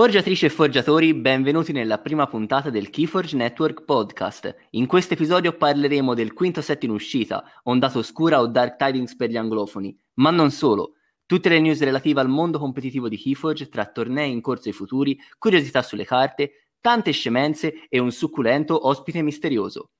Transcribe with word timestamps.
Forgiatrici 0.00 0.46
e 0.46 0.48
forgiatori, 0.48 1.12
benvenuti 1.12 1.72
nella 1.72 1.98
prima 1.98 2.26
puntata 2.26 2.70
del 2.70 2.88
Keyforge 2.88 3.36
Network 3.36 3.84
Podcast. 3.84 4.56
In 4.70 4.86
questo 4.86 5.12
episodio 5.12 5.52
parleremo 5.52 6.14
del 6.14 6.32
quinto 6.32 6.62
set 6.62 6.84
in 6.84 6.90
uscita, 6.90 7.44
ondata 7.64 7.98
oscura 7.98 8.40
o 8.40 8.46
dark 8.46 8.76
tidings 8.76 9.14
per 9.14 9.28
gli 9.28 9.36
anglofoni, 9.36 9.94
ma 10.14 10.30
non 10.30 10.50
solo. 10.52 10.94
Tutte 11.26 11.50
le 11.50 11.60
news 11.60 11.82
relative 11.82 12.18
al 12.18 12.30
mondo 12.30 12.58
competitivo 12.58 13.10
di 13.10 13.18
Keyforge, 13.18 13.68
tra 13.68 13.84
tornei 13.84 14.32
in 14.32 14.40
corso 14.40 14.70
e 14.70 14.72
futuri, 14.72 15.18
curiosità 15.36 15.82
sulle 15.82 16.06
carte, 16.06 16.70
tante 16.80 17.10
scemenze 17.10 17.86
e 17.90 17.98
un 17.98 18.10
succulento 18.10 18.88
ospite 18.88 19.20
misterioso. 19.20 19.90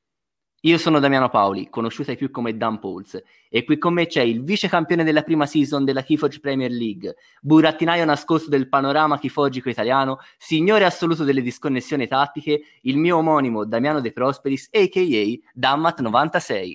Io 0.65 0.77
sono 0.77 0.99
Damiano 0.99 1.31
Paoli, 1.31 1.71
conosciuto 1.71 2.11
ai 2.11 2.19
più 2.19 2.31
come 2.31 2.55
Dan 2.55 2.81
Pauls, 2.81 3.19
e 3.49 3.65
qui 3.65 3.79
con 3.79 3.95
me 3.95 4.07
c'è 4.07 4.21
il 4.21 4.45
vice 4.45 4.69
campione 4.69 5.05
della 5.05 5.23
prima 5.23 5.47
season 5.47 5.87
della 5.87 6.03
Keyforge 6.03 6.39
Premier 6.39 6.71
League, 6.71 7.17
burattinaio 7.41 8.05
nascosto 8.05 8.51
del 8.51 8.69
panorama 8.69 9.19
chiforgico 9.19 9.71
italiano, 9.71 10.19
signore 10.37 10.85
assoluto 10.85 11.25
delle 11.25 11.41
disconnessioni 11.41 12.07
tattiche, 12.07 12.61
il 12.83 12.99
mio 12.99 13.17
omonimo 13.17 13.65
Damiano 13.65 14.03
De 14.03 14.13
Prosperis, 14.13 14.69
a.k.a. 14.71 15.59
Dammat96. 15.59 16.75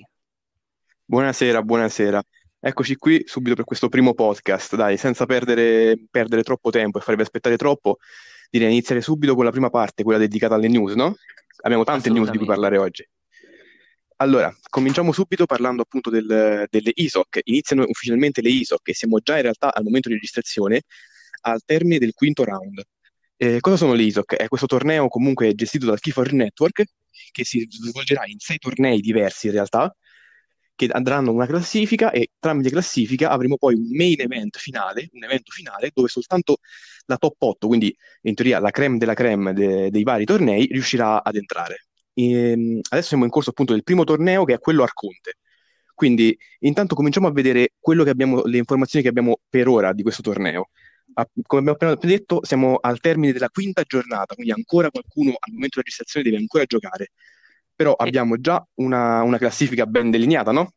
Buonasera, 1.04 1.62
buonasera. 1.62 2.20
Eccoci 2.58 2.96
qui 2.96 3.22
subito 3.24 3.54
per 3.54 3.64
questo 3.64 3.88
primo 3.88 4.14
podcast, 4.14 4.74
dai, 4.74 4.96
senza 4.96 5.26
perdere, 5.26 5.96
perdere 6.10 6.42
troppo 6.42 6.70
tempo 6.70 6.98
e 6.98 7.02
farvi 7.02 7.22
aspettare 7.22 7.56
troppo, 7.56 7.98
direi 8.50 8.72
iniziare 8.72 9.00
subito 9.00 9.36
con 9.36 9.44
la 9.44 9.52
prima 9.52 9.70
parte, 9.70 10.02
quella 10.02 10.18
dedicata 10.18 10.56
alle 10.56 10.66
news, 10.66 10.94
no? 10.94 11.14
Abbiamo 11.62 11.84
tante 11.84 12.10
news 12.10 12.30
di 12.30 12.38
cui 12.38 12.46
parlare 12.46 12.78
oggi. 12.78 13.08
Allora, 14.18 14.54
cominciamo 14.70 15.12
subito 15.12 15.44
parlando 15.44 15.82
appunto 15.82 16.08
del, 16.08 16.66
delle 16.70 16.92
ISOC. 16.94 17.40
Iniziano 17.44 17.84
ufficialmente 17.86 18.40
le 18.40 18.48
ISOC 18.50 18.88
e 18.88 18.94
siamo 18.94 19.18
già 19.20 19.36
in 19.36 19.42
realtà 19.42 19.74
al 19.74 19.84
momento 19.84 20.08
di 20.08 20.14
registrazione 20.14 20.82
al 21.42 21.60
termine 21.64 21.98
del 21.98 22.14
quinto 22.14 22.42
round. 22.44 22.82
Eh, 23.36 23.60
cosa 23.60 23.76
sono 23.76 23.92
le 23.92 24.02
ISOC? 24.04 24.34
È 24.36 24.48
questo 24.48 24.66
torneo 24.66 25.08
comunque 25.08 25.54
gestito 25.54 25.84
dal 25.86 26.00
Keyforge 26.00 26.34
Network 26.34 26.84
che 27.30 27.44
si 27.44 27.66
svolgerà 27.68 28.24
in 28.26 28.38
sei 28.38 28.58
tornei 28.58 29.00
diversi 29.00 29.46
in 29.46 29.52
realtà 29.52 29.94
che 30.74 30.88
andranno 30.90 31.32
una 31.32 31.46
classifica 31.46 32.10
e 32.10 32.30
tramite 32.38 32.70
classifica 32.70 33.30
avremo 33.30 33.56
poi 33.56 33.74
un 33.74 33.88
main 33.90 34.20
event 34.20 34.58
finale, 34.58 35.08
un 35.12 35.24
evento 35.24 35.50
finale 35.52 35.90
dove 35.94 36.08
soltanto 36.08 36.58
la 37.06 37.16
top 37.16 37.40
8, 37.42 37.66
quindi 37.66 37.94
in 38.22 38.34
teoria 38.34 38.58
la 38.60 38.70
creme 38.70 38.98
della 38.98 39.14
creme 39.14 39.52
de- 39.52 39.90
dei 39.90 40.02
vari 40.02 40.24
tornei, 40.24 40.66
riuscirà 40.66 41.22
ad 41.22 41.36
entrare. 41.36 41.85
Ehm, 42.18 42.80
adesso 42.88 43.08
siamo 43.08 43.24
in 43.24 43.30
corso 43.30 43.50
appunto 43.50 43.72
del 43.72 43.82
primo 43.82 44.04
torneo 44.04 44.44
che 44.44 44.54
è 44.54 44.58
quello 44.58 44.82
Arconte. 44.82 45.34
Quindi 45.94 46.36
intanto 46.60 46.94
cominciamo 46.94 47.26
a 47.26 47.32
vedere 47.32 47.72
quello 47.78 48.04
che 48.04 48.10
abbiamo, 48.10 48.42
le 48.44 48.58
informazioni 48.58 49.02
che 49.04 49.10
abbiamo 49.10 49.40
per 49.48 49.68
ora 49.68 49.92
di 49.92 50.02
questo 50.02 50.22
torneo. 50.22 50.70
A, 51.14 51.26
come 51.46 51.60
abbiamo 51.70 51.72
appena 51.72 51.94
detto, 51.94 52.44
siamo 52.44 52.76
al 52.80 53.00
termine 53.00 53.32
della 53.32 53.48
quinta 53.48 53.82
giornata, 53.82 54.34
quindi 54.34 54.52
ancora 54.52 54.90
qualcuno 54.90 55.30
al 55.30 55.52
momento 55.52 55.80
della 55.80 55.84
registrazione 55.84 56.28
deve 56.28 56.38
ancora 56.38 56.64
giocare. 56.64 57.12
Però 57.74 57.92
abbiamo 57.92 58.38
già 58.38 58.66
una, 58.76 59.22
una 59.22 59.38
classifica 59.38 59.86
ben 59.86 60.10
delineata, 60.10 60.52
no? 60.52 60.72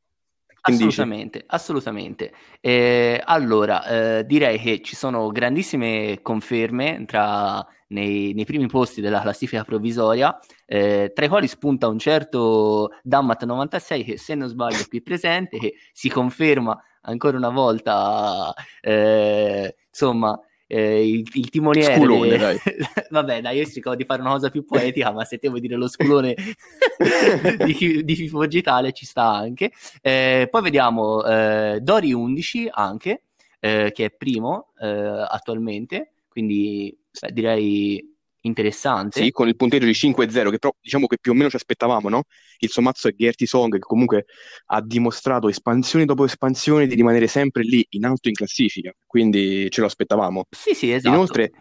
Assolutamente, 0.61 1.43
assolutamente. 1.47 2.33
Eh, 2.59 3.21
allora, 3.23 4.19
eh, 4.19 4.25
direi 4.25 4.59
che 4.59 4.81
ci 4.81 4.95
sono 4.95 5.29
grandissime 5.29 6.19
conferme 6.21 7.03
tra, 7.05 7.65
nei, 7.89 8.33
nei, 8.33 8.45
primi 8.45 8.67
posti 8.67 9.01
della 9.01 9.21
classifica 9.21 9.63
provvisoria, 9.63 10.37
eh, 10.65 11.11
tra 11.13 11.25
i 11.25 11.29
quali 11.29 11.47
spunta 11.47 11.87
un 11.87 11.99
certo 11.99 12.91
Dammat96 13.07 14.03
che 14.03 14.17
se 14.17 14.35
non 14.35 14.47
sbaglio 14.47 14.81
è 14.81 14.87
qui 14.87 15.01
presente, 15.01 15.57
che 15.57 15.75
si 15.91 16.09
conferma 16.09 16.81
ancora 17.01 17.37
una 17.37 17.49
volta, 17.49 18.53
eh, 18.81 19.75
insomma, 19.87 20.39
eh, 20.71 21.09
il, 21.09 21.27
il, 21.33 21.49
timoniere. 21.49 21.95
Sculone, 21.95 22.37
dai. 22.37 22.57
Vabbè, 23.09 23.41
dai, 23.41 23.57
io 23.57 23.65
cercavo 23.65 23.95
di 23.95 24.05
fare 24.05 24.21
una 24.21 24.31
cosa 24.31 24.51
più 24.51 24.65
poetica, 24.65 25.11
ma 25.11 25.25
se 25.25 25.39
te 25.39 25.49
vuoi 25.49 25.61
dire 25.61 25.75
lo 25.75 25.87
sculone 25.87 26.35
di, 27.65 28.03
di 28.03 28.15
FIFO 28.15 28.45
Digitale 28.45 28.91
ci 28.91 29.05
sta 29.05 29.31
anche. 29.31 29.71
Eh, 30.01 30.47
poi 30.49 30.61
vediamo 30.61 31.23
eh, 31.25 31.79
Dori 31.81 32.13
11 32.13 32.69
anche, 32.71 33.23
eh, 33.59 33.91
che 33.91 34.05
è 34.05 34.11
primo 34.11 34.73
eh, 34.79 35.25
attualmente, 35.27 36.11
quindi 36.29 36.95
beh, 37.19 37.31
direi 37.31 38.17
interessante. 38.41 39.21
Sì, 39.21 39.31
con 39.31 39.47
il 39.47 39.55
punteggio 39.55 39.85
di 39.85 39.93
5-0, 39.93 40.49
che 40.49 40.59
però 40.59 40.73
diciamo 40.79 41.07
che 41.07 41.17
più 41.19 41.31
o 41.31 41.35
meno 41.35 41.49
ci 41.49 41.57
aspettavamo, 41.57 42.07
no? 42.09 42.23
Il 42.59 42.69
suo 42.69 42.81
mazzo 42.81 43.09
è 43.09 43.13
Gertie 43.15 43.47
Song, 43.47 43.73
che 43.73 43.79
comunque 43.79 44.25
ha 44.67 44.81
dimostrato 44.81 45.49
espansione 45.49 46.05
dopo 46.05 46.25
espansione 46.25 46.87
di 46.87 46.95
rimanere 46.95 47.27
sempre 47.27 47.63
lì 47.63 47.85
in 47.89 48.05
alto 48.05 48.29
in 48.29 48.35
classifica, 48.35 48.93
quindi 49.05 49.69
ce 49.69 49.81
lo 49.81 49.87
aspettavamo. 49.87 50.45
Sì, 50.49 50.73
sì, 50.73 50.91
esatto. 50.91 51.13
Inoltre, 51.13 51.51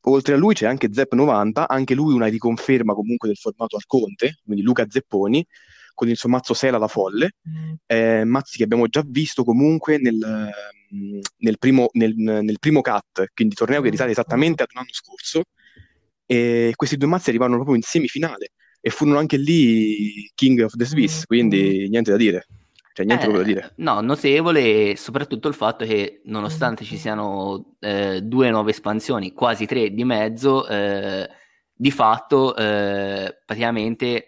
oltre 0.00 0.34
a 0.34 0.36
lui 0.36 0.54
c'è 0.54 0.66
anche 0.66 0.88
Zep90, 0.88 1.64
anche 1.68 1.94
lui 1.94 2.14
una 2.14 2.26
riconferma 2.26 2.94
comunque 2.94 3.28
del 3.28 3.36
formato 3.36 3.76
Arconte, 3.76 4.40
quindi 4.44 4.62
Luca 4.62 4.86
Zepponi, 4.88 5.46
con 5.94 6.08
il 6.08 6.16
suo 6.16 6.28
mazzo 6.28 6.54
Sela 6.54 6.78
la 6.78 6.88
Folle, 6.88 7.34
mm. 7.48 7.72
eh, 7.86 8.24
mazzi 8.24 8.56
che 8.56 8.64
abbiamo 8.64 8.86
già 8.88 9.02
visto 9.06 9.44
comunque 9.44 9.98
nel, 9.98 10.50
nel, 11.38 11.58
primo, 11.58 11.88
nel, 11.92 12.14
nel 12.16 12.58
primo 12.58 12.80
cut, 12.80 13.26
quindi 13.34 13.54
torneo 13.54 13.80
che 13.80 13.90
risale 13.90 14.10
esattamente 14.10 14.62
ad 14.62 14.68
un 14.72 14.80
anno 14.80 14.92
scorso, 14.92 15.42
e 16.26 16.72
questi 16.76 16.96
due 16.96 17.08
mazzi 17.08 17.28
arrivarono 17.28 17.56
proprio 17.56 17.76
in 17.76 17.82
semifinale 17.82 18.52
e 18.80 18.90
furono 18.90 19.18
anche 19.18 19.36
lì 19.36 20.30
King 20.34 20.60
of 20.60 20.74
the 20.74 20.84
Swiss, 20.84 21.20
mm. 21.20 21.24
quindi 21.26 21.88
niente 21.88 22.10
da 22.10 22.16
dire. 22.16 22.46
Cioè, 22.94 23.06
niente 23.06 23.26
eh, 23.26 23.32
da 23.32 23.42
dire. 23.42 23.72
No, 23.76 24.00
notevole 24.00 24.96
soprattutto 24.96 25.48
il 25.48 25.54
fatto 25.54 25.84
che 25.86 26.20
nonostante 26.24 26.84
ci 26.84 26.98
siano 26.98 27.76
eh, 27.80 28.20
due 28.20 28.50
nuove 28.50 28.70
espansioni, 28.70 29.32
quasi 29.32 29.64
tre 29.66 29.92
di 29.92 30.04
mezzo, 30.04 30.68
eh, 30.68 31.28
di 31.72 31.90
fatto 31.90 32.54
eh, 32.54 33.34
praticamente 33.44 34.26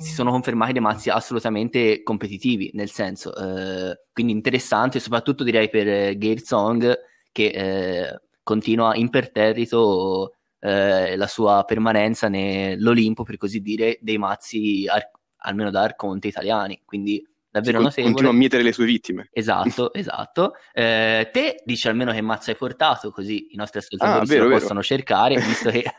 si 0.00 0.14
sono 0.14 0.30
confermati 0.30 0.72
dei 0.72 0.80
mazzi 0.80 1.10
assolutamente 1.10 2.02
competitivi, 2.02 2.70
nel 2.72 2.90
senso, 2.90 3.34
eh, 3.36 4.00
quindi 4.12 4.32
interessante, 4.32 4.98
soprattutto 4.98 5.44
direi 5.44 5.68
per 5.68 6.16
Gale 6.16 6.38
Song 6.38 6.98
che 7.30 7.46
eh, 7.46 8.20
continua 8.42 8.96
imperterrito 8.96 10.36
eh, 10.58 11.16
la 11.16 11.26
sua 11.26 11.64
permanenza 11.64 12.28
nell'Olimpo, 12.28 13.24
per 13.24 13.36
così 13.36 13.60
dire, 13.60 13.98
dei 14.00 14.16
mazzi, 14.16 14.86
ar- 14.88 15.10
almeno 15.42 15.70
da 15.70 15.82
Arconte 15.82 16.28
italiani. 16.28 16.80
Quindi 16.84 17.22
davvero 17.50 17.78
sì, 17.78 17.84
notevole. 17.84 18.12
Continua 18.12 18.32
a 18.32 18.38
mietere 18.38 18.62
le 18.62 18.72
sue 18.72 18.86
vittime. 18.86 19.28
Esatto, 19.32 19.92
esatto. 19.94 20.54
Eh, 20.72 21.28
te 21.30 21.62
dici 21.64 21.88
almeno 21.88 22.12
che 22.12 22.20
mazzo 22.22 22.50
hai 22.50 22.56
portato, 22.56 23.10
così 23.10 23.48
i 23.52 23.56
nostri 23.56 23.80
ascoltatori 23.80 24.24
ah, 24.24 24.24
vero, 24.24 24.48
lo 24.48 24.58
possono 24.58 24.82
cercare, 24.82 25.36
visto 25.36 25.70
che 25.70 25.84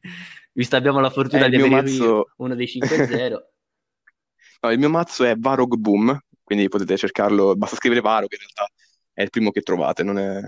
visto 0.52 0.76
abbiamo 0.76 1.00
la 1.00 1.10
fortuna 1.10 1.46
eh, 1.46 1.50
di 1.50 1.56
avere 1.56 1.70
mazzo... 1.70 2.32
uno 2.36 2.54
dei 2.54 2.66
5-0. 2.66 3.30
no, 4.62 4.70
il 4.70 4.78
mio 4.78 4.90
mazzo 4.90 5.24
è 5.24 5.36
Varog 5.36 5.74
Boom, 5.76 6.18
quindi 6.42 6.68
potete 6.68 6.96
cercarlo, 6.96 7.54
basta 7.56 7.76
scrivere 7.76 8.00
Varog, 8.00 8.30
in 8.32 8.38
realtà 8.38 8.68
è 9.12 9.22
il 9.22 9.30
primo 9.30 9.50
che 9.50 9.60
trovate, 9.60 10.02
non 10.02 10.18
è, 10.18 10.40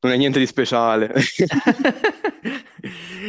non 0.00 0.12
è 0.12 0.16
niente 0.16 0.38
di 0.38 0.46
speciale. 0.46 1.12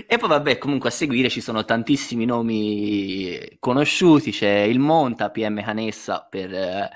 e 0.08 0.18
poi 0.18 0.30
vabbè, 0.30 0.58
comunque 0.58 0.90
a 0.90 0.92
seguire 0.92 1.30
ci 1.30 1.42
sono 1.42 1.66
tantissimi 1.66 2.26
nomi 2.26 3.58
conosciuti, 3.60 4.32
c'è 4.32 4.60
il 4.60 4.80
Monta, 4.80 5.32
PM 5.32 5.62
Canessa 5.64 6.28
per, 6.30 6.54
eh, 6.54 6.90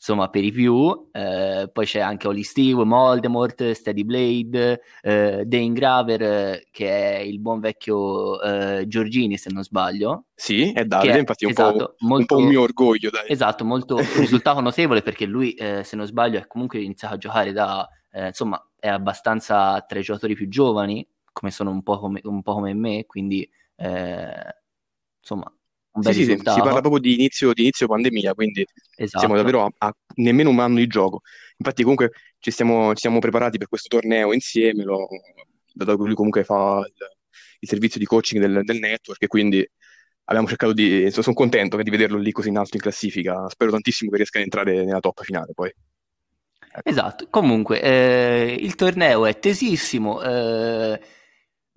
insomma, 0.00 0.30
per 0.30 0.42
i 0.42 0.50
più, 0.50 1.10
eh, 1.12 1.68
poi 1.70 1.84
c'è 1.84 2.00
anche 2.00 2.26
Oli 2.26 2.42
Steve, 2.42 2.84
Moldemort, 2.84 3.72
Steady 3.72 4.02
Blade, 4.02 4.80
eh, 5.02 5.44
Dane 5.44 5.72
Graver, 5.72 6.64
che 6.70 7.16
è 7.16 7.18
il 7.18 7.38
buon 7.38 7.60
vecchio 7.60 8.40
eh, 8.40 8.86
Giorgini 8.88 9.36
se 9.36 9.50
non 9.52 9.62
sbaglio. 9.62 10.24
Sì, 10.34 10.72
è 10.72 10.86
Davide, 10.86 11.12
è, 11.12 11.18
infatti 11.18 11.44
è 11.44 11.48
un, 11.48 11.52
esatto, 11.52 11.96
po', 11.98 12.06
molto, 12.06 12.34
un 12.34 12.40
po' 12.40 12.46
un 12.46 12.48
mio 12.48 12.62
orgoglio. 12.62 13.10
Dai. 13.10 13.26
Esatto, 13.28 13.62
molto 13.66 13.98
risultato 14.16 14.60
notevole 14.60 15.02
perché 15.02 15.26
lui, 15.26 15.52
eh, 15.52 15.84
se 15.84 15.96
non 15.96 16.06
sbaglio, 16.06 16.38
è 16.38 16.46
comunque 16.46 16.80
iniziato 16.80 17.14
a 17.14 17.18
giocare 17.18 17.52
da, 17.52 17.86
eh, 18.10 18.28
insomma, 18.28 18.58
è 18.78 18.88
abbastanza 18.88 19.78
tra 19.82 19.98
i 19.98 20.02
giocatori 20.02 20.34
più 20.34 20.48
giovani, 20.48 21.06
come 21.30 21.50
sono 21.50 21.70
un 21.70 21.82
po' 21.82 21.98
come, 21.98 22.20
un 22.24 22.40
po 22.40 22.54
come 22.54 22.72
me, 22.72 23.04
quindi 23.04 23.46
eh, 23.76 24.56
insomma 25.18 25.52
un 25.92 26.02
bel 26.02 26.14
sì, 26.14 26.24
sì, 26.24 26.36
si 26.36 26.42
parla 26.42 26.80
proprio 26.80 27.00
di 27.00 27.14
inizio, 27.14 27.52
di 27.52 27.62
inizio 27.62 27.86
pandemia, 27.86 28.34
quindi 28.34 28.64
esatto. 28.96 29.18
siamo 29.18 29.36
davvero 29.36 29.64
a, 29.64 29.70
a, 29.78 29.94
nemmeno 30.16 30.50
un 30.50 30.60
anno 30.60 30.76
di 30.76 30.86
gioco. 30.86 31.22
Infatti 31.56 31.82
comunque 31.82 32.12
ci 32.38 32.50
stiamo, 32.50 32.90
ci 32.94 33.00
siamo 33.00 33.18
preparati 33.18 33.58
per 33.58 33.68
questo 33.68 33.88
torneo 33.88 34.32
insieme, 34.32 34.84
lo, 34.84 35.08
dato 35.72 35.96
che 35.96 36.04
lui 36.04 36.14
comunque 36.14 36.44
fa 36.44 36.82
il, 36.86 36.94
il 37.60 37.68
servizio 37.68 37.98
di 37.98 38.06
coaching 38.06 38.40
del, 38.40 38.64
del, 38.64 38.78
network 38.78 39.22
e 39.22 39.26
quindi 39.26 39.68
abbiamo 40.24 40.46
cercato 40.46 40.72
di... 40.72 41.10
sono 41.10 41.34
contento 41.34 41.76
di 41.76 41.90
vederlo 41.90 42.18
lì 42.18 42.30
così 42.30 42.48
in 42.48 42.58
alto 42.58 42.76
in 42.76 42.82
classifica, 42.82 43.48
spero 43.48 43.70
tantissimo 43.72 44.10
che 44.10 44.16
riesca 44.16 44.38
ad 44.38 44.44
entrare 44.44 44.84
nella 44.84 45.00
top 45.00 45.22
finale 45.22 45.52
poi. 45.54 45.72
Ecco. 46.72 46.88
Esatto, 46.88 47.26
comunque 47.30 47.82
eh, 47.82 48.56
il 48.60 48.76
torneo 48.76 49.26
è 49.26 49.40
tesissimo, 49.40 50.22
eh, 50.22 51.00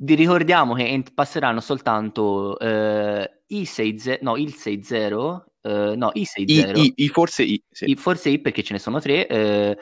vi 0.03 0.15
ricordiamo 0.15 0.73
che 0.73 1.03
passeranno 1.13 1.61
soltanto 1.61 2.59
eh, 2.59 3.43
i 3.47 3.65
6 3.65 4.19
no, 4.21 4.35
il 4.35 4.53
6-0, 4.57 5.43
eh, 5.61 5.95
no, 5.95 6.11
i 6.13 6.23
6-0. 6.23 6.77
I, 6.77 6.81
I, 6.81 6.93
I 6.95 7.07
forse 7.07 7.43
I, 7.43 7.63
sì. 7.69 7.89
I, 7.89 7.95
forse 7.95 8.29
I 8.29 8.39
perché 8.39 8.63
ce 8.63 8.73
ne 8.73 8.79
sono 8.79 8.99
tre, 8.99 9.27
eh, 9.27 9.77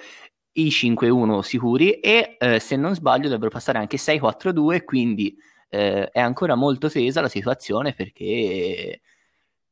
i 0.54 0.68
5-1 0.68 1.40
sicuri 1.40 1.94
e 1.94 2.36
eh, 2.38 2.60
se 2.60 2.76
non 2.76 2.94
sbaglio 2.94 3.24
dovrebbero 3.24 3.50
passare 3.50 3.80
anche 3.80 3.98
6-4-2, 3.98 4.84
quindi 4.84 5.36
eh, 5.70 6.10
è 6.10 6.20
ancora 6.20 6.54
molto 6.54 6.88
tesa 6.88 7.22
la 7.22 7.30
situazione 7.30 7.94
perché 7.94 9.02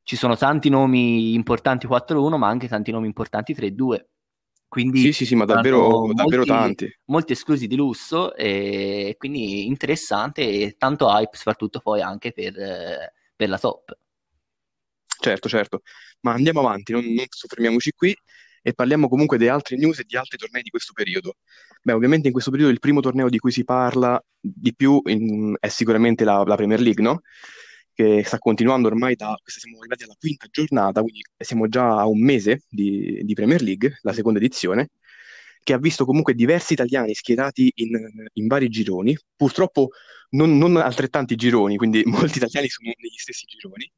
ci 0.01 0.15
sono 0.15 0.35
tanti 0.35 0.69
nomi 0.69 1.33
importanti 1.35 1.85
4-1 1.85 2.37
ma 2.37 2.47
anche 2.47 2.67
tanti 2.67 2.89
nomi 2.89 3.05
importanti 3.05 3.53
3-2. 3.53 3.99
Quindi 4.69 4.99
sì, 4.99 5.11
sì, 5.11 5.25
sì, 5.25 5.35
ma 5.35 5.45
davvero, 5.45 6.11
davvero 6.13 6.45
molti, 6.45 6.47
tanti. 6.47 6.99
Molti 7.05 7.33
esclusi 7.33 7.65
di 7.65 7.75
lusso 7.75 8.35
e 8.35 9.15
quindi 9.17 9.65
interessante 9.65 10.47
e 10.47 10.75
tanto 10.77 11.07
hype 11.09 11.35
soprattutto 11.35 11.79
poi 11.79 12.01
anche 12.01 12.31
per, 12.31 12.53
per 13.35 13.49
la 13.49 13.57
top. 13.57 13.97
Certo, 15.19 15.49
certo, 15.49 15.81
ma 16.21 16.33
andiamo 16.33 16.59
avanti, 16.59 16.93
non, 16.93 17.03
non 17.03 17.25
soffermiamoci 17.27 17.91
qui 17.91 18.15
e 18.61 18.73
parliamo 18.73 19.09
comunque 19.09 19.37
di 19.37 19.47
altre 19.47 19.75
news 19.75 19.99
e 19.99 20.03
di 20.05 20.15
altri 20.15 20.37
tornei 20.37 20.61
di 20.61 20.69
questo 20.69 20.93
periodo. 20.93 21.37
Beh, 21.81 21.93
ovviamente 21.93 22.27
in 22.27 22.33
questo 22.33 22.51
periodo 22.51 22.71
il 22.71 22.79
primo 22.79 23.01
torneo 23.01 23.27
di 23.27 23.39
cui 23.39 23.51
si 23.51 23.63
parla 23.63 24.23
di 24.39 24.75
più 24.75 25.01
in, 25.05 25.55
è 25.59 25.67
sicuramente 25.67 26.23
la, 26.23 26.43
la, 26.43 26.55
Premier 26.55 26.79
League, 26.79 27.03
no? 27.03 27.21
Che 27.99 28.23
sta 28.23 28.37
continuando 28.37 28.87
ormai 28.87 29.15
da, 29.15 29.37
siamo 29.43 29.79
arrivati 29.79 30.05
alla 30.05 30.15
quinta 30.17 30.47
giornata, 30.49 31.01
quindi 31.01 31.19
siamo 31.37 31.67
già 31.67 31.99
a 31.99 32.05
un 32.05 32.21
mese 32.21 32.61
di, 32.69 33.19
di 33.25 33.33
Premier 33.33 33.61
League, 33.61 33.99
la 34.03 34.13
seconda 34.13 34.39
edizione, 34.39 34.91
che 35.61 35.73
ha 35.73 35.77
visto 35.77 36.05
comunque 36.05 36.33
diversi 36.33 36.71
italiani 36.71 37.13
schierati 37.13 37.69
in, 37.75 38.25
in 38.31 38.47
vari 38.47 38.69
gironi, 38.69 39.17
purtroppo 39.35 39.89
non, 40.29 40.57
non 40.57 40.77
altrettanti 40.77 41.35
gironi, 41.35 41.75
quindi 41.75 42.01
molti 42.07 42.37
italiani 42.37 42.69
sono 42.69 42.89
negli 42.95 43.17
stessi 43.17 43.43
gironi, 43.45 43.91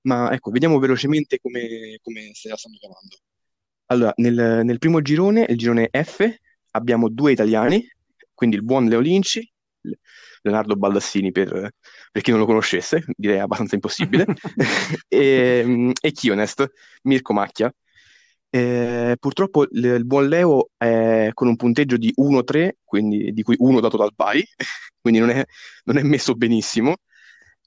ma 0.00 0.32
ecco, 0.32 0.50
vediamo 0.50 0.80
velocemente 0.80 1.38
come, 1.38 2.00
come 2.02 2.30
se 2.32 2.48
la 2.48 2.56
stanno 2.56 2.74
chiamando. 2.76 3.18
Allora, 3.86 4.12
nel, 4.16 4.64
nel 4.64 4.78
primo 4.78 5.00
girone, 5.00 5.46
il 5.48 5.56
girone 5.56 5.90
F, 5.92 6.28
abbiamo 6.72 7.08
due 7.08 7.30
italiani, 7.30 7.88
quindi 8.34 8.56
il 8.56 8.64
buon 8.64 8.86
Leo 8.86 8.98
Linci, 8.98 9.48
Leonardo 10.48 10.76
Baldassini 10.76 11.30
per, 11.30 11.70
per 12.10 12.22
chi 12.22 12.30
non 12.30 12.40
lo 12.40 12.46
conoscesse, 12.46 13.04
direi 13.16 13.38
abbastanza 13.38 13.74
impossibile, 13.74 14.26
e, 15.08 15.92
e 16.00 16.12
Chionest, 16.12 16.66
Mirko 17.02 17.32
Macchia. 17.32 17.72
Eh, 18.50 19.16
purtroppo 19.20 19.64
il, 19.64 19.84
il, 19.84 20.06
buon 20.06 20.26
Leo 20.26 20.70
è 20.76 21.30
con 21.34 21.48
un 21.48 21.56
punteggio 21.56 21.96
di 21.98 22.12
1-3, 22.16 22.78
quindi, 22.84 23.32
di 23.32 23.42
cui 23.42 23.56
uno 23.58 23.80
dato 23.80 23.96
dal 23.96 24.12
BAI, 24.14 24.42
quindi 25.00 25.20
non 25.20 25.30
è, 25.30 25.44
non 25.84 25.98
è 25.98 26.02
messo 26.02 26.34
benissimo. 26.34 26.96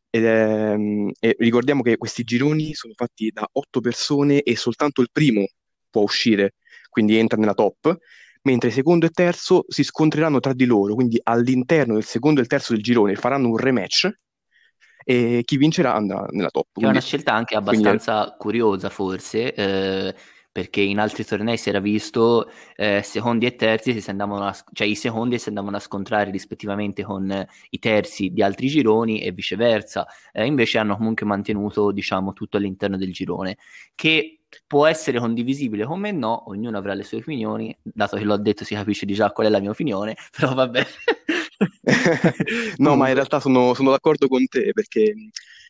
Ed 0.09 0.25
è, 0.25 0.75
e 1.19 1.35
ricordiamo 1.39 1.81
che 1.81 1.97
questi 1.97 2.23
gironi 2.23 2.73
sono 2.73 2.93
fatti 2.95 3.31
da 3.31 3.47
otto 3.53 3.79
persone 3.79 4.41
e 4.41 4.57
soltanto 4.57 5.01
il 5.01 5.09
primo 5.11 5.47
può 5.89 6.01
uscire, 6.01 6.55
quindi 6.89 7.15
entra 7.17 7.37
nella 7.37 7.53
top, 7.53 7.97
mentre 8.43 8.71
secondo 8.71 9.05
e 9.05 9.09
terzo 9.09 9.65
si 9.67 9.83
scontreranno 9.83 10.39
tra 10.39 10.53
di 10.53 10.65
loro, 10.65 10.95
quindi 10.95 11.19
all'interno 11.21 11.95
del 11.95 12.03
secondo 12.03 12.39
e 12.39 12.43
il 12.43 12.49
terzo 12.49 12.73
del 12.73 12.81
girone 12.81 13.15
faranno 13.15 13.49
un 13.49 13.57
rematch 13.57 14.09
e 15.03 15.41
chi 15.43 15.57
vincerà 15.57 15.93
andrà 15.93 16.25
nella 16.29 16.49
top. 16.49 16.67
Quindi, 16.73 16.91
è 16.91 16.93
una 16.93 17.05
scelta 17.05 17.33
anche 17.33 17.55
abbastanza 17.55 18.19
quindi... 18.19 18.35
curiosa 18.37 18.89
forse, 18.89 19.53
eh, 19.53 20.15
perché 20.51 20.81
in 20.81 20.99
altri 20.99 21.23
tornei 21.23 21.57
si 21.57 21.69
era 21.69 21.79
visto 21.79 22.51
eh, 22.75 23.01
secondi 23.03 23.45
e 23.45 23.55
terzi, 23.55 23.99
si 23.99 24.11
a, 24.11 24.55
cioè 24.73 24.87
i 24.87 24.95
secondi 24.95 25.39
si 25.39 25.49
andavano 25.49 25.77
a 25.77 25.79
scontrare 25.79 26.29
rispettivamente 26.29 27.03
con 27.03 27.45
i 27.69 27.79
terzi 27.79 28.31
di 28.31 28.43
altri 28.43 28.67
gironi 28.67 29.21
e 29.21 29.31
viceversa, 29.31 30.05
eh, 30.33 30.45
invece 30.45 30.77
hanno 30.77 30.97
comunque 30.97 31.25
mantenuto 31.25 31.91
diciamo 31.91 32.33
tutto 32.33 32.57
all'interno 32.57 32.97
del 32.97 33.13
girone, 33.13 33.57
che 33.95 34.40
può 34.67 34.85
essere 34.85 35.19
condivisibile 35.19 35.85
come 35.85 36.11
no, 36.11 36.49
ognuno 36.49 36.77
avrà 36.77 36.93
le 36.93 37.03
sue 37.03 37.17
opinioni, 37.17 37.75
dato 37.81 38.17
che 38.17 38.23
l'ho 38.23 38.37
detto 38.37 38.63
si 38.63 38.75
capisce 38.75 39.05
di 39.05 39.13
già 39.13 39.31
qual 39.31 39.47
è 39.47 39.49
la 39.49 39.59
mia 39.59 39.69
opinione, 39.69 40.15
però 40.37 40.53
vabbè. 40.53 40.85
no, 42.77 42.95
ma 42.95 43.07
in 43.07 43.13
realtà 43.13 43.39
sono, 43.39 43.73
sono 43.73 43.91
d'accordo 43.91 44.27
con 44.27 44.45
te 44.47 44.71
perché 44.73 45.13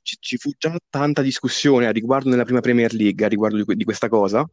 ci, 0.04 0.18
ci, 0.20 0.38
fu 0.38 0.52
già 0.58 0.76
tanta 0.90 1.22
discussione 1.22 1.88
a 1.88 1.92
riguardo 1.92 2.30
nella 2.30 2.44
prima 2.44 2.62
Premier 2.62 2.94
League, 2.94 3.26
a 3.26 3.30
riguardo 3.30 3.64
di, 3.64 3.76
di 3.76 3.84
questa 3.84 4.10
cosa, 4.10 4.48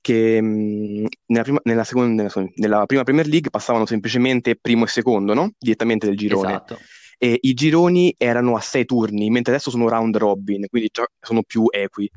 che 0.00 0.40
mh, 0.40 1.06
nella, 1.26 1.42
prima, 1.42 1.60
nella, 1.64 1.84
seconda, 1.84 2.22
nella, 2.22 2.48
nella, 2.54 2.86
prima, 2.86 3.02
Premier 3.02 3.26
League 3.26 3.50
passavano 3.50 3.86
semplicemente 3.86 4.56
primo 4.56 4.84
e 4.84 4.88
secondo, 4.88 5.34
no? 5.34 5.52
Direttamente 5.58 6.06
del 6.06 6.16
girone. 6.16 6.50
Esatto. 6.50 6.78
E 7.18 7.38
i 7.40 7.54
gironi 7.54 8.14
erano 8.18 8.56
a 8.56 8.60
sei 8.60 8.84
turni, 8.84 9.30
mentre 9.30 9.54
adesso 9.54 9.70
sono 9.70 9.88
round 9.88 10.16
robin, 10.16 10.66
quindi 10.68 10.90
sono 11.20 11.42
più 11.42 11.64
equi. 11.70 12.10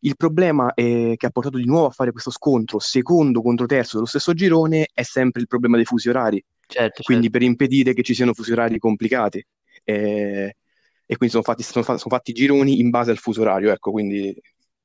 Il 0.00 0.16
problema 0.16 0.74
è 0.74 1.14
che 1.16 1.26
ha 1.26 1.30
portato 1.30 1.58
di 1.58 1.64
nuovo 1.64 1.86
a 1.86 1.90
fare 1.90 2.12
questo 2.12 2.30
scontro 2.30 2.78
secondo 2.78 3.42
contro 3.42 3.66
terzo 3.66 3.96
dello 3.96 4.06
stesso 4.06 4.32
girone 4.32 4.88
è 4.92 5.02
sempre 5.02 5.40
il 5.40 5.48
problema 5.48 5.76
dei 5.76 5.84
fusi 5.84 6.08
orari. 6.08 6.42
Certo, 6.66 7.02
quindi 7.02 7.24
certo. 7.24 7.38
per 7.38 7.48
impedire 7.48 7.94
che 7.94 8.02
ci 8.02 8.14
siano 8.14 8.34
fusi 8.34 8.52
orari 8.52 8.78
complicati. 8.78 9.44
E, 9.84 10.56
e 11.06 11.16
quindi 11.16 11.34
sono 11.34 11.42
fatti, 11.42 11.62
sono, 11.62 11.82
sono 11.82 11.98
fatti, 11.98 12.32
gironi 12.32 12.80
in 12.80 12.90
base 12.90 13.10
al 13.10 13.16
fuso 13.16 13.40
orario, 13.40 13.72
ecco, 13.72 13.90
quindi 13.90 14.38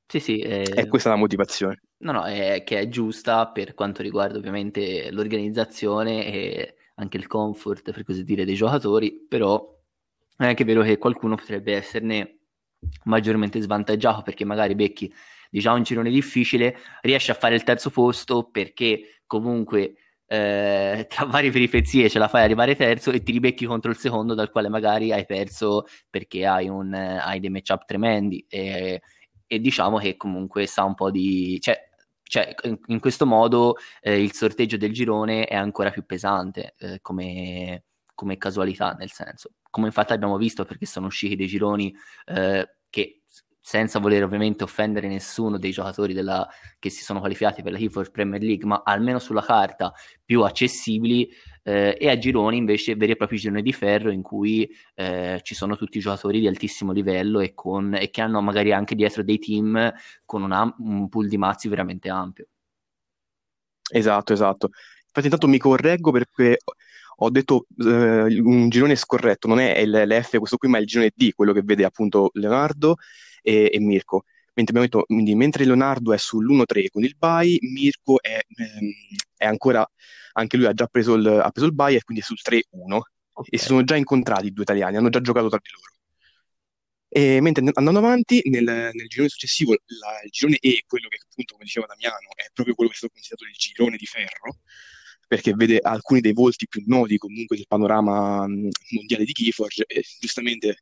sì, 0.06 0.20
sì, 0.20 0.38
eh... 0.38 0.62
è 0.62 0.86
questa 0.86 1.10
la 1.10 1.16
motivazione. 1.16 1.80
No, 1.98 2.12
no, 2.12 2.24
è 2.24 2.62
che 2.64 2.78
è 2.78 2.88
giusta 2.88 3.48
per 3.48 3.74
quanto 3.74 4.02
riguarda 4.02 4.38
ovviamente 4.38 5.10
l'organizzazione 5.10 6.26
e 6.26 6.74
anche 6.96 7.16
il 7.16 7.26
comfort, 7.26 7.90
per 7.90 8.04
così 8.04 8.24
dire, 8.24 8.44
dei 8.44 8.54
giocatori, 8.54 9.26
però 9.28 9.76
è 10.36 10.46
anche 10.46 10.64
vero 10.64 10.82
che 10.82 10.98
qualcuno 10.98 11.34
potrebbe 11.34 11.74
esserne 11.74 12.38
maggiormente 13.04 13.60
svantaggiato 13.60 14.22
perché 14.22 14.44
magari 14.44 14.74
becchi 14.74 15.12
diciamo 15.54 15.76
un 15.76 15.82
girone 15.84 16.10
difficile, 16.10 16.76
riesce 17.02 17.30
a 17.30 17.36
fare 17.36 17.54
il 17.54 17.62
terzo 17.62 17.90
posto 17.90 18.48
perché 18.50 19.20
comunque 19.24 19.94
eh, 20.26 21.06
tra 21.08 21.26
varie 21.26 21.52
peripezie 21.52 22.08
ce 22.08 22.18
la 22.18 22.26
fai 22.26 22.42
arrivare 22.42 22.74
terzo 22.74 23.12
e 23.12 23.22
ti 23.22 23.30
ribecchi 23.30 23.64
contro 23.64 23.92
il 23.92 23.96
secondo 23.96 24.34
dal 24.34 24.50
quale 24.50 24.68
magari 24.68 25.12
hai 25.12 25.24
perso 25.26 25.84
perché 26.10 26.44
hai, 26.44 26.68
un, 26.68 26.92
hai 26.92 27.38
dei 27.38 27.50
matchup 27.50 27.84
tremendi. 27.84 28.44
E, 28.48 29.00
e, 29.46 29.58
diciamo 29.60 29.98
che 29.98 30.16
comunque 30.16 30.66
sa 30.66 30.82
un 30.82 30.94
po' 30.94 31.10
di... 31.12 31.58
Cioè, 31.60 31.78
cioè 32.22 32.52
in, 32.64 32.78
in, 32.86 32.98
questo 33.00 33.26
modo 33.26 33.76
eh, 34.00 34.20
il 34.20 34.32
sorteggio 34.32 34.76
del 34.76 34.92
girone 34.92 35.44
è 35.44 35.54
ancora 35.54 35.90
più 35.90 36.04
pesante 36.04 36.74
eh, 36.78 36.98
come, 37.00 37.84
come 38.14 38.38
casualità 38.38 38.92
nel 38.92 39.10
senso 39.10 39.50
come 39.74 39.88
infatti 39.88 40.12
abbiamo 40.12 40.36
visto 40.36 40.64
perché 40.64 40.86
sono 40.86 41.06
usciti 41.06 41.34
dei 41.34 41.48
gironi 41.48 41.92
eh, 42.26 42.76
che 42.88 43.22
senza 43.60 43.98
voler 43.98 44.22
ovviamente 44.22 44.62
offendere 44.62 45.08
nessuno 45.08 45.58
dei 45.58 45.72
giocatori 45.72 46.12
della, 46.12 46.48
che 46.78 46.90
si 46.90 47.02
sono 47.02 47.18
qualificati 47.18 47.60
per 47.60 47.72
la 47.72 47.78
Keyforce 47.78 48.12
Premier 48.12 48.40
League, 48.40 48.64
ma 48.64 48.82
almeno 48.84 49.18
sulla 49.18 49.42
carta 49.42 49.92
più 50.24 50.42
accessibili, 50.42 51.28
eh, 51.64 51.96
e 51.98 52.08
a 52.08 52.16
gironi 52.16 52.56
invece 52.56 52.94
veri 52.94 53.12
e 53.12 53.16
propri 53.16 53.36
gironi 53.36 53.62
di 53.62 53.72
ferro 53.72 54.12
in 54.12 54.22
cui 54.22 54.70
eh, 54.94 55.40
ci 55.42 55.56
sono 55.56 55.76
tutti 55.76 55.98
i 55.98 56.00
giocatori 56.00 56.38
di 56.38 56.46
altissimo 56.46 56.92
livello 56.92 57.40
e, 57.40 57.52
con, 57.52 57.96
e 57.96 58.10
che 58.10 58.20
hanno 58.20 58.40
magari 58.40 58.72
anche 58.72 58.94
dietro 58.94 59.24
dei 59.24 59.40
team 59.40 59.92
con 60.24 60.42
una, 60.42 60.72
un 60.78 61.08
pool 61.08 61.26
di 61.26 61.36
mazzi 61.36 61.66
veramente 61.66 62.08
ampio. 62.10 62.46
Esatto, 63.90 64.32
esatto. 64.32 64.68
Infatti 65.06 65.26
intanto 65.26 65.48
mi 65.48 65.58
correggo 65.58 66.12
perché 66.12 66.58
ho 67.16 67.30
detto 67.30 67.66
eh, 67.78 68.40
un 68.40 68.68
girone 68.68 68.96
scorretto, 68.96 69.48
non 69.48 69.60
è 69.60 69.84
l'F 69.84 70.38
questo 70.38 70.56
qui, 70.56 70.68
ma 70.68 70.78
è 70.78 70.80
il 70.80 70.86
girone 70.86 71.12
D, 71.14 71.32
quello 71.34 71.52
che 71.52 71.62
vede 71.62 71.84
appunto 71.84 72.30
Leonardo 72.34 72.96
e, 73.42 73.70
e 73.72 73.80
Mirko. 73.80 74.24
Mentre, 74.54 74.78
detto, 74.80 75.02
quindi, 75.04 75.34
mentre 75.34 75.64
Leonardo 75.64 76.12
è 76.12 76.16
sull'1-3 76.16 76.88
con 76.90 77.02
il 77.02 77.16
bye, 77.16 77.58
Mirko 77.60 78.20
è, 78.22 78.38
ehm, 78.56 78.90
è, 79.36 79.46
ancora, 79.46 79.86
anche 80.34 80.56
lui 80.56 80.66
ha 80.66 80.72
già 80.72 80.86
preso 80.86 81.14
il, 81.14 81.26
ha 81.26 81.50
preso 81.50 81.66
il 81.66 81.74
bye 81.74 81.96
e 81.96 82.02
quindi 82.02 82.22
è 82.22 82.26
sul 82.26 82.38
3-1. 82.40 83.00
Okay. 83.32 83.50
E 83.50 83.58
si 83.58 83.66
sono 83.66 83.82
già 83.82 83.96
incontrati 83.96 84.46
i 84.46 84.52
due 84.52 84.62
italiani, 84.62 84.96
hanno 84.96 85.08
già 85.08 85.20
giocato 85.20 85.48
tra 85.48 85.58
di 85.60 85.70
loro. 85.72 85.92
E 87.08 87.40
mentre 87.40 87.64
andando 87.74 87.98
avanti, 88.00 88.42
nel, 88.46 88.64
nel 88.64 89.06
girone 89.08 89.28
successivo, 89.28 89.72
la, 89.72 90.20
il 90.24 90.30
girone 90.30 90.58
E, 90.60 90.84
quello 90.86 91.08
che 91.08 91.18
appunto, 91.22 91.54
come 91.54 91.64
diceva 91.64 91.86
Damiano, 91.86 92.28
è 92.34 92.46
proprio 92.52 92.74
quello 92.74 92.90
che 92.90 92.96
è 92.96 92.98
stato 92.98 93.12
considerato 93.12 93.44
il 93.48 93.56
girone 93.56 93.96
di 93.96 94.06
ferro, 94.06 94.58
perché 95.26 95.52
vede 95.54 95.78
alcuni 95.80 96.20
dei 96.20 96.32
volti 96.32 96.66
più 96.68 96.82
noti 96.86 97.18
comunque 97.18 97.56
del 97.56 97.66
panorama 97.66 98.46
mm, 98.46 98.68
mondiale 98.90 99.24
di 99.24 99.32
Keyforge 99.32 99.84
e 99.86 100.04
giustamente 100.20 100.78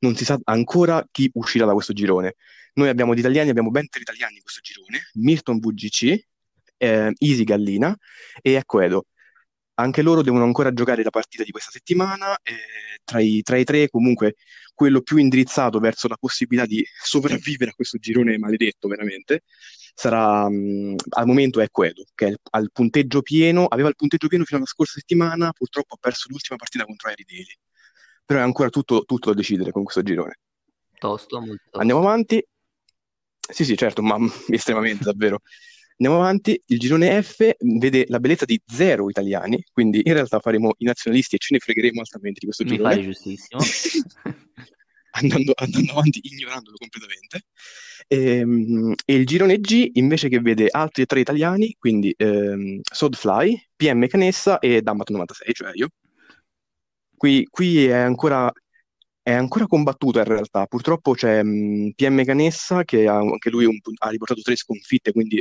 non 0.00 0.14
si 0.16 0.24
sa 0.24 0.38
ancora 0.44 1.06
chi 1.10 1.30
uscirà 1.34 1.64
da 1.66 1.72
questo 1.72 1.92
girone. 1.92 2.34
Noi 2.74 2.88
abbiamo 2.88 3.14
di 3.14 3.20
italiani, 3.20 3.50
abbiamo 3.50 3.70
ben 3.70 3.88
tre 3.88 4.00
italiani 4.00 4.36
in 4.36 4.42
questo 4.42 4.60
girone, 4.60 5.10
Milton 5.14 5.58
VGC, 5.58 6.26
eh, 6.76 7.12
Easy 7.18 7.44
Gallina 7.44 7.96
e 8.42 8.62
Edo. 8.66 9.06
Anche 9.74 10.02
loro 10.02 10.22
devono 10.22 10.44
ancora 10.44 10.72
giocare 10.72 11.02
la 11.02 11.10
partita 11.10 11.42
di 11.42 11.50
questa 11.50 11.70
settimana, 11.70 12.36
tra, 13.04 13.20
i, 13.20 13.42
tra 13.42 13.56
i 13.56 13.64
tre 13.64 13.88
comunque 13.88 14.36
quello 14.72 15.00
più 15.02 15.16
indirizzato 15.16 15.78
verso 15.78 16.08
la 16.08 16.16
possibilità 16.16 16.66
di 16.66 16.84
sopravvivere 17.02 17.70
a 17.70 17.74
questo 17.74 17.98
girone 17.98 18.38
maledetto 18.38 18.88
veramente 18.88 19.42
sarà 19.94 20.48
mh, 20.48 20.96
al 21.10 21.26
momento 21.26 21.60
è 21.60 21.70
Quedo, 21.70 22.04
che 22.14 22.26
è 22.26 22.34
al 22.50 22.70
punteggio 22.72 23.22
pieno, 23.22 23.66
aveva 23.66 23.88
il 23.88 23.94
punteggio 23.96 24.26
pieno 24.26 24.44
fino 24.44 24.58
alla 24.58 24.66
scorsa 24.66 24.98
settimana, 24.98 25.52
purtroppo 25.52 25.94
ha 25.94 25.98
perso 26.00 26.26
l'ultima 26.28 26.56
partita 26.56 26.84
contro 26.84 27.08
Airi 27.08 27.24
Daily. 27.24 27.54
Però 28.26 28.40
è 28.40 28.42
ancora 28.42 28.70
tutto, 28.70 29.04
tutto, 29.04 29.30
da 29.30 29.36
decidere 29.36 29.70
con 29.70 29.84
questo 29.84 30.02
girone. 30.02 30.38
Tosto, 30.98 31.38
molto 31.38 31.62
tosto. 31.64 31.78
Andiamo 31.78 32.00
avanti. 32.00 32.44
Sì, 33.38 33.64
sì, 33.64 33.76
certo, 33.76 34.02
ma 34.02 34.16
estremamente, 34.48 35.04
davvero. 35.04 35.40
Andiamo 35.96 36.20
avanti, 36.22 36.60
il 36.66 36.78
girone 36.78 37.22
F 37.22 37.54
vede 37.60 38.04
la 38.08 38.18
bellezza 38.18 38.44
di 38.44 38.60
zero 38.66 39.08
italiani, 39.08 39.64
quindi 39.72 40.00
in 40.04 40.12
realtà 40.12 40.40
faremo 40.40 40.74
i 40.78 40.84
nazionalisti 40.84 41.36
e 41.36 41.38
ce 41.38 41.54
ne 41.54 41.60
fregheremo 41.60 42.00
altamente 42.00 42.40
di 42.40 42.46
questo 42.46 42.64
Mi 42.64 42.70
girone. 42.70 42.88
pare 42.90 43.02
giustissimo. 43.02 43.60
andando, 45.16 45.52
andando 45.54 45.92
avanti, 45.92 46.18
ignorandolo 46.22 46.76
completamente. 46.76 47.44
Ehm, 48.08 48.94
E, 49.04 49.14
il 49.14 49.24
girone 49.24 49.60
G 49.60 49.90
invece 49.94 50.28
che 50.28 50.40
vede 50.40 50.66
altri 50.68 51.06
tre 51.06 51.20
italiani, 51.20 51.76
quindi 51.78 52.12
ehm, 52.16 52.80
Sodfly, 52.82 53.56
PM 53.76 54.06
Canessa 54.08 54.58
e 54.58 54.82
Dambato 54.82 55.12
96, 55.12 55.52
cioè 55.54 55.70
io. 55.74 55.88
Qui, 57.16 57.46
qui 57.48 57.86
è 57.86 57.92
ancora, 57.94 58.52
è 59.22 59.32
ancora 59.32 59.66
combattuta 59.68 60.18
in 60.18 60.24
realtà. 60.26 60.66
Purtroppo 60.66 61.12
c'è 61.12 61.42
mh, 61.42 61.92
PM 61.94 62.24
Canessa 62.24 62.82
che 62.84 63.06
ha, 63.06 63.16
anche 63.16 63.50
lui 63.50 63.64
un- 63.64 63.78
ha 64.00 64.08
riportato 64.10 64.40
tre 64.42 64.56
sconfitte, 64.56 65.12
quindi 65.12 65.40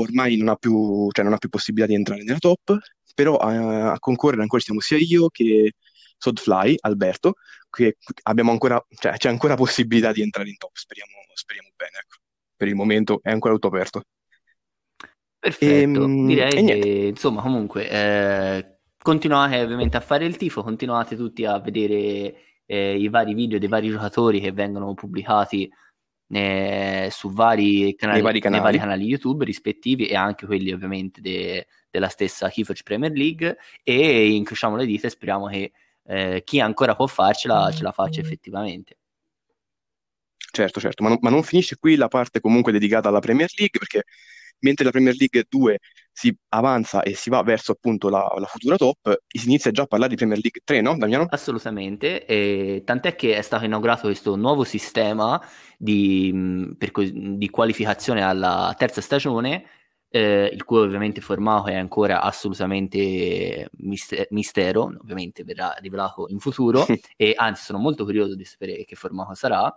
ormai 0.00 0.36
non 0.36 0.48
ha 0.48 0.56
più, 0.56 1.08
cioè 1.12 1.24
non 1.24 1.34
ha 1.34 1.38
più 1.38 1.48
possibilità 1.48 1.90
di 1.90 1.96
entrare 1.96 2.22
nella 2.22 2.38
top. 2.38 2.76
Però 3.14 3.36
a, 3.36 3.92
a 3.92 3.98
concorrere 3.98 4.42
ancora 4.42 4.62
siamo 4.62 4.80
sia 4.80 4.96
io 4.98 5.28
che 5.28 5.72
Sodfly, 6.16 6.76
Alberto, 6.80 7.34
che 7.70 7.96
abbiamo 8.24 8.50
ancora, 8.52 8.82
cioè 8.96 9.16
c'è 9.16 9.28
ancora 9.28 9.54
possibilità 9.56 10.12
di 10.12 10.22
entrare 10.22 10.48
in 10.48 10.56
top. 10.56 10.70
Speriamo, 10.74 11.12
speriamo 11.34 11.68
bene, 11.76 11.92
ecco. 12.00 12.16
Per 12.56 12.68
il 12.68 12.74
momento 12.74 13.20
è 13.22 13.30
ancora 13.30 13.54
tutto 13.54 13.68
aperto. 13.68 14.02
Perfetto, 15.38 16.02
Ehm, 16.02 16.26
direi 16.26 16.52
E, 16.52 16.62
niente. 16.62 16.88
che 16.88 17.06
insomma 17.06 17.42
comunque 17.42 17.88
eh, 17.88 18.78
continuate 19.00 19.60
ovviamente 19.62 19.96
a 19.96 20.00
fare 20.00 20.24
il 20.24 20.36
tifo, 20.36 20.62
continuate 20.62 21.16
tutti 21.16 21.44
a 21.44 21.58
vedere 21.60 22.34
eh, 22.66 22.98
i 22.98 23.08
vari 23.08 23.34
video 23.34 23.58
dei 23.58 23.68
vari 23.68 23.88
giocatori 23.88 24.40
che 24.40 24.50
vengono 24.52 24.94
pubblicati 24.94 25.70
eh, 26.30 27.08
su 27.10 27.30
vari 27.30 27.94
canali, 27.94 28.20
vari 28.20 28.40
nei 28.40 28.60
vari 28.60 28.78
canali. 28.78 28.78
canali 28.78 29.04
YouTube 29.04 29.44
rispettivi 29.44 30.06
e 30.06 30.14
anche 30.14 30.46
quelli 30.46 30.72
ovviamente 30.72 31.20
de- 31.20 31.66
della 31.90 32.08
stessa 32.08 32.50
Keyforge 32.50 32.82
Premier 32.82 33.12
League 33.12 33.56
e 33.82 34.30
incrociamo 34.30 34.76
le 34.76 34.86
dita 34.86 35.06
e 35.06 35.10
speriamo 35.10 35.46
che 35.46 35.72
eh, 36.04 36.42
chi 36.44 36.60
ancora 36.60 36.94
può 36.94 37.06
farcela 37.06 37.70
ce 37.72 37.82
la 37.82 37.92
faccia 37.92 38.20
effettivamente. 38.20 38.98
Certo, 40.50 40.80
certo, 40.80 41.02
ma 41.02 41.10
non, 41.10 41.18
ma 41.20 41.30
non 41.30 41.42
finisce 41.42 41.76
qui 41.76 41.96
la 41.96 42.08
parte 42.08 42.40
comunque 42.40 42.72
dedicata 42.72 43.08
alla 43.08 43.20
Premier 43.20 43.48
League, 43.56 43.78
perché 43.78 44.04
mentre 44.60 44.84
la 44.84 44.90
Premier 44.90 45.14
League 45.14 45.44
2 45.48 45.78
si 46.18 46.36
avanza 46.48 47.02
e 47.02 47.14
si 47.14 47.30
va 47.30 47.40
verso 47.44 47.70
appunto 47.70 48.08
la, 48.08 48.28
la 48.38 48.46
futura 48.46 48.74
top, 48.74 49.20
si 49.28 49.46
inizia 49.46 49.70
già 49.70 49.82
a 49.82 49.86
parlare 49.86 50.10
di 50.10 50.16
Premier 50.16 50.40
League 50.40 50.62
3, 50.64 50.80
no, 50.80 50.96
Damiano? 50.98 51.26
Assolutamente, 51.30 52.26
e 52.26 52.82
tant'è 52.84 53.14
che 53.14 53.36
è 53.36 53.42
stato 53.42 53.64
inaugurato 53.64 54.08
questo 54.08 54.34
nuovo 54.34 54.64
sistema 54.64 55.40
di, 55.76 56.32
mh, 56.32 56.74
per 56.76 56.90
co- 56.90 57.04
di 57.04 57.48
qualificazione 57.50 58.24
alla 58.24 58.74
terza 58.76 59.00
stagione, 59.00 59.64
eh, 60.08 60.50
il 60.52 60.64
cui 60.64 60.78
ovviamente 60.78 61.20
formato 61.20 61.68
è 61.68 61.76
ancora 61.76 62.20
assolutamente 62.22 63.68
miste- 63.76 64.26
mistero, 64.30 64.90
ovviamente 65.00 65.44
verrà 65.44 65.72
rivelato 65.78 66.26
in 66.30 66.40
futuro, 66.40 66.84
e 67.16 67.34
anzi 67.36 67.62
sono 67.62 67.78
molto 67.78 68.02
curioso 68.02 68.34
di 68.34 68.44
sapere 68.44 68.84
che 68.84 68.96
formato 68.96 69.34
sarà. 69.34 69.72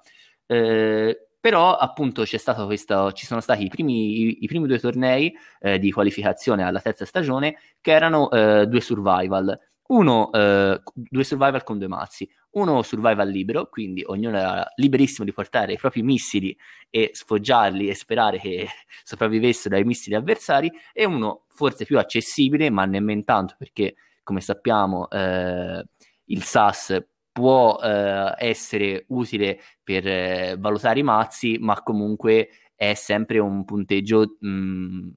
Eh, 0.48 1.28
però 1.42 1.76
appunto 1.76 2.24
questo, 2.68 3.12
ci 3.14 3.26
sono 3.26 3.42
stati 3.42 3.64
i 3.66 3.68
primi, 3.68 4.44
i, 4.44 4.48
primi 4.48 4.68
due 4.68 4.80
tornei 4.80 5.36
eh, 5.60 5.80
di 5.80 5.92
qualificazione 5.92 6.64
alla 6.64 6.80
terza 6.80 7.04
stagione 7.04 7.58
che 7.82 7.92
erano 7.92 8.30
eh, 8.30 8.68
due 8.68 8.80
survival. 8.80 9.60
Uno, 9.88 10.32
eh, 10.32 10.82
due 10.94 11.24
survival 11.24 11.64
con 11.64 11.80
due 11.80 11.88
mazzi, 11.88 12.30
uno 12.52 12.84
survival 12.84 13.28
libero, 13.28 13.68
quindi 13.70 14.04
ognuno 14.06 14.38
era 14.38 14.66
liberissimo 14.76 15.26
di 15.26 15.34
portare 15.34 15.74
i 15.74 15.78
propri 15.78 16.04
missili 16.04 16.56
e 16.92 17.10
sfoggiarli 17.12 17.90
e 17.90 17.96
sperare 17.96 18.38
che 18.38 18.68
sopravvivessero 19.04 19.76
ai 19.76 19.84
missili 19.84 20.16
avversari, 20.16 20.72
e 20.94 21.06
uno 21.06 21.46
forse 21.48 21.86
più 21.86 21.98
accessibile, 21.98 22.70
ma 22.70 22.86
nemmeno 22.86 23.24
tanto 23.24 23.56
perché, 23.58 23.96
come 24.24 24.42
sappiamo, 24.42 25.10
eh, 25.10 25.84
il 26.26 26.44
SAS 26.44 27.04
può 27.32 27.80
eh, 27.82 28.34
essere 28.38 29.06
utile 29.10 29.60
per 29.84 30.08
eh, 30.08 30.56
valutare 30.60 31.00
i 31.00 31.04
mazzi, 31.04 31.58
ma 31.60 31.82
comunque 31.82 32.50
è 32.76 32.94
sempre 32.94 33.40
un 33.40 33.64
punteggio 33.64 34.38
mh, 34.40 35.10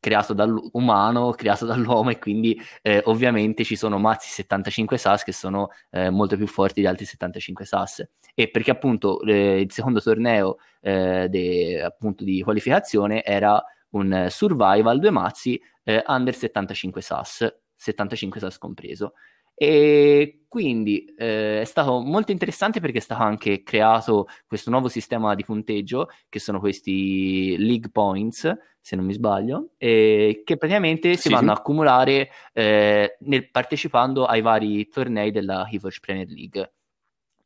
creato 0.00 0.32
dall'umano, 0.32 1.30
creato 1.32 1.66
dall'uomo 1.66 2.10
e 2.10 2.18
quindi 2.18 2.60
eh, 2.82 3.02
ovviamente 3.04 3.64
ci 3.64 3.76
sono 3.76 3.98
mazzi 3.98 4.28
75 4.30 4.98
SAS 4.98 5.22
che 5.22 5.32
sono 5.32 5.70
eh, 5.90 6.10
molto 6.10 6.36
più 6.36 6.46
forti 6.46 6.80
di 6.80 6.86
altri 6.86 7.04
75 7.04 7.64
SAS 7.64 8.08
e 8.34 8.50
perché 8.50 8.70
appunto 8.70 9.20
eh, 9.22 9.60
il 9.60 9.72
secondo 9.72 10.00
torneo 10.00 10.56
eh, 10.80 11.28
de, 11.28 11.82
appunto 11.82 12.24
di 12.24 12.42
qualificazione 12.42 13.22
era 13.22 13.62
un 13.90 14.26
survival 14.28 14.98
due 14.98 15.10
mazzi 15.10 15.60
eh, 15.84 16.02
under 16.06 16.34
75 16.34 17.00
SAS 17.00 17.56
75 17.74 18.40
SAS 18.40 18.58
compreso 18.58 19.12
e 19.58 20.44
quindi 20.48 21.04
eh, 21.16 21.62
è 21.62 21.64
stato 21.64 22.00
molto 22.00 22.30
interessante 22.32 22.80
perché 22.80 22.98
è 22.98 23.00
stato 23.00 23.22
anche 23.22 23.62
creato 23.62 24.26
questo 24.46 24.70
nuovo 24.70 24.88
sistema 24.88 25.34
di 25.34 25.44
punteggio 25.44 26.08
che 26.28 26.38
sono 26.38 26.60
questi 26.60 27.56
league 27.58 27.90
points 27.90 28.54
se 28.80 28.96
non 28.96 29.04
mi 29.06 29.14
sbaglio 29.14 29.70
e 29.78 30.42
che 30.44 30.56
praticamente 30.58 31.16
si 31.16 31.28
Sì, 31.28 31.30
vanno 31.30 31.50
a 31.52 31.54
accumulare 31.54 32.30
eh, 32.52 33.16
nel, 33.20 33.50
partecipando 33.50 34.26
ai 34.26 34.42
vari 34.42 34.88
tornei 34.88 35.30
della 35.32 35.66
Keyforge 35.68 36.00
Premier 36.00 36.28
League. 36.28 36.72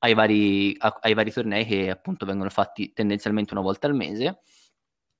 Ai 0.00 0.14
vari, 0.14 0.74
a- 0.78 0.98
ai 1.02 1.14
vari 1.14 1.30
tornei 1.32 1.64
che 1.66 1.90
appunto 1.90 2.26
vengono 2.26 2.50
fatti 2.50 2.92
tendenzialmente 2.92 3.52
una 3.54 3.62
volta 3.62 3.86
al 3.86 3.94
mese. 3.94 4.40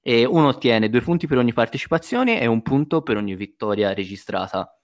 E 0.02 0.24
uno 0.24 0.48
ottiene 0.48 0.88
due 0.88 1.02
punti 1.02 1.26
per 1.26 1.38
ogni 1.38 1.52
partecipazione 1.52 2.40
e 2.40 2.46
un 2.46 2.62
punto 2.62 3.02
per 3.02 3.16
ogni 3.16 3.34
vittoria 3.34 3.92
registrata 3.94 4.79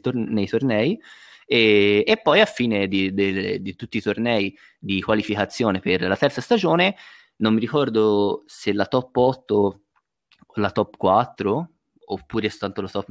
tor- 0.00 0.14
nei 0.14 0.46
tornei 0.46 0.98
e, 1.46 2.04
e 2.06 2.20
poi 2.22 2.40
a 2.40 2.46
fine 2.46 2.88
di, 2.88 3.12
di- 3.12 3.60
di 3.60 3.74
tutti 3.74 3.98
i 3.98 4.00
tornei 4.00 4.56
di 4.78 5.00
qualificazione 5.02 5.80
per 5.80 6.02
la 6.02 6.16
terza 6.16 6.40
stagione 6.40 6.96
non 7.36 7.54
mi 7.54 7.60
ricordo 7.60 8.42
se 8.46 8.72
la 8.72 8.86
top 8.86 9.16
8 9.16 9.54
o 9.56 10.60
la 10.60 10.70
top 10.70 10.96
4 10.96 11.70
oppure 12.06 12.48
soltanto 12.48 12.80
la 12.82 12.88
top 12.88 13.06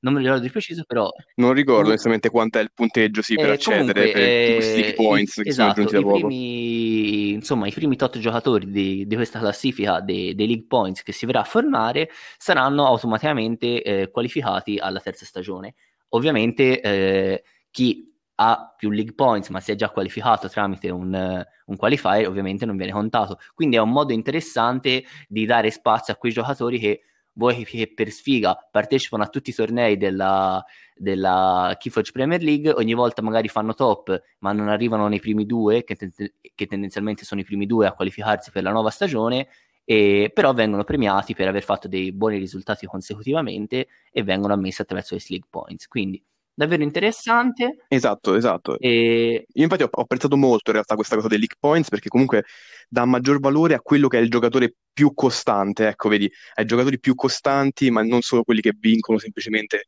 non 0.00 0.12
me 0.12 0.20
lo 0.20 0.26
ricordo 0.26 0.42
di 0.44 0.50
preciso 0.50 0.84
però 0.84 1.10
Non 1.36 1.52
ricordo 1.52 1.88
onestamente 1.88 2.28
quanto 2.30 2.58
è 2.58 2.62
il 2.62 2.70
punteggio, 2.72 3.22
sì, 3.22 3.34
per 3.34 3.46
eh, 3.46 3.52
accedere 3.52 4.12
comunque, 4.12 4.12
per 4.12 4.22
eh, 4.22 4.92
points 4.94 5.40
che 5.42 5.52
sono 5.52 5.68
esatto, 5.70 5.80
aggiunti 5.80 6.04
da 6.04 6.12
primi, 6.12 7.30
insomma, 7.32 7.66
i 7.66 7.72
primi 7.72 7.96
tot 7.96 8.18
giocatori 8.18 8.70
di, 8.70 9.06
di 9.06 9.14
questa 9.14 9.38
classifica 9.38 10.00
dei, 10.00 10.34
dei 10.34 10.46
league 10.46 10.66
points 10.66 11.02
che 11.02 11.12
si 11.12 11.24
verrà 11.26 11.40
a 11.40 11.44
formare 11.44 12.10
saranno 12.36 12.86
automaticamente 12.86 13.82
eh, 13.82 14.10
qualificati 14.10 14.78
alla 14.78 15.00
terza 15.00 15.24
stagione. 15.24 15.74
Ovviamente 16.10 16.80
eh, 16.80 17.44
chi 17.70 18.14
ha 18.38 18.74
più 18.76 18.90
league 18.90 19.14
points 19.14 19.48
ma 19.48 19.60
si 19.60 19.72
è 19.72 19.74
già 19.74 19.88
qualificato 19.90 20.48
tramite 20.48 20.90
un, 20.90 21.14
eh, 21.14 21.46
un 21.66 21.76
qualifier 21.76 22.28
ovviamente 22.28 22.66
non 22.66 22.76
viene 22.76 22.92
contato. 22.92 23.38
Quindi 23.54 23.76
è 23.76 23.80
un 23.80 23.90
modo 23.90 24.12
interessante 24.12 25.04
di 25.28 25.46
dare 25.46 25.70
spazio 25.70 26.12
a 26.12 26.16
quei 26.16 26.32
giocatori 26.32 26.78
che 26.78 27.02
vuoi 27.36 27.64
che 27.64 27.92
per 27.94 28.10
sfiga 28.10 28.56
partecipano 28.70 29.22
a 29.22 29.28
tutti 29.28 29.50
i 29.50 29.54
tornei 29.54 29.96
della, 29.96 30.64
della 30.94 31.74
Keyforge 31.78 32.12
Premier 32.12 32.42
League, 32.42 32.72
ogni 32.72 32.94
volta 32.94 33.22
magari 33.22 33.48
fanno 33.48 33.74
top, 33.74 34.20
ma 34.38 34.52
non 34.52 34.68
arrivano 34.68 35.06
nei 35.08 35.20
primi 35.20 35.44
due, 35.44 35.84
che, 35.84 35.96
ten- 35.96 36.12
che 36.54 36.66
tendenzialmente 36.66 37.24
sono 37.24 37.40
i 37.40 37.44
primi 37.44 37.66
due 37.66 37.86
a 37.86 37.92
qualificarsi 37.92 38.50
per 38.50 38.62
la 38.62 38.70
nuova 38.70 38.90
stagione, 38.90 39.48
e, 39.88 40.30
però 40.34 40.52
vengono 40.52 40.82
premiati 40.82 41.34
per 41.34 41.46
aver 41.46 41.62
fatto 41.62 41.86
dei 41.86 42.12
buoni 42.12 42.38
risultati 42.38 42.86
consecutivamente 42.86 43.86
e 44.10 44.22
vengono 44.24 44.52
ammessi 44.52 44.82
attraverso 44.82 45.14
questi 45.14 45.34
league 45.34 45.48
points. 45.48 45.86
Quindi 45.86 46.22
davvero 46.52 46.82
interessante. 46.82 47.84
Esatto, 47.86 48.34
esatto. 48.34 48.78
E 48.80 49.46
Io 49.48 49.62
infatti 49.62 49.84
ho, 49.84 49.88
ho 49.90 50.02
apprezzato 50.02 50.36
molto 50.36 50.70
in 50.70 50.74
realtà 50.74 50.96
questa 50.96 51.14
cosa 51.14 51.28
dei 51.28 51.38
league 51.38 51.56
points 51.60 51.88
perché 51.88 52.08
comunque 52.08 52.44
dà 52.88 53.04
maggior 53.04 53.38
valore 53.38 53.74
a 53.74 53.80
quello 53.80 54.08
che 54.08 54.18
è 54.18 54.20
il 54.20 54.28
giocatore 54.30 54.74
più 54.92 55.14
costante, 55.14 55.86
ecco, 55.86 56.08
vedi, 56.08 56.28
ai 56.54 56.64
giocatori 56.64 56.98
più 56.98 57.14
costanti, 57.14 57.90
ma 57.90 58.02
non 58.02 58.22
solo 58.22 58.42
quelli 58.42 58.60
che 58.60 58.74
vincono 58.76 59.18
semplicemente 59.18 59.86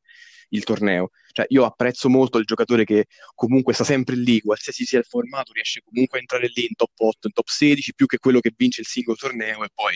il 0.50 0.64
torneo. 0.64 1.10
Cioè, 1.32 1.46
io 1.48 1.64
apprezzo 1.64 2.08
molto 2.08 2.38
il 2.38 2.44
giocatore 2.44 2.84
che 2.84 3.06
comunque 3.34 3.74
sta 3.74 3.84
sempre 3.84 4.16
lì, 4.16 4.40
qualsiasi 4.40 4.84
sia 4.84 4.98
il 4.98 5.04
formato, 5.04 5.52
riesce 5.52 5.80
comunque 5.82 6.18
a 6.18 6.20
entrare 6.20 6.50
lì 6.54 6.62
in 6.62 6.74
top 6.74 6.92
8, 6.96 7.26
in 7.28 7.32
top 7.32 7.48
16, 7.48 7.94
più 7.94 8.06
che 8.06 8.18
quello 8.18 8.40
che 8.40 8.52
vince 8.56 8.80
il 8.80 8.86
singolo 8.86 9.16
torneo 9.16 9.64
e 9.64 9.68
poi 9.74 9.94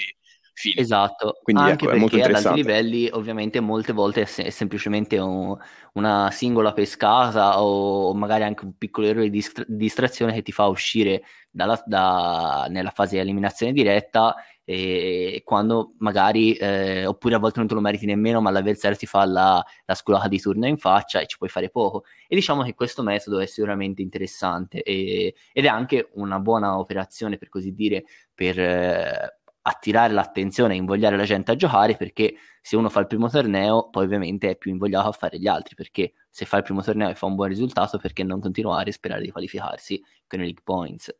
fine. 0.54 0.80
Esatto, 0.80 1.38
Quindi 1.42 1.62
anche 1.62 1.84
ecco, 1.84 1.94
è 1.94 1.98
molto 1.98 2.16
perché 2.16 2.30
ad 2.30 2.44
alti 2.46 2.54
livelli 2.54 3.08
ovviamente 3.10 3.60
molte 3.60 3.92
volte 3.92 4.22
è, 4.22 4.24
se- 4.26 4.44
è 4.44 4.50
semplicemente 4.50 5.18
un- 5.18 5.56
una 5.94 6.30
singola 6.30 6.72
pescata 6.72 7.62
o 7.62 8.14
magari 8.14 8.44
anche 8.44 8.64
un 8.64 8.76
piccolo 8.76 9.06
errore 9.06 9.24
di 9.24 9.30
distra- 9.30 9.64
distrazione 9.66 10.32
che 10.32 10.42
ti 10.42 10.52
fa 10.52 10.66
uscire 10.66 11.22
dalla- 11.50 11.82
da- 11.86 12.66
nella 12.68 12.90
fase 12.90 13.16
di 13.16 13.20
eliminazione 13.22 13.72
diretta 13.72 14.34
e 14.64 15.42
quando 15.44 15.94
magari, 15.98 16.52
eh, 16.54 17.06
oppure 17.06 17.34
a 17.34 17.38
volte 17.38 17.58
non 17.58 17.68
te 17.68 17.74
lo 17.74 17.80
meriti 17.80 18.06
nemmeno, 18.06 18.40
ma 18.40 18.50
l'avversario 18.50 18.96
ti 18.96 19.06
fa 19.06 19.24
la, 19.24 19.64
la 19.84 19.94
sculata 19.94 20.28
di 20.28 20.40
turno 20.40 20.66
in 20.66 20.78
faccia 20.78 21.20
e 21.20 21.26
ci 21.26 21.36
puoi 21.36 21.50
fare 21.50 21.70
poco. 21.70 22.04
E 22.28 22.34
diciamo 22.34 22.62
che 22.62 22.74
questo 22.74 23.02
metodo 23.02 23.38
è 23.40 23.46
sicuramente 23.46 24.02
interessante 24.02 24.82
e- 24.82 25.34
ed 25.52 25.64
è 25.64 25.68
anche 25.68 26.10
una 26.14 26.38
buona 26.38 26.78
operazione, 26.78 27.38
per 27.38 27.48
così 27.48 27.72
dire, 27.74 28.04
per... 28.34 28.58
eh, 28.58 29.36
attirare 29.62 30.12
l'attenzione 30.12 30.74
e 30.74 30.76
invogliare 30.76 31.16
la 31.16 31.24
gente 31.24 31.52
a 31.52 31.56
giocare 31.56 31.96
perché 31.96 32.34
se 32.60 32.76
uno 32.76 32.88
fa 32.88 33.00
il 33.00 33.06
primo 33.06 33.28
torneo 33.28 33.90
poi 33.90 34.04
ovviamente 34.04 34.50
è 34.50 34.56
più 34.56 34.72
invogliato 34.72 35.08
a 35.08 35.12
fare 35.12 35.38
gli 35.38 35.46
altri 35.46 35.74
perché 35.76 36.14
se 36.30 36.44
fa 36.46 36.56
il 36.56 36.64
primo 36.64 36.82
torneo 36.82 37.08
e 37.08 37.14
fa 37.14 37.26
un 37.26 37.36
buon 37.36 37.48
risultato 37.48 37.98
perché 37.98 38.24
non 38.24 38.40
continuare 38.40 38.90
e 38.90 38.92
sperare 38.92 39.22
di 39.22 39.30
qualificarsi 39.30 40.02
con 40.26 40.40
i 40.40 40.44
League 40.44 40.62
Points 40.64 41.16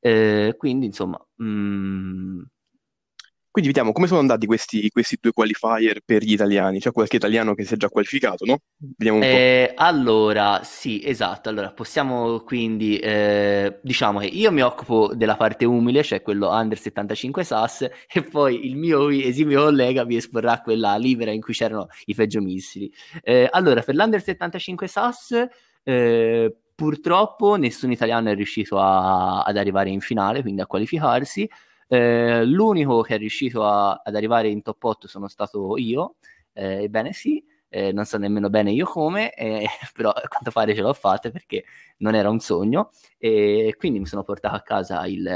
eh, 0.00 0.54
quindi 0.58 0.86
insomma 0.86 1.24
mh, 1.36 1.44
mm, 1.44 2.42
quindi 3.56 3.72
vediamo 3.72 3.94
come 3.94 4.06
sono 4.06 4.20
andati 4.20 4.44
questi, 4.44 4.90
questi, 4.90 5.16
due 5.18 5.32
qualifier 5.32 6.00
per 6.04 6.22
gli 6.22 6.32
italiani. 6.32 6.78
C'è 6.78 6.92
qualche 6.92 7.16
italiano 7.16 7.54
che 7.54 7.64
si 7.64 7.72
è 7.72 7.78
già 7.78 7.88
qualificato, 7.88 8.44
no? 8.44 8.58
Vediamo 8.76 9.16
un 9.16 9.24
eh, 9.24 9.72
po'. 9.74 9.82
Allora, 9.82 10.60
sì, 10.62 11.00
esatto. 11.02 11.48
Allora, 11.48 11.70
possiamo 11.70 12.40
quindi, 12.40 12.98
eh, 12.98 13.78
diciamo 13.82 14.18
che 14.18 14.26
io 14.26 14.52
mi 14.52 14.60
occupo 14.60 15.14
della 15.14 15.36
parte 15.36 15.64
umile, 15.64 16.02
cioè 16.02 16.20
quello 16.20 16.50
under 16.50 16.76
75 16.76 17.44
SAS, 17.44 17.88
e 18.12 18.22
poi 18.24 18.66
il 18.66 18.76
mio 18.76 19.08
esimio 19.08 19.62
collega 19.62 20.04
vi 20.04 20.16
esporrà 20.16 20.60
quella 20.60 20.96
libera 20.96 21.30
in 21.30 21.40
cui 21.40 21.54
c'erano 21.54 21.86
i 22.04 22.14
peggio 22.14 22.42
missili. 22.42 22.92
Eh, 23.22 23.48
allora, 23.50 23.80
per 23.80 23.94
l'under 23.94 24.22
75 24.22 24.86
SAS, 24.86 25.46
eh, 25.82 26.54
purtroppo 26.74 27.56
nessun 27.56 27.90
italiano 27.90 28.28
è 28.28 28.34
riuscito 28.34 28.78
a, 28.78 29.40
ad 29.44 29.56
arrivare 29.56 29.88
in 29.88 30.00
finale, 30.00 30.42
quindi 30.42 30.60
a 30.60 30.66
qualificarsi. 30.66 31.48
Eh, 31.88 32.44
l'unico 32.44 33.00
che 33.02 33.14
è 33.14 33.18
riuscito 33.18 33.64
a, 33.64 34.00
ad 34.04 34.14
arrivare 34.14 34.48
in 34.48 34.62
top 34.62 34.82
8 34.82 35.08
sono 35.08 35.28
stato 35.28 35.76
io, 35.76 36.16
eh, 36.52 36.84
ebbene 36.84 37.12
sì, 37.12 37.44
eh, 37.68 37.92
non 37.92 38.04
so 38.04 38.18
nemmeno 38.18 38.48
bene 38.50 38.72
io 38.72 38.86
come, 38.86 39.32
eh, 39.34 39.66
però 39.94 40.10
a 40.10 40.22
quanto 40.28 40.50
pare 40.50 40.74
ce 40.74 40.80
l'ho 40.80 40.92
fatta 40.92 41.30
perché 41.30 41.64
non 41.98 42.14
era 42.14 42.30
un 42.30 42.40
sogno 42.40 42.90
e 43.18 43.74
quindi 43.78 43.98
mi 44.00 44.06
sono 44.06 44.22
portato 44.22 44.56
a 44.56 44.60
casa 44.62 45.06
il, 45.06 45.28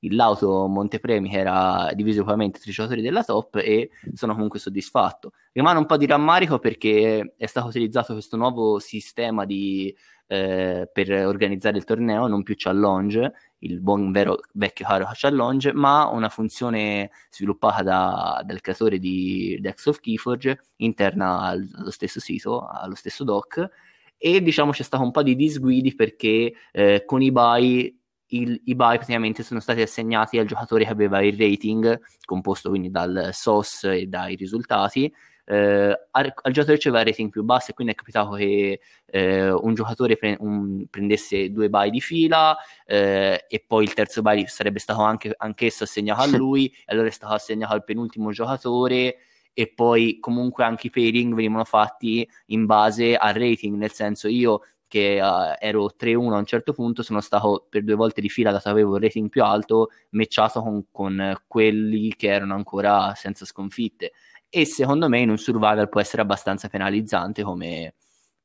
il 0.00 0.14
lauto 0.14 0.66
Montepremi 0.66 1.28
che 1.30 1.38
era 1.38 1.90
diviso 1.94 2.22
ugualmente 2.22 2.58
tra 2.58 2.70
i 2.70 2.74
giocatori 2.74 3.02
della 3.02 3.24
top 3.24 3.56
e 3.56 3.90
sono 4.14 4.34
comunque 4.34 4.58
soddisfatto. 4.58 5.32
Rimane 5.52 5.78
un 5.78 5.86
po' 5.86 5.96
di 5.96 6.06
rammarico 6.06 6.58
perché 6.58 7.34
è 7.36 7.46
stato 7.46 7.68
utilizzato 7.68 8.12
questo 8.14 8.36
nuovo 8.36 8.78
sistema 8.78 9.44
di, 9.44 9.94
eh, 10.32 10.88
per 10.92 11.10
organizzare 11.26 11.76
il 11.76 11.82
torneo, 11.82 12.28
non 12.28 12.44
più 12.44 12.54
challenge, 12.56 13.32
il 13.58 13.80
buon 13.80 14.12
vero 14.12 14.38
vecchio 14.52 14.86
caro 14.86 15.08
challenge, 15.12 15.72
ma 15.72 16.06
una 16.06 16.28
funzione 16.28 17.10
sviluppata 17.30 17.82
da, 17.82 18.40
dal 18.44 18.60
creatore 18.60 19.00
di 19.00 19.58
Dex 19.60 19.86
of 19.86 19.98
Keyforge 19.98 20.60
interna 20.76 21.40
allo 21.40 21.90
stesso 21.90 22.20
sito, 22.20 22.64
allo 22.64 22.94
stesso 22.94 23.24
doc, 23.24 23.68
e 24.16 24.40
diciamo 24.40 24.70
c'è 24.70 24.84
stato 24.84 25.02
un 25.02 25.10
po' 25.10 25.24
di 25.24 25.34
disguidi 25.34 25.96
perché 25.96 26.52
eh, 26.70 27.02
con 27.04 27.22
i 27.22 27.32
buy 27.32 27.98
il, 28.32 28.60
i 28.66 28.76
buy 28.76 28.94
praticamente 28.94 29.42
sono 29.42 29.58
stati 29.58 29.80
assegnati 29.80 30.38
al 30.38 30.46
giocatore 30.46 30.84
che 30.84 30.92
aveva 30.92 31.20
il 31.22 31.36
rating 31.36 32.00
composto 32.24 32.68
quindi 32.68 32.88
dal 32.88 33.30
SOS 33.32 33.84
e 33.84 34.06
dai 34.06 34.36
risultati 34.36 35.12
eh, 35.50 36.06
al, 36.12 36.32
al, 36.42 36.52
giocatore 36.52 36.78
c'era 36.78 37.00
il 37.00 37.06
rating 37.06 37.28
più 37.28 37.42
basso 37.42 37.72
e 37.72 37.74
quindi 37.74 37.92
è 37.92 37.96
capitato 37.96 38.30
che 38.36 38.80
eh, 39.06 39.50
un 39.50 39.74
giocatore 39.74 40.16
pre- 40.16 40.36
un, 40.38 40.86
prendesse 40.88 41.50
due 41.50 41.68
buy 41.68 41.90
di 41.90 42.00
fila 42.00 42.56
eh, 42.86 43.46
e 43.48 43.64
poi 43.66 43.82
il 43.82 43.92
terzo 43.92 44.22
buy 44.22 44.46
sarebbe 44.46 44.78
stato 44.78 45.02
anche, 45.02 45.34
anch'esso 45.36 45.82
assegnato 45.82 46.22
a 46.22 46.26
lui 46.38 46.66
e 46.68 46.92
allora 46.92 47.08
è 47.08 47.10
stato 47.10 47.34
assegnato 47.34 47.72
al 47.72 47.82
penultimo 47.82 48.30
giocatore 48.30 49.16
e 49.52 49.72
poi 49.74 50.20
comunque 50.20 50.62
anche 50.62 50.86
i 50.86 50.90
pairing 50.90 51.34
venivano 51.34 51.64
fatti 51.64 52.28
in 52.46 52.66
base 52.66 53.16
al 53.16 53.34
rating, 53.34 53.76
nel 53.76 53.90
senso 53.90 54.28
io 54.28 54.60
che 54.86 55.20
uh, 55.20 55.56
ero 55.58 55.92
3-1 55.98 56.32
a 56.32 56.38
un 56.38 56.44
certo 56.44 56.72
punto, 56.72 57.02
sono 57.02 57.20
stato 57.20 57.66
per 57.68 57.82
due 57.84 57.94
volte 57.94 58.20
di 58.20 58.28
fila, 58.28 58.50
dato 58.50 58.64
che 58.64 58.70
avevo 58.70 58.96
il 58.96 59.02
rating 59.02 59.28
più 59.28 59.42
alto, 59.44 59.90
matchato 60.10 60.62
con, 60.62 60.84
con 60.90 61.40
quelli 61.46 62.14
che 62.16 62.28
erano 62.28 62.54
ancora 62.54 63.14
senza 63.14 63.44
sconfitte 63.44 64.12
e 64.50 64.66
secondo 64.66 65.08
me 65.08 65.20
in 65.20 65.30
un 65.30 65.38
survival 65.38 65.88
può 65.88 66.00
essere 66.00 66.22
abbastanza 66.22 66.68
penalizzante 66.68 67.42
come 67.42 67.94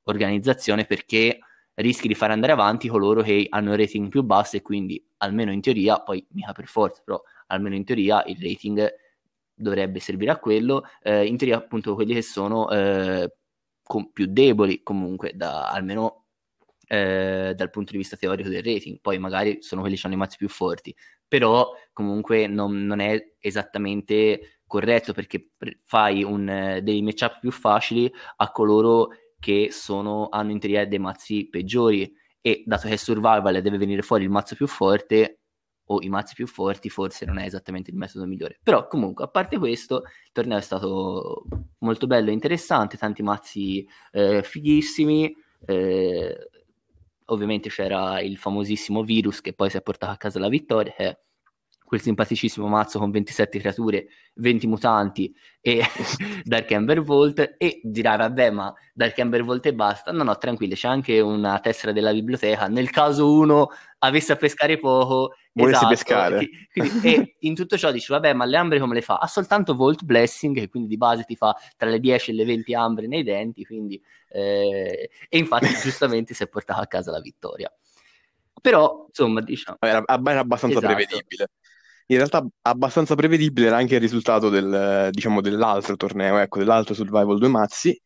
organizzazione 0.03 0.85
perché 0.85 1.39
rischi 1.75 2.07
di 2.07 2.15
fare 2.15 2.31
andare 2.31 2.53
avanti 2.53 2.87
coloro 2.87 3.21
che 3.21 3.47
hanno 3.49 3.75
rating 3.75 4.07
più 4.07 4.23
basso 4.23 4.55
e 4.55 4.61
quindi 4.61 5.03
almeno 5.17 5.51
in 5.51 5.61
teoria, 5.61 5.99
poi 5.99 6.25
mica 6.31 6.53
per 6.53 6.67
forza, 6.67 7.01
però 7.03 7.21
almeno 7.47 7.75
in 7.75 7.83
teoria 7.83 8.23
il 8.27 8.37
rating 8.39 8.93
dovrebbe 9.53 9.99
servire 9.99 10.31
a 10.31 10.37
quello, 10.37 10.83
eh, 11.01 11.25
in 11.25 11.37
teoria 11.37 11.57
appunto 11.57 11.95
quelli 11.95 12.13
che 12.13 12.21
sono 12.21 12.69
eh, 12.69 13.33
com- 13.83 14.09
più 14.13 14.27
deboli 14.27 14.83
comunque 14.83 15.33
da, 15.35 15.69
almeno 15.69 16.25
eh, 16.87 17.53
dal 17.55 17.69
punto 17.69 17.91
di 17.91 17.97
vista 17.97 18.15
teorico 18.15 18.49
del 18.49 18.63
rating, 18.63 18.99
poi 19.01 19.17
magari 19.17 19.61
sono 19.61 19.81
quelli 19.81 19.97
che 19.97 20.05
hanno 20.05 20.15
i 20.15 20.19
mazzi 20.19 20.37
più 20.37 20.49
forti, 20.49 20.95
però 21.27 21.71
comunque 21.93 22.47
non, 22.47 22.85
non 22.85 22.99
è 22.99 23.33
esattamente 23.39 24.54
corretto 24.67 25.13
perché 25.13 25.51
fai 25.83 26.23
un, 26.23 26.47
eh, 26.49 26.81
dei 26.81 27.01
matchup 27.01 27.39
più 27.39 27.51
facili 27.51 28.11
a 28.37 28.51
coloro 28.51 29.09
che 29.39 29.69
sono, 29.71 30.27
hanno 30.29 30.51
in 30.51 30.59
teoria 30.59 30.85
dei 30.87 30.99
mazzi 30.99 31.47
peggiori. 31.49 32.11
E 32.41 32.63
dato 32.65 32.87
che 32.87 32.93
è 32.93 32.97
survival 32.97 33.61
deve 33.61 33.77
venire 33.77 34.03
fuori 34.03 34.23
il 34.23 34.29
mazzo 34.29 34.55
più 34.55 34.67
forte 34.67 35.39
o 35.87 36.01
i 36.01 36.09
mazzi 36.09 36.33
più 36.35 36.47
forti 36.47 36.89
forse 36.89 37.25
non 37.25 37.37
è 37.39 37.45
esattamente 37.45 37.91
il 37.91 37.97
metodo 37.97 38.25
migliore. 38.25 38.59
Però 38.61 38.87
comunque 38.87 39.25
a 39.25 39.27
parte 39.27 39.57
questo 39.57 40.03
il 40.03 40.31
torneo 40.31 40.57
è 40.57 40.61
stato 40.61 41.45
molto 41.79 42.07
bello 42.07 42.29
e 42.29 42.33
interessante 42.33 42.97
tanti 42.97 43.23
mazzi 43.23 43.87
eh, 44.11 44.43
fighissimi 44.43 45.35
eh, 45.65 46.49
ovviamente 47.25 47.69
c'era 47.69 48.21
il 48.21 48.37
famosissimo 48.37 49.03
virus 49.03 49.41
che 49.41 49.53
poi 49.53 49.69
si 49.69 49.77
è 49.77 49.81
portato 49.81 50.11
a 50.11 50.17
casa 50.17 50.39
la 50.39 50.49
vittoria 50.49 50.93
che 50.93 51.05
è 51.05 51.19
quel 51.85 52.01
simpaticissimo 52.01 52.67
mazzo 52.67 52.97
con 52.97 53.11
27 53.11 53.59
creature, 53.59 54.07
20 54.35 54.67
mutanti 54.67 55.33
e 55.61 55.81
Dark 56.43 56.69
Ember 56.71 57.01
Vault 57.01 57.55
e 57.57 57.79
dirai 57.83 58.17
vabbè 58.17 58.49
ma 58.49 58.73
Dark 58.93 59.17
Ember 59.17 59.43
Vault 59.43 59.65
e 59.67 59.73
basta. 59.73 60.11
No 60.11 60.23
no 60.23 60.35
tranquilli 60.37 60.73
c'è 60.73 60.87
anche 60.87 61.19
una 61.19 61.59
tessera 61.59 61.91
della 61.91 62.11
biblioteca. 62.11 62.67
Nel 62.67 62.89
caso 62.89 63.31
uno 63.31 63.69
avesse 63.99 64.33
a 64.33 64.35
pescare 64.35 64.79
poco 64.79 65.35
volesse 65.53 65.77
esatto, 65.77 65.93
pescare. 65.93 66.49
quindi, 66.71 67.07
e 67.07 67.35
in 67.41 67.55
tutto 67.55 67.77
ciò 67.77 67.91
dici 67.91 68.11
vabbè 68.11 68.33
ma 68.33 68.45
le 68.45 68.57
ambre 68.57 68.79
come 68.79 68.95
le 68.95 69.01
fa? 69.01 69.17
ha 69.17 69.27
soltanto 69.27 69.75
Vault 69.75 70.03
Blessing 70.03 70.55
che 70.55 70.67
quindi 70.67 70.89
di 70.89 70.97
base 70.97 71.23
ti 71.23 71.35
fa 71.35 71.55
tra 71.77 71.89
le 71.89 71.99
10 71.99 72.31
e 72.31 72.33
le 72.33 72.45
20 72.45 72.73
ambre 72.73 73.07
nei 73.07 73.23
denti 73.23 73.63
quindi 73.63 74.01
eh, 74.29 75.09
e 75.29 75.37
infatti 75.37 75.67
giustamente 75.81 76.33
si 76.33 76.43
è 76.43 76.47
portato 76.47 76.81
a 76.81 76.87
casa 76.87 77.11
la 77.11 77.21
vittoria. 77.21 77.71
Però 78.59 79.05
insomma 79.07 79.41
diciamo 79.41 79.77
era, 79.81 80.03
era 80.07 80.39
abbastanza 80.39 80.79
esatto. 80.79 80.93
prevedibile 80.93 81.49
in 82.07 82.17
realtà 82.17 82.45
abbastanza 82.61 83.15
prevedibile 83.15 83.67
era 83.67 83.77
anche 83.77 83.95
il 83.95 84.01
risultato 84.01 84.49
del, 84.49 85.09
diciamo, 85.11 85.41
dell'altro 85.41 85.95
torneo, 85.95 86.37
ecco, 86.39 86.59
dell'altro 86.59 86.93
Survival 86.93 87.37
2 87.39 87.47
Mazzi, 87.47 87.99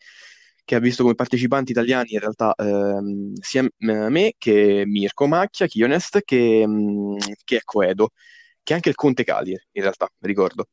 che 0.63 0.75
ha 0.75 0.79
visto 0.79 1.03
come 1.03 1.15
partecipanti 1.15 1.71
italiani 1.71 2.13
in 2.13 2.19
realtà 2.19 2.53
ehm, 2.55 3.33
sia 3.39 3.67
me 3.77 4.33
che 4.37 4.83
Mirko 4.85 5.27
Macchia, 5.27 5.67
Kionest, 5.67 6.21
che, 6.23 6.65
mm, 6.67 7.17
che 7.43 7.61
Coedo, 7.63 8.09
che 8.63 8.73
anche 8.73 8.89
il 8.89 8.95
Conte 8.95 9.23
Cali, 9.23 9.51
in 9.51 9.81
realtà, 9.81 10.07
ricordo. 10.19 10.67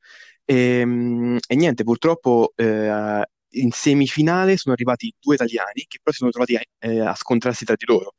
E, 0.44 0.80
ehm, 0.80 1.38
e 1.48 1.54
niente, 1.56 1.82
purtroppo 1.84 2.52
eh, 2.56 3.24
in 3.50 3.70
semifinale 3.72 4.56
sono 4.56 4.74
arrivati 4.74 5.12
due 5.18 5.34
italiani 5.34 5.84
che 5.88 5.98
però 6.02 6.12
si 6.12 6.18
sono 6.18 6.30
trovati 6.30 6.56
a, 6.56 6.60
eh, 6.78 7.00
a 7.00 7.14
scontrarsi 7.14 7.64
tra 7.64 7.74
di 7.76 7.84
loro, 7.86 8.14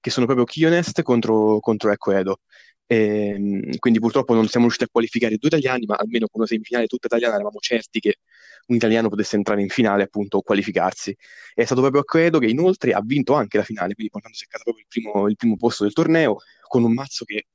che 0.00 0.10
sono 0.10 0.26
proprio 0.26 0.44
Kionest 0.46 1.02
contro, 1.02 1.60
contro 1.60 1.90
Ecoedo. 1.92 2.40
E, 2.90 2.96
ehm, 3.36 3.76
quindi 3.78 4.00
purtroppo 4.00 4.32
non 4.34 4.46
siamo 4.48 4.64
riusciti 4.66 4.84
a 4.88 4.90
qualificare 4.90 5.36
due 5.36 5.48
italiani, 5.48 5.84
ma 5.86 5.96
almeno 5.96 6.26
con 6.26 6.40
una 6.40 6.46
semifinale 6.46 6.86
tutta 6.86 7.06
italiana 7.06 7.34
eravamo 7.34 7.58
certi 7.60 8.00
che 8.00 8.16
un 8.68 8.76
italiano 8.76 9.08
potesse 9.08 9.36
entrare 9.36 9.60
in 9.62 9.68
finale 9.68 10.04
appunto 10.04 10.38
o 10.38 10.42
qualificarsi. 10.42 11.14
È 11.54 11.64
stato 11.64 11.80
proprio 11.82 12.02
Credo 12.04 12.38
che 12.38 12.46
inoltre 12.46 12.92
ha 12.92 13.00
vinto 13.04 13.34
anche 13.34 13.58
la 13.58 13.64
finale, 13.64 13.92
quindi 13.94 14.10
portandosi 14.10 14.44
a 14.44 14.46
casa 14.48 14.64
proprio 14.64 14.84
il 14.84 14.88
primo, 14.88 15.28
il 15.28 15.36
primo 15.36 15.56
posto 15.56 15.84
del 15.84 15.92
torneo 15.92 16.38
con 16.66 16.82
un 16.84 16.92
mazzo 16.92 17.24
che 17.24 17.46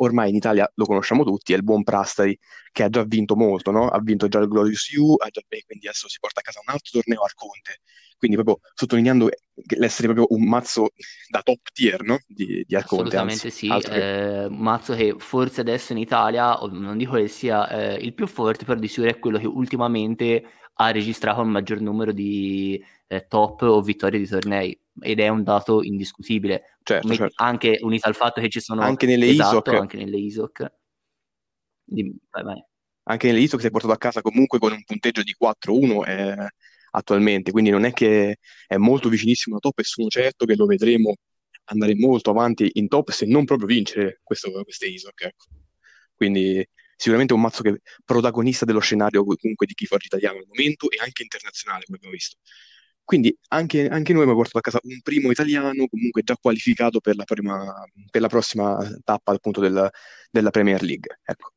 ormai 0.00 0.28
in 0.30 0.36
Italia 0.36 0.70
lo 0.74 0.84
conosciamo 0.84 1.24
tutti, 1.24 1.52
è 1.52 1.56
il 1.56 1.64
buon 1.64 1.82
Prastari 1.82 2.38
che 2.72 2.82
ha 2.84 2.88
già 2.88 3.02
vinto 3.04 3.34
molto, 3.36 3.70
no? 3.70 3.88
ha 3.88 4.00
vinto 4.00 4.28
già 4.28 4.38
il 4.38 4.48
Glorious 4.48 4.90
U, 4.96 5.14
ha 5.18 5.28
già, 5.28 5.42
beh, 5.46 5.64
quindi 5.66 5.86
adesso 5.88 6.08
si 6.08 6.18
porta 6.20 6.40
a 6.40 6.42
casa 6.42 6.60
un 6.64 6.72
altro 6.72 6.90
torneo 7.00 7.22
al 7.22 7.34
Conte, 7.34 7.80
quindi 8.18 8.36
proprio 8.36 8.58
sottolineando 8.74 9.28
l'essere 9.76 10.12
proprio 10.12 10.36
un 10.36 10.46
mazzo 10.46 10.90
da 11.28 11.40
top 11.42 11.60
tier 11.72 12.02
no? 12.02 12.18
di, 12.26 12.64
di 12.66 12.74
Arconte. 12.74 13.16
Assolutamente 13.16 13.50
sì, 13.50 13.68
che... 13.68 14.44
eh, 14.44 14.48
mazzo 14.48 14.94
che 14.94 15.14
forse 15.18 15.60
adesso 15.60 15.92
in 15.92 15.98
Italia, 15.98 16.58
non 16.72 16.98
dico 16.98 17.14
che 17.14 17.28
sia 17.28 17.68
eh, 17.68 17.94
il 17.94 18.14
più 18.14 18.26
forte, 18.26 18.64
però 18.64 18.78
di 18.78 18.88
sicuro 18.88 19.10
è 19.10 19.18
quello 19.18 19.38
che 19.38 19.46
ultimamente 19.46 20.44
ha 20.80 20.90
registrato 20.90 21.40
il 21.40 21.48
maggior 21.48 21.80
numero 21.80 22.12
di 22.12 22.82
eh, 23.06 23.26
top 23.26 23.62
o 23.62 23.80
vittorie 23.80 24.18
di 24.18 24.28
tornei 24.28 24.78
ed 25.00 25.20
è 25.20 25.28
un 25.28 25.42
dato 25.42 25.82
indiscutibile. 25.82 26.78
Certo, 26.82 27.14
certo. 27.14 27.42
Anche 27.42 27.78
unito 27.82 28.06
al 28.06 28.14
fatto 28.14 28.40
che 28.40 28.48
ci 28.48 28.60
sono 28.60 28.82
anche 28.82 29.06
nelle 29.06 29.28
esatto, 29.28 29.70
ISOC. 29.70 29.80
Anche 29.80 29.96
nelle 29.96 30.16
ISOC. 30.18 30.72
Dimmi, 31.84 32.16
vai, 32.30 32.42
vai. 32.44 32.64
Anche 33.04 33.26
nelle 33.28 33.40
ISOC 33.40 33.60
si 33.60 33.66
è 33.66 33.70
portato 33.70 33.92
a 33.92 33.98
casa 33.98 34.20
comunque 34.20 34.58
con 34.58 34.72
un 34.72 34.84
punteggio 34.84 35.22
di 35.22 35.34
4-1 35.40 36.06
eh, 36.06 36.48
attualmente, 36.98 37.50
quindi 37.50 37.70
non 37.70 37.84
è 37.84 37.92
che 37.92 38.38
è 38.66 38.76
molto 38.76 39.08
vicinissimo 39.08 39.56
alla 39.56 39.70
top 39.70 39.78
e 39.80 39.84
sono 39.84 40.08
certo 40.08 40.44
che 40.44 40.56
lo 40.56 40.66
vedremo 40.66 41.14
andare 41.70 41.94
molto 41.94 42.30
avanti 42.30 42.70
in 42.74 42.88
top 42.88 43.10
se 43.10 43.26
non 43.26 43.44
proprio 43.44 43.66
vincere 43.66 44.20
questo, 44.22 44.50
queste 44.62 44.86
ISOC. 44.86 45.22
Ecco. 45.22 45.44
Quindi 46.14 46.66
sicuramente 46.96 47.32
un 47.32 47.40
mazzo 47.40 47.62
che 47.62 47.70
è 47.70 47.76
protagonista 48.04 48.64
dello 48.64 48.80
scenario 48.80 49.24
comunque 49.24 49.66
di 49.66 49.74
Keyforge 49.74 50.06
italiano 50.06 50.38
al 50.38 50.46
momento 50.48 50.90
e 50.90 50.98
anche 51.00 51.22
internazionale, 51.22 51.84
come 51.84 51.96
abbiamo 51.98 52.14
visto. 52.14 52.36
Quindi 53.04 53.34
anche, 53.48 53.88
anche 53.88 54.12
noi 54.12 54.22
abbiamo 54.22 54.40
portato 54.40 54.58
a 54.58 54.60
casa 54.60 54.80
un 54.82 55.00
primo 55.00 55.30
italiano 55.30 55.86
comunque 55.88 56.22
già 56.22 56.36
qualificato 56.38 57.00
per 57.00 57.16
la, 57.16 57.24
prima, 57.24 57.72
per 58.10 58.20
la 58.20 58.28
prossima 58.28 58.76
tappa 59.02 59.32
appunto 59.32 59.60
del, 59.60 59.88
della 60.30 60.50
Premier 60.50 60.82
League. 60.82 61.18
Ecco. 61.24 61.52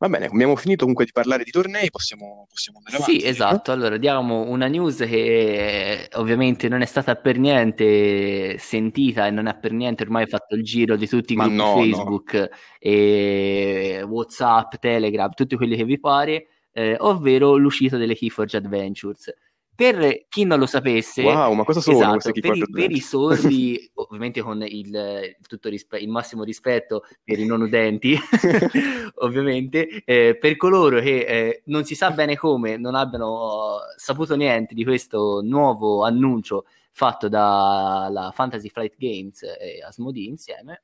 Va 0.00 0.08
bene, 0.08 0.26
abbiamo 0.26 0.54
finito 0.54 0.82
comunque 0.82 1.06
di 1.06 1.10
parlare 1.10 1.42
di 1.42 1.50
tornei, 1.50 1.90
possiamo, 1.90 2.46
possiamo 2.48 2.78
andare 2.78 3.02
avanti. 3.02 3.20
Sì, 3.20 3.26
esatto. 3.26 3.72
Allora, 3.72 3.96
diamo 3.96 4.42
una 4.48 4.68
news 4.68 4.98
che 4.98 6.08
ovviamente 6.12 6.68
non 6.68 6.82
è 6.82 6.86
stata 6.86 7.16
per 7.16 7.36
niente 7.36 8.58
sentita 8.58 9.26
e 9.26 9.32
non 9.32 9.48
ha 9.48 9.54
per 9.54 9.72
niente 9.72 10.04
ormai 10.04 10.28
fatto 10.28 10.54
il 10.54 10.62
giro 10.62 10.94
di 10.94 11.08
tutti 11.08 11.32
i 11.32 11.36
gruppi 11.36 11.52
no, 11.52 11.74
no. 11.74 11.80
Facebook 11.80 12.48
e 12.78 14.04
WhatsApp, 14.06 14.74
Telegram, 14.76 15.30
tutti 15.30 15.56
quelli 15.56 15.74
che 15.74 15.84
vi 15.84 15.98
pare, 15.98 16.46
eh, 16.70 16.94
ovvero 17.00 17.56
l'uscita 17.56 17.96
delle 17.96 18.14
Keyforge 18.14 18.56
Adventures. 18.56 19.34
Per 19.78 20.26
chi 20.28 20.42
non 20.42 20.58
lo 20.58 20.66
sapesse, 20.66 21.22
Wow, 21.22 21.52
ma 21.52 21.62
cosa 21.62 21.80
sono? 21.80 22.16
esatto, 22.16 22.32
per, 22.32 22.56
i, 22.56 22.64
per 22.68 22.90
i 22.90 22.98
sordi, 22.98 23.88
ovviamente 23.94 24.40
con 24.40 24.60
il, 24.66 25.36
rispe- 25.62 26.00
il 26.00 26.08
massimo 26.08 26.42
rispetto 26.42 27.04
per 27.22 27.38
i 27.38 27.46
non 27.46 27.60
udenti, 27.60 28.18
ovviamente, 29.22 30.02
eh, 30.04 30.36
per 30.36 30.56
coloro 30.56 30.98
che 30.98 31.20
eh, 31.20 31.62
non 31.66 31.84
si 31.84 31.94
sa 31.94 32.10
bene 32.10 32.36
come 32.36 32.76
non 32.76 32.96
abbiano 32.96 33.76
saputo 33.94 34.34
niente 34.34 34.74
di 34.74 34.82
questo 34.82 35.42
nuovo 35.44 36.02
annuncio 36.02 36.64
fatto 36.90 37.28
dalla 37.28 38.32
Fantasy 38.34 38.70
Flight 38.70 38.96
Games 38.98 39.42
e 39.44 39.80
Asmodee 39.80 40.26
insieme, 40.26 40.82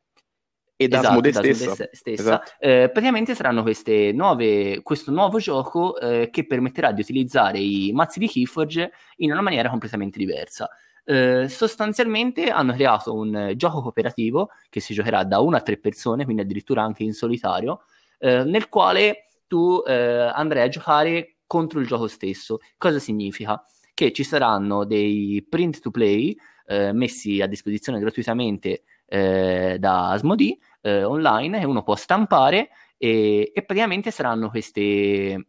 E 0.85 0.89
da 0.89 0.99
esatto, 0.99 1.09
Asmodee 1.09 1.33
stessa. 1.33 1.89
stessa, 1.93 2.23
Esatto. 2.23 2.53
eh, 2.59 2.91
praticamente 2.91 3.35
saranno 3.35 3.63
queste 3.63 4.13
nuove, 4.13 4.83
questo 4.83 5.11
nuovo 5.11 5.39
gioco 5.39 5.99
eh, 5.99 6.31
che 6.31 6.47
permetterà 6.47 6.93
di 6.93 7.01
utilizzare 7.01 7.59
i 7.59 7.91
mazzi 7.93 8.19
di 8.19 8.29
Keyforge 8.29 8.93
in 9.17 9.33
una 9.33 9.41
maniera 9.41 9.69
completamente 9.69 10.19
diversa. 10.19 10.69
Eh, 11.07 11.49
sostanzialmente 11.51 12.49
hanno 12.49 12.73
creato 12.73 13.13
un 13.15 13.35
eh, 13.37 13.57
gioco 13.57 13.83
cooperativo 13.83 14.49
che 14.71 14.81
si 14.81 14.95
giocherà 14.95 15.23
da 15.25 15.41
una 15.41 15.59
a 15.59 15.61
tre 15.61 15.77
persone, 15.77 16.25
quindi 16.25 16.43
addirittura 16.43 16.83
anche 16.83 17.03
in 17.03 17.13
solitario, 17.13 17.83
eh, 18.19 18.43
nel 18.45 18.71
quale 18.71 19.27
tu 19.47 19.83
eh, 19.87 19.93
andrai 19.93 20.63
a 20.63 20.69
giocare 20.69 21.37
contro 21.47 21.79
il 21.81 21.87
gioco 21.87 22.07
stesso. 22.07 22.59
Cosa 22.79 22.99
significa? 22.99 23.63
Che 23.93 24.13
ci 24.13 24.25
saranno 24.25 24.85
dei 24.85 25.45
print 25.49 25.81
to 25.81 25.91
play 25.91 26.35
messi 26.67 27.43
a 27.43 27.47
disposizione 27.47 27.99
gratuitamente 27.99 28.85
da 29.07 30.09
Asmodee 30.09 30.57
eh, 30.85 31.03
online 31.03 31.61
che 31.61 31.67
uno 31.67 31.83
può 31.83 31.97
stampare 31.97 32.69
e, 32.99 33.51
e 33.55 33.65
praticamente 33.65 34.11
saranno 34.11 34.51
queste, 34.51 35.49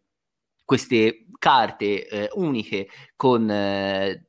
queste 0.64 1.26
carte 1.38 2.08
eh, 2.08 2.30
uniche 2.34 2.88
con 3.16 3.50
eh, 3.50 4.28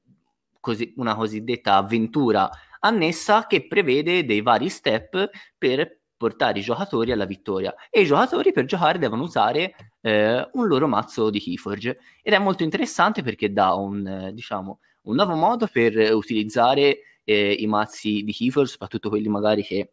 così- 0.60 0.92
una 0.96 1.14
cosiddetta 1.14 1.76
avventura 1.76 2.50
annessa 2.80 3.46
che 3.46 3.66
prevede 3.66 4.24
dei 4.24 4.42
vari 4.42 4.68
step 4.68 5.30
per 5.56 6.00
portare 6.16 6.58
i 6.58 6.62
giocatori 6.62 7.12
alla 7.12 7.24
vittoria. 7.24 7.74
E 7.90 8.00
i 8.00 8.06
giocatori 8.06 8.52
per 8.52 8.64
giocare 8.64 8.98
devono 8.98 9.22
usare 9.22 9.74
eh, 10.00 10.48
un 10.52 10.66
loro 10.66 10.88
mazzo 10.88 11.30
di 11.30 11.40
Keyforge. 11.40 11.98
Ed 12.22 12.32
è 12.32 12.38
molto 12.38 12.64
interessante 12.64 13.22
perché 13.22 13.52
dà 13.52 13.74
un, 13.74 14.06
eh, 14.06 14.32
diciamo, 14.32 14.80
un 15.02 15.14
nuovo 15.14 15.34
modo 15.34 15.68
per 15.70 16.12
utilizzare 16.14 16.98
eh, 17.22 17.52
i 17.52 17.66
mazzi 17.66 18.22
di 18.22 18.32
Keyforge, 18.32 18.72
soprattutto 18.72 19.08
quelli 19.08 19.28
magari 19.28 19.62
che 19.62 19.92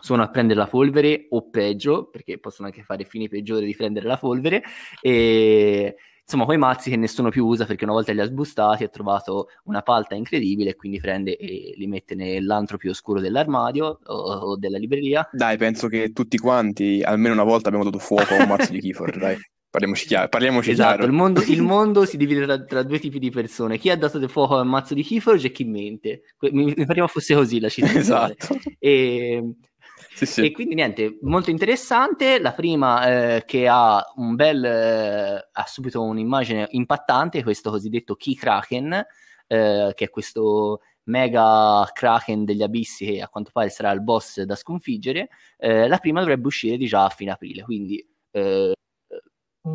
sono 0.00 0.22
a 0.22 0.28
prendere 0.28 0.58
la 0.58 0.66
polvere 0.66 1.26
o 1.30 1.48
peggio, 1.48 2.06
perché 2.06 2.38
possono 2.38 2.68
anche 2.68 2.82
fare 2.82 3.04
fini 3.04 3.28
peggiori 3.28 3.66
di 3.66 3.74
prendere 3.74 4.06
la 4.06 4.16
polvere 4.16 4.62
e 5.00 5.96
insomma 6.26 6.44
quei 6.44 6.58
mazzi 6.58 6.90
che 6.90 6.96
nessuno 6.96 7.30
più 7.30 7.46
usa 7.46 7.66
perché 7.66 7.84
una 7.84 7.92
volta 7.92 8.12
li 8.12 8.20
ha 8.20 8.24
sbustati 8.24 8.82
ha 8.82 8.88
trovato 8.88 9.46
una 9.64 9.82
palta 9.82 10.16
incredibile 10.16 10.70
e 10.70 10.74
quindi 10.74 10.98
prende 10.98 11.36
e 11.36 11.74
li 11.76 11.86
mette 11.86 12.16
nell'antro 12.16 12.78
più 12.78 12.90
oscuro 12.90 13.20
dell'armadio 13.20 14.00
o, 14.04 14.14
o 14.14 14.56
della 14.56 14.76
libreria 14.76 15.28
Dai, 15.30 15.56
penso 15.56 15.86
che 15.86 16.10
tutti 16.12 16.36
quanti 16.36 17.00
almeno 17.00 17.32
una 17.34 17.44
volta 17.44 17.68
abbiamo 17.68 17.88
dato 17.88 18.00
fuoco 18.00 18.34
a 18.34 18.42
un 18.42 18.48
mazzo 18.48 18.72
di 18.72 18.80
Keyforge, 18.80 19.18
dai. 19.18 19.36
Parliamoci 19.76 20.06
chiaro, 20.06 20.28
parliamoci 20.28 20.70
Esatto, 20.70 20.96
chiaro. 20.96 21.04
il 21.04 21.12
mondo, 21.12 21.42
il 21.42 21.60
mondo 21.62 22.06
si 22.06 22.16
divide 22.16 22.44
tra, 22.44 22.64
tra 22.64 22.82
due 22.82 22.98
tipi 22.98 23.18
di 23.18 23.30
persone, 23.30 23.76
chi 23.76 23.90
ha 23.90 23.96
dato 23.96 24.18
del 24.18 24.30
fuoco 24.30 24.56
al 24.56 24.66
mazzo 24.66 24.94
di 24.94 25.02
Keyforge 25.02 25.48
e 25.48 25.52
chi 25.52 25.64
mente. 25.64 26.22
Mi, 26.50 26.72
mi 26.74 26.86
pareva 26.86 27.06
fosse 27.08 27.34
così 27.34 27.60
la 27.60 27.68
citazione. 27.68 28.00
Esatto. 28.00 28.56
E, 28.78 29.54
Sì, 30.16 30.24
sì. 30.24 30.44
e 30.46 30.50
quindi 30.50 30.74
niente, 30.74 31.18
molto 31.22 31.50
interessante. 31.50 32.38
La 32.38 32.52
prima 32.52 33.34
eh, 33.36 33.44
che 33.44 33.68
ha 33.68 34.02
un 34.16 34.34
bel, 34.34 34.64
eh, 34.64 35.48
ha 35.52 35.66
subito 35.66 36.02
un'immagine 36.02 36.68
impattante, 36.70 37.42
questo 37.42 37.70
cosiddetto 37.70 38.14
Key 38.16 38.34
Kraken, 38.34 38.92
eh, 39.46 39.92
che 39.94 40.04
è 40.06 40.08
questo 40.08 40.80
mega 41.04 41.86
Kraken 41.92 42.46
degli 42.46 42.62
abissi 42.62 43.04
che 43.04 43.20
a 43.20 43.28
quanto 43.28 43.50
pare 43.52 43.68
sarà 43.68 43.90
il 43.92 44.02
boss 44.02 44.40
da 44.40 44.54
sconfiggere. 44.54 45.28
Eh, 45.58 45.86
la 45.86 45.98
prima 45.98 46.20
dovrebbe 46.20 46.46
uscire 46.46 46.78
di 46.78 46.86
già 46.86 47.04
a 47.04 47.10
fine 47.10 47.32
aprile, 47.32 47.62
quindi 47.62 48.02
eh, 48.30 48.72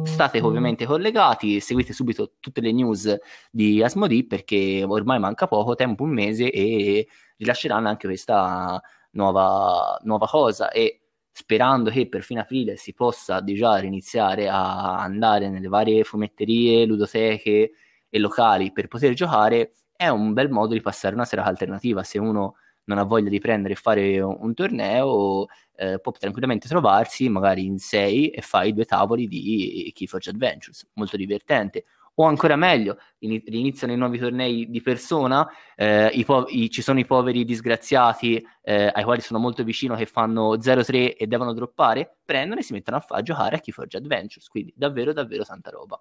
state 0.05 0.41
ovviamente 0.41 0.85
collegati, 0.85 1.59
seguite 1.59 1.93
subito 1.93 2.33
tutte 2.39 2.61
le 2.61 2.71
news 2.71 3.15
di 3.51 3.83
Asmodee 3.83 4.25
perché 4.25 4.83
ormai 4.87 5.19
manca 5.19 5.47
poco 5.47 5.75
tempo, 5.75 6.01
un 6.03 6.11
mese 6.13 6.49
e 6.49 7.07
rilasceranno 7.37 7.87
anche 7.89 8.07
questa 8.07 8.81
nuova, 9.11 9.97
nuova 10.03 10.27
cosa 10.27 10.69
e 10.69 11.01
sperando 11.31 11.89
che 11.89 12.07
per 12.07 12.23
fine 12.23 12.41
aprile 12.41 12.75
si 12.75 12.93
possa 12.93 13.43
già 13.43 13.81
iniziare 13.81 14.49
a 14.49 14.97
andare 14.99 15.49
nelle 15.49 15.67
varie 15.67 16.03
fumetterie, 16.03 16.85
ludoteche 16.85 17.71
e 18.09 18.19
locali 18.19 18.71
per 18.71 18.87
poter 18.87 19.13
giocare 19.13 19.71
è 19.95 20.07
un 20.09 20.33
bel 20.33 20.49
modo 20.49 20.73
di 20.73 20.81
passare 20.81 21.15
una 21.15 21.25
serata 21.25 21.49
alternativa 21.49 22.03
se 22.03 22.19
uno 22.19 22.55
non 22.85 22.97
ha 22.97 23.03
voglia 23.03 23.29
di 23.29 23.39
prendere 23.39 23.73
e 23.75 23.77
fare 23.77 24.19
un, 24.19 24.35
un 24.39 24.53
torneo 24.53 25.45
eh, 25.75 25.99
può 25.99 26.11
tranquillamente 26.11 26.67
trovarsi 26.67 27.29
magari 27.29 27.65
in 27.65 27.77
sei 27.79 28.29
e 28.29 28.41
fai 28.41 28.73
due 28.73 28.85
tavoli 28.85 29.27
di 29.27 29.91
Keyforge 29.95 30.29
Adventures, 30.29 30.87
molto 30.93 31.17
divertente. 31.17 31.85
O 32.15 32.25
ancora 32.25 32.55
meglio, 32.55 32.97
in- 33.19 33.41
iniziano 33.45 33.93
i 33.93 33.97
nuovi 33.97 34.19
tornei 34.19 34.69
di 34.69 34.81
persona, 34.81 35.47
eh, 35.75 36.07
i 36.13 36.23
po- 36.25 36.45
i- 36.49 36.69
ci 36.69 36.81
sono 36.81 36.99
i 36.99 37.05
poveri 37.05 37.45
disgraziati 37.45 38.43
eh, 38.63 38.91
ai 38.93 39.03
quali 39.03 39.21
sono 39.21 39.39
molto 39.39 39.63
vicino 39.63 39.95
che 39.95 40.05
fanno 40.05 40.61
0-3 40.61 41.15
e 41.15 41.25
devono 41.27 41.53
droppare, 41.53 42.17
prendono 42.23 42.59
e 42.59 42.63
si 42.63 42.73
mettono 42.73 42.97
a, 42.97 42.99
fa- 42.99 43.15
a 43.15 43.21
giocare 43.21 43.55
a 43.55 43.59
Keyforge 43.59 43.97
Adventures, 43.97 44.47
quindi 44.49 44.73
davvero 44.75 45.13
davvero 45.13 45.43
tanta 45.43 45.69
roba. 45.71 45.99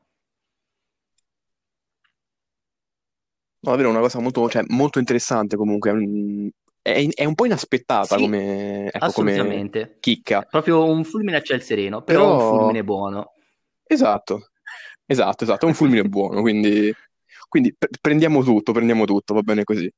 No, 3.62 3.70
davvero 3.73 3.90
una 3.90 4.01
cosa 4.01 4.20
molto, 4.20 4.49
cioè, 4.49 4.62
molto 4.68 4.99
interessante 4.99 5.57
comunque. 5.57 5.92
Mm, 5.92 6.49
È, 6.81 7.07
è 7.14 7.25
un 7.25 7.35
po' 7.35 7.44
inaspettata 7.44 8.16
Sì, 8.16 8.18
come, 8.18 8.87
ecco, 8.90 9.12
come 9.12 9.66
chicca. 10.01 10.46
Proprio 10.49 10.85
un 10.85 11.05
fulmine 11.05 11.37
a 11.37 11.42
ciel 11.42 11.62
sereno, 11.62 12.03
però 12.03 12.29
un 12.29 12.38
Però, 12.38 12.40
fulmine 12.40 12.83
buono. 12.83 13.35
esatto, 13.87 14.49
esatto, 15.11 15.44
esatto, 15.44 15.64
è 15.64 15.68
un 15.68 15.75
fulmine 15.75 16.05
buono, 16.05 16.40
quindi, 16.40 16.94
quindi 17.49 17.75
pre- 17.77 17.90
prendiamo 18.01 18.42
tutto, 18.42 18.73
prendiamo 18.73 19.05
tutto, 19.05 19.35
va 19.35 19.42
bene 19.42 19.64
così. 19.64 19.92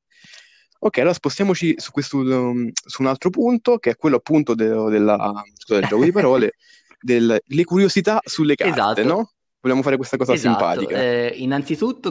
Ok, 0.81 0.98
allora 0.98 1.12
spostiamoci 1.14 1.75
su 1.77 1.92
questo, 1.92 2.18
um, 2.18 2.70
su 2.72 3.03
un 3.03 3.09
altro 3.09 3.31
punto, 3.31 3.79
che 3.79 3.90
è 3.90 3.96
quello 3.96 4.16
appunto 4.16 4.55
de- 4.55 4.90
della, 4.90 5.44
scusa, 5.55 5.79
del 5.79 5.88
gioco 5.88 6.05
di 6.05 6.12
parole, 6.12 6.55
delle 7.01 7.64
curiosità 7.64 8.20
sulle 8.25 8.55
carte, 8.55 8.72
Esatto, 8.72 9.05
no? 9.05 9.31
Vogliamo 9.61 9.83
fare 9.83 9.96
questa 9.96 10.16
cosa 10.16 10.33
esatto. 10.33 10.59
simpatica. 10.59 11.01
Eh, 11.01 11.35
innanzitutto 11.37 12.11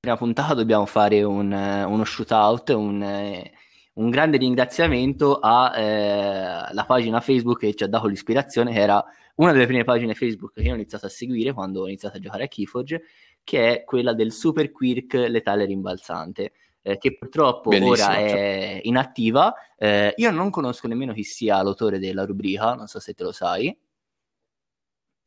prima 0.00 0.16
puntata 0.18 0.54
dobbiamo 0.54 0.84
fare 0.84 1.22
un, 1.22 1.50
uno 1.50 2.04
shootout, 2.04 2.68
un, 2.70 3.02
eh, 3.02 3.52
un 3.94 4.10
grande 4.10 4.38
ringraziamento 4.38 5.38
alla 5.40 6.84
pagina 6.86 7.20
Facebook 7.20 7.58
che 7.60 7.74
ci 7.74 7.84
ha 7.84 7.88
dato 7.88 8.06
l'ispirazione, 8.06 8.72
che 8.72 8.80
era 8.80 9.04
una 9.36 9.52
delle 9.52 9.66
prime 9.66 9.84
pagine 9.84 10.14
Facebook 10.14 10.52
che 10.54 10.70
ho 10.70 10.74
iniziato 10.74 11.06
a 11.06 11.10
seguire 11.10 11.52
quando 11.52 11.82
ho 11.82 11.86
iniziato 11.86 12.16
a 12.16 12.20
giocare 12.20 12.44
a 12.44 12.48
Keyforge, 12.48 13.02
che 13.42 13.72
è 13.72 13.84
quella 13.84 14.12
del 14.14 14.32
Super 14.32 14.70
Quirk 14.72 15.14
letale 15.14 15.64
rimbalzante, 15.64 16.52
eh, 16.82 16.98
che 16.98 17.16
purtroppo 17.16 17.70
ora 17.70 17.78
Bellissima, 17.78 18.14
cioè. 18.14 18.78
è 18.78 18.80
inattiva. 18.84 19.54
Eh, 19.76 20.12
io 20.16 20.30
non 20.30 20.50
conosco 20.50 20.86
nemmeno 20.88 21.12
chi 21.12 21.24
sia 21.24 21.62
l'autore 21.62 21.98
della 21.98 22.24
rubrica, 22.24 22.74
non 22.74 22.86
so 22.86 23.00
se 23.00 23.12
te 23.12 23.22
lo 23.22 23.32
sai. 23.32 23.76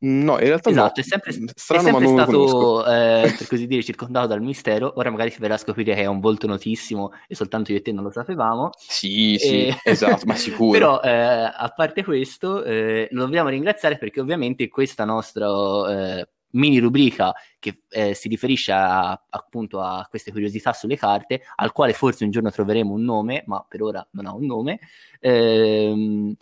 No, 0.00 0.34
in 0.34 0.46
realtà 0.46 0.70
no, 0.70 0.80
Esatto, 0.80 1.00
è 1.00 1.02
sempre, 1.02 1.32
è 1.32 1.50
strano 1.56 1.82
ma 1.90 2.06
sempre 2.06 2.06
stato, 2.06 2.86
eh, 2.86 3.32
per 3.36 3.46
così 3.48 3.66
dire, 3.66 3.82
circondato 3.82 4.28
dal 4.28 4.40
mistero. 4.40 4.92
Ora 4.96 5.10
magari 5.10 5.30
si 5.30 5.40
verrà 5.40 5.54
a 5.54 5.58
scoprire 5.58 5.94
che 5.94 6.02
è 6.02 6.06
un 6.06 6.20
volto 6.20 6.46
notissimo 6.46 7.10
e 7.26 7.34
soltanto 7.34 7.72
io 7.72 7.78
e 7.78 7.82
te 7.82 7.90
non 7.90 8.04
lo 8.04 8.10
sapevamo. 8.10 8.70
Sì, 8.78 9.36
sì, 9.38 9.66
E- 9.66 9.74
esatto, 9.82 10.24
ma 10.26 10.36
sicuro. 10.36 10.70
Però, 10.70 11.00
eh, 11.00 11.10
a 11.10 11.72
parte 11.74 12.04
questo, 12.04 12.62
eh, 12.62 13.08
lo 13.10 13.24
dobbiamo 13.24 13.48
ringraziare 13.48 13.98
perché 13.98 14.20
ovviamente 14.20 14.68
questa 14.68 15.04
nostra 15.04 15.48
eh, 16.20 16.28
mini 16.50 16.78
rubrica 16.78 17.34
che 17.58 17.82
eh, 17.88 18.14
si 18.14 18.28
riferisce 18.28 18.70
a- 18.72 19.20
appunto 19.30 19.80
a 19.80 20.06
queste 20.08 20.30
curiosità 20.30 20.72
sulle 20.72 20.96
carte, 20.96 21.42
al 21.56 21.72
quale 21.72 21.92
forse 21.92 22.22
un 22.24 22.30
giorno 22.30 22.50
troveremo 22.52 22.92
un 22.92 23.02
nome, 23.02 23.42
ma 23.46 23.64
per 23.68 23.82
ora 23.82 24.06
non 24.12 24.26
ha 24.26 24.32
un 24.32 24.46
nome, 24.46 24.78
ehm, 25.20 26.34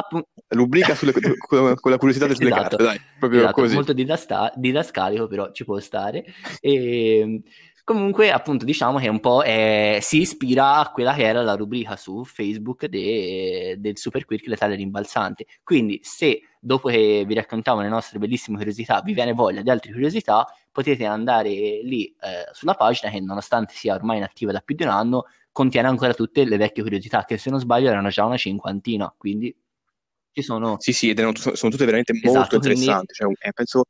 Appunto... 0.00 0.28
Rubrica 0.48 0.94
sulle, 0.94 1.12
con, 1.38 1.90
la 1.90 1.98
curiosità 1.98 2.26
delle 2.26 2.44
esatto, 2.44 2.76
carte, 2.76 2.82
dai, 2.82 3.00
proprio 3.18 3.40
esatto, 3.40 3.60
così. 3.60 3.74
Molto 3.74 3.92
didasta- 3.92 4.52
didascalico, 4.56 5.26
però 5.26 5.52
ci 5.52 5.64
può 5.64 5.78
stare. 5.78 6.24
E 6.60 7.42
comunque, 7.84 8.30
appunto, 8.30 8.64
diciamo 8.64 8.98
che 8.98 9.08
un 9.08 9.20
po' 9.20 9.42
è, 9.42 9.98
si 10.00 10.20
ispira 10.20 10.76
a 10.76 10.90
quella 10.90 11.12
che 11.12 11.24
era 11.24 11.42
la 11.42 11.54
rubrica 11.54 11.96
su 11.96 12.24
Facebook 12.24 12.86
de, 12.86 13.76
del 13.78 13.98
Super 13.98 14.24
Quirk 14.24 14.46
Letale 14.46 14.76
Rimbalzante. 14.76 15.46
Quindi, 15.64 16.00
se 16.02 16.42
dopo 16.60 16.88
che 16.88 17.24
vi 17.26 17.34
raccontiamo 17.34 17.80
le 17.80 17.88
nostre 17.88 18.18
bellissime 18.18 18.58
curiosità 18.58 19.00
vi 19.02 19.14
viene 19.14 19.32
voglia 19.32 19.62
di 19.62 19.70
altre 19.70 19.92
curiosità, 19.92 20.46
potete 20.70 21.04
andare 21.04 21.50
lì 21.82 22.06
eh, 22.06 22.48
sulla 22.52 22.74
pagina 22.74 23.10
che, 23.10 23.20
nonostante 23.20 23.74
sia 23.74 23.94
ormai 23.94 24.18
inattiva 24.18 24.52
da 24.52 24.60
più 24.60 24.74
di 24.74 24.84
un 24.84 24.90
anno, 24.90 25.24
contiene 25.52 25.88
ancora 25.88 26.14
tutte 26.14 26.44
le 26.44 26.56
vecchie 26.56 26.82
curiosità, 26.82 27.24
che 27.24 27.38
se 27.38 27.50
non 27.50 27.58
sbaglio 27.58 27.88
erano 27.88 28.08
già 28.08 28.24
una 28.24 28.36
cinquantina, 28.36 29.12
quindi 29.16 29.54
ci 30.32 30.42
sono... 30.42 30.76
Sì, 30.78 30.92
sì, 30.92 31.10
ed 31.10 31.18
erano, 31.18 31.34
sono 31.36 31.70
tutte 31.70 31.84
veramente 31.84 32.12
molto 32.12 32.38
esatto, 32.40 32.54
interessanti, 32.56 33.14
quindi... 33.14 33.36
cioè, 33.40 33.52
penso 33.52 33.84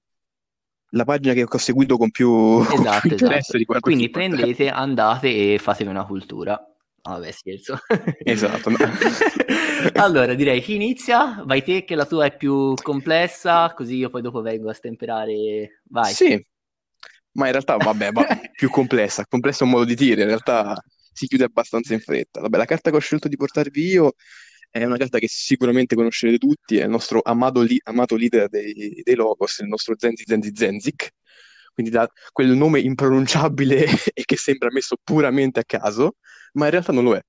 la 0.91 1.05
pagina 1.05 1.35
che 1.35 1.45
ho 1.49 1.59
seguito 1.59 1.97
con 1.97 2.11
più, 2.11 2.61
esatto, 2.61 3.09
più 3.09 3.15
esatto. 3.15 3.57
Di 3.57 3.65
quindi 3.81 4.11
prendete, 4.11 4.69
andate 4.69 5.55
e 5.55 5.59
fatevi 5.59 5.91
una 5.91 6.05
cultura. 6.05 6.61
Vabbè, 7.03 7.31
scherzo. 7.31 7.79
Esatto. 8.25 8.71
No. 8.71 8.77
allora, 9.95 10.35
direi 10.35 10.61
chi 10.61 10.75
inizia? 10.75 11.43
Vai 11.47 11.63
te 11.63 11.85
che 11.85 11.95
la 11.95 12.05
tua 12.05 12.27
è 12.27 12.37
più 12.37 12.75
complessa, 12.75 13.73
così 13.73 13.97
io 13.97 14.11
poi 14.11 14.21
dopo 14.21 14.43
vengo 14.43 14.69
a 14.69 14.75
stemperare. 14.75 15.81
Vai. 15.89 16.13
Sì, 16.13 16.45
ma 17.33 17.47
in 17.47 17.53
realtà, 17.53 17.77
vabbè, 17.77 18.13
va, 18.13 18.27
più 18.55 18.69
complessa. 18.69 19.25
Complessa 19.27 19.63
è 19.63 19.67
un 19.67 19.73
modo 19.73 19.85
di 19.85 19.95
dire, 19.95 20.23
in 20.23 20.29
realtà 20.29 20.75
si 21.13 21.27
chiude 21.27 21.45
abbastanza 21.45 21.95
in 21.95 22.01
fretta. 22.01 22.41
Vabbè, 22.41 22.57
la 22.57 22.65
carta 22.65 22.91
che 22.91 22.97
ho 22.97 23.01
scelto 23.01 23.29
di 23.29 23.37
portarvi 23.37 23.83
io 23.83 24.15
è 24.71 24.85
una 24.85 24.97
carta 24.97 25.19
che 25.19 25.29
sicuramente 25.29 25.95
conoscerete 25.95 26.39
tutti, 26.39 26.79
è 26.79 26.85
il 26.85 26.91
nostro 26.91 27.21
amato, 27.23 27.61
li- 27.61 27.81
amato 27.85 28.17
leader 28.17 28.49
dei, 28.49 29.01
dei, 29.03 29.15
Logos, 29.15 29.59
il 29.59 29.67
nostro 29.67 29.95
Zenzi 29.99 30.25
Zenzi 30.27 30.53
Zenzik, 30.55 31.11
quindi 31.75 31.91
da 31.91 32.09
quel 32.33 32.51
nome 32.51 32.81
impronunciabile 32.81 33.85
e 34.15 34.25
che 34.25 34.37
sembra 34.37 34.69
messo 34.71 34.97
puramente 35.03 35.61
a 35.61 35.65
caso, 35.65 36.17
ma 36.53 36.67
in 36.67 36.71
realtà 36.71 36.93
non 36.93 37.05
lo 37.05 37.17
è. 37.17 37.21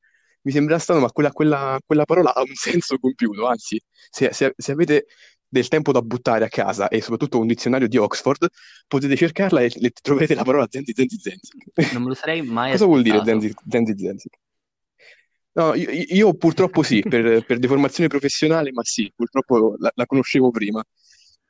Mi 0.44 0.52
sembra 0.52 0.80
strano, 0.80 1.02
ma 1.02 1.12
quella, 1.12 1.32
quella, 1.32 1.80
quella 1.86 2.06
parola 2.06 2.34
ha 2.34 2.42
un 2.42 2.54
senso 2.56 2.98
compiuto, 2.98 3.48
anzi, 3.48 3.82
se, 4.10 4.32
se, 4.34 4.54
se 4.56 4.72
avete 4.72 5.06
del 5.48 5.68
tempo 5.68 5.92
da 5.92 6.02
buttare 6.02 6.46
a 6.46 6.48
casa 6.48 6.88
e 6.88 7.02
soprattutto 7.02 7.38
un 7.40 7.48
dizionario 7.48 7.88
di 7.88 7.98
Oxford, 7.98 8.48
potete 8.88 9.16
cercarla 9.18 9.62
e 9.62 9.92
troverete 10.02 10.36
la 10.36 10.44
parola 10.44 10.68
Zenzi 10.70 10.94
Zenzi 10.96 11.18
Zenzi. 11.18 11.52
Non 11.94 12.04
me 12.04 12.10
lo 12.10 12.14
sarei 12.14 12.42
mai 12.44 12.72
Cosa 12.72 12.86
vuol 12.86 13.02
dire 13.02 13.22
Zenzi 13.26 13.54
Zenzi 13.68 13.98
Zenzi? 13.98 14.30
No, 15.54 15.74
io, 15.76 15.90
io 15.90 16.34
purtroppo 16.36 16.82
sì, 16.82 17.02
per, 17.02 17.44
per, 17.46 17.60
deformazione 17.60 18.08
professionale, 18.08 18.72
ma 18.72 18.84
sì, 18.84 19.12
purtroppo 19.14 19.76
la, 19.78 19.92
la 19.96 20.06
conoscevo 20.06 20.50
prima. 20.50 20.84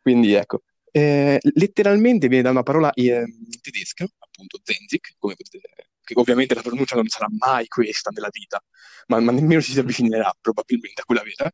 Quindi 0.02 0.34
ecco, 0.34 0.64
eh, 0.92 1.40
letteralmente 1.54 2.28
viene 2.28 2.44
da 2.44 2.50
una 2.50 2.64
parola 2.64 2.92
eh, 2.94 3.24
tedesca, 3.62 4.06
appunto 4.18 4.60
Zenzik, 4.64 5.16
potete, 5.20 5.62
che 6.04 6.14
ovviamente 6.16 6.56
la 6.56 6.62
pronuncia 6.62 6.96
non 6.96 7.08
sarà 7.08 7.28
mai 7.38 7.68
questa 7.68 8.10
nella 8.12 8.30
vita, 8.32 8.62
ma, 9.08 9.20
ma 9.20 9.32
nemmeno 9.32 9.62
ci 9.62 9.72
si 9.72 9.80
avvicinerà 9.80 10.36
probabilmente 10.42 11.02
a 11.02 11.06
quella 11.06 11.24
vera, 11.24 11.50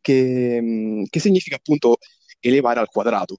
che, 0.00 0.58
mm, 0.60 1.04
che 1.08 1.20
significa 1.20 1.56
appunto 1.56 1.98
elevare 2.40 2.80
al 2.80 2.88
quadrato. 2.88 3.38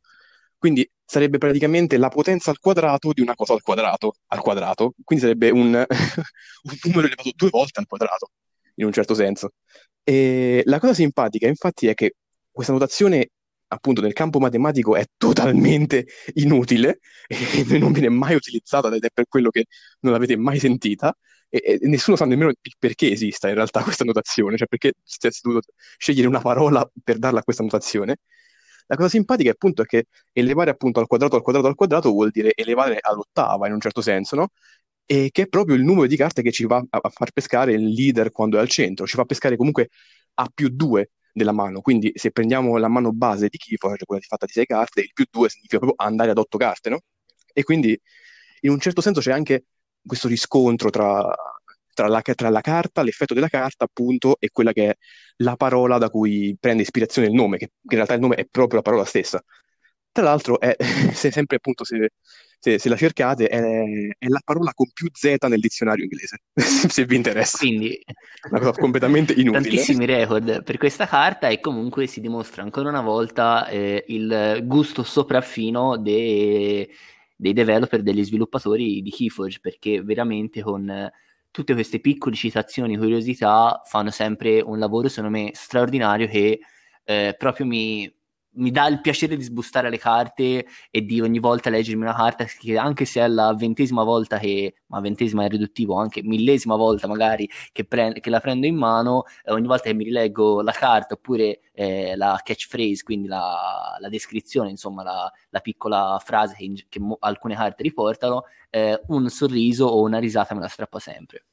Quindi 0.57 0.89
sarebbe 1.05 1.37
praticamente 1.37 1.97
la 1.97 2.09
potenza 2.09 2.49
al 2.49 2.59
quadrato 2.59 3.13
di 3.13 3.21
una 3.21 3.35
cosa 3.35 3.53
al 3.53 3.61
quadrato, 3.61 4.15
al 4.27 4.39
quadrato. 4.39 4.93
Quindi 5.03 5.25
sarebbe 5.25 5.51
un, 5.51 5.73
un 6.63 6.77
numero 6.83 7.07
elevato 7.07 7.31
due 7.35 7.49
volte 7.49 7.79
al 7.79 7.85
quadrato, 7.87 8.31
in 8.75 8.85
un 8.85 8.91
certo 8.93 9.13
senso. 9.13 9.51
E 10.03 10.61
la 10.65 10.79
cosa 10.79 10.93
simpatica, 10.93 11.47
infatti, 11.47 11.87
è 11.87 11.93
che 11.93 12.15
questa 12.51 12.73
notazione, 12.73 13.29
appunto, 13.67 14.01
nel 14.01 14.13
campo 14.13 14.39
matematico 14.39 14.95
è 14.95 15.05
totalmente 15.17 16.05
inutile 16.35 16.99
e 17.27 17.77
non 17.77 17.91
viene 17.91 18.09
mai 18.09 18.35
utilizzata 18.35 18.93
ed 18.93 19.03
è 19.03 19.09
per 19.13 19.25
quello 19.27 19.49
che 19.49 19.65
non 20.01 20.13
l'avete 20.13 20.37
mai 20.37 20.59
sentita. 20.59 21.15
E, 21.49 21.79
e 21.81 21.87
nessuno 21.87 22.17
sa 22.17 22.25
nemmeno 22.25 22.51
perché 22.79 23.11
esista 23.11 23.47
in 23.47 23.55
realtà 23.55 23.81
questa 23.83 24.03
notazione, 24.03 24.57
cioè 24.57 24.67
perché 24.67 24.93
si 25.03 25.27
è 25.27 25.29
dovuto 25.41 25.71
scegliere 25.97 26.27
una 26.27 26.41
parola 26.41 26.87
per 27.03 27.17
darla 27.17 27.39
a 27.39 27.43
questa 27.43 27.63
notazione. 27.63 28.17
La 28.87 28.95
cosa 28.95 29.09
simpatica 29.09 29.49
appunto 29.51 29.81
è 29.81 29.85
che 29.85 30.05
elevare 30.31 30.69
appunto 30.69 30.99
al 30.99 31.07
quadrato 31.07 31.35
al 31.35 31.41
quadrato 31.41 31.67
al 31.67 31.75
quadrato 31.75 32.11
vuol 32.11 32.29
dire 32.29 32.51
elevare 32.55 32.99
all'ottava 33.01 33.65
in 33.67 33.73
un 33.73 33.79
certo 33.79 34.01
senso, 34.01 34.35
no? 34.35 34.49
E 35.05 35.29
che 35.31 35.43
è 35.43 35.47
proprio 35.47 35.75
il 35.75 35.83
numero 35.83 36.07
di 36.07 36.15
carte 36.15 36.41
che 36.41 36.51
ci 36.51 36.65
va 36.65 36.83
a, 36.89 37.09
far 37.09 37.31
pescare 37.31 37.73
il 37.73 37.85
leader 37.87 38.31
quando 38.31 38.57
è 38.57 38.59
al 38.59 38.69
centro, 38.69 39.05
ci 39.05 39.15
fa 39.15 39.25
pescare 39.25 39.55
comunque 39.55 39.89
a 40.35 40.49
più 40.53 40.69
due 40.69 41.11
della 41.31 41.51
mano. 41.51 41.81
Quindi 41.81 42.11
se 42.15 42.31
prendiamo 42.31 42.77
la 42.77 42.87
mano 42.87 43.11
base 43.11 43.47
di 43.49 43.57
Keyforge, 43.57 43.97
cioè 43.97 44.05
quella 44.05 44.21
fatta 44.27 44.45
di 44.45 44.53
sei 44.53 44.65
carte, 44.65 45.01
il 45.01 45.11
più 45.13 45.25
due 45.29 45.49
significa 45.49 45.77
proprio 45.79 46.05
andare 46.05 46.31
ad 46.31 46.37
otto 46.37 46.57
carte, 46.57 46.89
no? 46.89 47.01
E 47.53 47.63
quindi 47.63 47.99
in 48.61 48.71
un 48.71 48.79
certo 48.79 49.01
senso 49.01 49.19
c'è 49.19 49.31
anche 49.31 49.65
questo 50.05 50.27
riscontro 50.27 50.89
tra 50.89 51.33
tra 51.95 52.07
la, 52.07 52.21
tra 52.21 52.49
la, 52.49 52.61
carta, 52.61 53.01
l'effetto 53.01 53.33
della 53.33 53.47
carta, 53.47 53.85
appunto, 53.85 54.35
e 54.39 54.49
quella 54.51 54.73
che 54.73 54.89
è 54.89 54.95
la 55.37 55.55
parola 55.55 55.97
da 55.97 56.09
cui 56.09 56.55
prende 56.59 56.83
ispirazione 56.83 57.29
il 57.29 57.33
nome, 57.33 57.57
che 57.57 57.71
in 57.81 57.95
realtà 57.95 58.13
il 58.13 58.19
nome 58.19 58.35
è 58.35 58.45
proprio 58.45 58.77
la 58.79 58.81
parola 58.83 59.05
stessa. 59.05 59.41
Tra 60.15 60.23
l'altro, 60.23 60.61
è, 60.61 60.77
se 61.11 61.29
sempre 61.29 61.57
appunto, 61.57 61.83
se, 61.83 62.11
se, 62.57 62.79
se 62.79 62.87
la 62.87 62.95
cercate, 62.95 63.49
è, 63.49 63.59
è, 64.17 64.27
la 64.29 64.39
parola 64.45 64.71
con 64.73 64.89
più 64.93 65.09
Z 65.11 65.35
nel 65.49 65.59
dizionario 65.59 66.05
inglese, 66.05 66.43
se 66.55 67.03
vi 67.03 67.17
interessa. 67.17 67.57
Quindi, 67.57 68.01
una 68.49 68.61
cosa 68.61 68.79
completamente 68.79 69.33
inutile. 69.35 69.63
Tantissimi 69.63 70.05
record 70.05 70.63
per 70.63 70.77
questa 70.77 71.05
carta 71.05 71.49
e 71.49 71.59
comunque 71.59 72.07
si 72.07 72.21
dimostra 72.21 72.63
ancora 72.63 72.87
una 72.87 73.01
volta 73.01 73.67
eh, 73.67 74.05
il 74.07 74.61
gusto 74.63 75.03
sopraffino 75.03 75.97
dei, 75.97 76.89
dei 77.35 77.51
developer, 77.51 78.01
degli 78.01 78.23
sviluppatori 78.23 79.01
di 79.01 79.09
Keyforge, 79.11 79.59
perché 79.61 80.01
veramente 80.01 80.61
con 80.61 81.11
tutte 81.51 81.73
queste 81.73 81.99
piccole 81.99 82.35
citazioni, 82.35 82.95
curiosità, 82.95 83.81
fanno 83.83 84.11
sempre 84.11 84.61
un 84.61 84.79
lavoro, 84.79 85.09
secondo 85.09 85.37
me, 85.37 85.51
straordinario 85.53 86.29
che 86.29 86.61
eh, 87.03 87.35
proprio 87.37 87.65
mi, 87.65 88.09
mi 88.55 88.71
dà 88.71 88.87
il 88.87 89.01
piacere 89.01 89.35
di 89.35 89.43
sbustare 89.43 89.89
le 89.89 89.97
carte 89.97 90.65
e 90.89 91.01
di 91.01 91.21
ogni 91.21 91.39
volta 91.39 91.69
leggermi 91.69 92.03
una 92.03 92.15
carta 92.15 92.45
che 92.45 92.77
anche 92.77 93.05
se 93.05 93.21
è 93.21 93.27
la 93.27 93.53
ventesima 93.53 94.03
volta 94.03 94.37
che, 94.37 94.75
ma 94.87 94.99
ventesima 94.99 95.45
è 95.45 95.49
riduttivo, 95.49 95.95
anche 95.95 96.23
millesima 96.23 96.75
volta 96.75 97.07
magari 97.07 97.49
che, 97.71 97.85
pre- 97.85 98.19
che 98.19 98.29
la 98.29 98.39
prendo 98.39 98.65
in 98.65 98.75
mano, 98.75 99.23
eh, 99.43 99.51
ogni 99.51 99.67
volta 99.67 99.83
che 99.89 99.93
mi 99.93 100.03
rileggo 100.03 100.61
la 100.61 100.71
carta 100.71 101.15
oppure 101.15 101.61
eh, 101.73 102.15
la 102.15 102.39
catchphrase, 102.43 103.03
quindi 103.03 103.27
la, 103.27 103.97
la 103.99 104.09
descrizione, 104.09 104.69
insomma 104.69 105.03
la, 105.03 105.31
la 105.49 105.59
piccola 105.59 106.19
frase 106.23 106.55
che, 106.55 106.85
che 106.89 106.99
mo- 106.99 107.17
alcune 107.19 107.55
carte 107.55 107.83
riportano, 107.83 108.43
eh, 108.69 109.01
un 109.07 109.29
sorriso 109.29 109.85
o 109.85 110.01
una 110.01 110.19
risata 110.19 110.53
me 110.53 110.61
la 110.61 110.67
strappa 110.67 110.99
sempre. 110.99 111.45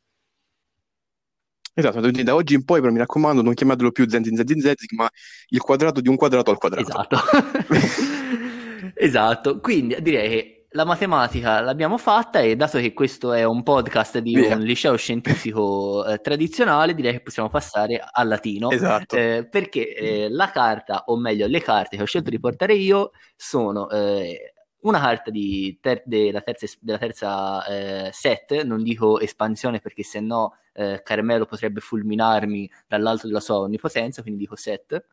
Esatto, 1.75 2.01
da 2.01 2.35
oggi 2.35 2.55
in 2.55 2.65
poi 2.65 2.81
però 2.81 2.93
mi 2.93 2.99
raccomando 2.99 3.41
non 3.41 3.55
chiamatelo 3.55 3.93
più 3.93 4.09
Zenzin 4.09 4.37
Zenzin 4.37 4.61
Zenzin, 4.61 4.97
ma 4.97 5.09
il 5.49 5.61
quadrato 5.61 6.01
di 6.01 6.09
un 6.09 6.17
quadrato 6.17 6.51
al 6.51 6.59
quadrato. 6.59 6.89
Esatto. 6.89 7.19
esatto, 8.95 9.61
quindi 9.61 9.97
direi 10.01 10.29
che 10.29 10.63
la 10.73 10.85
matematica 10.85 11.61
l'abbiamo 11.61 11.99
fatta 11.99 12.41
e 12.41 12.57
dato 12.57 12.79
che 12.79 12.93
questo 12.93 13.33
è 13.33 13.45
un 13.45 13.63
podcast 13.63 14.19
di 14.19 14.35
Via. 14.35 14.57
un 14.57 14.63
liceo 14.63 14.97
scientifico 14.97 16.05
eh, 16.07 16.19
tradizionale, 16.19 16.95
direi 16.95 17.13
che 17.13 17.21
possiamo 17.21 17.49
passare 17.49 18.03
al 18.11 18.29
latino. 18.29 18.71
Esatto. 18.71 19.17
Eh, 19.17 19.47
perché 19.51 19.95
eh, 19.95 20.29
la 20.31 20.51
carta, 20.51 21.05
o 21.07 21.17
meglio 21.17 21.47
le 21.47 21.61
carte 21.61 21.97
che 21.97 22.03
ho 22.03 22.07
scelto 22.07 22.31
di 22.31 22.41
portare 22.41 22.75
io, 22.75 23.13
sono 23.37 23.89
eh, 23.91 24.52
una 24.83 25.01
carta 25.01 25.31
ter- 25.81 26.03
della 26.05 26.41
terza, 26.41 26.67
della 26.81 26.99
terza 26.99 27.65
eh, 27.67 28.11
set, 28.13 28.63
non 28.63 28.83
dico 28.83 29.21
espansione 29.21 29.81
perché 29.81 30.03
se 30.03 30.21
no 30.21 30.57
eh, 30.73 31.03
Carmelo 31.05 31.47
potrebbe 31.47 31.81
fulminarmi 31.81 32.71
dall'alto 32.87 33.27
della 33.27 33.41
sua 33.41 33.59
onnipotenza, 33.59 34.23
quindi 34.23 34.41
dico 34.41 34.57
set 34.57 35.05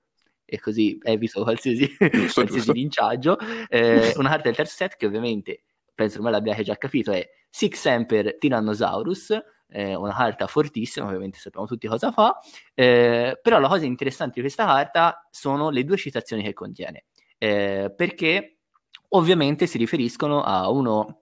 e 0.45 0.59
così 0.59 0.97
evito 1.03 1.43
qualsiasi, 1.43 1.87
giusto, 1.87 2.41
qualsiasi 2.41 2.47
giusto. 2.53 2.71
linciaggio. 2.71 3.37
Eh, 3.67 4.13
una 4.17 4.29
carta 4.29 4.43
del 4.43 4.55
terzo 4.55 4.75
set 4.75 4.95
che 4.95 5.05
ovviamente, 5.05 5.63
penso 5.93 6.17
ormai 6.17 6.31
l'abbiate 6.33 6.63
già 6.63 6.75
capito, 6.75 7.11
è 7.11 7.27
Six 7.49 7.85
Emperor 7.85 8.37
Tyrannosaurus, 8.37 9.37
eh, 9.71 9.93
una 9.93 10.13
carta 10.13 10.47
fortissima, 10.47 11.05
ovviamente 11.05 11.37
sappiamo 11.37 11.67
tutti 11.67 11.87
cosa 11.87 12.11
fa, 12.11 12.39
eh, 12.73 13.37
però 13.41 13.59
la 13.59 13.67
cosa 13.67 13.85
interessante 13.85 14.35
di 14.35 14.41
questa 14.41 14.65
carta 14.65 15.27
sono 15.29 15.69
le 15.69 15.83
due 15.83 15.97
citazioni 15.97 16.41
che 16.41 16.53
contiene, 16.53 17.05
eh, 17.37 17.93
perché 17.95 18.58
ovviamente 19.09 19.67
si 19.67 19.77
riferiscono 19.77 20.41
a 20.43 20.69
uno 20.69 21.21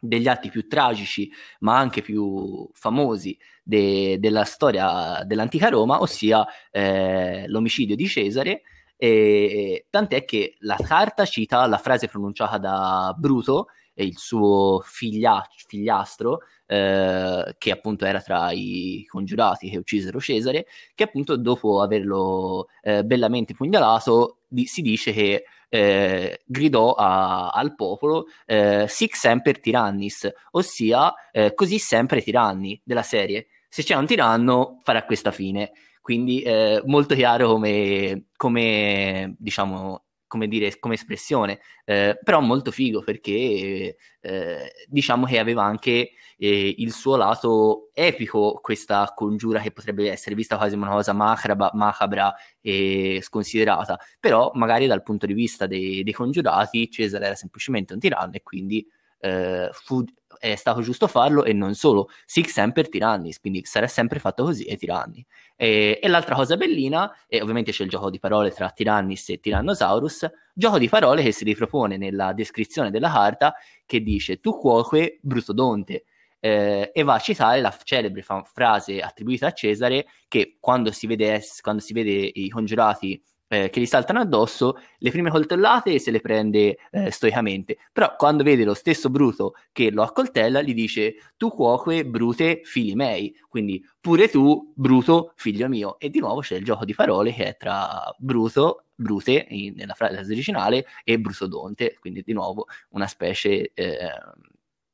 degli 0.00 0.28
atti 0.28 0.48
più 0.48 0.68
tragici, 0.68 1.30
ma 1.60 1.76
anche 1.78 2.02
più 2.02 2.68
famosi 2.72 3.36
de- 3.62 4.18
della 4.20 4.44
storia 4.44 5.22
dell'antica 5.24 5.68
Roma, 5.68 6.00
ossia 6.00 6.46
eh, 6.70 7.44
l'omicidio 7.48 7.96
di 7.96 8.06
Cesare. 8.06 8.62
E, 8.96 9.86
tant'è 9.90 10.24
che 10.24 10.56
la 10.60 10.76
carta 10.76 11.24
cita 11.24 11.66
la 11.66 11.78
frase 11.78 12.08
pronunciata 12.08 12.58
da 12.58 13.14
Bruto 13.16 13.68
il 13.94 14.16
suo 14.16 14.80
figlia- 14.84 15.44
figliastro, 15.66 16.40
eh, 16.66 17.54
che 17.58 17.70
appunto 17.70 18.04
era 18.04 18.20
tra 18.20 18.50
i 18.52 19.04
congiurati 19.08 19.70
che 19.70 19.76
uccisero 19.78 20.20
Cesare, 20.20 20.66
che 20.94 21.04
appunto 21.04 21.36
dopo 21.36 21.80
averlo 21.82 22.68
eh, 22.82 23.04
bellamente 23.04 23.54
pugnalato 23.54 24.38
di- 24.46 24.66
si 24.66 24.82
dice 24.82 25.12
che 25.12 25.44
eh, 25.68 26.40
gridò 26.44 26.92
a- 26.94 27.50
al 27.50 27.74
popolo 27.74 28.26
eh, 28.46 28.86
Sic 28.88 29.16
semper 29.16 29.60
tyrannis, 29.60 30.28
ossia 30.52 31.12
eh, 31.32 31.54
così 31.54 31.78
sempre 31.78 32.22
tiranni 32.22 32.80
della 32.84 33.02
serie. 33.02 33.48
Se 33.68 33.82
c'è 33.82 33.94
un 33.94 34.06
tiranno 34.06 34.78
farà 34.82 35.04
questa 35.04 35.30
fine. 35.30 35.72
Quindi 36.00 36.40
eh, 36.40 36.82
molto 36.86 37.14
chiaro 37.14 37.48
come, 37.48 38.28
come 38.36 39.34
diciamo, 39.38 40.04
come 40.28 40.46
dire, 40.46 40.78
come 40.78 40.94
espressione, 40.94 41.58
eh, 41.84 42.16
però 42.22 42.40
molto 42.40 42.70
figo 42.70 43.02
perché 43.02 43.96
eh, 44.20 44.72
diciamo 44.86 45.26
che 45.26 45.38
aveva 45.38 45.64
anche 45.64 46.10
eh, 46.36 46.74
il 46.78 46.92
suo 46.92 47.16
lato 47.16 47.90
epico 47.94 48.60
questa 48.62 49.12
congiura 49.14 49.60
che 49.60 49.72
potrebbe 49.72 50.10
essere 50.10 50.36
vista 50.36 50.56
quasi 50.56 50.76
una 50.76 50.90
cosa 50.90 51.12
macabra, 51.12 51.70
macabra 51.72 52.32
e 52.60 53.18
sconsiderata, 53.22 53.98
però 54.20 54.52
magari 54.54 54.86
dal 54.86 55.02
punto 55.02 55.26
di 55.26 55.32
vista 55.32 55.66
dei, 55.66 56.04
dei 56.04 56.12
congiurati 56.12 56.90
Cesare 56.90 57.26
era 57.26 57.34
semplicemente 57.34 57.94
un 57.94 57.98
tiranno 57.98 58.34
e 58.34 58.42
quindi 58.42 58.86
eh, 59.20 59.68
fu, 59.72 60.04
è 60.38 60.54
stato 60.56 60.80
giusto 60.80 61.06
farlo 61.06 61.44
e 61.44 61.52
non 61.52 61.74
solo, 61.74 62.08
sic 62.24 62.48
semper 62.48 62.88
tyrannis, 62.88 63.40
quindi 63.40 63.62
sarà 63.64 63.86
sempre 63.86 64.18
fatto 64.18 64.44
così 64.44 64.66
ai 64.68 64.76
tiranni. 64.76 65.24
E, 65.56 65.98
e, 66.02 66.08
l'altra 66.08 66.34
cosa 66.34 66.56
bellina, 66.56 67.14
e 67.26 67.40
ovviamente 67.40 67.72
c'è 67.72 67.82
il 67.82 67.90
gioco 67.90 68.10
di 68.10 68.18
parole 68.18 68.50
tra 68.50 68.70
Tyrannis 68.70 69.28
e 69.30 69.40
Tyrannosaurus, 69.40 70.30
gioco 70.54 70.78
di 70.78 70.88
parole 70.88 71.22
che 71.22 71.32
si 71.32 71.44
ripropone 71.44 71.96
nella 71.96 72.32
descrizione 72.32 72.90
della 72.90 73.10
carta 73.10 73.54
che 73.84 74.00
dice 74.00 74.40
tu 74.40 74.56
cuoque 74.56 75.18
brutodonte, 75.20 76.04
eh, 76.40 76.90
e 76.94 77.02
va 77.02 77.14
a 77.14 77.18
citare 77.18 77.60
la 77.60 77.76
celebre 77.82 78.24
frase 78.44 79.00
attribuita 79.00 79.48
a 79.48 79.52
Cesare 79.52 80.06
che 80.28 80.56
quando 80.60 80.92
si 80.92 81.06
vede, 81.06 81.42
quando 81.60 81.82
si 81.82 81.92
vede 81.92 82.30
i 82.32 82.48
congiurati 82.48 83.20
eh, 83.48 83.70
che 83.70 83.80
gli 83.80 83.86
saltano 83.86 84.20
addosso, 84.20 84.78
le 84.98 85.10
prime 85.10 85.30
coltellate 85.30 85.98
se 85.98 86.10
le 86.10 86.20
prende 86.20 86.78
eh, 86.90 87.10
stoicamente, 87.10 87.78
però 87.92 88.14
quando 88.16 88.42
vede 88.44 88.64
lo 88.64 88.74
stesso 88.74 89.10
Bruto 89.10 89.54
che 89.72 89.90
lo 89.90 90.02
accoltella 90.02 90.60
gli 90.62 90.74
dice 90.74 91.14
tu 91.36 91.50
cuoque 91.50 92.04
brute 92.04 92.60
figli 92.62 92.94
miei, 92.94 93.34
quindi 93.48 93.84
pure 94.00 94.28
tu 94.28 94.72
Bruto 94.74 95.32
figlio 95.36 95.68
mio. 95.68 95.98
E 95.98 96.10
di 96.10 96.20
nuovo 96.20 96.40
c'è 96.40 96.56
il 96.56 96.64
gioco 96.64 96.84
di 96.84 96.94
parole 96.94 97.32
che 97.32 97.44
è 97.46 97.56
tra 97.56 98.14
Bruto 98.18 98.84
Brute 98.94 99.46
in, 99.48 99.74
nella 99.76 99.94
frase 99.94 100.20
originale 100.20 100.86
e 101.04 101.18
Brutodonte, 101.18 101.96
quindi 102.00 102.22
di 102.22 102.32
nuovo 102.32 102.66
una 102.90 103.06
specie 103.06 103.72
eh, 103.74 103.98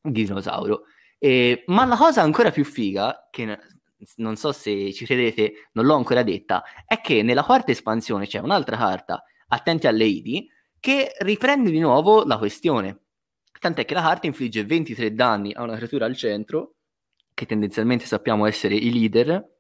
di 0.00 0.24
dinosauro. 0.24 0.84
E, 1.18 1.64
ma 1.68 1.84
la 1.86 1.96
cosa 1.96 2.20
ancora 2.20 2.50
più 2.50 2.64
figa, 2.64 3.28
che 3.30 3.58
non 4.16 4.36
so 4.36 4.52
se 4.52 4.92
ci 4.92 5.04
credete, 5.04 5.68
non 5.72 5.86
l'ho 5.86 5.94
ancora 5.94 6.22
detta, 6.22 6.62
è 6.86 7.00
che 7.00 7.22
nella 7.22 7.44
quarta 7.44 7.70
espansione 7.70 8.26
c'è 8.26 8.38
un'altra 8.38 8.76
carta, 8.76 9.22
Attenti 9.48 9.86
alle 9.86 10.04
Idi, 10.04 10.48
che 10.80 11.12
riprende 11.20 11.70
di 11.70 11.78
nuovo 11.78 12.24
la 12.24 12.38
questione. 12.38 13.00
Tant'è 13.58 13.84
che 13.84 13.94
la 13.94 14.02
carta 14.02 14.26
infligge 14.26 14.64
23 14.64 15.14
danni 15.14 15.52
a 15.52 15.62
una 15.62 15.76
creatura 15.76 16.06
al 16.06 16.16
centro, 16.16 16.74
che 17.32 17.46
tendenzialmente 17.46 18.06
sappiamo 18.06 18.46
essere 18.46 18.74
i 18.74 18.92
leader 18.92 19.52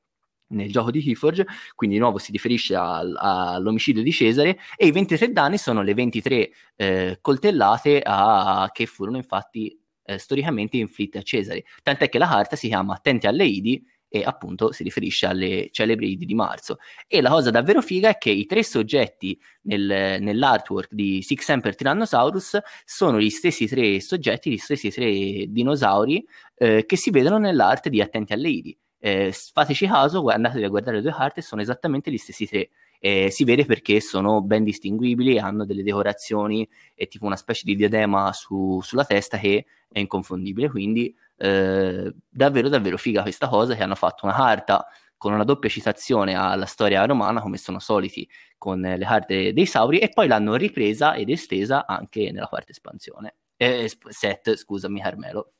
nel 0.48 0.70
gioco 0.70 0.90
di 0.90 1.02
Keyforge, 1.02 1.46
quindi 1.74 1.96
di 1.96 2.02
nuovo 2.02 2.18
si 2.18 2.30
riferisce 2.32 2.74
al, 2.74 3.14
all'omicidio 3.18 4.02
di 4.02 4.12
Cesare, 4.12 4.58
e 4.76 4.86
i 4.86 4.92
23 4.92 5.32
danni 5.32 5.58
sono 5.58 5.82
le 5.82 5.94
23 5.94 6.50
eh, 6.76 7.18
coltellate 7.20 8.02
a, 8.04 8.68
che 8.72 8.86
furono 8.86 9.16
infatti 9.16 9.78
eh, 10.04 10.18
storicamente 10.18 10.76
inflitte 10.76 11.18
a 11.18 11.22
Cesare. 11.22 11.64
Tant'è 11.82 12.08
che 12.08 12.18
la 12.18 12.28
carta 12.28 12.56
si 12.56 12.68
chiama 12.68 12.94
Attenti 12.94 13.26
alle 13.26 13.46
Idi 13.46 13.82
e 14.14 14.22
appunto 14.22 14.70
si 14.70 14.84
riferisce 14.84 15.26
alle 15.26 15.70
celebri 15.72 16.12
Idi 16.12 16.24
di 16.24 16.34
marzo. 16.34 16.78
E 17.08 17.20
la 17.20 17.30
cosa 17.30 17.50
davvero 17.50 17.82
figa 17.82 18.10
è 18.10 18.16
che 18.16 18.30
i 18.30 18.46
tre 18.46 18.62
soggetti 18.62 19.36
nel, 19.62 20.18
nell'artwork 20.20 20.94
di 20.94 21.20
Six 21.20 21.48
Emperor 21.48 21.74
Tyrannosaurus 21.74 22.60
sono 22.84 23.18
gli 23.18 23.28
stessi 23.28 23.66
tre 23.66 24.00
soggetti, 24.00 24.52
gli 24.52 24.56
stessi 24.56 24.88
tre 24.90 25.46
dinosauri 25.48 26.24
eh, 26.54 26.86
che 26.86 26.96
si 26.96 27.10
vedono 27.10 27.38
nell'arte 27.38 27.90
di 27.90 28.00
Attenti 28.00 28.32
alle 28.32 28.48
Idi. 28.50 28.78
Eh, 29.00 29.32
fateci 29.32 29.88
caso, 29.88 30.24
andatevi 30.28 30.62
a 30.62 30.68
guardare 30.68 30.98
le 30.98 31.02
due 31.02 31.12
carte, 31.12 31.42
sono 31.42 31.60
esattamente 31.60 32.12
gli 32.12 32.16
stessi 32.16 32.46
tre. 32.46 32.70
Eh, 33.00 33.32
si 33.32 33.42
vede 33.42 33.64
perché 33.64 34.00
sono 34.00 34.42
ben 34.42 34.62
distinguibili, 34.62 35.40
hanno 35.40 35.66
delle 35.66 35.82
decorazioni 35.82 36.66
e 36.94 37.08
tipo 37.08 37.26
una 37.26 37.34
specie 37.34 37.62
di 37.64 37.74
diadema 37.74 38.32
su, 38.32 38.80
sulla 38.80 39.04
testa 39.04 39.38
che 39.38 39.66
è 39.90 39.98
inconfondibile. 39.98 40.70
Quindi 40.70 41.12
eh, 41.36 42.14
davvero 42.28 42.68
davvero 42.68 42.96
figa 42.96 43.22
questa 43.22 43.48
cosa 43.48 43.74
che 43.74 43.82
hanno 43.82 43.94
fatto 43.94 44.26
una 44.26 44.34
carta 44.34 44.86
con 45.16 45.32
una 45.32 45.44
doppia 45.44 45.70
citazione 45.70 46.34
alla 46.34 46.66
storia 46.66 47.04
romana 47.04 47.40
come 47.40 47.56
sono 47.56 47.78
soliti 47.78 48.28
con 48.58 48.80
le 48.80 48.98
carte 48.98 49.52
dei 49.52 49.66
Sauri 49.66 49.98
e 49.98 50.08
poi 50.10 50.26
l'hanno 50.28 50.54
ripresa 50.54 51.14
ed 51.14 51.30
estesa 51.30 51.86
anche 51.86 52.30
nella 52.30 52.46
quarta 52.46 52.70
espansione 52.70 53.36
eh, 53.56 53.90
set 54.08 54.54
scusami 54.54 55.00
Carmelo 55.00 55.52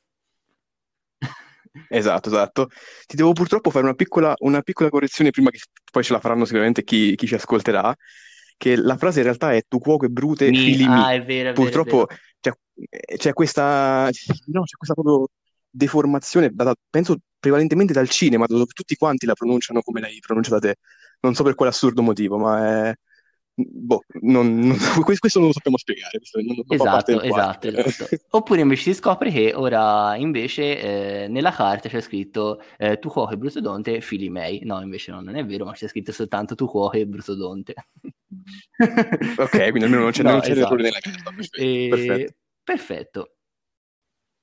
Esatto, 1.89 2.29
esatto. 2.29 2.69
Ti 3.05 3.17
devo 3.17 3.33
purtroppo 3.33 3.69
fare 3.69 3.83
una 3.83 3.95
piccola, 3.95 4.33
una 4.39 4.61
piccola 4.61 4.89
correzione 4.89 5.31
prima 5.31 5.49
che 5.49 5.59
poi 5.91 6.03
ce 6.03 6.13
la 6.13 6.21
faranno 6.21 6.45
sicuramente 6.45 6.85
chi, 6.85 7.15
chi 7.15 7.27
ci 7.27 7.35
ascolterà, 7.35 7.93
che 8.57 8.75
la 8.75 8.97
frase 8.97 9.19
in 9.19 9.25
realtà 9.25 9.53
è 9.53 9.63
tu 9.67 9.79
cuoco 9.79 10.05
e 10.05 10.09
brute 10.09 10.49
Mi, 10.49 10.57
fili 10.57 10.83
ah, 10.85 10.89
mi. 10.89 11.01
è 11.01 11.05
vero, 11.05 11.17
è 11.17 11.25
vero, 11.25 11.49
è 11.49 11.53
Purtroppo 11.53 12.05
vero. 12.05 12.19
c'è, 12.39 12.51
c'è 13.17 13.33
questa, 13.33 14.09
no, 14.47 14.63
c'è 14.63 14.77
questa 14.77 14.93
proprio 14.93 15.27
deformazione 15.75 16.49
data, 16.53 16.73
penso 16.89 17.17
prevalentemente 17.39 17.93
dal 17.93 18.09
cinema, 18.09 18.45
dove 18.45 18.65
tutti 18.65 18.95
quanti 18.95 19.25
la 19.25 19.33
pronunciano 19.33 19.81
come 19.81 19.99
l'hai 20.01 20.19
pronunciata 20.19 20.59
te. 20.59 20.75
Non 21.21 21.35
so 21.35 21.43
per 21.43 21.55
quale 21.55 21.71
assurdo 21.71 22.01
motivo, 22.01 22.37
ma 22.37 22.89
è... 22.89 22.93
Boh, 23.57 24.01
non, 24.21 24.59
non- 24.59 24.77
questo 25.19 25.39
non 25.39 25.47
lo 25.47 25.53
sappiamo 25.53 25.77
spiegare, 25.77 26.19
non, 26.45 26.57
Esatto, 26.67 27.21
esatto, 27.21 27.67
esatto. 27.67 28.07
Oppure 28.31 28.59
invece 28.61 28.81
si 28.83 28.93
scopre 28.95 29.31
che 29.31 29.53
ora 29.53 30.15
invece 30.17 31.23
eh, 31.23 31.27
nella 31.29 31.51
carta 31.51 31.87
c'è 31.87 32.01
scritto 32.01 32.61
eh, 32.77 32.99
tu 32.99 33.07
cuoco 33.09 33.31
e 33.31 33.37
brutodonte 33.37 34.01
fili 34.01 34.29
miei. 34.29 34.59
No, 34.65 34.81
invece 34.81 35.11
no, 35.11 35.21
non 35.21 35.35
è 35.35 35.45
vero, 35.45 35.63
ma 35.63 35.71
c'è 35.71 35.87
scritto 35.87 36.11
soltanto 36.11 36.55
tu 36.55 36.65
cuoco 36.67 36.97
e 36.97 37.05
brutodonte. 37.07 37.73
Ok, 39.37 39.49
quindi 39.69 39.83
almeno 39.83 40.01
non 40.03 40.11
c'è, 40.11 40.23
No, 40.23 40.31
non 40.31 40.41
c'è 40.41 40.51
esatto. 40.51 40.75
nella 40.75 40.99
carta, 40.99 41.31
perfetto, 41.31 41.61
E- 41.63 42.35
perfetto. 42.63 43.34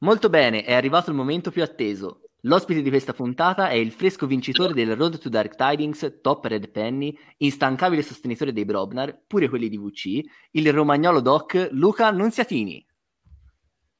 Molto 0.03 0.29
bene, 0.29 0.65
è 0.65 0.73
arrivato 0.75 1.11
il 1.11 1.17
momento 1.17 1.53
più 1.53 1.63
atteso. 1.63 2.23
L'ospite 2.41 2.83
di 2.83 2.89
questa 2.89 3.13
puntata 3.13 3.69
è 3.69 3.75
il 3.75 3.93
fresco 3.93 4.27
vincitore 4.27 4.75
del 4.75 4.97
Road 4.97 5.17
to 5.19 5.29
Dark 5.29 5.55
Tidings, 5.55 6.19
Top 6.21 6.45
Red 6.45 6.71
Penny, 6.71 7.17
instancabile 7.37 8.03
sostenitore 8.03 8.53
dei 8.53 8.65
Brobnar, 8.65 9.23
pure 9.29 9.49
quelli 9.49 9.69
di 9.69 9.79
VC, 9.79 10.21
il 10.51 10.73
romagnolo 10.73 11.21
doc 11.21 11.69
Luca 11.71 12.11
Nunziatini. 12.11 12.85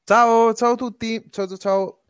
Ciao, 0.03 0.53
ciao 0.53 0.73
a 0.73 0.75
tutti, 0.75 1.25
ciao 1.29 1.47
ciao 1.47 1.57
ciao. 1.57 2.01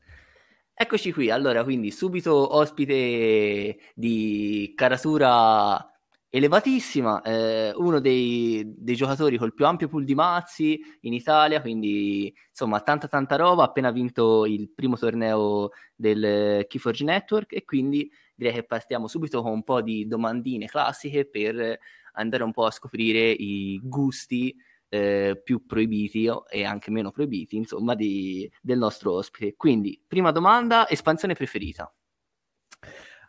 Eccoci 0.73 1.13
qui, 1.13 1.29
allora, 1.29 1.63
quindi 1.63 1.91
subito 1.91 2.56
ospite 2.56 3.77
di 3.93 4.73
caratura 4.75 5.92
elevatissima, 6.36 7.22
eh, 7.22 7.72
uno 7.76 8.00
dei, 8.00 8.63
dei 8.76 8.96
giocatori 8.96 9.38
col 9.38 9.54
più 9.54 9.67
ampio 9.67 9.88
pool 9.88 10.04
di 10.04 10.15
mazzi 10.15 10.80
in 11.02 11.13
Italia, 11.13 11.62
quindi 11.62 12.34
insomma 12.50 12.82
tanta 12.82 13.08
tanta 13.08 13.36
roba, 13.36 13.65
appena 13.65 13.91
vinto 13.91 14.48
il 14.48 14.72
primo 14.74 14.98
torneo 14.98 15.69
del 15.96 16.65
Keyforge 16.67 17.04
Network 17.04 17.54
e 17.54 17.63
quindi 17.65 18.10
direi 18.34 18.52
che 18.54 18.63
partiamo 18.63 19.08
subito 19.08 19.43
con 19.43 19.52
un 19.52 19.62
po' 19.63 19.84
di 19.84 20.08
domandine 20.08 20.65
classiche 20.65 21.30
per 21.30 21.78
andare 22.13 22.43
un 22.43 22.52
po' 22.52 22.65
a 22.65 22.72
scoprire 22.72 23.30
i 23.30 23.80
gusti 23.84 24.56
eh, 24.89 25.39
più 25.43 25.67
proibiti 25.67 26.28
e 26.50 26.63
anche 26.65 26.89
meno 26.89 27.12
proibiti, 27.12 27.58
insomma, 27.58 27.93
di- 27.93 28.52
del 28.60 28.80
nostro 28.80 29.13
ospite. 29.13 29.54
Quindi, 29.56 30.02
prima 30.08 30.32
domanda, 30.32 30.90
espansione 30.90 31.36
preferita. 31.36 31.94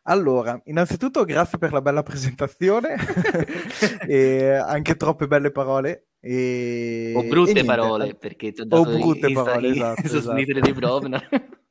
Allora, 0.06 0.60
innanzitutto 0.64 1.24
grazie 1.24 1.56
per 1.56 1.72
la 1.72 1.80
bella 1.80 2.02
presentazione 2.02 2.96
e 4.06 4.50
anche 4.52 4.96
troppe 4.96 5.26
belle 5.26 5.50
parole. 5.50 6.08
E, 6.20 7.12
O 7.16 7.22
brutte 7.24 7.60
e 7.60 7.64
parole, 7.64 8.14
perché 8.14 8.52
ti 8.52 8.60
ho 8.60 8.64
O 8.64 8.66
dato 8.66 8.96
i- 8.96 9.00
brutte 9.00 9.28
i- 9.28 9.32
parole, 9.32 9.68
esatto, 9.72 10.00
i 10.02 10.08
sostenitore 10.08 10.60
dei 10.60 10.72
Brobnar. 10.74 11.26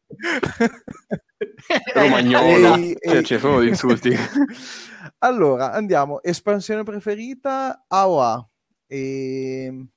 Romagnolo, 1.94 2.76
Ehi, 2.76 2.96
cioè, 3.02 3.16
ehi. 3.18 3.24
ci 3.24 3.38
sono 3.38 3.64
gli 3.64 3.68
insulti. 3.68 4.16
Allora, 5.20 5.72
andiamo. 5.72 6.22
Espansione 6.24 6.84
preferita 6.84 7.86
AOA. 7.88 8.50
E... 8.88 9.88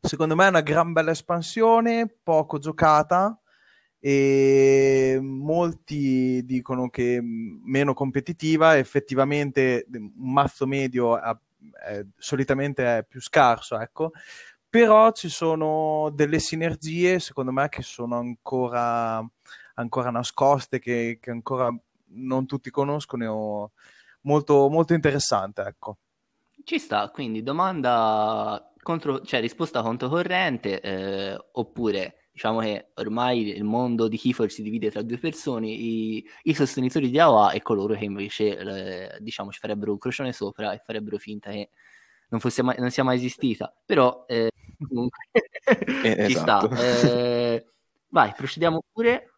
Secondo 0.00 0.34
me 0.34 0.46
è 0.46 0.48
una 0.48 0.60
gran 0.62 0.92
bella 0.92 1.12
espansione, 1.12 2.12
poco 2.22 2.58
giocata 2.58 3.40
e 4.04 5.16
molti 5.22 6.42
dicono 6.44 6.90
che 6.90 7.20
meno 7.22 7.94
competitiva, 7.94 8.76
effettivamente 8.76 9.86
un 9.92 10.10
mazzo 10.32 10.66
medio 10.66 11.14
ha- 11.14 11.38
è- 11.86 12.04
solitamente 12.16 12.98
è 12.98 13.04
più 13.04 13.20
scarso, 13.20 13.78
ecco, 13.78 14.10
però 14.68 15.12
ci 15.12 15.28
sono 15.28 16.10
delle 16.12 16.40
sinergie, 16.40 17.20
secondo 17.20 17.52
me, 17.52 17.68
che 17.68 17.82
sono 17.82 18.16
ancora, 18.16 19.24
ancora 19.74 20.10
nascoste, 20.10 20.80
che, 20.80 21.18
che 21.20 21.30
ancora 21.30 21.72
non 22.14 22.44
tutti 22.46 22.70
conoscono, 22.70 23.70
molto, 24.22 24.68
molto 24.68 24.94
interessante, 24.94 25.62
ecco. 25.62 25.98
Ci 26.64 26.78
sta, 26.80 27.08
quindi 27.10 27.44
domanda 27.44 28.72
contro, 28.82 29.20
cioè 29.20 29.40
risposta 29.40 29.80
controcorrente, 29.80 30.80
eh, 30.80 31.38
oppure 31.52 32.16
diciamo 32.32 32.60
che 32.60 32.88
ormai 32.94 33.48
il 33.56 33.64
mondo 33.64 34.08
di 34.08 34.16
Keyforge 34.18 34.54
si 34.54 34.62
divide 34.62 34.90
tra 34.90 35.02
due 35.02 35.18
persone, 35.18 35.68
i, 35.68 36.24
i 36.44 36.54
sostenitori 36.54 37.10
di 37.10 37.18
AOA 37.18 37.52
e 37.52 37.62
coloro 37.62 37.94
che 37.94 38.04
invece 38.04 38.56
eh, 38.58 39.18
diciamo 39.20 39.50
ci 39.52 39.58
farebbero 39.60 39.92
un 39.92 39.98
crocione 39.98 40.32
sopra 40.32 40.72
e 40.72 40.80
farebbero 40.84 41.18
finta 41.18 41.50
che 41.50 41.70
non, 42.28 42.40
fosse 42.40 42.62
mai, 42.62 42.76
non 42.78 42.90
sia 42.90 43.04
mai 43.04 43.16
esistita. 43.16 43.72
Però 43.84 44.24
eh, 44.26 44.50
comunque 44.88 45.26
Eh, 46.02 46.16
ci 46.26 46.32
esatto. 46.32 46.74
sta. 46.74 46.82
Eh, 46.82 47.66
vai, 48.08 48.32
procediamo 48.34 48.82
pure. 48.92 49.30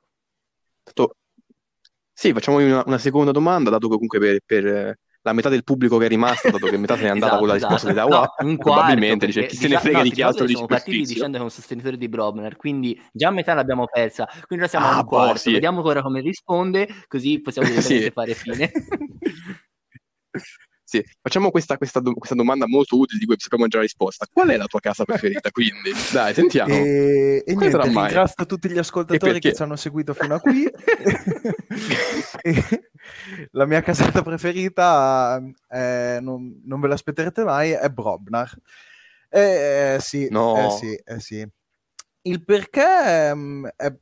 Sì, 2.12 2.32
facciamo 2.32 2.59
una, 2.59 2.82
una 2.86 2.99
seconda 2.99 3.32
domanda, 3.32 3.70
dato 3.70 3.88
che 3.88 3.95
comunque 3.95 4.18
per, 4.20 4.40
per, 4.45 4.66
eh, 4.66 4.99
la 5.24 5.32
metà 5.32 5.48
del 5.48 5.64
pubblico 5.64 5.96
che 5.96 6.04
è 6.04 6.08
rimasto, 6.08 6.50
dato 6.50 6.68
che 6.68 6.76
metà 6.76 6.96
se 6.96 7.02
n'è 7.04 7.08
andata 7.10 7.38
con 7.38 7.46
la 7.48 7.54
Esatto, 7.56 7.74
risposta 7.74 7.90
esatto. 7.90 8.08
dell'AOA, 8.08 8.34
No, 8.42 8.48
un 8.48 8.56
quarto, 8.56 8.80
probabilmente 8.82 9.26
dice 9.26 9.46
chi 9.46 9.56
se 9.56 9.68
ne 9.68 9.78
frega 9.78 9.96
no, 9.98 10.02
di 10.04 10.10
chi 10.10 10.22
altro 10.22 10.40
che 10.42 10.46
di 10.46 10.52
siamo 10.52 10.66
partiti 10.68 10.90
superstizio. 10.96 11.14
dicendo 11.14 11.36
che 11.36 11.42
è 11.42 11.46
un 11.46 11.50
sostenitore 11.50 11.96
di 11.96 12.08
Brobner, 12.08 12.56
quindi 12.56 13.00
già 13.12 13.28
a 13.28 13.30
metà 13.30 13.54
l'abbiamo 13.54 13.86
persa, 13.86 14.26
quindi 14.46 14.64
ora 14.64 14.68
siamo 14.68 14.86
a 14.86 14.90
Ah, 14.90 14.96
un 14.98 15.04
boh, 15.04 15.08
quarto. 15.08 15.38
sì. 15.38 15.52
Vediamo 15.52 15.82
ora 15.82 16.02
come 16.02 16.20
risponde, 16.20 16.88
così 17.08 17.40
possiamo 17.40 17.68
direttamente 17.72 18.04
Sì. 18.06 18.10
fare 18.12 18.34
fine. 18.34 18.70
Sì, 20.95 21.05
facciamo 21.20 21.51
questa, 21.51 21.76
questa 21.76 21.99
do- 21.99 22.14
questa 22.14 22.36
domanda 22.36 22.68
molto 22.68 22.97
utile 22.97 23.18
di 23.18 23.26
cui 23.26 23.34
sappiamo 23.36 23.66
già 23.66 23.78
la 23.78 23.82
risposta. 23.82 24.28
Qual 24.32 24.49
è 24.49 24.57
la 24.57 24.66
tua 24.66 24.78
casa 24.78 25.05
preferita? 25.05 25.51
Quindi, 25.51 25.90
dai, 26.12 26.32
sentiamo. 26.34 26.72
E, 26.84 27.42
e 27.45 27.55
niente, 27.57 27.76
mai? 27.78 28.05
ringrazio 28.07 28.47
tutti 28.47 28.70
gli 28.70 28.78
ascoltatori 28.78 29.40
che 29.40 29.53
ci 29.53 29.62
hanno 29.62 29.74
seguito 29.74 30.14
fino 30.14 30.36
a 30.36 30.40
qui. 30.40 30.70
La 33.51 33.66
mia 33.66 33.82
casata 33.82 34.22
preferita, 34.22 35.42
eh, 35.68 36.18
non, 36.20 36.62
non 36.64 36.78
ve 36.80 36.86
l'aspetterete 36.88 37.42
mai, 37.42 37.70
è 37.72 37.88
Brobnar. 37.88 38.53
Eh, 39.28 39.95
eh, 39.95 39.99
sì, 40.01 40.28
No. 40.30 40.57
eh, 40.66 40.70
sì, 40.70 40.95
eh, 40.95 41.18
sì. 41.20 41.45
Il 42.22 42.45
perché 42.45 42.84
ehm, 43.05 43.68
è- 43.74 43.92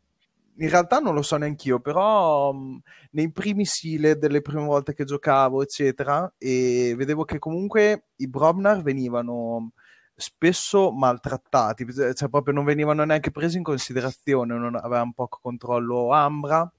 in 0.59 0.68
realtà 0.68 0.98
non 0.98 1.14
lo 1.14 1.22
so 1.22 1.36
neanch'io, 1.36 1.80
però 1.80 2.53
mh, 2.53 2.80
nei 3.12 3.30
primi 3.32 3.64
sile 3.64 4.16
delle 4.18 4.42
prime 4.42 4.64
volte 4.64 4.94
che 4.94 5.05
giocavo, 5.05 5.62
eccetera, 5.62 6.32
e 6.38 6.94
vedevo 6.96 7.24
che 7.24 7.38
comunque 7.38 8.09
i 8.16 8.28
Brobnar 8.28 8.82
venivano 8.82 9.72
spesso 10.14 10.92
maltrattati, 10.92 11.86
cioè 12.14 12.28
proprio 12.28 12.55
non 12.55 12.64
venivano 12.64 13.05
neanche 13.05 13.30
presi 13.30 13.57
in 13.57 13.62
considerazione, 13.64 14.57
non 14.57 14.76
avevano 14.76 15.12
poco 15.14 15.38
controllo 15.42 16.11
Ambra. 16.12 16.70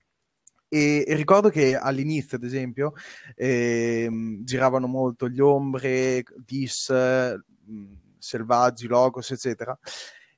E, 0.68 1.04
e 1.08 1.16
ricordo 1.16 1.50
che 1.50 1.76
all'inizio, 1.78 2.38
ad 2.38 2.44
esempio, 2.44 2.94
ehm, 3.36 4.44
giravano 4.44 4.88
molto 4.88 5.30
gli 5.30 5.40
ombre, 5.40 6.24
Dis, 6.46 6.90
mh, 6.90 7.94
Selvaggi, 8.18 8.88
Logos, 8.88 9.30
eccetera. 9.32 9.78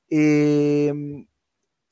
E, 0.06 1.26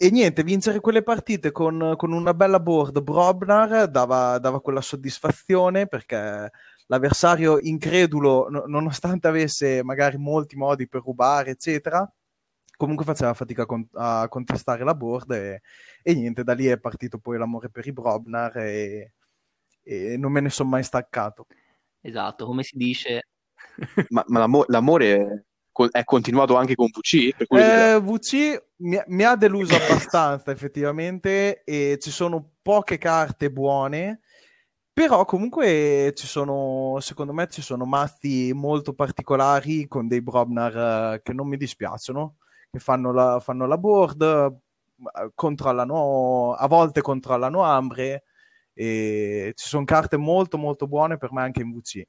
e 0.05 0.11
niente, 0.11 0.43
vincere 0.43 0.81
quelle 0.81 1.03
partite 1.03 1.51
con, 1.51 1.95
con 1.97 2.13
una 2.13 2.35
bella 2.35 2.61
board 2.61 3.01
Brobnar 3.01 3.89
dava, 3.89 4.37
dava 4.39 4.61
quella 4.61 4.83
soddisfazione 4.83 5.87
perché 5.87 6.51
l'avversario 6.89 7.59
incredulo, 7.59 8.49
no- 8.51 8.65
nonostante 8.67 9.29
avesse 9.29 9.83
magari 9.83 10.19
molti 10.19 10.57
modi 10.57 10.87
per 10.87 11.01
rubare, 11.01 11.53
eccetera, 11.53 12.07
comunque 12.77 13.07
faceva 13.07 13.33
fatica 13.33 13.63
a, 13.63 13.67
con- 13.67 13.89
a 13.95 14.29
contestare 14.29 14.85
la 14.85 14.95
board 14.95 15.31
e, 15.33 15.63
e 16.03 16.15
niente, 16.15 16.45
da 16.45 16.53
lì 16.53 16.67
è 16.67 16.79
partito 16.79 17.17
poi 17.17 17.39
l'amore 17.39 17.71
per 17.71 17.87
i 17.87 17.93
Brobnar 17.93 18.59
e, 18.59 19.15
e 19.85 20.17
non 20.19 20.33
me 20.33 20.43
ne 20.43 20.51
sono 20.51 20.69
mai 20.69 20.83
staccato. 20.83 21.47
Esatto, 22.03 22.45
come 22.45 22.63
si 22.63 22.77
dice... 22.77 23.29
Ma, 24.11 24.23
ma 24.27 24.41
l'amo- 24.41 24.65
l'amore 24.67 25.15
è 25.15 25.43
co- 25.75 25.89
è 25.91 26.05
continuato 26.05 26.55
anche 26.55 26.77
con 26.77 26.89
VC? 26.89 27.35
Eh, 27.49 28.01
VC 28.01 28.63
mi, 28.85 29.01
mi 29.07 29.25
ha 29.25 29.35
deluso 29.37 29.75
abbastanza 29.75 30.51
effettivamente 30.51 31.65
e 31.65 31.99
ci 32.01 32.11
sono 32.11 32.53
poche 32.63 32.99
carte 32.99 33.51
buone, 33.51 34.21
però 34.93 35.25
comunque 35.25 36.13
ci 36.15 36.27
sono, 36.27 36.99
secondo 37.01 37.33
me 37.33 37.49
ci 37.49 37.63
sono 37.63 37.85
mazzi 37.85 38.53
molto 38.55 38.95
particolari 38.95 39.89
con 39.89 40.07
dei 40.07 40.23
Brobnar 40.23 41.15
eh, 41.15 41.23
che 41.23 41.33
non 41.33 41.49
mi 41.49 41.57
dispiacciono, 41.57 42.37
che 42.71 42.79
fanno 42.79 43.13
la, 43.13 43.41
fanno 43.41 43.67
la 43.67 43.79
board, 43.79 44.23
eh, 44.23 45.31
controllano, 45.35 46.53
a 46.53 46.67
volte 46.69 47.01
controllano 47.01 47.63
Ambre 47.63 48.25
e 48.75 49.53
ci 49.55 49.69
sono 49.69 49.85
carte 49.85 50.17
molto 50.17 50.59
molto 50.59 50.87
buone 50.89 51.17
per 51.17 51.33
me 51.33 51.43
anche 51.43 51.63
in 51.63 51.73
VC. 51.73 52.03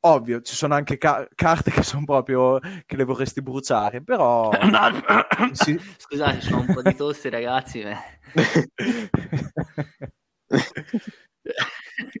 Ovvio, 0.00 0.40
ci 0.42 0.54
sono 0.54 0.74
anche 0.74 0.96
ca- 0.96 1.26
carte 1.34 1.72
che 1.72 1.82
sono 1.82 2.04
proprio 2.04 2.60
che 2.86 2.96
le 2.96 3.04
vorresti 3.04 3.42
bruciare, 3.42 4.02
però 4.02 4.50
sì. 5.52 5.78
Scusate, 5.96 6.38
c'ho 6.38 6.60
un 6.60 6.66
po' 6.66 6.82
di 6.82 6.94
tosse, 6.94 7.30
ragazzi. 7.30 7.82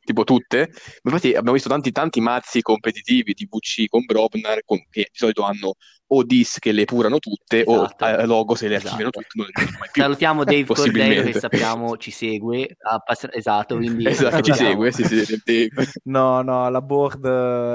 tipo 0.04 0.24
tutte. 0.24 0.70
Ma 1.02 1.12
Infatti 1.12 1.28
abbiamo 1.28 1.52
visto 1.52 1.68
tanti, 1.68 1.92
tanti 1.92 2.20
mazzi 2.20 2.62
competitivi 2.62 3.32
di 3.32 3.46
VC 3.48 3.86
con 3.88 4.04
Brobnar 4.04 4.62
con- 4.64 4.84
che 4.90 5.08
di 5.10 5.16
solito 5.16 5.42
hanno 5.42 5.74
o 6.10 6.22
dis 6.24 6.58
che 6.58 6.72
le 6.72 6.84
purano 6.86 7.18
tutte 7.18 7.64
Esatto. 7.66 8.04
o 8.04 8.08
eh, 8.08 8.24
logo 8.26 8.54
se 8.54 8.66
le 8.68 8.76
Esatto. 8.76 8.88
archiviano 8.94 9.10
tutte, 9.10 9.26
non 9.34 9.46
le 9.46 9.52
mai 9.78 9.88
più. 9.92 10.02
Salutiamo 10.02 10.44
Dave 10.44 10.64
Cordero 10.66 10.92
che 10.92 10.98
Possibilmente. 11.00 11.38
sappiamo 11.38 11.96
ci 11.98 12.10
segue. 12.10 12.76
pass- 13.04 13.28
esatto, 13.30 13.76
quindi 13.76 14.06
Esatto, 14.06 14.40
ci 14.42 14.52
segue, 14.54 14.90
sì, 14.92 15.04
sì. 15.04 15.70
No, 16.04 16.40
no, 16.42 16.68
la 16.70 16.80
board, 16.80 17.24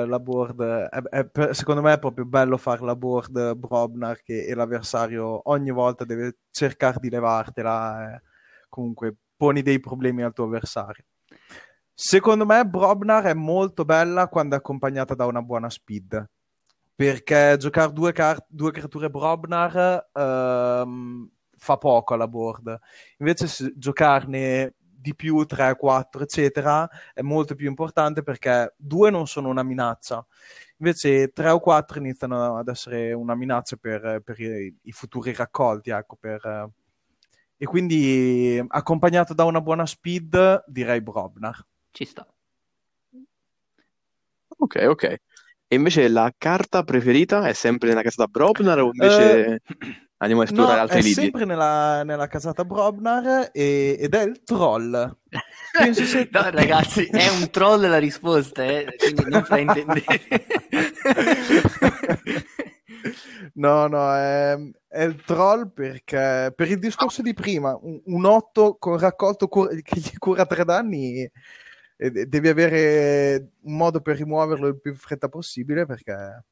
la 0.08 0.20
board 0.20 0.62
è- 0.62 1.02
è 1.02 1.26
per- 1.26 1.56
secondo 1.56 1.82
me 1.82 1.94
è 1.94 2.00
proprio 2.00 2.26
bello 2.26 2.58
fare 2.58 2.84
la 2.84 2.96
board 2.96 3.56
Brobnar 3.56 4.22
che 4.24 4.46
e 4.46 4.54
l'avversario 4.56 5.50
ogni 5.50 5.72
volta 5.72 6.04
deve 6.06 6.38
cercare 6.52 6.98
di 7.00 7.10
levartela. 7.10 8.16
eh. 8.16 8.22
Comunque 8.68 9.16
poni 9.38 9.62
dei 9.62 9.80
problemi 9.80 10.24
al 10.24 10.34
tuo 10.34 10.46
avversario. 10.46 11.04
Secondo 11.94 12.46
me 12.46 12.66
Brobnar 12.66 13.26
è 13.26 13.34
molto 13.36 13.86
bella 13.86 14.28
quando 14.28 14.56
è 14.56 14.58
accompagnata 14.58 15.14
da 15.14 15.26
una 15.28 15.42
buona 15.44 15.70
speed. 15.70 16.28
Perché 16.96 17.56
giocare 17.58 17.92
due, 17.92 18.12
car- 18.12 18.46
due 18.48 18.72
creature 18.72 19.10
Brobnar 19.10 20.10
ehm, 20.14 21.30
fa 21.58 21.78
poco 21.78 22.14
alla 22.14 22.28
board. 22.28 22.78
Invece 23.18 23.48
se 23.48 23.74
giocarne 23.76 24.76
di 24.78 25.16
più, 25.16 25.44
3, 25.46 25.76
4, 25.76 26.24
eccetera, 26.24 26.88
è 27.14 27.22
molto 27.22 27.56
più 27.56 27.68
importante 27.68 28.24
perché 28.24 28.74
due 28.78 29.10
non 29.10 29.28
sono 29.28 29.50
una 29.50 29.64
minaccia. 29.64 30.26
Invece 30.78 31.30
3 31.34 31.50
o 31.50 31.60
4 31.60 32.00
iniziano 32.00 32.58
ad 32.58 32.68
essere 32.68 33.12
una 33.14 33.36
minaccia 33.36 33.76
per, 33.76 34.22
per 34.24 34.40
i, 34.40 34.76
i 34.84 34.92
futuri 34.92 35.34
raccolti, 35.34 35.90
ecco, 35.90 36.16
per, 36.16 36.70
e 37.58 37.66
quindi 37.66 38.62
accompagnato 38.68 39.34
da 39.34 39.46
una 39.46 39.62
buona 39.62 39.86
speed 39.86 40.64
direi 40.68 41.02
Brobnar. 41.02 41.66
Ci 41.92 42.06
sta. 42.06 42.28
Ok, 44.58 44.76
ok. 44.90 45.18
E 45.74 45.76
invece 45.76 46.08
la 46.08 46.32
carta 46.38 46.84
preferita 46.84 47.48
è 47.48 47.54
sempre 47.54 47.90
nella 47.90 48.04
casata 48.04 48.28
Brobnar 48.28 48.80
o 48.82 48.92
invece 48.94 49.62
andiamo 50.18 50.44
a 50.44 50.46
esplorare 50.46 50.76
No, 50.76 50.82
altri 50.84 51.00
è 51.00 51.02
lidi? 51.02 51.14
sempre 51.16 51.46
nella, 51.46 52.04
nella 52.04 52.28
casata 52.28 52.64
Brobnar 52.64 53.50
e- 53.52 53.98
ed 54.00 54.14
è 54.14 54.22
il 54.22 54.44
troll. 54.44 55.18
Penso 55.76 56.04
sia- 56.04 56.28
No, 56.30 56.48
ragazzi, 56.52 57.06
è 57.06 57.28
un 57.30 57.50
troll 57.50 57.90
la 57.90 57.98
risposta, 57.98 58.64
eh, 58.64 58.94
quindi 58.96 59.24
non 59.28 59.44
fraintendete. 59.44 60.22
No, 63.56 63.88
no, 63.88 64.14
è, 64.16 64.56
è 64.88 65.04
il 65.04 65.22
troll 65.26 65.72
perché 65.74 66.54
per 66.56 66.70
il 66.70 66.80
discorso 66.80 67.22
di 67.22 67.34
prima, 67.34 67.78
un, 67.82 68.00
un 68.06 68.26
8 68.26 68.78
con 68.80 68.98
raccolto 68.98 69.48
cur- 69.48 69.82
che 69.82 70.00
gli 70.00 70.18
cura 70.18 70.46
3 70.46 70.64
danni, 70.64 71.30
de- 72.12 72.28
devi 72.28 72.48
avere 72.50 73.52
un 73.62 73.76
modo 73.76 74.02
per 74.02 74.18
rimuoverlo 74.18 74.68
il 74.68 74.80
più 74.80 74.92
in 74.92 74.98
fretta 74.98 75.30
possibile 75.30 75.86
perché, 75.86 76.44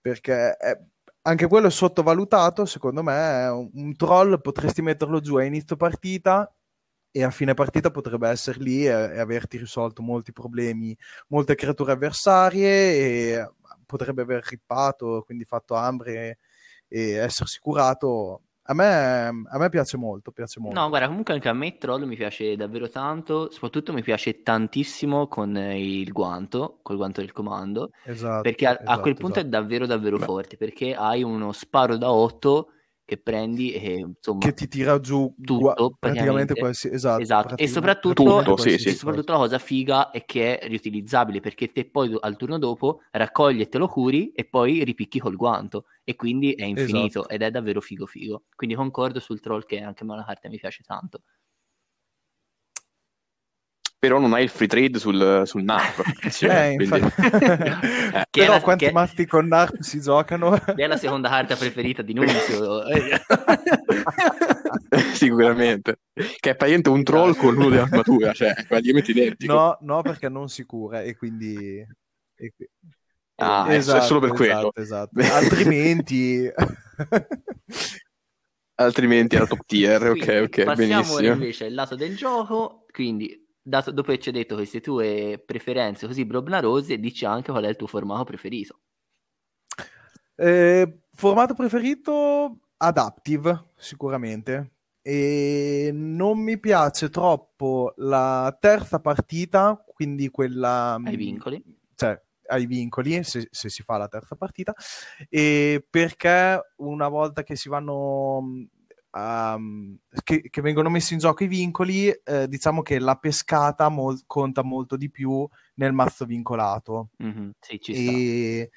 perché 0.00 0.56
è- 0.56 0.78
anche 1.22 1.46
quello 1.48 1.68
è 1.68 1.70
sottovalutato, 1.70 2.66
secondo 2.66 3.02
me, 3.02 3.46
un, 3.48 3.70
un 3.74 3.96
troll 3.96 4.40
potresti 4.40 4.82
metterlo 4.82 5.20
giù 5.20 5.36
a 5.36 5.44
inizio 5.44 5.76
partita 5.76 6.52
e 7.10 7.22
a 7.22 7.30
fine 7.30 7.54
partita 7.54 7.90
potrebbe 7.90 8.28
essere 8.28 8.58
lì 8.60 8.86
e, 8.86 8.90
e 8.90 9.18
averti 9.20 9.56
risolto 9.58 10.02
molti 10.02 10.32
problemi, 10.32 10.96
molte 11.28 11.54
creature 11.54 11.92
avversarie 11.92 12.68
e 13.38 13.50
potrebbe 13.86 14.22
aver 14.22 14.44
rippato, 14.44 15.22
quindi 15.24 15.44
fatto 15.44 15.74
ambre 15.74 16.38
e 16.88 17.12
essersi 17.14 17.58
curato 17.60 18.42
a 18.66 18.74
me, 18.74 19.26
a 19.48 19.58
me 19.58 19.68
piace 19.70 19.96
molto, 19.96 20.30
piace 20.32 20.60
molto. 20.60 20.80
No, 20.80 20.88
guarda, 20.88 21.08
comunque 21.08 21.34
anche 21.34 21.48
a 21.48 21.52
me 21.52 21.76
Troll 21.76 22.04
mi 22.04 22.16
piace 22.16 22.56
davvero 22.56 22.88
tanto, 22.88 23.50
soprattutto 23.50 23.92
mi 23.92 24.02
piace 24.02 24.42
tantissimo 24.42 25.28
con 25.28 25.54
il 25.56 26.10
guanto, 26.10 26.78
col 26.82 26.96
guanto 26.96 27.20
del 27.20 27.32
comando, 27.32 27.90
Esatto, 28.02 28.40
perché 28.40 28.66
a, 28.66 28.80
a 28.82 28.98
esatto, 28.98 29.00
quel 29.00 29.16
punto 29.16 29.40
è 29.40 29.42
esatto. 29.42 29.56
davvero 29.60 29.84
davvero 29.86 30.16
Beh. 30.16 30.24
forte, 30.24 30.56
perché 30.56 30.94
hai 30.94 31.22
uno 31.22 31.52
sparo 31.52 31.98
da 31.98 32.10
8 32.10 32.70
che 33.04 33.18
prendi 33.18 33.72
e 33.72 33.96
insomma 33.98 34.38
Che 34.40 34.54
ti 34.54 34.66
tira 34.68 34.98
giù 35.00 35.34
tutto 35.36 35.58
gua- 35.58 35.74
praticamente. 35.74 35.98
praticamente 36.00 36.54
qualsiasi... 36.54 36.94
Esatto, 36.94 37.22
Esatto, 37.22 37.42
e 37.42 37.66
praticamente 37.66 37.72
soprattutto, 37.72 38.42
Tutto, 38.42 38.56
sì, 38.56 38.78
sì. 38.78 38.88
e 38.88 38.94
soprattutto 38.94 39.32
la 39.32 39.38
cosa 39.38 39.58
figa 39.58 40.10
è 40.10 40.24
che 40.24 40.58
è 40.58 40.66
riutilizzabile 40.68 41.40
perché 41.40 41.70
te 41.72 41.88
poi 41.88 42.16
al 42.18 42.36
turno 42.36 42.58
dopo 42.58 43.00
raccogli 43.10 43.60
e 43.60 43.68
te 43.68 43.78
lo 43.78 43.88
curi 43.88 44.32
e 44.32 44.44
poi 44.46 44.82
ripicchi 44.84 45.18
col 45.18 45.36
guanto 45.36 45.84
e 46.02 46.16
quindi 46.16 46.52
è 46.52 46.64
infinito 46.64 47.20
Esatto. 47.20 47.28
ed 47.28 47.42
è 47.42 47.50
davvero 47.50 47.80
figo 47.80 48.06
figo. 48.06 48.44
Quindi 48.54 48.74
concordo 48.74 49.20
sul 49.20 49.40
troll 49.40 49.64
che 49.64 49.80
anche 49.80 50.02
a 50.02 50.06
me 50.06 50.16
la 50.16 50.24
carta 50.24 50.48
mi 50.48 50.58
piace 50.58 50.82
tanto. 50.82 51.22
Però 54.04 54.18
non 54.18 54.34
hai 54.34 54.42
il 54.42 54.50
free 54.50 54.68
trade 54.68 54.98
sul, 54.98 55.44
sul 55.46 55.62
NARP. 55.62 56.02
Eh, 56.44 56.74
quindi- 56.76 56.84
infatti. 56.84 57.22
Eh. 58.14 58.26
Che 58.30 58.40
è 58.40 58.44
Però 58.44 58.52
la- 58.52 58.60
quanti 58.60 58.84
che- 58.84 58.92
mazzi 58.92 59.26
con 59.26 59.46
NARP 59.46 59.80
si 59.80 59.98
giocano? 59.98 60.50
Che 60.58 60.74
è 60.74 60.86
la 60.86 60.98
seconda 60.98 61.30
carta 61.30 61.56
preferita 61.56 62.02
di 62.02 62.12
Nunzio. 62.12 62.84
Eh, 62.86 63.18
Sicuramente. 65.14 66.00
Che 66.12 66.50
è 66.50 66.54
praticamente 66.54 66.90
un 66.90 67.02
troll 67.02 67.34
con 67.34 67.54
l'uno 67.54 67.70
dell'armatura, 67.70 68.32
cioè 68.34 68.52
è 68.52 68.66
praticamente 68.66 69.10
identico. 69.12 69.52
No, 69.54 69.78
no, 69.80 70.02
perché 70.02 70.28
non 70.28 70.48
si 70.50 70.64
cura 70.64 71.00
e 71.00 71.16
quindi... 71.16 71.82
e 72.36 72.52
Ah, 73.36 73.66
è- 73.68 73.76
è 73.78 73.80
solo 74.02 74.20
per 74.20 74.32
quello. 74.32 74.70
esatto, 74.74 75.16
esatto. 75.16 75.34
Altrimenti... 75.34 76.46
Altrimenti 78.76 79.36
era 79.36 79.46
top 79.46 79.60
tier, 79.66 80.02
ok, 80.10 80.18
Quindi 80.18 80.40
ok, 80.42 80.62
passiamo 80.64 80.64
ora 80.64 80.74
benissimo. 80.74 81.32
invece 81.32 81.64
al 81.66 81.74
lato 81.74 81.94
del 81.94 82.16
gioco, 82.16 82.84
quindi 82.90 83.43
dato- 83.64 83.90
dopo 83.90 84.12
che 84.12 84.18
ci 84.18 84.28
hai 84.28 84.34
detto 84.34 84.56
queste 84.56 84.80
tue 84.80 85.42
preferenze 85.44 86.06
così 86.06 86.24
broblarose, 86.24 86.98
dici 86.98 87.24
anche 87.24 87.50
qual 87.50 87.64
è 87.64 87.68
il 87.68 87.76
tuo 87.76 87.86
formato 87.86 88.24
preferito. 88.24 88.80
Eh, 90.36 91.00
formato 91.12 91.54
preferito? 91.54 92.58
Adaptive, 92.76 93.70
sicuramente. 93.76 94.72
E 95.00 95.90
non 95.92 96.38
mi 96.38 96.58
piace 96.58 97.08
troppo 97.08 97.94
la 97.96 98.56
terza 98.60 99.00
partita, 99.00 99.82
quindi 99.86 100.28
quella... 100.28 100.94
Ai 100.94 101.14
mh, 101.14 101.16
vincoli? 101.16 101.62
Cioè, 101.94 102.20
ai 102.46 102.66
vincoli, 102.66 103.22
se, 103.22 103.48
se 103.50 103.68
si 103.68 103.82
fa 103.82 103.96
la 103.96 104.08
terza 104.08 104.34
partita, 104.34 104.74
e 105.28 105.86
perché 105.88 106.72
una 106.76 107.08
volta 107.08 107.42
che 107.42 107.56
si 107.56 107.68
vanno... 107.68 108.66
a- 109.16 109.58
che, 110.22 110.42
che 110.50 110.60
vengono 110.60 110.88
messi 110.90 111.12
in 111.12 111.18
gioco 111.20 111.44
i 111.44 111.48
vincoli, 111.48 112.08
eh, 112.08 112.48
diciamo 112.48 112.82
che 112.82 112.98
la 112.98 113.14
pescata 113.16 113.88
mol- 113.88 114.22
conta 114.26 114.62
molto 114.62 114.96
di 114.96 115.10
più 115.10 115.46
nel 115.74 115.92
mazzo 115.92 116.24
vincolato. 116.24 117.10
Mhm, 117.18 117.52
Sì, 117.60 117.78
ci 117.80 117.94
sta. 117.94 118.12
E... 118.12 118.70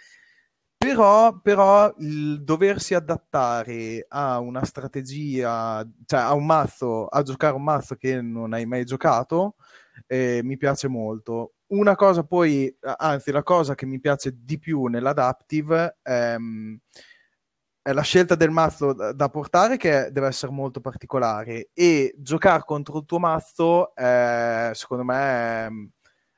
Però, 0.78 1.40
però 1.40 1.92
il 1.98 2.44
doversi 2.44 2.94
adattare 2.94 4.06
a 4.10 4.40
una 4.40 4.64
strategia, 4.64 5.84
cioè 6.06 6.20
a 6.20 6.34
un 6.34 6.46
mazzo, 6.46 7.08
a 7.08 7.24
giocare 7.24 7.56
un 7.56 7.64
mazzo 7.64 7.96
che 7.96 8.22
non 8.22 8.54
hai 8.54 8.66
mai 8.68 8.86
giocato, 8.86 9.56
eh, 10.06 10.42
mi 10.44 10.56
piace 10.56 10.88
molto. 10.88 11.54
Una 11.70 11.96
cosa 11.96 12.24
poi, 12.24 12.74
anzi, 12.98 13.32
la 13.32 13.42
cosa 13.44 13.74
che 13.74 13.88
mi 13.88 14.00
piace 14.00 14.32
di 14.38 14.60
più 14.60 14.86
nell'adaptive 14.86 15.98
ehm, 16.04 16.78
è 16.84 17.17
la 17.94 18.02
scelta 18.02 18.36
del 18.36 18.50
mazzo 18.52 18.94
da, 18.94 19.14
da 19.14 19.30
portare 19.30 19.78
che 19.78 20.10
deve 20.12 20.28
essere 20.28 20.52
molto 20.52 20.80
particolare 20.82 21.70
e 21.74 22.14
giocare 22.18 22.64
contro 22.66 22.98
il 23.00 23.06
tuo 23.06 23.20
mazzo, 23.20 23.96
eh, 23.96 24.72
secondo 24.74 25.04
me, 25.04 25.68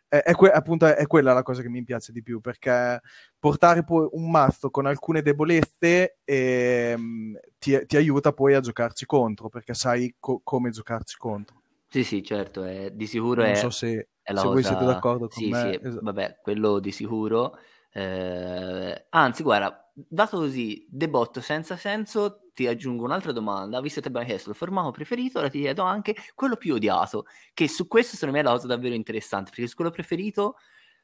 è, 0.08 0.16
è, 0.18 0.24
è 0.24 0.34
que- 0.34 0.52
appunto 0.52 0.86
è 0.86 1.06
quella 1.08 1.34
la 1.34 1.44
cosa 1.44 1.62
che 1.62 1.70
mi 1.70 1.84
piace 1.84 2.12
di 2.12 2.22
più 2.24 2.42
perché 2.42 3.00
portare 3.38 3.84
poi 3.84 4.08
un 4.12 4.30
mazzo 4.32 4.70
con 4.70 4.86
alcune 4.86 5.22
debolezze 5.22 6.18
ehm, 6.24 7.38
ti, 7.58 7.86
ti 7.86 7.98
aiuta 7.98 8.34
poi 8.34 8.54
a 8.56 8.60
giocarci 8.60 9.06
contro 9.06 9.50
perché 9.50 9.74
sai 9.74 10.16
co- 10.20 10.42
come 10.44 10.70
giocarci 10.72 11.18
contro. 11.18 11.62
Sì, 11.88 12.04
sì, 12.04 12.24
certo, 12.24 12.64
è- 12.64 12.92
di 12.92 13.08
sicuro 13.08 13.42
Non 13.42 13.52
è, 13.52 13.56
so 13.56 13.70
se, 13.70 14.10
è 14.22 14.32
la 14.32 14.42
se 14.42 14.48
voi 14.48 14.56
cosa... 14.58 14.68
siete 14.70 14.86
d'accordo 14.86 15.28
con 15.28 15.44
Sì, 15.44 15.52
me. 15.52 15.62
sì, 15.72 15.80
Es- 15.82 15.98
vabbè, 16.02 16.40
quello 16.42 16.80
di 16.80 16.92
sicuro. 16.92 17.58
Eh, 17.92 19.06
anzi, 19.10 19.42
guarda, 19.44 19.89
dato 20.08 20.38
così, 20.38 20.86
debotto 20.90 21.42
senza 21.42 21.76
senso, 21.78 22.50
ti 22.54 22.68
aggiungo 22.68 23.04
un'altra 23.04 23.32
domanda. 23.32 23.82
Visto 23.82 23.96
che 24.00 24.08
ti 24.08 24.08
abbiamo 24.10 24.28
chiesto 24.28 24.50
il 24.50 24.56
formato 24.56 24.92
preferito, 24.92 25.40
ora 25.40 25.50
ti 25.50 25.60
chiedo 25.60 25.84
anche 25.84 26.16
quello 26.36 26.56
più 26.56 26.76
odiato, 26.76 27.26
che 27.54 27.68
su 27.68 27.88
questo 27.88 28.16
secondo 28.16 28.36
me 28.36 28.42
è 28.42 28.44
la 28.44 28.52
cosa 28.52 28.68
davvero 28.68 28.96
interessante, 28.96 29.50
perché 29.50 29.68
su 29.68 29.76
quello 29.76 29.92
preferito, 29.92 30.56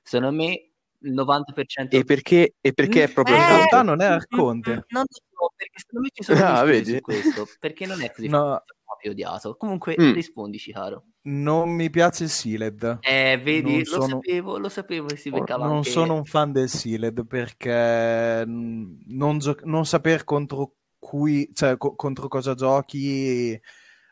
secondo 0.01 0.35
me, 0.35 0.69
il 0.99 1.13
90%... 1.13 1.97
E 1.97 2.03
perché, 2.03 2.55
e 2.59 2.73
perché 2.73 3.03
è 3.03 3.11
proprio 3.11 3.35
Eh, 3.35 3.39
In 3.39 3.45
realtà 3.47 3.81
non 3.83 4.01
è 4.01 4.05
Arconte. 4.05 4.85
Non 4.89 5.03
lo 5.07 5.19
so, 5.37 5.53
perché 5.55 5.79
secondo 5.79 6.01
me 6.01 6.09
ci 6.13 6.23
sono 6.23 6.45
Ah, 6.45 6.63
vedi? 6.63 6.91
su 6.93 7.01
questo, 7.01 7.47
perché 7.59 7.85
non 7.85 8.01
è 8.01 8.11
così 8.11 8.27
No, 8.27 8.63
più 8.99 9.11
odiato. 9.11 9.55
Comunque, 9.57 9.95
Mm. 9.99 10.13
rispondici, 10.13 10.71
caro. 10.71 11.05
non 11.27 11.69
mi 11.71 11.89
piace 11.89 12.25
il 12.25 12.29
Sealed. 12.29 12.99
Eh, 13.01 13.41
vedi, 13.43 13.71
Non 13.71 13.79
lo 13.79 13.85
sono- 13.85 14.07
sapevo, 14.07 14.57
lo 14.59 14.69
sapevo 14.69 15.07
che 15.07 15.15
si 15.17 15.31
beccava 15.31 15.65
Non 15.65 15.77
anche... 15.77 15.89
sono 15.89 16.13
un 16.13 16.25
fan 16.25 16.51
del 16.51 16.69
Sealed 16.69 17.25
perché 17.25 18.43
non, 18.45 19.37
gio- 19.39 19.57
non 19.63 19.85
saper 19.87 20.23
contro 20.23 20.73
cui, 20.99 21.49
cioè 21.53 21.77
co- 21.77 21.95
contro 21.95 22.27
cosa 22.27 22.53
giochi 22.53 23.59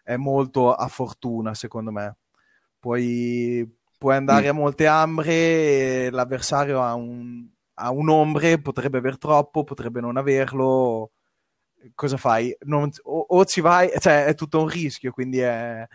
è 0.04 0.16
molto 0.18 0.74
a 0.74 0.88
fortuna, 0.88 1.54
secondo 1.54 1.92
me. 1.92 2.18
Puoi, 2.80 3.68
puoi 3.98 4.16
andare 4.16 4.48
Mm. 4.48 4.50
a 4.50 4.54
molte 4.60 4.88
ambre 4.88 5.32
e 6.06 6.10
l'avversario 6.12 6.82
ha 6.82 6.94
un, 6.96 7.48
ha 7.76 7.92
un 7.92 8.10
ombre, 8.10 8.60
potrebbe 8.60 8.98
aver 8.98 9.18
troppo, 9.18 9.64
potrebbe 9.64 10.02
non 10.02 10.18
averlo. 10.18 11.12
Cosa 11.96 12.18
fai? 12.18 12.56
Non- 12.62 12.90
o, 13.04 13.26
o 13.30 13.46
ci 13.46 13.62
vai, 13.62 13.90
cioè 14.00 14.26
è 14.26 14.36
tutto 14.36 14.62
un 14.62 14.68
rischio, 14.68 15.12
quindi 15.12 15.40
è, 15.40 15.86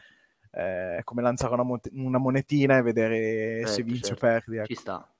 è 0.50 1.00
come 1.04 1.22
lanciare 1.22 1.54
una, 1.54 1.62
mo- 1.62 1.80
una 1.92 2.18
monetina 2.18 2.76
e 2.76 2.82
vedere 2.82 3.66
se 3.66 3.76
Certo, 3.76 3.82
vinci 3.84 4.00
certo. 4.02 4.24
o 4.24 4.28
perdi. 4.28 4.56
ecco. 4.56 4.66
Ci 4.66 4.74
sta. 4.74 5.12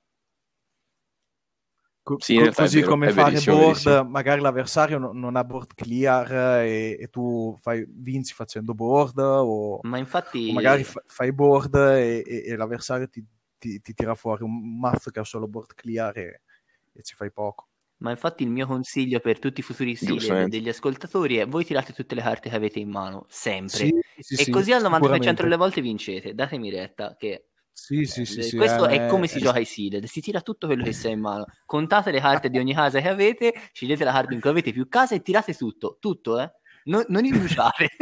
Co- 2.01 2.17
Sì, 2.19 2.35
co- 2.37 2.51
così 2.51 2.79
vero, 2.79 2.89
come 2.91 3.09
fare 3.11 3.31
verissimo, 3.33 3.55
board, 3.57 3.73
verissimo. 3.75 4.03
magari 4.09 4.41
l'avversario 4.41 4.97
no- 4.97 5.11
non 5.13 5.35
ha 5.35 5.43
board 5.43 5.73
clear 5.75 6.31
eh, 6.63 6.67
e, 6.97 6.97
e 7.01 7.07
tu 7.09 7.55
fai, 7.61 7.85
vinci 7.87 8.33
facendo 8.33 8.73
board 8.73 9.19
o, 9.19 9.79
Ma 9.83 9.97
infatti... 9.97 10.49
o 10.49 10.53
magari 10.53 10.83
fa- 10.83 11.03
fai 11.05 11.31
board 11.31 11.75
e, 11.75 12.23
e- 12.25 12.43
e 12.47 12.55
l'avversario 12.55 13.07
ti, 13.09 13.23
ti- 13.59 13.79
ti 13.81 13.93
tira 13.93 14.15
fuori 14.15 14.43
un 14.43 14.79
mazzo 14.79 15.11
che 15.11 15.19
ha 15.19 15.23
solo 15.23 15.47
board 15.47 15.73
clear 15.75 16.17
e, 16.17 16.41
e 16.93 17.01
ci 17.03 17.13
fai 17.15 17.31
poco. 17.31 17.67
Ma 17.99 18.11
infatti 18.11 18.43
il 18.43 18.49
mio 18.49 18.65
consiglio 18.65 19.19
per 19.19 19.39
tutti 19.39 19.59
i 19.59 19.63
futuri 19.63 19.93
sealer 19.95 20.47
degli 20.47 20.69
ascoltatori 20.69 21.35
è 21.35 21.45
voi 21.45 21.65
tirate 21.65 21.91
tutte 21.91 22.15
le 22.15 22.21
carte 22.21 22.49
che 22.49 22.55
avete 22.55 22.79
in 22.79 22.89
mano, 22.89 23.25
sempre. 23.27 23.77
Sì, 23.77 23.93
sì, 24.19 24.35
e 24.35 24.43
sì, 24.45 24.51
così 24.51 24.71
al 24.71 24.81
90% 24.81 24.93
sicuramente. 24.93 25.43
delle 25.43 25.57
volte 25.57 25.81
vincete. 25.81 26.33
Datemi 26.33 26.69
retta 26.69 27.15
che 27.17 27.49
Sì, 27.73 28.05
sì, 28.05 28.23
sì, 28.23 28.39
eh, 28.39 28.43
sì, 28.43 28.55
questo 28.55 28.87
eh, 28.87 29.05
è 29.05 29.07
come 29.07 29.27
si 29.27 29.37
eh, 29.37 29.41
gioca 29.41 29.57
ai 29.57 29.65
sealer. 29.65 30.07
Si 30.07 30.21
tira 30.21 30.39
tutto 30.39 30.67
quello 30.67 30.83
che 30.83 30.93
si 30.93 31.07
ha 31.07 31.09
in 31.09 31.19
mano. 31.19 31.45
Contate 31.65 32.11
le 32.11 32.21
carte 32.21 32.49
di 32.49 32.57
ogni 32.57 32.73
casa 32.75 33.01
che 33.01 33.09
avete, 33.09 33.53
scegliete 33.73 34.05
la 34.05 34.13
carta 34.13 34.33
in 34.33 34.39
cui 34.39 34.49
avete 34.49 34.71
più 34.71 34.87
case 34.87 35.15
e 35.15 35.21
tirate 35.21 35.53
tutto. 35.53 35.97
Tutto, 35.99 36.39
eh? 36.39 36.49
Non, 36.85 37.03
non 37.09 37.25
indugiate. 37.25 37.89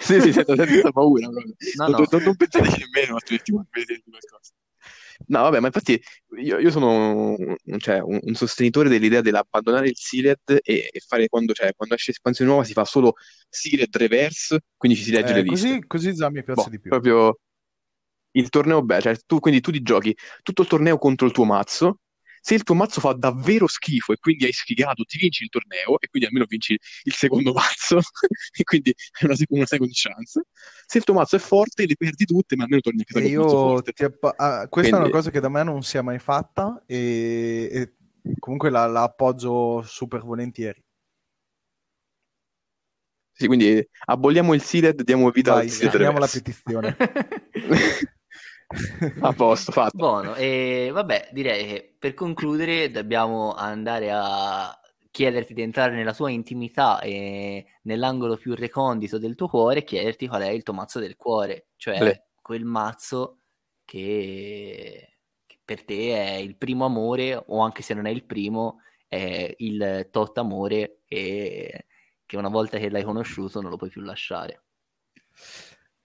sì, 0.00 0.20
sì, 0.20 0.32
senza, 0.32 0.56
senza 0.56 0.90
paura. 0.90 1.28
proprio. 1.28 1.54
No, 1.74 1.86
non, 1.86 2.00
no. 2.00 2.06
non, 2.10 2.22
non 2.22 2.36
pensate 2.36 2.78
nemmeno 2.78 3.16
a 3.16 3.20
tutti 3.20 3.52
questi 3.52 4.02
qualcosa. 4.08 4.54
No, 5.26 5.42
vabbè, 5.42 5.60
ma 5.60 5.66
infatti 5.66 6.00
io, 6.42 6.58
io 6.58 6.70
sono 6.70 7.34
un, 7.36 7.56
cioè, 7.78 8.00
un, 8.00 8.18
un 8.20 8.34
sostenitore 8.34 8.88
dell'idea 8.88 9.20
dell'abbandonare 9.20 9.88
il 9.88 9.96
sealed 9.96 10.38
e, 10.62 10.88
e 10.92 11.00
fare 11.06 11.28
quando, 11.28 11.52
cioè, 11.52 11.72
quando 11.74 11.94
esce 11.94 12.10
espansione 12.10 12.50
nuova 12.50 12.64
si 12.66 12.72
fa 12.72 12.84
solo 12.84 13.14
sealed 13.48 13.94
reverse, 13.96 14.60
quindi 14.76 14.98
ci 14.98 15.04
si 15.04 15.12
legge 15.12 15.32
eh, 15.32 15.34
le 15.34 15.42
liste. 15.42 15.78
così, 15.86 15.86
così 15.86 16.30
mi 16.30 16.42
piace 16.42 16.64
Boh, 16.64 16.68
di 16.70 16.80
più. 16.80 16.90
proprio 16.90 17.38
il 18.32 18.48
torneo 18.48 18.82
beh, 18.82 19.00
cioè 19.00 19.16
tu, 19.26 19.38
quindi 19.40 19.60
tu 19.60 19.70
ti 19.70 19.82
giochi 19.82 20.16
tutto 20.42 20.62
il 20.62 20.68
torneo 20.68 20.98
contro 20.98 21.26
il 21.26 21.32
tuo 21.32 21.44
mazzo. 21.44 21.98
Se 22.42 22.54
il 22.54 22.62
tuo 22.62 22.74
mazzo 22.74 23.00
fa 23.00 23.12
davvero 23.12 23.66
schifo 23.66 24.12
e 24.12 24.16
quindi 24.18 24.44
hai 24.46 24.52
sfigato, 24.52 25.04
ti 25.04 25.18
vinci 25.18 25.42
il 25.44 25.50
torneo 25.50 25.98
e 26.00 26.08
quindi 26.08 26.26
almeno 26.28 26.46
vinci 26.48 26.78
il 27.04 27.12
secondo 27.14 27.52
mazzo 27.54 27.98
e 28.56 28.64
quindi 28.64 28.94
hai 29.20 29.28
una, 29.28 29.36
una 29.48 29.66
second 29.66 29.90
chance. 29.92 30.42
Se 30.86 30.98
il 30.98 31.04
tuo 31.04 31.14
mazzo 31.14 31.36
è 31.36 31.38
forte, 31.38 31.86
le 31.86 31.96
perdi 31.96 32.24
tutte, 32.24 32.56
ma 32.56 32.62
almeno 32.64 32.80
torni 32.80 33.02
a 33.02 33.04
casa 33.04 33.18
E 33.18 33.22
con 33.22 33.30
io 33.30 33.48
forte. 33.48 33.92
ti 33.92 34.04
appa- 34.04 34.34
ah, 34.36 34.68
questa 34.68 34.90
è 34.96 34.98
una 34.98 35.08
Quindi- 35.08 35.16
cosa 35.18 35.30
che 35.30 35.40
da 35.40 35.48
me 35.48 35.62
non 35.62 35.82
si 35.82 35.96
è 35.96 36.00
mai 36.00 36.18
fatta 36.18 36.82
e, 36.86 37.68
e 37.70 37.94
comunque 38.38 38.70
la, 38.70 38.86
la 38.86 39.02
appoggio 39.02 39.82
super 39.82 40.22
volentieri. 40.22 40.82
Sì, 43.32 43.46
quindi 43.46 43.82
aboliamo 44.06 44.52
il 44.52 44.60
sealed, 44.62 45.02
diamo 45.02 45.30
vita 45.30 45.52
Vai, 45.54 45.62
al 45.62 45.70
sealed 45.70 45.90
firmiamo 45.92 46.18
la 46.18 46.26
petizione. 46.30 46.96
A 49.20 49.32
posto, 49.32 49.72
fatto. 49.72 49.96
Buono, 49.96 50.34
e 50.36 50.90
vabbè, 50.92 51.30
direi 51.32 51.66
che 51.66 51.94
per 51.98 52.14
concludere 52.14 52.90
dobbiamo 52.90 53.52
andare 53.54 54.10
a 54.12 54.80
chiederti 55.10 55.54
di 55.54 55.62
entrare 55.62 55.94
nella 55.94 56.12
sua 56.12 56.30
intimità 56.30 57.00
e 57.00 57.66
nell'angolo 57.82 58.36
più 58.36 58.54
recondito 58.54 59.18
del 59.18 59.34
tuo 59.34 59.48
cuore, 59.48 59.82
chiederti 59.82 60.28
qual 60.28 60.42
è 60.42 60.48
il 60.50 60.62
tuo 60.62 60.74
mazzo 60.74 61.00
del 61.00 61.16
cuore, 61.16 61.66
cioè 61.76 61.98
Beh. 61.98 62.22
quel 62.40 62.64
mazzo 62.64 63.38
che, 63.84 65.18
che 65.46 65.58
per 65.64 65.84
te 65.84 66.14
è 66.14 66.34
il 66.36 66.56
primo 66.56 66.84
amore, 66.84 67.42
o 67.44 67.58
anche 67.58 67.82
se 67.82 67.92
non 67.92 68.06
è 68.06 68.10
il 68.10 68.24
primo, 68.24 68.82
è 69.08 69.52
il 69.58 70.08
tot 70.12 70.38
amore 70.38 71.00
che, 71.04 71.86
che 72.24 72.36
una 72.36 72.48
volta 72.48 72.78
che 72.78 72.88
l'hai 72.88 73.02
conosciuto 73.02 73.60
non 73.60 73.70
lo 73.70 73.76
puoi 73.76 73.90
più 73.90 74.00
lasciare. 74.00 74.62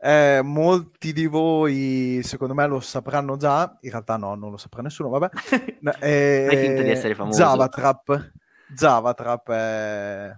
Eh, 0.06 0.44
molti 0.44 1.14
di 1.14 1.26
voi, 1.26 2.20
secondo 2.22 2.54
me, 2.54 2.68
lo 2.68 2.80
sapranno 2.80 3.38
già. 3.38 3.76
In 3.82 3.90
realtà, 3.90 4.18
no, 4.18 4.36
non 4.36 4.52
lo 4.52 4.58
saprà 4.58 4.84
nessuno. 4.84 5.10
Vabbè, 5.10 5.30
eh, 6.00 6.46
Fai 6.48 6.58
finta 6.58 6.84
di 6.84 6.92
essere 6.92 7.16
famoso. 7.16 7.40
Zavatrap. 7.40 8.32
Zavatrap 8.76 9.50
è... 9.50 10.36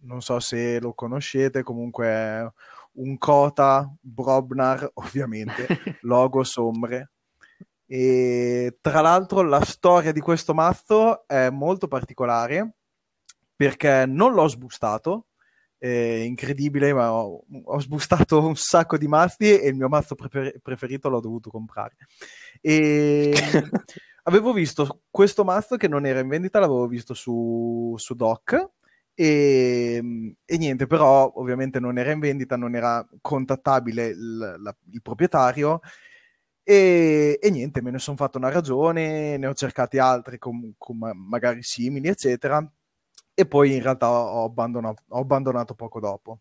non 0.00 0.20
so 0.20 0.38
se 0.40 0.78
lo 0.78 0.92
conoscete, 0.92 1.62
comunque 1.62 2.06
è 2.06 2.46
un 2.96 3.16
Kota 3.16 3.90
Brobnar, 3.98 4.90
ovviamente, 5.00 5.66
logo 6.02 6.44
sombre. 6.44 7.12
E 7.86 8.76
tra 8.82 9.00
l'altro 9.00 9.40
la 9.40 9.64
storia 9.64 10.12
di 10.12 10.20
questo 10.20 10.52
mazzo 10.52 11.26
è 11.26 11.48
molto 11.48 11.88
particolare 11.88 12.74
perché 13.56 14.04
non 14.04 14.34
l'ho 14.34 14.48
sbustato, 14.48 15.27
è 15.78 15.86
incredibile, 15.86 16.92
ma 16.92 17.12
ho, 17.12 17.44
ho 17.64 17.80
sbustato 17.80 18.44
un 18.44 18.56
sacco 18.56 18.98
di 18.98 19.06
mazzi 19.06 19.58
e 19.58 19.68
il 19.68 19.76
mio 19.76 19.88
mazzo 19.88 20.14
prefer- 20.16 20.58
preferito 20.60 21.08
l'ho 21.08 21.20
dovuto 21.20 21.50
comprare. 21.50 21.96
E 22.60 23.32
avevo 24.24 24.52
visto 24.52 25.02
questo 25.08 25.44
mazzo 25.44 25.76
che 25.76 25.88
non 25.88 26.04
era 26.04 26.18
in 26.20 26.28
vendita, 26.28 26.58
l'avevo 26.58 26.86
visto 26.88 27.14
su, 27.14 27.94
su 27.96 28.14
Doc. 28.14 28.70
E, 29.14 30.34
e, 30.44 30.58
niente, 30.58 30.86
però 30.86 31.32
ovviamente 31.36 31.80
non 31.80 31.98
era 31.98 32.12
in 32.12 32.20
vendita, 32.20 32.56
non 32.56 32.74
era 32.76 33.06
contattabile 33.20 34.06
il, 34.06 34.56
la, 34.60 34.76
il 34.92 35.02
proprietario. 35.02 35.80
E, 36.62 37.38
e, 37.40 37.50
niente, 37.50 37.82
me 37.82 37.90
ne 37.90 37.98
sono 37.98 38.16
fatto 38.16 38.36
una 38.38 38.50
ragione, 38.50 39.36
ne 39.38 39.46
ho 39.46 39.54
cercati 39.54 39.98
altri 39.98 40.38
com, 40.38 40.72
com 40.76 41.12
magari 41.14 41.62
simili, 41.62 42.08
eccetera 42.08 42.68
e 43.38 43.46
poi 43.46 43.76
in 43.76 43.82
realtà 43.82 44.10
ho 44.10 44.42
abbandonato, 44.42 45.04
ho 45.10 45.20
abbandonato 45.20 45.74
poco 45.74 46.00
dopo. 46.00 46.40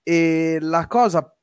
E 0.00 0.58
la 0.60 0.86
cosa 0.86 1.36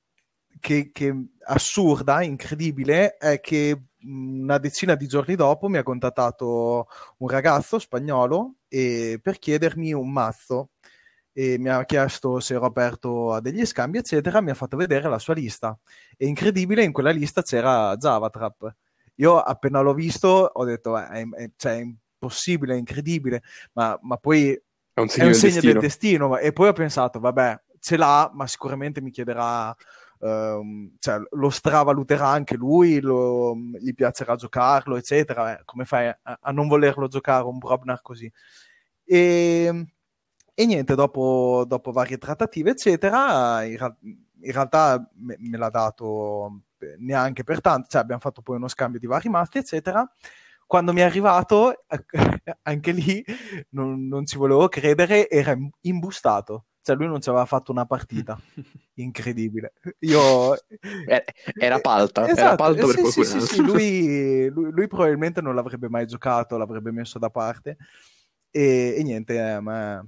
che, 0.62 0.92
che 0.94 1.14
assurda, 1.42 2.24
incredibile, 2.24 3.18
è 3.18 3.42
che 3.42 3.88
una 4.04 4.58
decina 4.58 4.96
di 4.96 5.06
giorni 5.08 5.36
dopo 5.36 5.68
mi 5.68 5.76
ha 5.78 5.84
contattato 5.84 6.88
un 7.18 7.28
ragazzo 7.28 7.80
spagnolo 7.80 8.60
e, 8.70 9.20
per 9.22 9.40
chiedermi 9.40 9.92
un 9.92 10.10
mazzo 10.10 10.70
e 11.34 11.58
mi 11.60 11.68
ha 11.68 11.84
chiesto 11.84 12.40
se 12.40 12.54
ero 12.54 12.66
aperto 12.66 13.34
a 13.34 13.42
degli 13.42 13.66
scambi, 13.66 13.98
eccetera, 13.98 14.40
mi 14.40 14.52
ha 14.52 14.56
fatto 14.56 14.78
vedere 14.78 15.10
la 15.10 15.20
sua 15.20 15.34
lista. 15.34 15.78
E 16.16 16.28
incredibile, 16.28 16.84
in 16.86 16.94
quella 16.94 17.12
lista 17.12 17.42
c'era 17.42 17.94
Javatrap. 17.98 18.74
Io 19.16 19.38
appena 19.38 19.82
l'ho 19.82 19.94
visto 19.94 20.30
ho 20.30 20.64
detto, 20.64 20.98
eh, 20.98 21.08
è, 21.08 21.28
è, 21.30 21.52
cioè, 21.58 21.74
è 21.74 21.82
impossibile, 22.20 22.76
è 22.76 22.78
incredibile, 22.78 23.44
ma, 23.74 23.98
ma 24.02 24.16
poi 24.18 24.58
è 24.98 25.00
un 25.00 25.10
segno, 25.10 25.26
è 25.26 25.28
un 25.28 25.32
del, 25.32 25.40
segno 25.40 25.54
destino. 25.54 25.74
del, 25.74 25.82
destino. 25.82 26.38
E 26.38 26.54
poi 26.54 26.68
ho 26.70 26.74
pensato, 26.74 27.20
vabbè, 27.20 27.62
ce 27.80 27.98
l'ha, 27.98 28.32
ma 28.34 28.48
sicuramente 28.48 29.00
mi 29.00 29.12
chiederà, 29.12 29.76
um, 30.20 30.96
cioè, 30.98 31.20
lo 31.30 31.50
stravaluterà 31.52 32.28
anche 32.28 32.56
lui, 32.56 33.00
lo, 33.00 33.56
gli 33.56 33.94
piacerà 33.94 34.36
giocarlo, 34.36 34.96
eccetera. 34.96 35.60
Eh, 35.60 35.62
come 35.66 35.86
fai 35.86 36.08
a, 36.08 36.40
a, 36.42 36.52
non 36.52 36.68
volerlo 36.68 37.08
giocare 37.08 37.44
un 37.44 37.60
Brobnar 37.60 38.02
così? 38.02 38.32
E, 39.06 39.86
e 40.56 40.66
niente, 40.66 40.96
dopo, 40.96 41.64
dopo, 41.68 41.92
varie 41.92 42.18
trattative, 42.18 42.72
eccetera, 42.72 43.64
in, 43.64 43.78
in 44.42 44.52
realtà 44.52 45.08
me, 45.14 45.36
me, 45.38 45.58
l'ha 45.58 45.70
dato 45.70 46.62
neanche 46.98 47.44
per 47.44 47.62
tanto, 47.62 47.88
cioè 47.90 48.02
abbiamo 48.02 48.22
fatto 48.22 48.42
poi 48.42 48.56
uno 48.56 48.68
scambio 48.68 49.00
di 49.00 49.06
vari 49.06 49.30
mazzi, 49.30 49.60
eccetera 49.60 50.08
quando 50.68 50.92
mi 50.94 51.00
è 51.00 51.04
arrivato, 51.04 51.86
anche 52.64 52.92
lì 52.92 53.24
non, 53.70 54.08
non, 54.08 54.26
ci 54.26 54.38
volevo 54.38 54.68
credere, 54.68 55.30
era 55.30 55.58
imbustato. 55.82 56.66
Cioè, 56.82 56.96
lui 56.96 57.08
non 57.08 57.22
ci 57.22 57.30
aveva 57.30 57.46
fatto 57.46 57.72
una 57.72 57.86
partita. 57.86 58.38
Incredibile. 58.96 59.74
Io... 60.00 60.54
Era 61.60 61.80
palta, 61.80 62.26
esatto, 62.26 62.40
era 62.40 62.56
palta 62.56 62.86
per 62.86 62.96
sì, 62.96 63.02
qualcuno. 63.02 63.26
Sì, 63.26 63.42
sì, 63.42 63.62
lui, 63.62 64.50
lui, 64.50 64.72
lui, 64.72 64.88
probabilmente 64.88 65.42
non 65.42 65.56
l'avrebbe 65.56 65.90
mai 65.90 66.06
giocato, 66.06 66.58
l'avrebbe 66.58 66.92
messo 66.92 67.18
da 67.18 67.30
parte. 67.30 67.78
E, 68.52 68.96
e 68.98 69.04
niente, 69.04 69.40
a 69.40 69.62
me, 69.62 70.08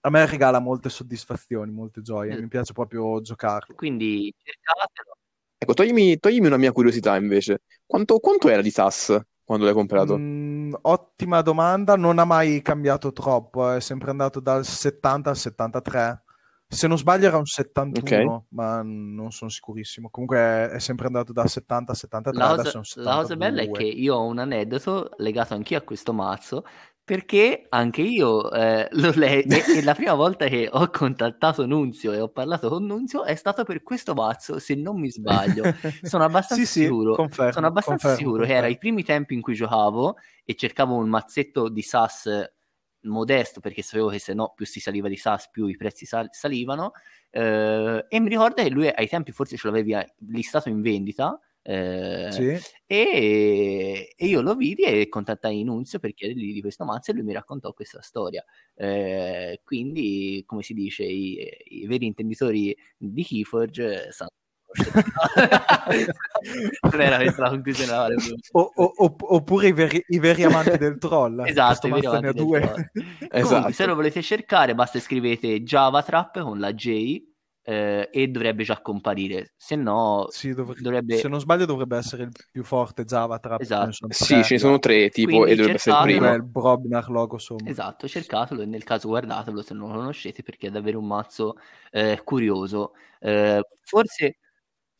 a 0.00 0.10
me, 0.10 0.26
regala 0.26 0.58
molte 0.60 0.88
soddisfazioni, 0.88 1.72
molte 1.72 2.02
gioie. 2.02 2.38
Mi 2.38 2.48
piace 2.48 2.72
proprio 2.72 3.20
giocarlo. 3.20 3.74
Quindi 3.74 4.34
cercatelo. 4.42 5.16
Ecco, 5.58 5.74
toglimi, 5.74 6.18
toglimi 6.18 6.46
una 6.46 6.56
mia 6.56 6.72
curiosità 6.72 7.16
invece. 7.16 7.62
Quanto, 7.84 8.18
quanto 8.18 8.48
era 8.48 8.62
di 8.62 8.70
SAS? 8.70 9.20
Quando 9.48 9.64
l'hai 9.64 9.72
comprato? 9.72 10.14
Mm, 10.18 10.74
ottima 10.82 11.40
domanda, 11.40 11.96
non 11.96 12.18
ha 12.18 12.26
mai 12.26 12.60
cambiato 12.60 13.14
troppo, 13.14 13.70
è 13.70 13.80
sempre 13.80 14.10
andato 14.10 14.40
dal 14.40 14.62
70 14.62 15.30
al 15.30 15.36
73. 15.38 16.22
Se 16.70 16.86
non 16.86 16.98
sbaglio 16.98 17.28
era 17.28 17.38
un 17.38 17.46
71, 17.46 17.98
okay. 17.98 18.46
ma 18.50 18.82
non 18.82 19.30
sono 19.30 19.50
sicurissimo. 19.50 20.10
Comunque 20.10 20.70
è 20.70 20.78
sempre 20.78 21.06
andato 21.06 21.32
dal 21.32 21.48
70 21.48 21.92
al 21.92 21.96
73. 21.96 22.38
La 22.38 22.54
cosa, 22.56 22.80
la 22.96 23.14
cosa 23.16 23.36
bella 23.36 23.62
è 23.62 23.70
che 23.70 23.84
io 23.84 24.16
ho 24.16 24.26
un 24.26 24.38
aneddoto 24.38 25.10
legato 25.16 25.54
anch'io 25.54 25.78
a 25.78 25.80
questo 25.80 26.12
mazzo, 26.12 26.64
perché 27.08 27.64
anche 27.70 28.02
io 28.02 28.52
eh, 28.52 28.86
lo 29.00 29.10
leggo 29.14 29.54
e, 29.54 29.78
e 29.78 29.82
la 29.82 29.94
prima 29.94 30.12
volta 30.12 30.46
che 30.46 30.68
ho 30.70 30.90
contattato 30.90 31.64
Nunzio 31.64 32.12
e 32.12 32.20
ho 32.20 32.28
parlato 32.28 32.68
con 32.68 32.84
Nunzio 32.84 33.24
è 33.24 33.34
stato 33.34 33.64
per 33.64 33.82
questo 33.82 34.12
mazzo, 34.12 34.58
se 34.58 34.74
non 34.74 35.00
mi 35.00 35.10
sbaglio. 35.10 35.62
Sono 36.02 36.24
abbastanza 36.24 36.66
sì, 36.66 36.82
sicuro, 36.82 37.12
sì, 37.12 37.16
confermo, 37.16 37.52
sono 37.52 37.66
abbastanza 37.66 38.08
confermo, 38.08 38.16
sicuro 38.18 38.38
confermo. 38.40 38.60
che 38.60 38.66
era 38.66 38.74
i 38.74 38.76
primi 38.76 39.04
tempi 39.04 39.32
in 39.32 39.40
cui 39.40 39.54
giocavo 39.54 40.16
e 40.44 40.54
cercavo 40.54 40.96
un 40.96 41.08
mazzetto 41.08 41.70
di 41.70 41.80
SAS 41.80 42.56
modesto 43.02 43.60
perché 43.60 43.82
sapevo 43.82 44.08
che 44.08 44.18
se 44.18 44.34
no 44.34 44.52
più 44.54 44.66
si 44.66 44.80
saliva 44.80 45.08
di 45.08 45.16
SAS 45.16 45.50
più 45.50 45.66
i 45.66 45.76
prezzi 45.76 46.04
sal- 46.04 46.28
salivano 46.30 46.92
eh, 47.30 48.04
e 48.08 48.20
mi 48.20 48.28
ricordo 48.28 48.62
che 48.62 48.70
lui 48.70 48.88
ai 48.88 49.08
tempi 49.08 49.32
forse 49.32 49.56
ce 49.56 49.66
l'avevi 49.68 49.94
listato 50.26 50.68
in 50.68 50.80
vendita 50.80 51.40
eh, 51.70 52.28
sì. 52.30 52.58
e, 52.86 54.14
e, 54.16 54.26
io 54.26 54.40
lo 54.40 54.54
vidi 54.54 54.84
e 54.84 55.06
contattai 55.10 55.62
Nunzio 55.64 55.98
per 55.98 56.14
chiedergli 56.14 56.54
di 56.54 56.62
questo 56.62 56.86
mazzo 56.86 57.10
e 57.10 57.14
lui 57.14 57.24
mi 57.24 57.34
raccontò 57.34 57.74
questa 57.74 58.00
storia. 58.00 58.42
Eh, 58.74 59.60
quindi, 59.64 60.42
come 60.46 60.62
si 60.62 60.72
dice, 60.72 61.04
i, 61.04 61.46
i 61.64 61.86
veri 61.86 62.06
intenditori 62.06 62.74
di 62.96 63.22
Keyforge 63.22 64.10
sanno. 64.12 64.30
non 66.90 67.00
era 67.00 67.16
questa 67.22 67.42
la 67.42 67.48
conclusione 67.48 68.14
o, 68.52 68.72
o, 68.74 69.16
oppure 69.18 69.68
i 69.68 69.72
veri, 69.72 70.04
i 70.08 70.18
veri, 70.18 70.44
amanti 70.44 70.76
del 70.76 70.98
troll 70.98 71.42
esatto 71.48 71.86
i 71.86 71.90
veri 71.90 72.06
amanti 72.06 72.26
del 72.26 72.34
due. 72.34 72.60
troll. 72.60 72.90
esatto. 73.30 73.46
Comunque, 73.46 73.72
se 73.72 73.86
lo 73.86 73.94
volete 73.94 74.20
cercare 74.22 74.74
basta 74.74 75.00
scrivete 75.00 75.62
Java 75.62 76.02
Trap 76.02 76.42
con 76.42 76.58
la 76.58 76.74
J 76.74 77.26
eh, 77.68 78.08
e 78.10 78.28
dovrebbe 78.28 78.64
già 78.64 78.80
comparire. 78.80 79.52
Se 79.54 79.76
no, 79.76 80.26
sì, 80.30 80.54
dovre- 80.54 80.80
dovrebbe... 80.80 81.16
se 81.16 81.28
non 81.28 81.38
sbaglio, 81.38 81.66
dovrebbe 81.66 81.98
essere 81.98 82.22
il 82.22 82.30
più 82.50 82.64
forte 82.64 83.04
Java 83.04 83.38
Trap. 83.38 83.60
Esatto. 83.60 84.06
Sì, 84.08 84.42
ce 84.42 84.54
ne 84.54 84.58
sono 84.58 84.78
tre, 84.78 85.10
tipo, 85.10 85.28
Quindi 85.28 85.50
e 85.50 85.54
dovrebbe 85.54 85.76
essere 85.76 85.96
il 85.96 86.02
primo. 86.02 86.34
il 86.34 86.44
Brobnar 86.44 87.10
logo 87.10 87.36
sommo. 87.36 87.68
Esatto, 87.68 88.08
cercatelo 88.08 88.62
e 88.62 88.66
nel 88.66 88.84
caso 88.84 89.08
guardatelo 89.08 89.60
se 89.60 89.74
non 89.74 89.90
lo 89.90 89.96
conoscete 89.96 90.42
perché 90.42 90.68
è 90.68 90.70
davvero 90.70 90.98
un 90.98 91.06
mazzo 91.06 91.56
eh, 91.90 92.18
curioso. 92.24 92.92
Eh, 93.20 93.60
forse. 93.82 94.38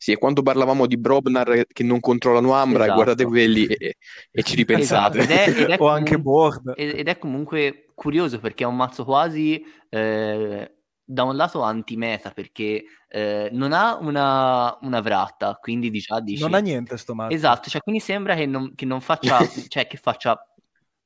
Sì, 0.01 0.13
e 0.13 0.17
quando 0.17 0.41
parlavamo 0.41 0.87
di 0.87 0.97
Brobnar 0.97 1.65
che 1.67 1.83
non 1.83 1.99
controllano 1.99 2.53
Ambra, 2.53 2.83
Esatto. 2.83 2.93
guardate 2.93 3.25
quelli 3.25 3.65
e, 3.65 3.97
e 4.31 4.43
ci 4.43 4.55
ripensate. 4.55 5.19
Esatto, 5.19 5.33
ed 5.33 5.37
è- 5.37 5.61
ed 5.61 5.69
è 5.71 5.75
o 5.83 5.89
anche 5.89 6.15
comun- 6.15 6.21
Board. 6.21 6.73
ed 6.77 7.05
è 7.05 7.17
comunque 7.17 7.91
curioso 7.95 8.39
perché 8.39 8.63
è 8.63 8.67
un 8.67 8.77
mazzo 8.77 9.03
quasi 9.03 9.61
eh, 9.89 10.73
da 11.03 11.23
un 11.23 11.35
lato 11.35 11.63
anti-meta 11.63 12.31
perché 12.31 12.85
eh, 13.09 13.49
non 13.51 13.73
ha 13.73 13.97
una, 13.97 14.77
una 14.83 15.01
vratta, 15.01 15.57
quindi 15.59 15.89
di 15.89 15.99
già 15.99 16.21
dici... 16.21 16.41
Non 16.43 16.53
ha 16.53 16.59
niente 16.59 16.95
sto 16.95 17.13
mazzo. 17.13 17.35
Esatto, 17.35 17.69
cioè 17.69 17.81
quindi 17.81 17.99
sembra 17.99 18.35
che 18.35 18.45
non, 18.45 18.73
che 18.75 18.85
non 18.85 19.01
faccia, 19.01 19.37
cioè 19.67 19.85
che 19.85 19.97
faccia 19.97 20.41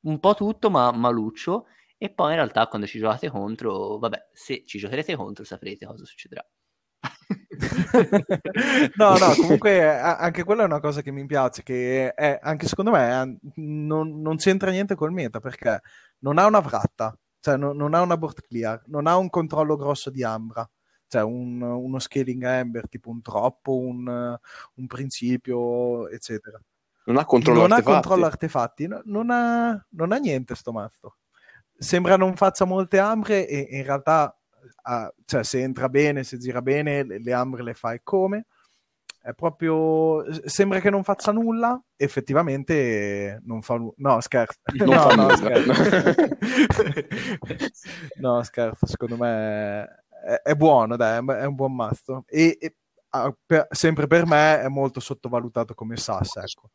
un 0.02 0.20
po' 0.20 0.36
tutto 0.36 0.70
ma 0.70 0.91
maluccio 0.91 1.66
e 1.98 2.12
poi 2.12 2.30
in 2.30 2.36
realtà 2.36 2.68
quando 2.68 2.86
ci 2.86 3.00
giocate 3.00 3.32
contro, 3.32 3.98
vabbè, 3.98 4.28
se 4.34 4.64
ci 4.68 4.78
giocherete 4.78 5.16
contro 5.16 5.44
saprete 5.44 5.88
cosa 5.88 6.06
succederà. 6.06 6.46
no, 8.95 9.18
no, 9.18 9.36
comunque 9.36 9.88
a- 9.99 10.18
anche 10.18 10.43
quella 10.43 10.64
è 10.64 10.66
una 10.66 10.80
cosa 10.80 11.01
che 11.01 11.12
mi 11.12 11.26
piace, 11.26 11.64
che 11.64 12.14
è, 12.14 12.39
anche 12.41 12.68
secondo 12.68 12.91
me 12.91 13.38
non, 13.56 14.22
non 14.22 14.38
c'entra 14.38 14.72
niente 14.72 14.95
col 14.95 15.12
meta, 15.12 15.39
perché 15.39 15.82
non 16.20 16.38
ha 16.38 16.45
una 16.45 16.60
vratta, 16.60 17.18
cioè 17.39 17.58
non, 17.58 17.76
non 17.76 17.93
ha 17.93 18.01
una 18.01 18.18
board 18.18 18.41
clear, 18.41 18.82
non 18.88 19.08
ha 19.08 19.18
un 19.18 19.30
controllo 19.30 19.76
grosso 19.76 20.10
di 20.10 20.24
Ambra, 20.24 20.68
cioè 21.08 21.24
un- 21.24 21.62
uno 21.62 21.99
scaling 21.99 22.43
Ember, 22.43 22.88
tipo 22.89 23.10
un 23.10 23.22
troppo, 23.22 23.78
un, 23.78 24.38
un 24.76 24.88
principio, 24.88 26.08
eccetera. 26.10 26.60
Non 27.06 27.18
ha 27.18 27.26
controllo 27.26 27.62
non 27.62 27.72
artefatti. 27.74 27.89
ha 27.89 27.93
controllo 27.99 28.26
artefatti, 28.26 28.88
no- 28.88 29.01
non, 29.06 29.30
ha, 29.30 29.86
non 29.89 30.12
ha 30.14 30.18
niente 30.18 30.56
sto 30.56 30.72
mazzo. 30.72 31.18
sembra 31.78 32.16
non 32.16 32.36
faccia 32.38 32.64
molte 32.66 32.97
ambre 32.99 33.45
e 33.47 33.68
in 33.78 33.84
realtà, 33.84 34.34
uh, 34.84 35.14
cioè, 35.26 35.43
se 35.43 35.61
entra 35.61 35.89
bene, 35.89 36.24
se 36.24 36.38
gira 36.38 36.61
bene, 36.61 37.03
le, 37.03 37.20
le 37.20 37.34
ambre 37.34 37.64
le 37.64 37.74
fa 37.74 37.93
e 37.93 38.01
come. 38.03 38.45
È 39.22 39.32
proprio. 39.34 40.24
Sembra 40.49 40.80
che 40.82 40.89
non 40.89 41.03
faccia 41.03 41.32
nulla, 41.32 41.82
effettivamente 41.95 43.39
non 43.45 43.61
fa 43.61 43.76
nulla. 43.78 43.93
No, 43.97 44.20
scherzo. 44.22 44.59
No, 44.86 45.05
no, 45.14 45.16
nulla. 45.16 45.36
scherzo. 45.38 45.74
no, 48.20 48.43
scherzo. 48.43 48.86
Secondo 48.86 49.18
me 49.18 49.84
è, 50.26 50.41
è 50.43 50.55
buono, 50.55 50.95
dai, 50.95 51.16
è 51.18 51.20
un- 51.20 51.30
è 51.30 51.45
un 51.45 51.55
buon 51.55 51.74
mazzo. 51.76 52.26
E, 52.28 52.57
e, 52.59 52.76
ah, 53.11 53.34
per- 53.45 53.68
sempre 53.72 54.07
per 54.07 54.26
me 54.26 54.59
è 54.61 54.68
molto 54.68 54.99
sottovalutato 54.99 55.74
come 55.74 55.95
SAS, 55.97 56.36
ecco. 56.38 56.72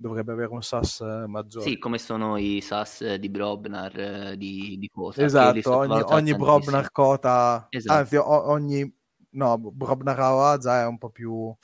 Dovrebbe 0.00 0.32
avere 0.32 0.50
un 0.50 0.62
SAS 0.62 1.00
eh, 1.00 1.26
maggiore. 1.26 1.68
Sì, 1.68 1.78
come 1.78 1.98
sono 1.98 2.38
i 2.38 2.62
SAS 2.62 3.02
eh, 3.02 3.18
di 3.18 3.28
Brobnar, 3.28 3.98
eh, 4.00 4.36
di, 4.38 4.76
di 4.78 4.88
cosa. 4.88 5.22
Esatto, 5.22 5.76
ogni, 5.76 6.00
ogni. 6.06 6.34
Brobnar 6.34 6.90
Kota, 6.90 7.66
Esatto. 7.68 7.98
anzi 7.98 8.16
ogni, 8.16 8.90
no, 9.32 9.58
Brobnar 9.58 10.18
AOA 10.18 10.56
già 10.56 10.80
è 10.80 10.86
un 10.86 10.96
po' 10.96 11.10
più 11.10 11.54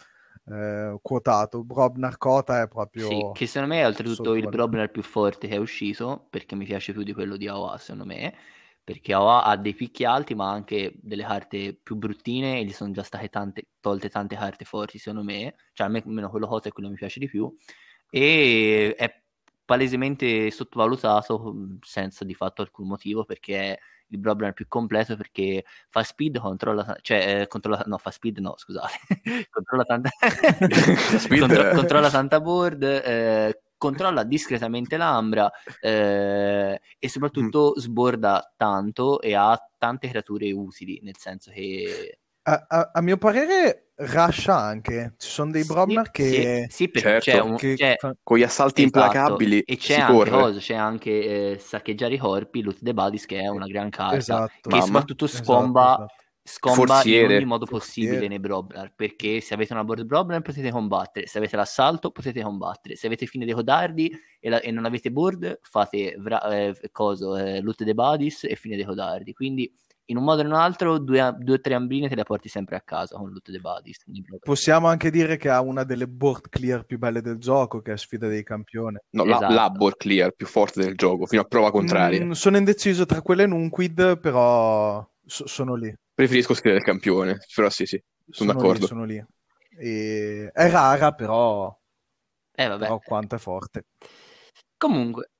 eh, 0.50 0.98
quotato, 1.00 1.64
Brobnar 1.64 2.18
Kota 2.18 2.60
è 2.60 2.68
proprio... 2.68 3.08
Sì, 3.08 3.30
che 3.32 3.46
secondo 3.46 3.74
me 3.74 3.80
è 3.80 3.86
oltretutto 3.86 4.34
il. 4.34 4.46
Brobnar 4.50 4.90
più 4.90 5.02
forte 5.02 5.48
che 5.48 5.54
è 5.54 5.58
uscito, 5.58 6.26
perché 6.28 6.54
mi 6.54 6.66
piace 6.66 6.92
più 6.92 7.02
di 7.02 7.14
quello 7.14 7.38
di 7.38 7.48
AOA, 7.48 7.78
secondo 7.78 8.04
me, 8.04 8.34
perché 8.84 9.14
AOA 9.14 9.44
ha 9.44 9.56
dei 9.56 9.74
picchi 9.74 10.04
alti, 10.04 10.34
ma 10.34 10.50
anche 10.50 10.92
delle 11.00 11.24
carte 11.24 11.74
più 11.82 11.96
bruttine, 11.96 12.58
e 12.58 12.64
gli 12.64 12.72
sono 12.72 12.92
già 12.92 13.02
state 13.02 13.30
tante, 13.30 13.68
tolte 13.80 14.10
tante 14.10 14.36
carte 14.36 14.66
forti, 14.66 14.98
secondo 14.98 15.24
me, 15.24 15.54
cioè 15.72 15.86
a 15.86 15.90
me 15.90 16.02
almeno 16.04 16.28
quello 16.28 16.46
Kota 16.46 16.68
è 16.68 16.72
quello 16.72 16.88
che 16.88 16.94
mi 16.94 17.00
piace 17.00 17.18
di 17.18 17.28
più, 17.28 17.50
e 18.10 18.94
è 18.96 19.22
palesemente 19.64 20.50
sottovalutato 20.50 21.52
mh, 21.52 21.78
senza 21.82 22.24
di 22.24 22.34
fatto 22.34 22.62
alcun 22.62 22.86
motivo, 22.86 23.24
perché 23.24 23.72
è 23.72 23.78
il 24.08 24.18
Brobnar 24.18 24.52
più 24.52 24.66
completo, 24.68 25.16
perché 25.16 25.64
fa 25.88 26.02
speed, 26.02 26.38
controlla, 26.38 26.96
cioè, 27.00 27.40
eh, 27.40 27.46
controlla, 27.48 27.82
no, 27.86 27.98
fa 27.98 28.10
speed 28.10 28.38
no, 28.38 28.54
scusate, 28.56 28.96
controlla 29.50 29.84
tanta... 29.84 30.10
Contro- 31.40 31.70
controlla 31.74 32.10
tanta 32.10 32.40
board, 32.40 32.82
eh, 32.82 33.60
controlla 33.76 34.22
discretamente 34.22 34.96
l'ambra 34.96 35.50
eh, 35.80 36.80
e 36.98 37.08
soprattutto 37.08 37.74
Mm. 37.76 37.80
sborda 37.80 38.54
tanto 38.56 39.20
e 39.20 39.34
ha 39.34 39.60
tante 39.76 40.08
creature 40.08 40.50
utili, 40.52 41.00
nel 41.02 41.16
senso 41.18 41.50
che... 41.50 42.20
A, 42.48 42.64
a- 42.68 42.90
a 42.94 43.00
mio 43.00 43.16
parere 43.16 43.90
rascia 43.96 44.56
anche, 44.56 45.14
ci 45.18 45.28
sono 45.28 45.50
dei 45.50 45.62
Sì, 45.62 45.72
Brobnar 45.72 46.10
che... 46.10 46.66
Sì, 46.68 46.74
sì, 46.84 46.88
perché 46.90 47.20
Certo. 47.20 47.30
c'è 47.30 47.40
un... 47.40 47.56
che 47.56 47.74
c'è- 47.74 47.96
fa- 47.98 48.14
Con 48.22 48.38
gli 48.38 48.42
assalti 48.42 48.82
esatto, 48.82 48.84
implacabili 48.84 49.60
e 49.62 49.76
c'è 49.76 49.94
si 49.94 50.00
anche, 50.00 50.12
corre. 50.12 50.30
cosa, 50.30 50.58
c'è 50.60 50.74
anche 50.74 51.52
eh, 51.54 51.58
saccheggiare 51.58 52.14
i 52.14 52.18
corpi, 52.18 52.62
loot 52.62 52.78
the 52.82 52.94
bodies, 52.94 53.26
che 53.26 53.40
è 53.40 53.48
una 53.48 53.66
gran 53.66 53.90
carta, 53.90 54.16
Esatto. 54.16 54.68
che 54.68 54.68
Mamma. 54.70 54.84
soprattutto 54.84 55.26
Esatto, 55.32 55.44
scomba, 55.44 55.94
esatto. 55.94 56.14
scomba 56.42 56.82
in 56.82 56.86
Forziere. 56.86 57.26
ogni 57.26 57.44
modo 57.44 57.66
possibile 57.66 58.26
Forziere. 58.26 58.28
nei 58.28 58.38
Brobnar, 58.38 58.92
perché 58.94 59.40
se 59.40 59.54
avete 59.54 59.72
una 59.72 59.82
board 59.84 60.04
Brobnar 60.04 60.42
potete 60.42 60.70
combattere, 60.70 61.26
se 61.26 61.38
avete 61.38 61.56
l'assalto 61.56 62.10
potete 62.12 62.42
combattere, 62.42 62.94
se 62.96 63.06
avete 63.08 63.26
fine 63.26 63.44
dei 63.44 63.54
codardi 63.54 64.10
e, 64.38 64.48
la- 64.50 64.60
e 64.60 64.70
non 64.70 64.84
avete 64.84 65.10
board 65.10 65.58
fate 65.62 66.14
vra- 66.18 66.42
eh, 66.56 66.76
coso, 66.92 67.36
eh, 67.36 67.60
loot 67.60 67.82
the 67.84 67.94
bodies 67.94 68.44
e 68.44 68.54
fine 68.56 68.76
dei 68.76 68.84
codardi, 68.84 69.32
quindi 69.32 69.72
in 70.08 70.16
un 70.16 70.24
modo 70.24 70.40
o 70.40 70.44
in 70.44 70.50
un 70.50 70.56
altro 70.56 70.98
due 70.98 71.20
o 71.22 71.60
tre 71.60 71.74
ambrine 71.74 72.08
te 72.08 72.14
le 72.14 72.22
porti 72.22 72.48
sempre 72.48 72.76
a 72.76 72.80
casa 72.80 73.16
con 73.16 73.30
loot 73.30 73.50
the 73.50 73.58
Brobnar. 73.58 74.38
Possiamo 74.40 74.86
anche 74.86 75.10
dire 75.10 75.36
che 75.36 75.48
ha 75.48 75.60
una 75.60 75.82
delle 75.84 76.06
board 76.06 76.48
clear 76.48 76.84
più 76.84 76.98
belle 76.98 77.20
del 77.20 77.38
gioco, 77.38 77.80
che 77.80 77.92
è 77.92 77.96
Sfida 77.96 78.28
dei 78.28 78.44
Campioni. 78.44 78.98
No, 79.10 79.24
la, 79.24 79.36
Esatto. 79.36 79.52
la 79.54 79.70
board 79.70 79.96
clear 79.96 80.30
più 80.32 80.46
forte 80.46 80.82
del 80.82 80.94
gioco, 80.94 81.26
fino 81.26 81.42
a 81.42 81.44
prova 81.44 81.70
contraria. 81.70 82.24
Mm, 82.24 82.30
sono 82.32 82.56
indeciso 82.56 83.04
tra 83.06 83.20
quelle 83.22 83.42
e 83.44 83.46
Nunquid, 83.46 84.18
però 84.20 85.04
so- 85.24 85.46
sono 85.46 85.74
lì. 85.74 85.92
Preferisco 86.14 86.54
scrivere 86.54 86.78
il 86.78 86.84
campione, 86.86 87.38
però 87.54 87.68
sì, 87.68 87.84
sì. 87.84 88.00
Sono 88.30 88.50
Sono 88.50 88.52
d'accordo. 88.52 88.80
lì, 88.80 88.86
sono 88.86 89.04
lì. 89.04 89.24
E- 89.78 90.50
È 90.52 90.70
rara, 90.70 91.12
però, 91.12 91.76
Eh 92.54 92.66
vabbè, 92.68 92.78
però 92.84 92.98
quanto 93.00 93.34
è 93.34 93.38
forte. 93.38 93.84
comunque, 94.76 95.30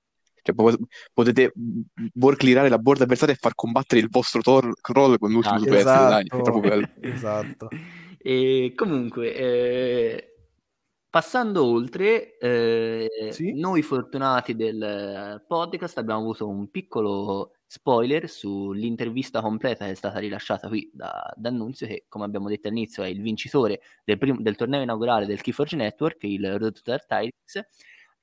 Cioè, 0.46 0.54
po- 0.54 0.76
potete 1.12 1.52
board 1.54 2.36
clearare 2.38 2.68
la 2.68 2.78
board 2.78 3.00
avversaria 3.02 3.34
e 3.34 3.38
far 3.38 3.54
combattere 3.56 4.00
il 4.00 4.08
vostro 4.08 4.40
tor- 4.42 4.80
troll 4.80 5.18
con 5.18 5.32
l'ultimo 5.32 5.56
Ah, 5.56 5.58
due 5.58 5.68
pezzi, 5.68 5.84
dai, 5.84 6.24
è 6.26 6.34
esatto. 6.36 6.90
Esatto. 7.00 7.68
E 8.18 8.72
comunque, 8.76 9.34
eh, 9.34 10.34
passando 11.10 11.64
oltre, 11.64 12.36
eh, 12.38 13.08
Sì? 13.30 13.52
noi 13.54 13.82
fortunati 13.82 14.54
del 14.54 15.44
podcast 15.46 15.98
abbiamo 15.98 16.20
avuto 16.20 16.48
un 16.48 16.70
piccolo 16.70 17.52
spoiler 17.68 18.28
sull'intervista 18.28 19.40
completa 19.40 19.86
che 19.86 19.90
è 19.92 19.94
stata 19.94 20.18
rilasciata 20.20 20.68
qui 20.68 20.88
da, 20.92 21.32
da 21.36 21.48
Annunzio, 21.48 21.86
che 21.86 22.04
come 22.08 22.24
abbiamo 22.24 22.48
detto 22.48 22.68
all'inizio 22.68 23.02
è 23.02 23.08
il 23.08 23.20
vincitore 23.20 23.80
del, 24.04 24.18
prim- 24.18 24.40
del 24.40 24.54
torneo 24.56 24.82
inaugurale 24.82 25.26
del 25.26 25.40
Keyforge 25.40 25.76
Network, 25.76 26.22
il 26.24 26.58
Road 26.58 26.74
to 26.74 26.80
Dark 26.84 27.06
Tidings, 27.06 27.66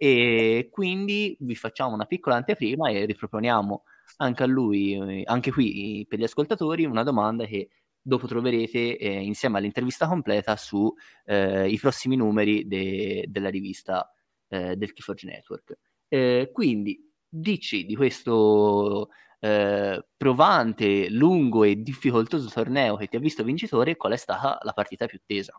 e 0.06 0.68
quindi 0.70 1.38
vi 1.40 1.56
facciamo 1.56 1.94
una 1.94 2.06
piccola 2.06 2.36
anteprima 2.36 2.90
e 2.90 3.06
riproponiamo 3.06 3.84
anche 4.18 4.44
a 4.44 4.46
lui, 4.46 5.24
anche 5.24 5.50
qui 5.50 6.06
per 6.10 6.20
gli 6.20 6.24
ascoltatori, 6.24 6.84
una 6.84 7.04
domanda 7.04 7.46
che 7.46 7.70
dopo 8.02 8.28
troverete 8.28 8.98
eh, 8.98 9.22
insieme 9.22 9.60
all'intervista 9.60 10.06
completa 10.06 10.58
su 10.58 10.94
eh, 11.24 11.74
prossimi 11.80 12.18
numeri 12.18 12.68
de- 12.68 13.24
della 13.30 13.48
rivista 13.48 14.12
eh, 14.50 14.76
del 14.76 14.92
Keyforge 14.92 15.26
Network. 15.26 15.78
Eh, 16.10 16.50
quindi 16.52 17.10
dici 17.26 17.86
di 17.86 17.96
questo 17.96 19.08
eh, 19.40 20.06
provante, 20.18 21.10
lungo 21.12 21.64
e 21.64 21.82
difficoltoso 21.82 22.50
torneo 22.50 22.98
che 22.98 23.08
ti 23.08 23.16
ha 23.16 23.20
visto 23.20 23.42
vincitore, 23.46 23.96
qual 23.96 24.12
è 24.12 24.18
stata 24.18 24.58
la 24.64 24.74
partita 24.74 25.06
più 25.06 25.22
tesa? 25.26 25.58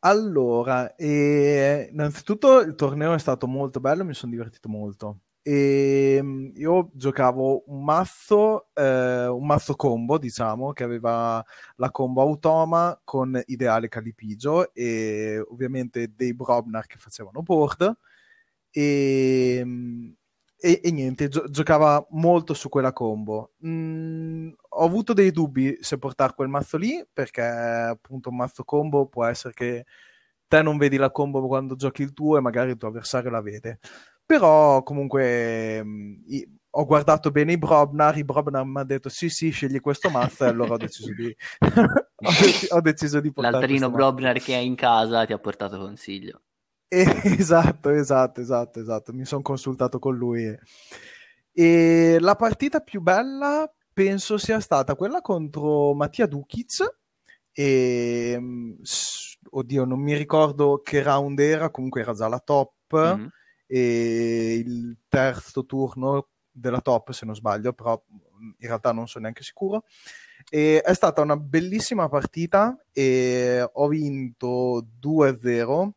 Allora, 0.00 0.94
eh, 0.94 1.88
innanzitutto 1.90 2.60
il 2.60 2.74
torneo 2.76 3.14
è 3.14 3.18
stato 3.18 3.48
molto 3.48 3.80
bello, 3.80 4.04
mi 4.04 4.14
sono 4.14 4.30
divertito 4.30 4.68
molto. 4.68 5.22
E 5.42 6.20
mm, 6.22 6.50
io 6.54 6.90
giocavo 6.94 7.64
un 7.66 7.82
mazzo, 7.82 8.68
eh, 8.74 9.26
un 9.26 9.44
mazzo 9.44 9.74
combo, 9.74 10.16
diciamo, 10.18 10.72
che 10.72 10.84
aveva 10.84 11.44
la 11.76 11.90
combo 11.90 12.20
automa 12.22 12.98
con 13.02 13.40
ideale 13.46 13.88
calipigio 13.88 14.72
e 14.72 15.42
ovviamente 15.48 16.12
dei 16.14 16.32
Brobnar 16.34 16.86
che 16.86 16.98
facevano 16.98 17.42
board. 17.42 17.92
E, 18.70 19.62
mm, 19.64 20.10
e- 20.60 20.80
e 20.82 20.90
niente, 20.92 21.28
gio- 21.28 21.48
giocava 21.50 22.04
molto 22.10 22.54
su 22.54 22.68
quella 22.68 22.92
combo. 22.92 23.52
Mm, 23.66 24.50
ho 24.80 24.84
avuto 24.84 25.12
dei 25.12 25.30
dubbi 25.30 25.76
se 25.80 25.98
portare 25.98 26.34
quel 26.34 26.48
mazzo 26.48 26.76
lì, 26.76 27.04
perché 27.12 27.42
appunto 27.42 28.28
un 28.30 28.36
mazzo 28.36 28.64
combo 28.64 29.06
può 29.06 29.24
essere 29.24 29.52
che 29.54 29.84
te 30.46 30.62
non 30.62 30.78
vedi 30.78 30.96
la 30.96 31.10
combo 31.10 31.46
quando 31.46 31.74
giochi 31.76 32.02
il 32.02 32.12
tuo 32.12 32.36
e 32.36 32.40
magari 32.40 32.70
il 32.70 32.76
tuo 32.76 32.88
avversario 32.88 33.30
la 33.30 33.40
vede. 33.40 33.78
Però 34.24 34.82
comunque 34.82 35.82
mm, 35.82 36.14
i- 36.26 36.56
ho 36.70 36.84
guardato 36.84 37.30
bene 37.30 37.52
i 37.52 37.58
Brobnar, 37.58 38.16
i 38.18 38.24
Brobnar 38.24 38.64
mi 38.64 38.76
hanno 38.76 38.84
detto 38.84 39.08
sì 39.08 39.30
sì 39.30 39.50
scegli 39.50 39.80
questo 39.80 40.10
mazzo 40.10 40.44
e 40.44 40.48
allora 40.48 40.74
ho 40.74 40.78
deciso 40.78 41.12
di, 41.12 41.34
ho 41.60 42.30
de- 42.30 42.66
ho 42.68 42.80
deciso 42.80 43.20
di 43.20 43.32
portare 43.32 43.52
L'altarino 43.54 43.90
questo 43.90 43.90
mazzo. 43.90 44.12
Brobnar 44.12 44.40
che 44.40 44.54
hai 44.54 44.66
in 44.66 44.74
casa 44.76 45.24
ti 45.24 45.32
ha 45.32 45.38
portato 45.38 45.78
consiglio. 45.78 46.42
Eh, 46.88 47.04
esatto, 47.38 47.90
esatto, 47.90 48.40
esatto, 48.40 48.80
esatto. 48.80 49.12
Mi 49.12 49.24
sono 49.24 49.42
consultato 49.42 49.98
con 49.98 50.16
lui. 50.16 50.56
E 51.52 52.18
la 52.20 52.36
partita 52.36 52.80
più 52.80 53.00
bella 53.00 53.70
penso 53.98 54.38
sia 54.38 54.60
stata 54.60 54.94
quella 54.94 55.20
contro 55.20 55.92
Mattia 55.92 56.26
Dukic. 56.26 56.98
E... 57.50 58.36
mm, 58.38 58.74
Oddio, 59.50 59.84
non 59.84 60.00
mi 60.00 60.14
ricordo 60.14 60.82
che 60.84 61.02
round 61.02 61.40
era, 61.40 61.70
comunque 61.70 62.02
era 62.02 62.12
già 62.12 62.28
la 62.28 62.38
top. 62.38 62.92
Mhm. 62.92 63.30
E 63.66 64.54
il 64.64 64.96
terzo 65.08 65.66
turno 65.66 66.28
della 66.48 66.80
top, 66.80 67.10
se 67.10 67.26
non 67.26 67.34
sbaglio, 67.34 67.72
però 67.72 68.00
mm, 68.00 68.50
in 68.58 68.68
realtà 68.68 68.92
non 68.92 69.08
sono 69.08 69.24
neanche 69.24 69.42
sicuro. 69.42 69.82
E 70.48 70.80
è 70.80 70.94
stata 70.94 71.20
una 71.20 71.36
bellissima 71.36 72.08
partita 72.08 72.78
e 72.92 73.68
ho 73.70 73.88
vinto 73.88 74.86
2-0 75.00 75.90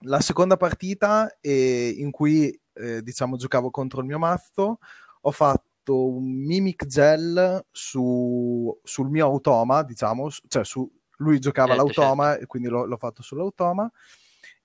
la 0.00 0.20
seconda 0.20 0.56
partita 0.56 1.38
eh, 1.40 1.94
in 1.96 2.10
cui 2.10 2.60
eh, 2.74 3.02
diciamo 3.02 3.36
giocavo 3.36 3.70
contro 3.70 4.00
il 4.00 4.06
mio 4.06 4.18
mazzo 4.18 4.78
ho 5.22 5.30
fatto 5.30 5.75
un 5.94 6.24
mimic 6.24 6.86
gel 6.86 7.64
su, 7.70 8.78
sul 8.82 9.08
mio 9.10 9.26
automa 9.26 9.82
diciamo 9.82 10.28
cioè 10.48 10.64
su, 10.64 10.90
lui 11.18 11.38
giocava 11.38 11.74
Certo, 11.74 11.82
l'automa 11.82 12.36
e 12.36 12.46
quindi 12.46 12.68
l'ho, 12.68 12.84
l'ho 12.84 12.96
fatto 12.96 13.22
sull'automa. 13.22 13.90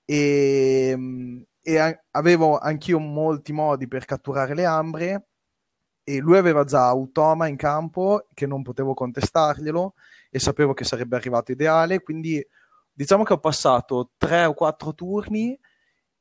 E, 0.06 0.94
mm, 0.96 1.42
e 1.62 1.78
a- 1.78 2.04
avevo 2.12 2.58
anch'io 2.58 3.00
molti 3.00 3.54
modi 3.54 3.88
per 3.88 4.06
catturare 4.06 4.56
le 4.56 4.66
ambre 4.66 5.28
e 6.04 6.18
lui 6.18 6.38
aveva 6.38 6.64
già 6.64 6.88
automa 6.88 7.48
in 7.48 7.56
campo 7.56 8.28
che 8.34 8.48
non 8.48 8.64
potevo 8.64 8.94
contestarglielo 8.94 9.94
e 10.32 10.40
sapevo 10.40 10.74
che 10.74 10.84
sarebbe 10.84 11.16
arrivato 11.16 11.52
ideale 11.52 12.02
quindi 12.02 12.44
diciamo 12.92 13.24
che 13.24 13.34
ho 13.34 13.40
passato 13.40 14.12
tre 14.18 14.46
o 14.46 14.54
quattro 14.54 14.94
turni 14.96 15.58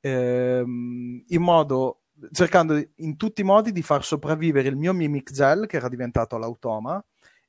ehm, 0.00 1.24
in 1.26 1.42
modo 1.42 1.99
cercando 2.32 2.82
in 2.96 3.16
tutti 3.16 3.40
i 3.40 3.44
modi 3.44 3.72
di 3.72 3.82
far 3.82 4.04
sopravvivere 4.04 4.68
il 4.68 4.76
mio 4.76 4.92
Mimic 4.92 5.32
Gel, 5.32 5.66
che 5.66 5.76
era 5.76 5.88
diventato 5.88 6.36
l'automa, 6.36 7.02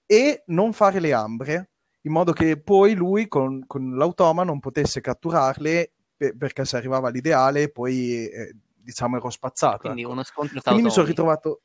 e 0.05 0.43
non 0.47 0.74
fare 0.74 0.99
le 0.99 1.13
ambre, 1.13 1.72
in 2.01 2.11
modo 2.11 2.34
che 2.34 2.59
poi 2.59 2.93
lui 2.93 3.28
con, 3.28 3.65
con 3.67 3.95
l'automa 3.95 4.43
non 4.43 4.59
potesse 4.59 5.01
catturarle 5.01 5.91
pe- 6.17 6.36
perché 6.36 6.65
se 6.65 6.78
arrivava 6.78 7.07
all'ideale 7.07 7.69
poi 7.69 8.28
eh, 8.28 8.55
diciamo 8.76 9.17
ero 9.17 9.30
spazzato. 9.30 9.80
Quindi 9.80 10.01
ecco. 10.01 10.11
uno 10.11 10.24
scontro 10.24 10.59
tra 10.59 10.72
Quindi 10.72 10.84
mi 10.84 10.93
sono 10.93 11.07
ritrovato 11.07 11.61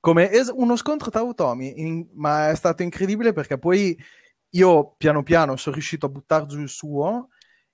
come 0.00 0.30
es- 0.30 0.52
uno 0.54 0.76
scontro 0.76 1.10
tra 1.10 1.20
automi, 1.20 1.80
in- 1.80 2.08
ma 2.14 2.50
è 2.50 2.54
stato 2.54 2.82
incredibile 2.82 3.32
perché 3.32 3.58
poi 3.58 3.96
io 4.54 4.94
piano 4.96 5.22
piano 5.22 5.56
sono 5.56 5.74
riuscito 5.74 6.06
a 6.06 6.10
buttare 6.10 6.46
giù 6.46 6.60
il 6.60 6.68
suo 6.68 7.28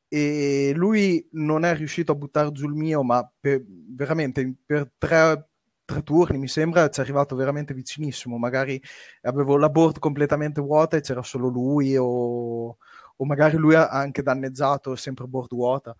e 0.09 0.73
lui 0.75 1.27
non 1.33 1.65
è 1.65 1.75
riuscito 1.77 2.13
a 2.13 2.15
buttare 2.15 2.51
giù 2.53 2.67
il 2.67 2.75
mio, 2.75 3.03
ma 3.03 3.31
per- 3.39 3.65
veramente 3.67 4.55
per 4.65 4.91
tre, 4.97 5.49
tre 5.85 6.03
turni 6.03 6.39
mi 6.39 6.49
sembra 6.49 6.89
ci 6.89 7.01
è 7.01 7.03
arrivato 7.03 7.37
veramente 7.37 7.75
vicinissimo. 7.75 8.39
Magari 8.39 8.81
avevo 9.23 9.57
la 9.57 9.69
board 9.69 9.99
completamente 9.99 10.61
vuota 10.61 10.97
e 10.97 11.03
c'era 11.03 11.23
solo 11.23 11.49
lui, 11.49 11.97
o, 11.97 12.77
o 13.17 13.25
magari 13.25 13.57
lui 13.57 13.75
ha 13.75 13.89
anche 13.89 14.23
danneggiato 14.23 14.97
sempre 14.97 15.27
board 15.27 15.55
vuota. 15.55 15.95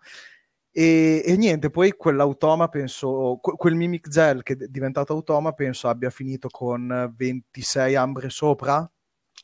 E, 0.71 1.23
e 1.25 1.35
niente, 1.35 1.69
poi 1.69 1.91
quell'automa 1.93 2.67
penso, 2.69 3.39
que- 3.41 3.55
quel 3.57 3.75
Mimic 3.75 4.07
Gel 4.07 4.43
che 4.43 4.53
è 4.53 4.67
diventato 4.67 5.13
automa 5.13 5.51
penso 5.53 5.87
abbia 5.87 6.09
finito 6.09 6.47
con 6.49 7.13
26 7.15 7.95
ambre 7.95 8.29
sopra, 8.29 8.89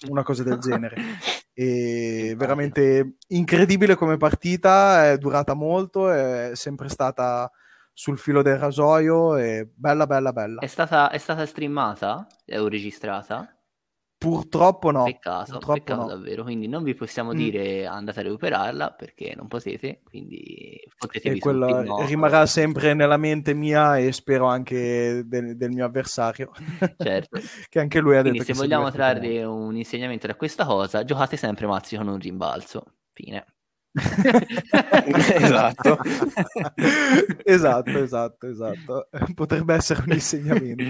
una 0.10 0.24
cosa 0.24 0.44
del 0.44 0.60
genere. 0.60 0.96
E 1.58 2.34
veramente 2.38 3.16
incredibile 3.30 3.96
come 3.96 4.18
partita, 4.18 5.10
è 5.10 5.18
durata 5.18 5.54
molto, 5.54 6.12
è 6.12 6.52
sempre 6.54 6.90
stata 6.90 7.50
sul 7.94 8.18
filo 8.18 8.42
del 8.42 8.58
rasoio 8.58 9.38
e 9.38 9.70
bella 9.74 10.06
bella 10.06 10.34
bella. 10.34 10.60
È 10.60 10.68
stata, 10.68 11.10
è 11.10 11.18
stata 11.18 11.46
streamata 11.46 12.28
o 12.58 12.68
registrata? 12.68 13.55
Purtroppo 14.26 14.90
no, 14.90 15.04
Peccato, 15.04 15.52
purtroppo 15.52 15.74
peccato 15.74 16.02
no. 16.02 16.08
davvero. 16.08 16.42
Quindi 16.44 16.68
non 16.68 16.82
vi 16.82 16.96
possiamo 16.96 17.32
Mm. 17.32 17.36
dire 17.36 17.86
andate 17.86 18.22
a 18.22 18.24
recuperarla 18.24 18.92
perché 18.94 19.34
non 19.36 19.48
potete, 19.48 20.02
quindi 20.04 20.38
E 20.40 20.90
fottetevi 20.98 21.40
sul 21.40 21.42
quello 21.42 22.04
rimarrà 22.06 22.46
sempre 22.48 22.96
nella 22.96 23.18
mente 23.18 23.54
mia 23.54 23.98
e 23.98 24.12
spero 24.12 24.48
anche 24.48 25.22
del, 25.26 25.56
del 25.56 25.70
mio 25.70 25.86
avversario, 25.86 26.52
Certo. 26.98 27.40
che 27.70 27.80
anche 27.80 28.00
lui 28.00 28.16
ha 28.18 28.22
Quindi 28.22 28.40
detto 28.40 28.52
se 28.52 28.54
si 28.56 28.60
è 28.60 28.68
vogliamo 28.68 28.90
trarre 28.90 29.44
un 29.44 29.76
insegnamento 29.76 30.26
da 30.26 30.36
questa 30.36 30.66
cosa, 30.66 31.04
giocate 31.04 31.38
sempre 31.38 31.68
mazzi 31.68 31.96
con 31.96 32.08
un 32.08 32.18
rimbalzo. 32.18 32.84
Fine. 33.14 33.46
Esatto. 35.06 35.98
esatto, 37.44 37.98
esatto, 38.00 38.48
esatto. 38.48 39.08
Potrebbe 39.36 39.74
essere 39.76 40.02
un 40.06 40.12
insegnamento. 40.14 40.84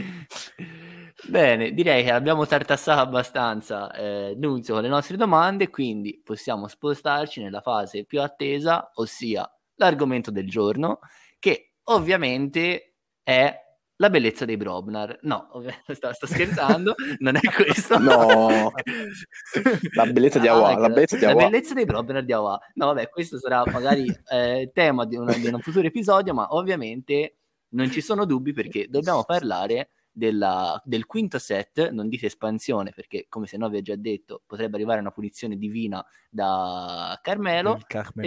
Bene, 1.24 1.72
direi 1.74 2.04
che 2.04 2.12
abbiamo 2.12 2.46
tartassato 2.46 3.00
abbastanza 3.02 3.90
eh, 3.94 4.36
Nunzio 4.38 4.74
con 4.74 4.84
le 4.84 4.90
nostre 4.90 5.16
domande, 5.16 5.70
quindi 5.70 6.20
possiamo 6.24 6.68
spostarci 6.68 7.42
nella 7.42 7.62
fase 7.62 8.04
più 8.04 8.22
attesa, 8.22 8.92
ossia 8.96 9.50
l'argomento 9.76 10.30
del 10.30 10.48
giorno, 10.50 11.00
che 11.40 11.76
ovviamente 11.84 12.96
è 13.24 13.64
la 13.98 14.10
bellezza 14.10 14.44
dei 14.44 14.58
Brobnar. 14.58 15.18
No, 15.22 15.50
sto, 15.88 16.12
sto 16.14 16.28
scherzando, 16.28 16.96
non 17.20 17.38
è 17.38 17.40
questo. 17.56 17.98
No. 17.98 18.74
La 19.94 20.06
bellezza 20.08 20.40
di 20.40 20.48
Ah, 20.50 20.54
Awa, 20.56 20.72
ecco, 20.72 20.82
la 20.82 20.90
bellezza 20.90 21.16
di 21.16 21.24
la 21.24 21.32
Awa. 21.32 21.44
bellezza 21.46 21.74
dei 21.74 21.86
Brobnar 21.86 22.26
di 22.26 22.34
Awa. 22.34 22.60
No, 22.74 22.86
vabbè, 22.88 23.10
questo 23.10 23.40
sarà 23.40 23.64
magari 23.72 24.06
eh, 24.32 24.70
tema 24.74 25.06
di, 25.06 25.16
una- 25.16 25.34
di 25.34 25.48
un 25.48 25.62
futuro 25.62 25.88
episodio, 25.88 26.34
ma 26.34 26.48
ovviamente 26.50 27.38
non 27.70 27.90
ci 27.90 28.02
sono 28.02 28.26
dubbi 28.26 28.52
perché 28.52 28.88
dobbiamo 28.90 29.24
parlare 29.24 29.92
della- 30.16 30.82
del 30.86 31.06
quinto 31.06 31.40
set, 31.40 31.90
non 31.90 32.08
dite 32.08 32.28
espansione 32.28 32.92
perché 32.92 33.26
come 33.28 33.48
se 33.48 33.58
no 33.58 33.68
vi 33.70 33.78
ho 33.78 33.82
già 33.82 33.96
detto 33.98 34.42
potrebbe 34.46 34.76
arrivare 34.78 35.02
una 35.02 35.12
punizione 35.12 35.58
divina 35.58 36.04
da 36.30 37.20
Carmelo, 37.22 37.78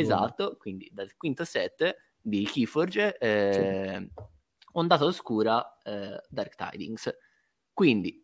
esatto, 0.01 0.57
quindi 0.59 0.89
dal 0.93 1.17
quinto 1.17 1.45
set 1.45 1.97
di 2.21 2.45
Keyforge, 2.45 3.17
eh, 3.19 4.11
Ondata 4.73 5.05
Oscura, 5.05 5.79
eh, 5.83 6.23
Dark 6.29 6.55
Tidings. 6.55 7.11
Quindi, 7.73 8.23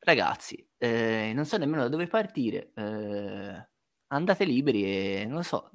ragazzi, 0.00 0.68
eh, 0.76 1.32
non 1.34 1.46
so 1.46 1.56
nemmeno 1.56 1.82
da 1.82 1.88
dove 1.88 2.06
partire, 2.06 2.72
eh, 2.74 3.68
andate 4.08 4.44
liberi 4.44 4.84
e 4.84 5.24
non 5.26 5.42
so 5.44 5.70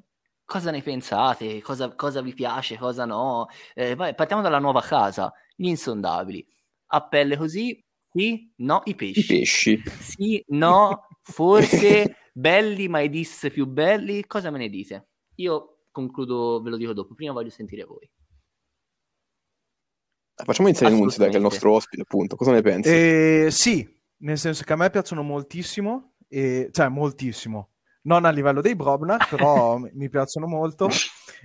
cosa 0.46 0.72
ne 0.72 0.82
pensate, 0.82 1.62
cosa, 1.62 1.94
cosa 1.96 2.22
vi 2.22 2.34
piace, 2.34 2.78
cosa 2.78 3.06
no. 3.06 3.48
Eh, 3.74 3.96
vai, 3.96 4.16
partiamo 4.16 4.42
dalla 4.42 4.60
nuova 4.60 4.82
casa, 4.82 5.32
gli 5.56 5.68
insondabili. 5.68 6.46
A 6.92 7.08
pelle 7.08 7.38
così, 7.38 7.84
sì, 8.12 8.52
no, 8.58 8.82
i 8.86 8.92
I 8.92 8.96
pesci. 8.96 9.26
pesci. 9.26 9.82
Sì, 10.00 10.44
no, 10.50 11.08
forse 11.22 12.16
belli, 12.34 12.88
ma 12.88 13.02
i 13.02 13.10
dis 13.10 13.48
più 13.52 13.66
belli. 13.68 14.26
Cosa 14.26 14.50
me 14.50 14.58
ne 14.58 14.70
dite? 14.70 15.10
Io 15.36 15.84
concludo, 15.92 16.62
ve 16.62 16.70
lo 16.72 16.78
dico 16.78 16.94
dopo. 16.94 17.14
Prima 17.14 17.34
voglio 17.34 17.50
sentire 17.52 17.84
voi. 17.84 18.10
Facciamo 20.42 20.70
iniziare 20.70 20.94
Nunzio, 20.96 21.20
dai, 21.20 21.30
che 21.30 21.36
è 21.36 21.38
il 21.38 21.44
nostro 21.44 21.74
ospite, 21.74 22.02
appunto. 22.02 22.36
Cosa 22.38 22.52
ne 22.52 22.62
pensi? 22.62 22.90
Eh, 22.90 23.48
sì, 23.52 23.88
nel 24.20 24.38
senso 24.38 24.64
che 24.64 24.74
a 24.74 24.78
me 24.78 24.90
piacciono 24.90 25.22
moltissimo, 25.22 26.14
e, 26.30 26.70
cioè 26.72 26.88
moltissimo, 26.88 27.72
non 28.04 28.24
a 28.24 28.30
livello 28.30 28.62
dei 28.62 28.76
Brobnar, 28.76 29.28
però 29.30 29.78
mi 29.80 29.90
mi 29.94 30.10
piacciono 30.10 30.48
molto. 30.48 30.88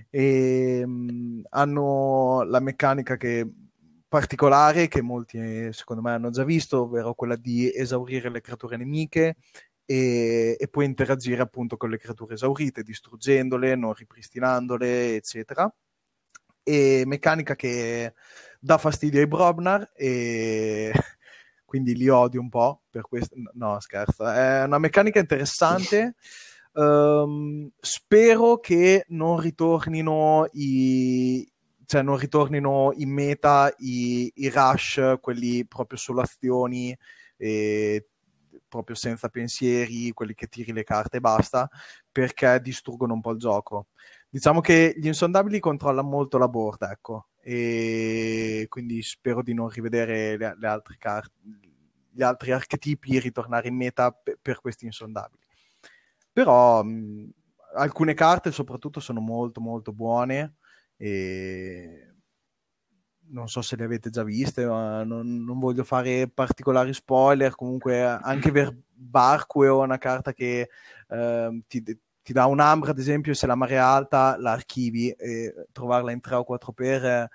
E, 0.09 0.85
mh, 0.85 1.41
hanno 1.49 2.43
la 2.43 2.59
meccanica 2.61 3.17
che 3.17 3.45
particolare 4.07 4.87
che 4.87 5.01
molti 5.01 5.37
eh, 5.37 5.73
secondo 5.73 6.01
me 6.01 6.11
hanno 6.11 6.29
già 6.29 6.43
visto, 6.43 6.83
ovvero 6.83 7.13
quella 7.13 7.35
di 7.35 7.71
esaurire 7.73 8.29
le 8.29 8.41
creature 8.41 8.77
nemiche 8.77 9.35
e, 9.85 10.55
e 10.59 10.67
poi 10.67 10.85
interagire 10.85 11.41
appunto 11.41 11.77
con 11.77 11.89
le 11.89 11.97
creature 11.97 12.33
esaurite, 12.33 12.83
distruggendole, 12.83 13.75
non 13.75 13.93
ripristinandole, 13.93 15.15
eccetera. 15.15 15.71
E 16.63 17.03
meccanica 17.05 17.55
che 17.55 18.13
dà 18.59 18.77
fastidio 18.79 19.19
ai 19.19 19.27
Brobnar 19.27 19.91
e 19.93 20.91
quindi 21.65 21.95
li 21.95 22.09
odio 22.09 22.41
un 22.41 22.49
po' 22.49 22.81
per 22.89 23.03
questo. 23.03 23.35
No, 23.53 23.79
scherzo, 23.79 24.25
è 24.27 24.63
una 24.63 24.79
meccanica 24.79 25.19
interessante. 25.19 26.15
Ehm, 26.73 27.69
spero 27.79 28.59
che 28.59 29.05
non 29.09 29.39
ritornino 29.39 30.47
i 30.53 31.47
cioè 31.85 32.01
non 32.01 32.17
ritornino 32.17 32.91
in 32.95 33.11
meta 33.11 33.73
i, 33.77 34.31
i 34.35 34.49
rush, 34.49 35.17
quelli 35.21 35.65
proprio 35.65 35.97
solo 35.97 36.21
azioni, 36.21 36.97
e 37.37 38.07
proprio 38.67 38.95
senza 38.95 39.29
pensieri, 39.29 40.11
quelli 40.11 40.33
che 40.33 40.47
tiri 40.47 40.73
le 40.73 40.83
carte 40.83 41.17
e 41.17 41.21
basta, 41.21 41.69
perché 42.11 42.59
distruggono 42.61 43.13
un 43.13 43.21
po' 43.21 43.31
il 43.31 43.39
gioco. 43.39 43.87
Diciamo 44.29 44.59
che 44.59 44.93
gli 44.97 45.07
insondabili 45.07 45.59
controllano 45.59 46.07
molto 46.07 46.37
la 46.37 46.47
board, 46.47 46.81
ecco, 46.81 47.27
e 47.39 48.65
quindi 48.69 49.01
spero 49.01 49.41
di 49.41 49.53
non 49.53 49.69
rivedere 49.69 50.35
le, 50.37 50.55
le 50.57 50.67
altre 50.67 50.95
carte, 50.97 51.33
gli 52.09 52.23
altri 52.23 52.51
archetipi 52.51 53.19
ritornare 53.19 53.67
in 53.67 53.75
meta 53.75 54.11
pe- 54.11 54.37
per 54.41 54.59
questi 54.59 54.85
insondabili. 54.85 55.43
Però 56.33 56.83
mh, 56.83 57.29
alcune 57.75 58.13
carte 58.13 58.51
soprattutto 58.51 58.99
sono 58.99 59.21
molto 59.21 59.61
molto 59.61 59.93
buone 59.93 60.55
e 60.97 62.13
non 63.27 63.47
so 63.47 63.61
se 63.61 63.75
le 63.75 63.83
avete 63.85 64.09
già 64.09 64.23
viste, 64.23 64.65
ma 64.65 65.03
non, 65.03 65.43
non 65.43 65.59
voglio 65.59 65.83
fare 65.83 66.29
particolari 66.29 66.93
spoiler. 66.93 67.55
Comunque, 67.55 68.01
anche 68.01 68.51
per 68.51 68.75
Barque 68.93 69.67
è 69.67 69.71
una 69.71 69.97
carta 69.97 70.33
che 70.33 70.69
ehm, 71.09 71.61
ti, 71.67 71.83
ti 71.83 72.33
dà 72.33 72.45
un'ambra, 72.45 72.91
ad 72.91 72.99
esempio, 72.99 73.33
se 73.33 73.47
la 73.47 73.55
marea 73.55 73.77
è 73.77 73.85
alta 73.85 74.37
la 74.37 74.51
archivi 74.51 75.09
e 75.11 75.67
trovarla 75.71 76.11
in 76.11 76.21
3 76.21 76.35
o 76.35 76.43
4 76.43 76.71
per. 76.71 77.03
eh, 77.05 77.29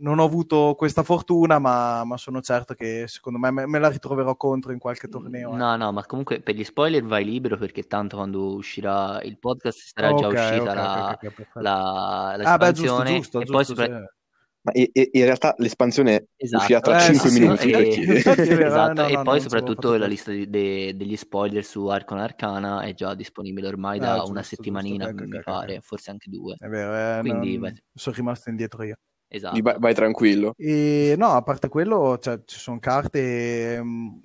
non 0.00 0.18
ho 0.18 0.24
avuto 0.24 0.74
questa 0.76 1.02
fortuna, 1.02 1.58
ma, 1.58 2.04
ma 2.04 2.16
sono 2.16 2.40
certo 2.40 2.74
che 2.74 3.04
secondo 3.06 3.38
me 3.38 3.50
me, 3.50 3.66
me 3.66 3.78
la 3.78 3.88
ritroverò 3.88 4.36
contro 4.36 4.72
in 4.72 4.78
qualche 4.78 5.08
torneo. 5.08 5.52
eh. 5.54 5.56
No, 5.56 5.76
no, 5.76 5.92
ma 5.92 6.04
comunque 6.06 6.40
per 6.40 6.54
gli 6.54 6.64
spoiler 6.64 7.02
vai 7.04 7.24
libero 7.24 7.56
perché 7.56 7.82
tanto 7.84 8.16
quando 8.16 8.54
uscirà 8.54 9.20
il 9.22 9.38
podcast 9.38 9.92
sarà 9.94 10.14
già 10.14 10.28
Ok, 10.28 10.34
uscita 10.34 10.70
ok, 10.70 10.74
la, 10.76 11.10
ok, 11.10 11.22
ok, 11.24 11.34
perfetto. 11.34 11.60
la, 11.60 12.36
Ah, 12.42 12.56
beh, 12.56 12.72
giusto, 12.72 13.02
l'espansione 13.02 13.16
giusto, 13.16 13.40
e 13.40 13.44
poi 13.44 13.64
giusto, 13.64 13.74
sopra- 13.74 13.84
sì. 13.98 14.16
Ma 14.60 14.72
e- 14.72 14.90
e- 14.92 15.10
in 15.12 15.24
realtà 15.24 15.54
l'espansione 15.58 16.14
è 16.16 16.24
Esatto. 16.36 16.58
uscita 16.62 16.80
tra 16.80 16.96
Eh, 16.98 17.00
5 17.00 17.30
sì, 17.30 17.40
minuti 17.40 17.70
e- 17.70 17.76
vero, 18.56 18.66
esatto, 18.66 19.02
no, 19.02 19.08
e 19.08 19.12
no, 19.14 19.22
poi 19.22 19.40
soprattutto 19.40 19.96
la 19.96 20.06
lista 20.06 20.32
de- 20.32 20.96
degli 20.96 21.16
spoiler 21.16 21.64
su 21.64 21.86
Arcon 21.86 22.18
Arcana 22.18 22.80
è 22.80 22.92
già 22.92 23.14
disponibile 23.14 23.68
ormai 23.68 23.98
Ah, 24.00 24.02
da 24.02 24.14
giusto, 24.16 24.30
una 24.30 24.40
giusto, 24.40 24.56
settimanina, 24.56 25.06
ok, 25.06 25.20
mi 25.22 25.40
pare, 25.44 25.80
forse 25.80 26.10
anche 26.10 26.28
due. 26.28 26.56
È 26.58 26.66
vero, 26.66 27.18
eh, 27.18 27.20
Quindi 27.20 27.56
non- 27.56 27.76
sono 27.94 28.16
rimasto 28.16 28.50
indietro 28.50 28.82
io. 28.82 28.96
Esatto. 29.28 29.60
Vai, 29.62 29.76
vai 29.78 29.94
tranquillo. 29.94 30.54
E 30.56 31.14
no, 31.18 31.28
a 31.28 31.42
parte 31.42 31.68
quello, 31.68 32.18
cioè, 32.18 32.40
ci 32.44 32.58
sono 32.58 32.78
carte 32.78 33.80
mh, 33.82 34.20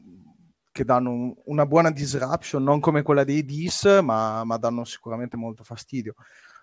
che 0.72 0.84
danno 0.86 1.12
un- 1.12 1.34
una 1.46 1.66
buona 1.66 1.92
disruption, 1.92 2.64
non 2.64 2.80
come 2.80 3.02
quella 3.04 3.24
dei 3.24 3.44
Dis, 3.46 3.84
ma, 4.02 4.44
ma 4.44 4.58
danno 4.58 4.84
sicuramente 4.86 5.38
molto 5.38 5.64
fastidio. 5.64 6.16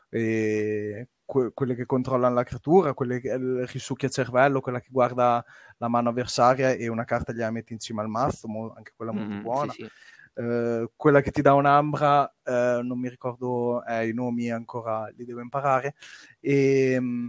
E 0.09 1.09
que- 1.25 1.53
quelle 1.55 1.75
che 1.77 1.87
controllano 1.87 2.35
la 2.35 2.43
creatura, 2.43 2.95
quelle 2.95 3.21
che 3.21 3.29
il 3.29 3.67
risucchia 3.69 4.09
cervello, 4.09 4.61
quella 4.61 4.81
che 4.81 4.89
guarda 4.91 5.45
la 5.79 5.89
mano 5.89 6.09
avversaria 6.09 6.71
e 6.73 6.89
una 6.89 7.05
carta 7.05 7.33
gliela 7.33 7.51
mette 7.53 7.73
insieme 7.73 8.01
al 8.01 8.09
mazzo, 8.09 8.49
mo- 8.49 8.73
anche 8.77 8.93
quella 8.97 9.13
molto 9.13 9.35
Mm, 9.35 9.41
buona. 9.43 9.73
sì, 9.73 9.83
sì. 9.85 9.91
Eh, 10.35 10.91
quella 10.97 11.21
che 11.21 11.31
ti 11.31 11.43
dà 11.43 11.55
un'ambra, 11.55 12.33
eh, 12.43 12.81
non 12.83 12.99
mi 12.99 13.09
ricordo 13.09 13.85
eh, 13.85 14.09
i 14.09 14.13
nomi 14.15 14.51
ancora, 14.51 15.09
li 15.17 15.25
devo 15.25 15.41
imparare. 15.41 15.95
E, 16.41 16.97
mm, 16.99 17.29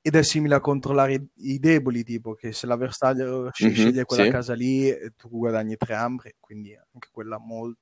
ed 0.00 0.14
è 0.14 0.22
simile 0.22 0.54
a 0.54 0.60
controllare 0.60 1.26
i, 1.36 1.58
deboli, 1.58 2.02
tipo 2.04 2.34
che 2.34 2.52
se 2.52 2.66
l'avversario 2.66 3.50
Mhm, 3.60 3.72
sceglie 3.72 4.04
quella 4.04 4.24
sì. 4.24 4.28
casa 4.30 4.54
lì, 4.54 4.88
eh, 4.88 5.12
tu 5.16 5.28
guadagni 5.28 5.76
tre 5.76 5.94
ambre, 5.94 6.36
quindi 6.40 6.74
anche 6.74 7.08
quella 7.10 7.38
molto. 7.38 7.78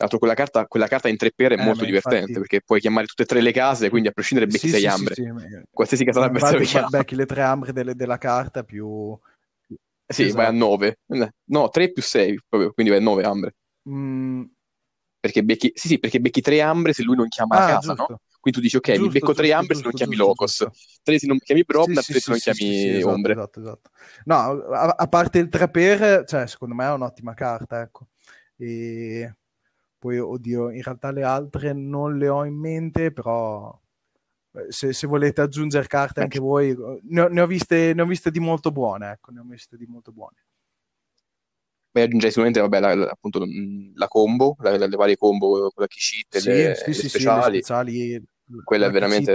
Tra 0.00 0.08
l'altro 0.08 0.18
quella 0.18 0.34
carta, 0.34 0.66
quella 0.66 0.86
carta 0.86 1.08
in 1.08 1.16
3 1.18 1.30
per 1.34 1.52
è 1.52 1.60
Eh, 1.60 1.64
molto 1.64 1.84
divertente 1.84 2.18
infatti- 2.18 2.40
perché 2.40 2.60
puoi 2.62 2.80
chiamare 2.80 3.06
tutte 3.06 3.24
e 3.24 3.26
tre 3.26 3.40
le 3.42 3.52
case, 3.52 3.90
quindi 3.90 4.08
a 4.08 4.12
prescindere 4.12 4.50
becchi 4.50 4.68
Sì, 4.68 4.72
6 4.72 4.80
sì, 4.80 4.88
sì, 4.88 4.94
ambre. 4.94 5.14
sì, 5.14 5.22
ma- 5.30 5.62
Qualsiasi 5.72 6.04
casa 6.04 6.20
l'avversario 6.20 6.60
chiama. 6.66 6.88
becchi 6.88 7.14
le 7.14 7.26
tre 7.26 7.42
ambre 7.42 7.72
delle- 7.72 7.94
della 7.94 8.16
carta 8.18 8.64
più... 8.64 9.18
Sì, 10.06 10.30
vai 10.32 10.46
a 10.46 10.50
Esatto. 10.50 10.56
9. 10.56 10.98
No, 11.44 11.68
3 11.68 11.92
più 11.92 12.02
6, 12.02 12.38
proprio, 12.48 12.72
quindi 12.72 12.90
vai 12.92 13.00
a 13.00 13.04
9 13.04 13.22
ambre. 13.24 13.54
Mm, 13.88 14.44
Perché 15.20 15.42
becchi, 15.42 15.70
sì, 15.74 15.88
sì, 15.88 15.98
perché 15.98 16.18
becchi 16.20 16.40
3 16.40 16.60
ambre 16.62 16.92
se 16.94 17.02
lui 17.02 17.14
non 17.14 17.28
chiama 17.28 17.56
la 17.56 17.62
ah, 17.62 17.66
casa, 17.74 17.92
no? 17.94 18.06
Quindi 18.40 18.58
tu 18.58 18.64
dici, 18.64 18.76
ok, 18.76 18.88
mi 18.98 19.08
Giusto, 19.08 19.10
becco 19.10 19.34
3 19.34 19.52
giusto, 19.52 19.52
ambre 19.52 19.76
se 19.76 19.82
non 19.84 19.92
chiami 19.92 20.16
giusto, 20.16 20.16
Locos. 20.16 20.66
3 21.02 21.18
se 21.18 21.26
non 21.26 21.38
chiami 21.38 21.62
Brobna, 21.64 22.02
Sì, 22.02 22.02
3 22.02 22.20
sì, 22.20 22.20
se 22.20 22.30
non 22.30 22.38
sì, 22.40 22.40
chiami 22.40 23.00
esatto, 23.00 23.02
Ombre. 23.02 23.30
esatto, 23.30 23.60
esatto. 23.60 23.90
No, 24.24 24.34
a, 24.36 24.88
a 24.98 25.08
parte 25.08 25.38
il 25.38 25.48
3 25.48 25.70
per, 25.70 26.24
cioè, 26.26 26.46
secondo 26.46 26.74
me 26.74 26.84
è 26.86 26.92
un'ottima 26.92 27.32
carta, 27.34 27.80
ecco. 27.80 28.08
E 28.56 29.34
poi, 29.98 30.18
oddio, 30.18 30.70
in 30.70 30.82
realtà 30.82 31.10
le 31.10 31.22
altre 31.22 31.72
non 31.72 32.18
le 32.18 32.28
ho 32.28 32.44
in 32.44 32.54
mente, 32.58 33.12
però 33.12 33.78
eh, 34.52 34.66
se, 34.72 34.92
se 34.92 35.06
volete 35.06 35.40
aggiungere 35.42 35.86
carte 35.86 36.20
anche 36.20 36.38
voi, 36.38 36.76
ne 37.04 37.20
ho, 37.22 37.28
ne 37.28 37.40
ho 37.40 37.46
viste, 37.46 37.94
ne 37.94 38.02
ho 38.02 38.06
viste 38.06 38.30
di 38.30 38.40
molto 38.40 38.70
buone, 38.72 39.10
ecco, 39.12 39.30
ne 39.32 39.40
ho 39.40 39.44
viste 39.44 39.76
di 39.78 39.86
molto 39.86 40.12
buone. 40.12 40.44
Beh, 41.92 42.02
aggiungerei 42.02 42.30
sicuramente, 42.30 42.60
vabbè, 42.60 42.78
la, 42.80 42.94
la- 42.94 43.10
appunto, 43.10 43.44
la 43.94 44.06
combo, 44.08 44.54
la- 44.60 44.76
le 44.76 44.96
varie 44.96 45.16
combo, 45.16 45.70
quella 45.70 45.88
che 45.88 45.96
cheat, 45.98 46.36
Sì, 46.36 46.72
le, 46.72 46.74
sì, 46.74 46.92
le 46.92 47.02
sì, 47.08 47.08
sì, 47.08 47.30
le 47.30 47.42
speciali. 47.42 48.24
Quella 48.64 48.86
è 48.86 48.90
veramente 48.90 49.32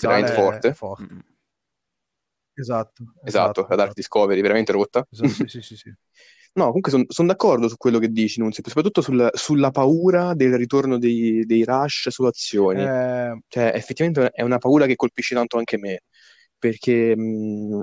veramente 0.00 0.32
forte. 0.32 0.72
forte. 0.74 1.14
Mm. 1.14 1.18
Esatto, 2.54 3.04
Esatto, 3.22 3.60
esatto, 3.60 3.66
la 3.68 3.76
Dark 3.76 3.94
Discovery, 3.94 4.40
veramente 4.40 4.72
rotta. 4.72 5.06
esatto, 5.10 5.32
sì, 5.34 5.48
sì, 5.48 5.62
sì, 5.62 5.76
sì. 5.76 5.92
No, 6.54 6.66
comunque 6.72 7.04
sono 7.08 7.28
d'accordo 7.28 7.68
su 7.68 7.76
quello 7.76 7.98
che 8.00 8.08
dici, 8.08 8.40
Nunzio, 8.40 8.62
soprattutto 8.66 9.00
sul- 9.00 9.30
sulla 9.32 9.70
paura 9.70 10.34
del 10.34 10.56
ritorno 10.56 10.98
dei, 10.98 11.44
dei 11.46 11.62
rush 11.64 12.08
su 12.08 12.24
azioni. 12.24 12.82
Eh, 12.82 13.38
Cioè, 13.46 13.72
effettivamente 13.74 14.30
è 14.30 14.42
una 14.42 14.58
paura 14.58 14.86
che 14.86 14.96
colpisce 14.96 15.34
tanto 15.36 15.56
anche 15.58 15.78
me, 15.78 16.00
perché 16.58 17.14
mh, 17.16 17.82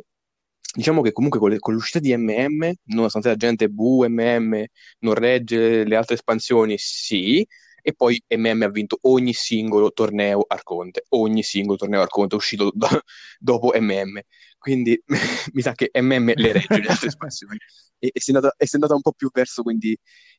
diciamo 0.75 1.01
che 1.01 1.11
comunque 1.13 1.39
con, 1.39 1.49
le- 1.51 1.59
con 1.59 1.73
l'uscita 1.73 1.99
di 1.99 2.15
MM, 2.17 2.71
nonostante 2.85 3.29
la 3.29 3.35
gente, 3.35 3.69
buh, 3.69 4.05
MM 4.09 4.65
non 4.99 5.13
regge 5.13 5.83
le 5.85 5.95
altre 5.95 6.15
espansioni, 6.15 6.75
sì, 6.77 7.45
e 7.87 7.93
poi 7.93 8.19
MM 8.29 8.63
ha 8.63 8.69
vinto 8.69 8.97
ogni 9.01 9.31
singolo 9.31 9.91
torneo 9.91 10.43
Arconte, 10.47 11.05
ogni 11.09 11.43
singolo 11.43 11.77
torneo 11.77 12.01
Arconte 12.01 12.33
è 12.33 12.37
uscito 12.37 12.71
do- 12.73 12.87
dopo 13.37 13.73
MM, 13.79 14.19
quindi 14.57 14.99
mi 15.53 15.61
sa 15.61 15.73
che 15.73 15.91
MM 15.93 16.33
le 16.35 16.51
regge 16.51 16.81
le 16.81 16.87
altre 16.87 17.09
espansioni. 17.09 17.57
E, 17.99 18.09
e 18.11 18.19
si 18.19 18.31
è 18.31 18.35
andata, 18.35 18.55
si 18.57 18.71
è 18.71 18.73
andata 18.73 18.95
un 18.95 19.01
po' 19.01 19.11
più 19.11 19.29
verso 19.31 19.61
quindi 19.61 19.95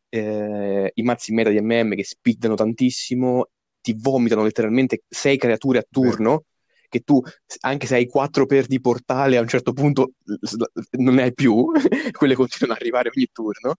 eh, 0.08 0.90
i 0.92 1.02
mazzi 1.02 1.32
meta 1.32 1.50
di 1.50 1.60
MM 1.60 1.94
che 1.94 2.02
speedano 2.02 2.56
tantissimo, 2.56 3.50
ti 3.80 3.94
vomitano 3.96 4.42
letteralmente 4.42 5.04
sei 5.08 5.36
creature 5.38 5.78
a 5.78 5.86
turno, 5.88 6.46
che 6.88 7.02
tu, 7.02 7.22
anche 7.60 7.86
se 7.86 7.94
hai 7.94 8.06
4 8.06 8.44
per 8.46 8.66
di 8.66 8.80
portale, 8.80 9.36
a 9.36 9.40
un 9.40 9.46
certo 9.46 9.72
punto 9.72 10.14
non 10.98 11.14
ne 11.14 11.22
hai 11.22 11.32
più, 11.32 11.70
quelle 12.10 12.34
continuano 12.34 12.74
ad 12.74 12.80
arrivare 12.80 13.12
ogni 13.14 13.28
turno. 13.30 13.76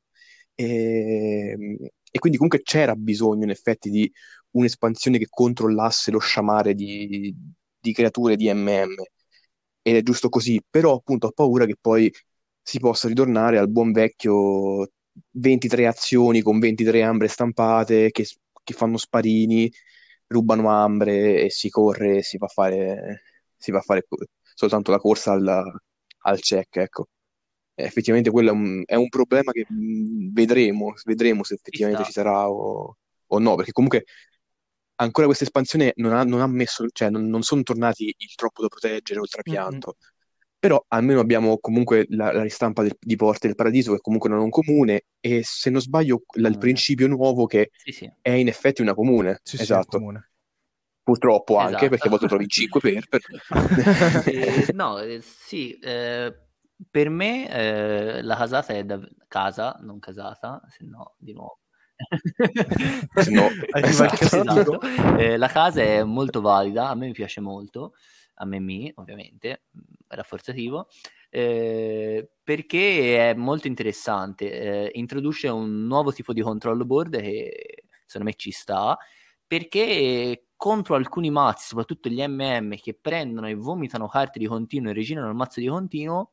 E, 0.55 1.78
e 2.18 2.20
quindi 2.20 2.38
comunque 2.38 2.63
c'era 2.63 2.95
bisogno 2.95 3.43
in 3.43 3.51
effetti 3.51 3.89
di 3.89 4.11
un'espansione 4.51 5.18
che 5.20 5.28
controllasse 5.30 6.09
lo 6.11 6.20
sciamare 6.20 6.74
di, 6.74 7.34
di 7.80 7.93
creature 7.93 8.36
di 8.36 8.51
MM. 8.51 8.95
Ed 9.82 9.95
è 9.95 10.01
giusto 10.03 10.30
così, 10.30 10.61
però 10.70 10.95
appunto 10.95 11.28
ho 11.28 11.32
paura 11.32 11.65
che 11.65 11.78
poi 11.80 12.11
si 12.61 12.80
possa 12.80 13.07
ritornare 13.07 13.57
al 13.57 13.70
buon 13.70 13.91
vecchio 13.91 14.89
23 15.32 15.88
azioni 15.88 16.41
con 16.41 16.59
23 16.59 17.03
ambre 17.03 17.28
stampate 17.30 18.11
che, 18.11 18.26
che 18.63 18.74
fanno 18.74 18.97
sparini, 18.97 19.72
rubano 20.28 20.70
ambre 20.70 21.43
e 21.43 21.49
si 21.51 21.70
corre 21.70 22.18
e 22.18 22.24
si 22.24 22.38
va 22.38 22.47
a 22.47 22.49
fare, 22.49 23.24
si 23.55 23.72
va 23.72 23.78
a 23.80 23.82
fare 23.82 24.05
soltanto 24.55 24.91
la 24.91 24.99
corsa 24.99 25.32
al, 25.34 25.80
al 26.24 26.39
check, 26.39 26.78
ecco. 26.78 27.07
E 27.80 27.84
effettivamente 27.84 28.32
quello 28.32 28.50
è 28.50 28.54
un, 28.54 28.82
è 28.86 28.96
un 28.96 29.08
problema 29.08 29.52
che 29.52 29.66
mh, 29.70 30.32
vedremo, 30.34 30.94
vedremo 31.06 31.44
se 31.44 31.56
effettivamente 31.56 32.04
ci 32.06 32.12
sarà 32.12 32.50
o, 32.50 32.98
o 33.28 33.40
no, 33.40 33.56
perché 33.56 33.72
comunque 33.72 34.06
ancora 34.96 35.28
questa 35.28 35.44
espansione 35.44 35.94
non 35.98 36.14
ha, 36.14 36.24
non 36.24 36.42
ha 36.42 36.48
messo, 36.48 36.88
cioè 36.92 37.10
non, 37.10 37.28
non 37.28 37.44
sono 37.44 37.62
tornati 37.62 38.06
il 38.18 38.36
troppo 38.36 38.62
da 38.64 38.68
proteggere 38.68 39.20
o 39.20 39.24
il 39.24 39.30
trapianto. 39.30 39.98
Però 40.60 40.84
almeno 40.88 41.20
abbiamo 41.20 41.60
comunque 41.60 42.08
la, 42.10 42.34
la 42.34 42.42
ristampa 42.42 42.82
del- 42.82 42.98
di 43.00 43.16
Porte 43.16 43.46
del 43.46 43.56
Paradiso, 43.56 43.94
che 43.94 44.00
comunque 44.02 44.28
non 44.28 44.40
è 44.40 44.44
un 44.44 44.50
comune, 44.50 45.04
e 45.20 45.42
se 45.44 45.70
non 45.70 45.82
sbaglio 45.82 46.24
la- 46.38 46.48
il 46.48 46.58
principio 46.58 47.08
nuovo 47.08 47.46
che 47.46 47.70
Sì, 47.76 47.92
sì. 47.92 48.12
è 48.22 48.32
in 48.32 48.48
effetti 48.48 48.82
una 48.82 48.96
comune. 48.96 49.40
Sì, 49.44 49.56
sì, 49.56 49.62
è 49.62 49.64
Esatto. 49.66 49.98
comune. 50.00 50.32
Purtroppo 51.04 51.58
anche, 51.58 51.76
Esatto. 51.76 51.90
perché 51.90 52.08
a 52.08 52.10
volte 52.10 52.28
trovi 52.28 52.48
5 52.48 52.80
per... 52.82 53.08
per... 53.08 53.22
Eh, 54.28 54.72
no, 54.74 55.00
eh, 55.00 55.22
sì, 55.22 55.78
eh, 55.80 56.36
per 56.90 57.10
me 57.10 57.50
eh, 57.50 58.22
la 58.22 58.36
casata 58.36 58.74
è 58.74 58.84
da 58.84 59.00
casa, 59.28 59.78
non 59.82 60.00
casata, 60.00 60.62
se 60.68 60.86
no 60.86 61.16
di 61.18 61.34
nuovo. 61.34 61.60
Se 63.16 63.32
no, 63.32 63.48
esatto. 63.74 64.24
Esatto. 64.24 64.82
Eh, 65.18 65.38
la 65.38 65.48
casa 65.48 65.82
è 65.82 66.04
molto 66.04 66.42
valida, 66.42 66.90
a 66.90 66.96
me 66.96 67.08
mi 67.08 67.14
piace 67.14 67.42
molto, 67.42 67.94
a 68.36 68.46
me 68.46 68.60
mi, 68.60 68.92
ovviamente, 68.96 69.64
mh, 69.72 69.80
rafforzativo, 70.10 70.88
eh, 71.30 72.30
perché 72.44 73.32
è 73.32 73.34
molto 73.34 73.68
interessante, 73.68 74.52
eh, 74.52 74.92
introduce 74.94 75.48
un 75.48 75.86
nuovo 75.88 76.12
tipo 76.14 76.34
di 76.34 76.42
control 76.42 76.86
board 76.86 77.20
che 77.20 77.84
secondo 78.06 78.30
me 78.30 78.36
ci 78.38 78.52
sta, 78.52 78.98
perché 79.46 80.48
contro 80.56 80.96
alcuni 80.96 81.30
mazzi, 81.30 81.68
soprattutto 81.68 82.10
gli 82.10 82.22
MM 82.26 82.76
che 82.78 82.94
prendono 83.00 83.48
e 83.48 83.56
vomitano 83.56 84.08
carte 84.08 84.40
di 84.40 84.46
continuo 84.46 84.92
e 84.92 84.94
regenerano 84.94 85.32
il 85.32 85.38
mazzo 85.38 85.60
di 85.60 85.68
continuo, 85.68 86.32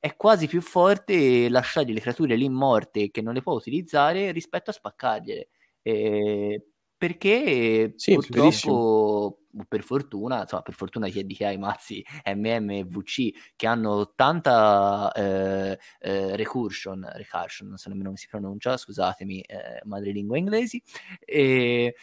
è 0.00 0.16
quasi 0.16 0.46
più 0.46 0.60
forte 0.62 1.48
lasciare 1.48 1.92
le 1.92 2.00
creature 2.00 2.36
lì 2.36 2.48
morte 2.48 3.10
che 3.10 3.20
non 3.22 3.34
le 3.34 3.42
può 3.42 3.54
utilizzare 3.54 4.32
rispetto 4.32 4.70
a 4.70 4.72
spaccargliele. 4.72 5.48
Eh, 5.82 6.66
perché 6.96 8.00
Sì, 8.00 8.18
purtroppo, 8.26 9.44
per 9.68 9.82
fortuna, 9.82 10.40
insomma, 10.42 10.62
per 10.62 10.74
fortuna 10.74 11.08
chi 11.08 11.20
è 11.20 11.24
di 11.24 11.34
chi 11.34 11.44
ha 11.44 11.50
i 11.52 11.58
mazzi 11.58 12.04
MM 12.34 12.70
e 12.70 12.84
VC 12.84 13.30
che 13.56 13.66
hanno 13.68 14.12
tanta 14.14 15.10
eh, 15.12 15.78
eh, 16.00 16.36
recursion, 16.36 17.08
recursion, 17.14 17.68
non 17.68 17.76
so 17.78 17.88
nemmeno 17.88 18.08
come 18.08 18.18
si 18.20 18.26
pronuncia, 18.28 18.76
scusatemi, 18.76 19.40
eh, 19.42 19.80
madrelingua 19.84 20.38
inglesi, 20.38 20.82
e, 21.20 21.94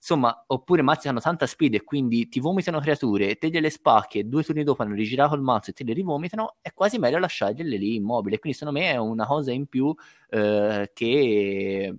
insomma, 0.00 0.44
oppure 0.46 0.80
mazzi 0.80 1.08
hanno 1.08 1.20
tanta 1.20 1.46
speed 1.46 1.74
e 1.74 1.84
quindi 1.84 2.28
ti 2.28 2.40
vomitano 2.40 2.80
creature, 2.80 3.36
te 3.36 3.50
gliele 3.50 3.68
spacchi 3.68 4.18
e 4.18 4.24
due 4.24 4.42
turni 4.42 4.64
dopo 4.64 4.82
hanno 4.82 4.94
rigirato 4.94 5.34
il 5.34 5.42
mazzo 5.42 5.70
e 5.70 5.72
te 5.74 5.84
le 5.84 5.92
rivomitano, 5.92 6.56
è 6.62 6.72
quasi 6.72 6.98
meglio 6.98 7.18
lasciargliele 7.18 7.76
lì 7.76 7.96
immobili. 7.96 8.38
Quindi 8.38 8.58
secondo 8.58 8.80
me 8.80 8.90
è 8.90 8.96
una 8.96 9.26
cosa 9.26 9.52
in 9.52 9.66
più 9.66 9.94
eh, 10.30 10.90
che, 10.94 11.96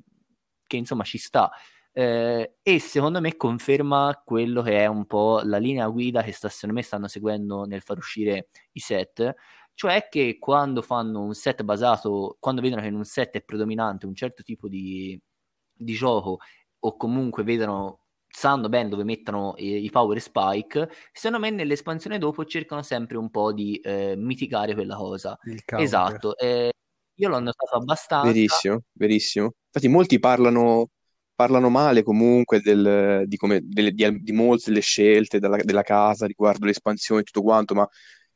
che 0.66 0.78
insomma 0.78 1.04
ci 1.04 1.20
sta. 1.20 1.52
Eh, 1.94 2.56
e 2.62 2.80
secondo 2.80 3.20
me 3.22 3.36
conferma 3.36 4.22
quello 4.26 4.62
che 4.62 4.80
è 4.80 4.86
un 4.88 5.06
po' 5.06 5.42
la 5.44 5.58
linea 5.58 5.88
guida 5.88 6.24
che 6.24 6.32
sta, 6.32 6.50
secondo 6.50 6.76
me 6.76 6.82
stanno 6.84 7.08
seguendo 7.08 7.66
nel 7.66 7.82
far 7.82 7.98
uscire 7.98 8.48
i 8.72 8.80
set, 8.80 9.36
cioè 9.74 10.08
che 10.10 10.38
quando 10.40 10.82
fanno 10.82 11.22
un 11.22 11.34
set 11.34 11.64
basato, 11.64 12.38
quando 12.40 12.62
vedono 12.62 12.82
che 12.82 12.88
in 12.88 12.96
un 12.96 13.04
set 13.04 13.36
è 13.36 13.42
predominante 13.44 14.06
un 14.06 14.16
certo 14.16 14.42
tipo 14.42 14.68
di, 14.68 15.20
di 15.74 15.94
gioco 15.94 16.40
o 16.82 16.98
comunque 16.98 17.44
vedono, 17.44 18.00
sanno 18.28 18.70
bene 18.70 18.90
dove 18.90 19.04
mettono 19.04 19.54
i, 19.58 19.84
i 19.86 19.90
power 19.90 20.20
spike, 20.22 20.90
secondo 21.12 21.40
me 21.40 21.50
nell'espansione 21.52 22.18
dopo 22.18 22.46
cercano 22.46 22.82
sempre 22.84 23.18
un 23.18 23.30
po' 23.30 23.52
di 23.54 23.78
eh, 23.78 24.16
mitigare 24.18 24.74
quella 24.74 24.96
cosa. 24.96 25.38
Esatto, 25.74 26.38
eh, 26.38 26.72
io 27.16 27.30
l'ho 27.30 27.40
notato 27.40 27.76
abbastanza. 27.76 28.56
Verissimo, 28.60 28.84
verissimo. 28.94 29.54
Infatti 29.66 29.88
molti 29.88 30.20
parlano, 30.20 30.90
parlano 31.34 31.70
male 31.70 32.04
comunque 32.04 32.60
del- 32.62 33.24
di, 33.26 33.36
come, 33.38 33.62
delle, 33.64 33.92
di, 33.92 34.22
di 34.22 34.32
molte 34.32 34.66
delle 34.68 34.82
scelte 34.82 35.40
della, 35.40 35.58
della 35.58 35.82
casa 35.82 36.28
riguardo 36.28 36.66
le 36.66 36.72
espansioni 36.72 37.22
e 37.22 37.24
tutto 37.24 37.42
quanto, 37.42 37.74
ma 37.74 37.88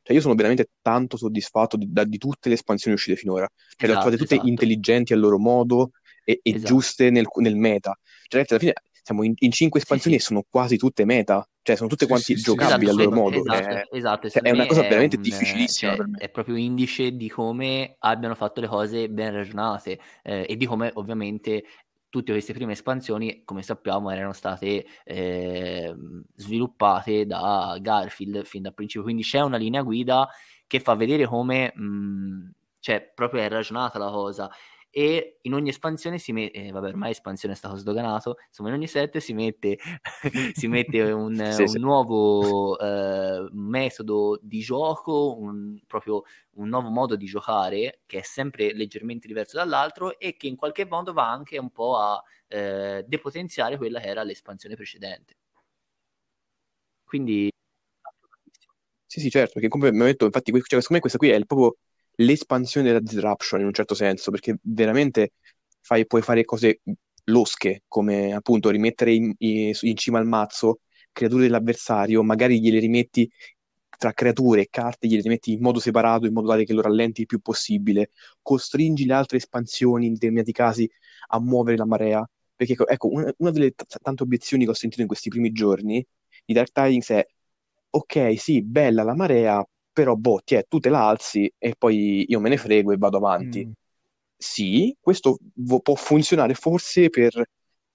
cioè, 0.02 0.16
io 0.16 0.22
sono 0.22 0.34
veramente 0.36 0.70
tanto 0.82 1.18
soddisfatto 1.18 1.78
di, 1.78 1.92
da- 1.92 2.04
di 2.04 2.18
tutte 2.18 2.50
le 2.50 2.56
espansioni 2.56 2.96
uscite 2.96 3.16
finora. 3.18 3.48
Cioè, 3.76 3.88
le 3.90 3.94
ho 3.96 3.98
Esatto, 3.98 3.98
trovate 3.98 4.22
tutte 4.22 4.36
esatto. 4.36 4.48
intelligenti 4.48 5.14
al 5.14 5.20
loro 5.20 5.38
modo 5.38 5.92
e, 6.26 6.42
e 6.44 6.52
Esatto. 6.56 6.74
giuste 6.74 7.10
nel, 7.12 7.28
nel 7.36 7.56
meta. 7.56 7.98
Cioè, 8.28 8.44
alla 8.50 8.60
fine 8.60 8.74
siamo 9.02 9.24
in, 9.24 9.34
in 9.38 9.52
cinque 9.52 9.80
espansioni 9.80 10.18
sì. 10.18 10.22
e 10.22 10.26
sono 10.26 10.44
quasi 10.50 10.78
tutte 10.78 11.06
meta. 11.06 11.48
cioè 11.62 11.76
sono 11.78 11.90
tutte 11.90 12.06
Sì, 12.06 12.10
quanti 12.10 12.36
sì, 12.36 12.36
sì, 12.38 12.44
giocabili 12.44 12.90
Esatto, 12.90 12.90
al 12.90 12.96
loro 12.98 13.12
modo. 13.12 13.40
esatto, 13.40 13.76
È, 13.76 13.88
esatto, 13.92 14.30
cioè, 14.30 14.42
è 14.42 14.52
una 14.52 14.66
cosa 14.66 14.84
è 14.84 14.88
veramente 14.88 15.18
un, 15.18 15.22
difficilissima 15.22 15.92
cioè, 15.92 15.96
per 15.96 16.08
me. 16.08 16.18
è 16.18 16.30
proprio 16.30 16.56
indice 16.58 17.12
di 17.16 17.30
come 17.30 17.96
abbiano 18.00 18.36
fatto 18.36 18.62
le 18.62 18.68
cose 18.68 19.10
ben 19.10 19.32
ragionate 19.34 20.00
eh, 20.24 20.46
e 20.50 20.56
di 20.58 20.66
come 20.66 20.92
ovviamente 20.96 21.64
tutte 22.10 22.32
queste 22.32 22.54
prime 22.54 22.72
espansioni, 22.72 23.44
come 23.44 23.62
sappiamo, 23.62 24.10
erano 24.10 24.32
state 24.34 24.86
eh, 25.04 25.94
sviluppate 26.36 27.26
da 27.26 27.78
Garfield 27.82 28.46
fin 28.46 28.62
dal 28.62 28.74
principio, 28.74 29.04
quindi 29.04 29.24
c'è 29.24 29.42
una 29.42 29.58
linea 29.58 29.82
guida 29.82 30.28
che 30.68 30.80
fa 30.80 30.96
vedere 30.96 31.26
come 31.26 31.74
mh, 31.76 32.50
cioè, 32.80 33.12
proprio 33.14 33.42
è 33.42 33.50
ragionata 33.50 34.00
la 34.00 34.10
cosa 34.12 34.50
e 34.98 35.40
in 35.42 35.54
ogni 35.54 35.70
espansione 35.70 36.18
si 36.20 36.32
mette, 36.32 36.58
eh, 36.68 36.72
vabbè 36.72 36.88
ormai 36.88 37.12
espansione 37.12 37.54
è 37.54 37.58
stato 37.58 37.76
sdoganato, 37.76 38.38
insomma 38.48 38.70
in 38.70 38.76
ogni 38.76 38.88
set 38.88 39.18
si 39.18 39.34
mette, 39.34 39.78
si 40.54 40.68
mette 40.70 41.02
un, 41.12 41.38
Sì, 41.44 41.68
un 41.68 41.74
sì. 41.74 41.80
nuovo 41.80 42.80
eh, 42.80 43.50
metodo 43.52 44.40
di 44.42 44.60
gioco, 44.62 45.36
un, 45.38 45.78
proprio 45.86 46.24
un 46.54 46.70
nuovo 46.70 46.90
modo 46.90 47.18
di 47.18 47.26
giocare 47.26 48.04
che 48.06 48.20
è 48.20 48.22
sempre 48.22 48.74
leggermente 48.74 49.28
diverso 49.28 49.58
dall'altro 49.58 50.18
e 50.18 50.38
che 50.38 50.48
in 50.48 50.56
qualche 50.56 50.86
modo 50.86 51.12
va 51.12 51.30
anche 51.30 51.58
un 51.58 51.72
po' 51.72 51.98
a 51.98 52.24
eh, 52.48 53.04
depotenziare 53.06 53.76
quella 53.78 54.00
che 54.00 54.08
era 54.08 54.24
l'espansione 54.24 54.76
precedente. 54.76 55.36
Quindi 57.04 57.50
Sì, 59.08 59.20
sì, 59.22 59.30
certo, 59.30 59.54
perché 59.54 59.68
come 59.70 59.88
abbiamo 59.88 60.06
detto, 60.08 60.26
infatti, 60.26 60.52
cioè, 60.52 60.62
secondo 60.82 60.94
me 60.94 61.00
questa 61.00 61.18
qui 61.18 61.30
è 61.30 61.36
il- 61.36 61.46
proprio 61.46 61.78
l'espansione 62.18 62.88
della 62.88 63.00
disruption 63.00 63.60
in 63.62 63.68
un 63.68 63.74
certo 63.74 63.94
senso, 63.96 64.32
perché 64.32 64.58
veramente 64.64 65.34
fai- 65.82 66.06
puoi 66.06 66.22
fare 66.22 66.44
cose 66.46 66.82
losche, 67.26 67.84
come 67.88 68.34
appunto 68.34 68.70
rimettere 68.70 69.14
in, 69.14 69.34
in- 69.40 69.74
cima 69.96 70.20
al 70.20 70.28
mazzo 70.28 70.80
creature 71.12 71.44
dell'avversario, 71.44 72.24
magari 72.24 72.60
gliele 72.60 72.80
rimetti 72.80 73.30
tra 73.98 74.12
creature 74.14 74.62
e 74.62 74.68
carte, 74.70 75.08
gliele 75.08 75.22
rimetti 75.22 75.54
in 75.54 75.62
modo 75.62 75.80
separato, 75.80 76.26
in 76.26 76.34
modo 76.34 76.50
tale 76.50 76.66
che 76.66 76.74
lo 76.74 76.82
rallenti 76.82 77.22
il 77.22 77.28
più 77.28 77.40
possibile, 77.40 78.12
costringi 78.42 79.06
le 79.06 79.14
altre 79.14 79.38
espansioni 79.38 80.06
in 80.08 80.14
determinati 80.14 80.52
casi 80.52 80.90
a 81.30 81.40
muovere 81.40 81.78
la 81.78 81.86
marea, 81.86 82.30
perché 82.56 82.74
ecco, 82.74 82.88
ecco, 82.88 83.08
una, 83.12 83.34
una 83.38 83.52
delle 83.52 83.72
t- 83.72 83.86
tante 84.02 84.24
obiezioni 84.24 84.66
che 84.66 84.72
ho 84.72 84.74
sentito 84.74 85.02
in 85.02 85.08
questi 85.08 85.30
primi 85.30 85.52
giorni 85.52 86.06
di 86.46 86.54
Dark 86.54 86.72
Tidings 86.72 87.10
è 87.12 87.26
ok, 87.92 88.38
sì, 88.40 88.62
bella 88.62 89.04
la 89.04 89.16
marea, 89.16 89.66
però 89.96 90.16
boh, 90.16 90.42
tiè, 90.44 90.66
tu 90.68 90.80
te 90.80 90.90
la 90.90 91.08
alzi 91.08 91.52
e 91.58 91.76
poi 91.78 92.26
io 92.28 92.40
me 92.42 92.50
ne 92.50 92.58
frego 92.58 92.92
e 92.92 92.98
vado 92.98 93.18
avanti. 93.18 93.66
Mm. 93.66 93.72
Sì, 94.38 94.96
questo 95.00 95.38
vo- 95.56 95.80
può 95.80 95.96
funzionare 95.96 96.54
forse 96.56 97.10
per 97.10 97.42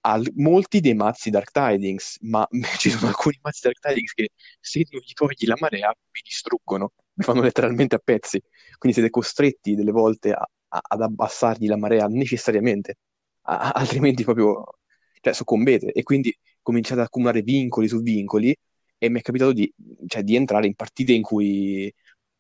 al- 0.03 0.32
molti 0.36 0.80
dei 0.80 0.94
mazzi 0.94 1.28
Dark 1.30 1.51
Tidings, 1.51 2.18
ma 2.22 2.46
ci 2.78 2.90
sono 2.90 3.09
alcuni 3.09 3.38
mazzi 3.42 3.61
Dark 3.64 3.78
Tidings 3.80 4.12
che 4.14 4.30
se 4.61 4.86
non 4.90 5.03
gli 5.05 5.12
togli 5.12 5.46
la 5.46 5.57
marea 5.61 5.92
vi 6.11 6.20
distruggono, 6.24 6.92
vi 7.12 7.22
fanno 7.24 7.42
letteralmente 7.42 7.96
a 7.96 8.01
pezzi. 8.03 8.40
Quindi 8.78 8.98
siete 8.98 9.11
costretti 9.11 9.74
delle 9.74 9.90
volte 9.92 10.32
a- 10.32 10.48
a- 10.68 10.80
ad 10.82 11.03
abbassargli 11.03 11.66
la 11.66 11.76
marea 11.76 12.07
necessariamente, 12.07 12.96
a- 13.42 13.70
altrimenti 13.72 14.24
proprio, 14.24 14.64
cioè, 15.20 15.32
soccombete. 15.34 15.92
E 15.92 16.03
quindi 16.03 16.34
cominciate 16.62 17.01
ad 17.01 17.07
accumulare 17.07 17.42
vincoli 17.42 17.88
su 17.88 18.01
vincoli 18.03 18.57
e 19.01 19.09
mi 19.11 19.20
è 19.20 19.22
capitato 19.22 19.53
di, 19.53 19.72
cioè, 20.07 20.22
di 20.22 20.36
entrare 20.36 20.66
in 20.68 20.74
partite 20.74 21.12
in 21.12 21.22
cui 21.22 21.92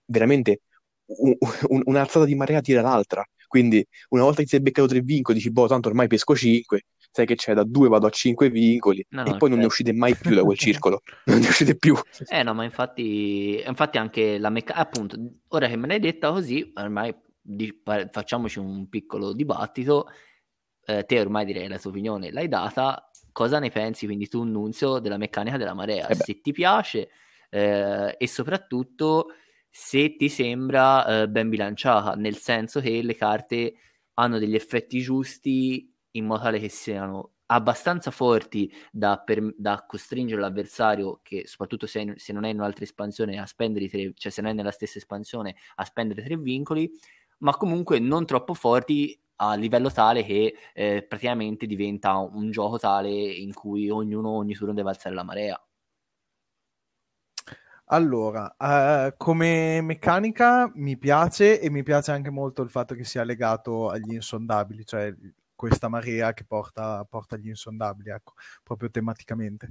veramente 0.06 0.62
un- 1.06 1.36
un- 1.68 1.82
un'alzata 1.84 2.24
di 2.24 2.34
marea 2.34 2.60
tira 2.60 2.82
l'altra. 2.82 3.24
Quindi 3.48 3.84
una 4.10 4.22
volta 4.22 4.38
che 4.38 4.44
ti 4.44 4.50
sei 4.50 4.60
beccato 4.60 4.88
tre 4.88 5.00
vincoli, 5.00 5.38
dici, 5.38 5.50
boh, 5.50 5.66
tanto 5.66 5.88
ormai 5.88 6.06
pesco 6.06 6.36
cinque, 6.36 6.84
sai 7.10 7.26
che 7.26 7.34
c'è, 7.34 7.54
da 7.54 7.64
due 7.64 7.88
vado 7.88 8.06
a 8.06 8.10
cinque 8.10 8.50
vincoli, 8.50 9.04
No, 9.12 9.22
e 9.22 9.34
no, 9.34 9.36
poi 9.36 9.50
non 9.50 9.58
ne 9.60 9.66
certo. 9.66 9.66
uscite 9.66 9.92
mai 9.92 10.16
più 10.18 10.34
da 10.36 10.44
quel 10.44 10.56
circolo. 10.58 11.02
Non 11.24 11.38
ne 11.40 11.48
uscite 11.48 11.76
più. 11.76 11.96
Eh 12.26 12.42
no, 12.42 12.54
ma 12.54 12.64
infatti, 12.64 13.62
infatti 13.66 13.98
anche 13.98 14.38
la 14.38 14.50
meccanica, 14.50 14.80
appunto, 14.80 15.16
ora 15.48 15.68
che 15.68 15.76
me 15.76 15.86
l'hai 15.86 16.00
detta 16.00 16.30
così, 16.30 16.70
ormai 16.76 17.14
di- 17.40 17.82
facciamoci 18.10 18.58
un 18.58 18.88
piccolo 18.88 19.32
dibattito, 19.32 20.06
Eh, 20.86 21.04
te 21.04 21.20
ormai 21.20 21.44
direi 21.46 21.68
la 21.68 21.78
tua 21.78 21.90
opinione 21.90 22.32
l'hai 22.32 22.48
data, 22.48 23.09
cosa 23.32 23.58
ne 23.58 23.70
pensi 23.70 24.06
quindi 24.06 24.28
tu, 24.28 24.42
Nunzio, 24.44 24.98
della 24.98 25.16
meccanica 25.16 25.56
della 25.56 25.74
marea? 25.74 26.06
Eh. 26.08 26.14
Se 26.14 26.40
ti 26.40 26.52
piace 26.52 27.10
eh, 27.50 28.14
e 28.18 28.26
soprattutto 28.28 29.34
se 29.68 30.16
ti 30.16 30.28
sembra 30.28 31.22
eh, 31.22 31.28
ben 31.28 31.48
bilanciata, 31.48 32.14
nel 32.14 32.36
senso 32.36 32.80
che 32.80 33.02
le 33.02 33.14
carte 33.14 33.74
hanno 34.14 34.38
degli 34.38 34.54
effetti 34.54 35.00
giusti 35.00 35.92
in 36.12 36.26
modo 36.26 36.42
tale 36.42 36.58
che 36.58 36.68
siano 36.68 37.34
abbastanza 37.46 38.10
forti 38.10 38.72
da, 38.90 39.18
per- 39.18 39.54
da 39.56 39.84
costringere 39.86 40.40
l'avversario, 40.40 41.20
che 41.22 41.46
soprattutto 41.46 41.86
se, 41.86 42.14
se 42.16 42.32
non 42.32 42.44
è 42.44 42.50
in 42.50 42.58
un'altra 42.58 42.84
espansione, 42.84 43.38
a 43.38 43.46
spendere 43.46 43.88
tre, 43.88 44.12
cioè 44.14 44.30
se 44.30 44.40
non 44.40 44.52
è 44.52 44.54
nella 44.54 44.70
stessa 44.70 44.98
espansione, 44.98 45.56
a 45.76 45.84
spendere 45.84 46.22
tre 46.22 46.36
vincoli, 46.36 46.90
ma 47.38 47.56
comunque 47.56 47.98
non 47.98 48.26
troppo 48.26 48.54
forti 48.54 49.20
a 49.42 49.54
livello 49.54 49.90
tale 49.90 50.22
che 50.22 50.54
eh, 50.74 51.02
praticamente 51.02 51.66
diventa 51.66 52.18
un 52.18 52.50
gioco 52.50 52.78
tale 52.78 53.10
in 53.10 53.54
cui 53.54 53.88
ognuno 53.88 54.30
ogni 54.30 54.54
turno 54.54 54.74
deve 54.74 54.90
alzare 54.90 55.14
la 55.14 55.22
marea. 55.22 55.62
Allora, 57.92 58.54
eh, 58.56 59.14
come 59.16 59.80
meccanica 59.80 60.70
mi 60.74 60.96
piace 60.96 61.58
e 61.60 61.70
mi 61.70 61.82
piace 61.82 62.12
anche 62.12 62.30
molto 62.30 62.62
il 62.62 62.70
fatto 62.70 62.94
che 62.94 63.02
sia 63.04 63.24
legato 63.24 63.88
agli 63.88 64.12
insondabili, 64.14 64.84
cioè 64.84 65.12
questa 65.56 65.88
marea 65.88 66.32
che 66.32 66.44
porta, 66.44 67.04
porta 67.08 67.34
agli 67.34 67.48
insondabili, 67.48 68.10
ecco, 68.10 68.34
proprio 68.62 68.90
tematicamente. 68.90 69.70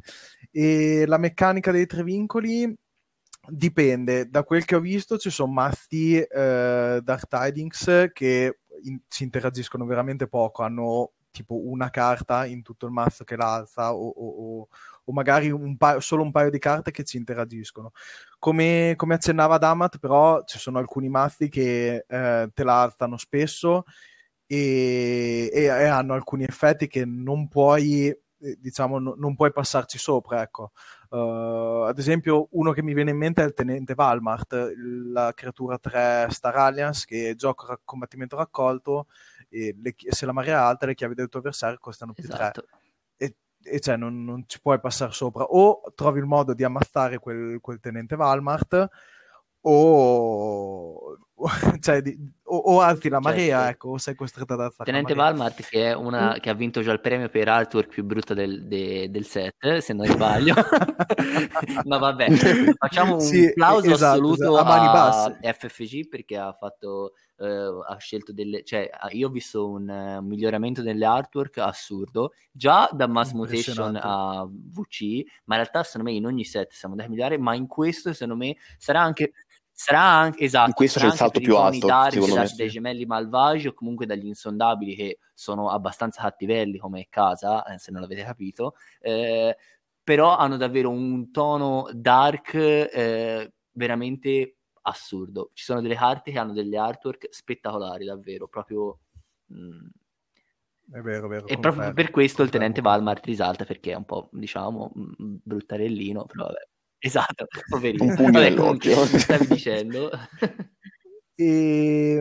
E 0.52 1.06
la 1.08 1.18
meccanica 1.18 1.72
dei 1.72 1.86
tre 1.86 2.04
vincoli 2.04 2.76
dipende, 3.48 4.30
da 4.30 4.44
quel 4.44 4.66
che 4.66 4.76
ho 4.76 4.80
visto 4.80 5.18
ci 5.18 5.30
sono 5.30 5.52
mazzi 5.52 6.18
eh, 6.18 7.00
Dark 7.02 7.28
Tidings 7.28 8.10
che 8.14 8.60
in- 8.84 9.00
si 9.08 9.24
interagiscono 9.24 9.86
veramente 9.86 10.28
poco, 10.28 10.64
hanno 10.64 11.12
tipo 11.32 11.68
una 11.70 11.90
carta 11.90 12.46
in 12.46 12.62
tutto 12.64 12.86
il 12.88 12.92
mazzo 12.92 13.24
che 13.24 13.36
l'alza 13.36 13.94
o, 13.94 14.08
o- 14.10 14.68
o- 15.06 15.12
magari 15.14 15.50
un 15.52 15.78
paio- 15.78 16.00
solo 16.00 16.24
un 16.24 16.32
paio 16.32 16.50
di 16.50 16.60
carte 16.60 16.92
che 16.92 17.04
ci 17.04 17.18
interagiscono. 17.18 17.92
Come, 18.38 18.94
come 18.96 19.16
accennava 19.16 19.58
Damat, 19.58 19.98
però 20.00 20.44
ci 20.46 20.58
sono 20.60 20.78
alcuni 20.80 21.10
mazzi 21.10 21.50
che 21.50 22.06
eh, 22.08 22.50
te 22.54 22.64
la 22.64 22.82
alzano 22.84 23.18
spesso 23.18 23.84
e, 24.46 25.50
e- 25.54 25.64
e 25.66 25.86
hanno 25.86 26.14
alcuni 26.14 26.44
effetti 26.44 26.88
che 26.88 27.06
non 27.06 27.48
puoi, 27.48 28.08
eh, 28.08 28.58
diciamo, 28.60 29.00
no- 29.00 29.16
non 29.18 29.36
puoi 29.36 29.52
passarci 29.52 29.98
sopra, 29.98 30.42
ecco. 30.42 30.72
Uh, 31.10 31.86
ad 31.88 31.98
esempio, 31.98 32.48
uno 32.52 32.72
che 32.72 32.84
mi 32.84 32.94
viene 32.94 33.10
in 33.10 33.18
mente 33.18 33.42
è 33.42 33.46
il 33.46 33.54
tenente 33.54 33.96
Valmart, 33.96 34.74
la 35.12 35.32
creatura 35.34 35.80
3 35.80 36.28
Star 36.30 36.56
Alliance 36.56 37.06
che 37.08 37.34
gioca 37.36 37.74
a 37.74 37.80
combattimento 37.84 38.36
raccolto 38.36 39.08
e 39.50 39.76
le 39.82 39.96
se 39.98 40.28
la 40.28 40.32
marea 40.32 40.58
è 40.58 40.62
alta 40.62 40.86
le 40.86 40.94
chiavi 40.94 41.16
del 41.16 41.28
tuo 41.28 41.40
avversario 41.40 41.80
costano 41.80 42.14
più 42.14 42.26
3 42.28 42.34
Esatto. 42.36 42.66
e, 43.18 43.36
e 43.64 43.80
cioè 43.80 43.98
non, 43.98 44.24
non 44.24 44.44
ci 44.46 44.62
puoi 44.62 44.80
passare 44.80 45.12
sopra 45.12 45.46
o 45.46 45.82
trovi 45.96 46.20
il 46.20 46.26
modo 46.26 46.54
di 46.54 46.64
ammazzare 46.64 47.18
quel, 47.18 47.60
quel 47.60 47.80
tenente 47.80 48.16
Valmart 48.16 48.88
o, 49.62 51.18
o- 51.34 51.50
cioè, 51.80 52.02
di- 52.02 52.18
o- 52.50 52.76
o 52.76 52.80
alzi 52.82 53.10
la 53.10 53.20
marea 53.20 53.58
Certo. 53.60 53.70
ecco 53.72 53.90
o 53.90 53.98
sei 53.98 54.16
costretto 54.16 54.54
ad 54.54 54.62
alzare 54.62 54.90
Tenente 54.92 55.14
Valmart 55.14 55.68
che, 55.68 55.86
è 55.90 55.94
una, 55.94 56.32
Mm. 56.36 56.40
che 56.40 56.50
ha 56.50 56.54
vinto 56.54 56.82
già 56.82 56.92
il 56.92 57.00
premio 57.02 57.30
per 57.30 57.48
artwork 57.48 57.88
più 57.90 58.04
brutta 58.04 58.34
del, 58.34 58.68
de- 58.68 59.10
del 59.10 59.26
set, 59.26 59.78
se 59.78 59.94
non 59.94 60.06
sbaglio. 60.08 60.54
Ma 61.86 61.98
vabbè, 61.98 62.32
facciamo 62.78 63.14
un 63.16 63.20
Sì, 63.22 63.46
applauso 63.48 63.92
esatto, 63.92 64.12
assoluto 64.20 64.58
a 64.58 64.64
mani 64.64 64.86
a 64.88 64.92
basse. 64.92 65.38
FFG 65.42 66.08
perché 66.08 66.38
ha 66.38 66.54
fatto, 66.54 67.14
eh, 67.38 67.48
ha 67.88 67.98
scelto 67.98 68.34
delle, 68.34 68.64
cioè 68.64 68.90
io 69.12 69.28
ho 69.28 69.32
visto 69.32 69.68
un 69.70 69.90
eh, 69.90 70.22
miglioramento 70.22 70.82
delle 70.82 71.06
artwork 71.06 71.58
assurdo, 71.60 72.34
già 72.52 72.90
da 72.92 73.08
Mass 73.08 73.32
Mutation 73.34 73.98
a 74.02 74.46
VC, 74.50 75.24
ma 75.46 75.56
in 75.56 75.62
realtà 75.62 75.84
secondo 75.84 76.10
me 76.10 76.16
in 76.16 76.26
ogni 76.26 76.44
set 76.44 76.72
siamo 76.72 76.94
andati 76.96 77.10
a 77.10 77.14
migliorare, 77.14 77.38
ma 77.38 77.54
in 77.56 77.68
questo 77.68 78.14
secondo 78.14 78.36
me 78.36 78.56
sarà 78.78 79.02
anche... 79.02 79.34
Sarà 79.82 80.02
anche, 80.02 80.44
esatto, 80.44 80.68
In 80.68 80.74
questo 80.74 81.00
sarà 81.00 81.12
c'è 81.12 81.16
il 81.16 81.22
salto 81.22 81.40
più 81.40 81.54
i 81.54 81.56
alto, 81.56 82.10
secondo 82.12 82.36
me. 82.36 82.50
dai 82.54 82.68
gemelli 82.68 83.06
malvagi 83.06 83.68
o 83.68 83.74
comunque 83.74 84.06
dagli 84.06 84.26
insondabili 84.26 84.94
che 84.94 85.20
sono 85.34 85.70
abbastanza 85.70 86.22
cattivelli 86.22 86.78
come 86.78 87.08
casa, 87.10 87.64
eh, 87.64 87.80
se 87.80 87.90
non 87.90 88.02
l'avete 88.02 88.24
capito, 88.24 88.76
eh, 89.00 89.56
però 90.04 90.36
hanno 90.36 90.58
davvero 90.58 90.90
un 90.90 91.32
tono 91.32 91.88
dark 91.94 92.56
eh, 92.56 93.54
veramente 93.72 94.58
assurdo. 94.82 95.52
Ci 95.54 95.64
sono 95.64 95.80
delle 95.80 95.96
carte 95.96 96.34
che 96.34 96.40
hanno 96.40 96.52
delle 96.52 96.78
artwork 96.78 97.30
spettacolari, 97.32 98.04
davvero, 98.04 98.50
proprio... 98.50 99.00
mm, 99.54 99.88
è 100.92 101.00
vero, 101.00 101.28
è 101.28 101.30
vero 101.30 101.48
e 101.48 101.58
proprio 101.58 101.94
per 101.94 102.12
questo 102.12 102.44
il 102.44 102.50
tenente. 102.50 102.82
Valmart 102.82 103.24
risalta 103.24 103.64
perché 103.64 103.94
è 103.94 103.96
un 103.96 104.04
po', 104.04 104.28
diciamo, 104.34 104.92
mm, 104.94 105.36
bruttarellino, 105.42 106.26
però 106.26 106.48
vabbè. 106.48 106.68
Esatto, 107.00 107.48
poverino. 107.70 108.04
Un 108.04 108.16
pugno 108.16 108.32
Vabbè, 108.32 108.50
nell'occhio. 108.50 109.06
stavi 109.06 109.48
dicendo... 109.48 110.10
E, 111.40 112.18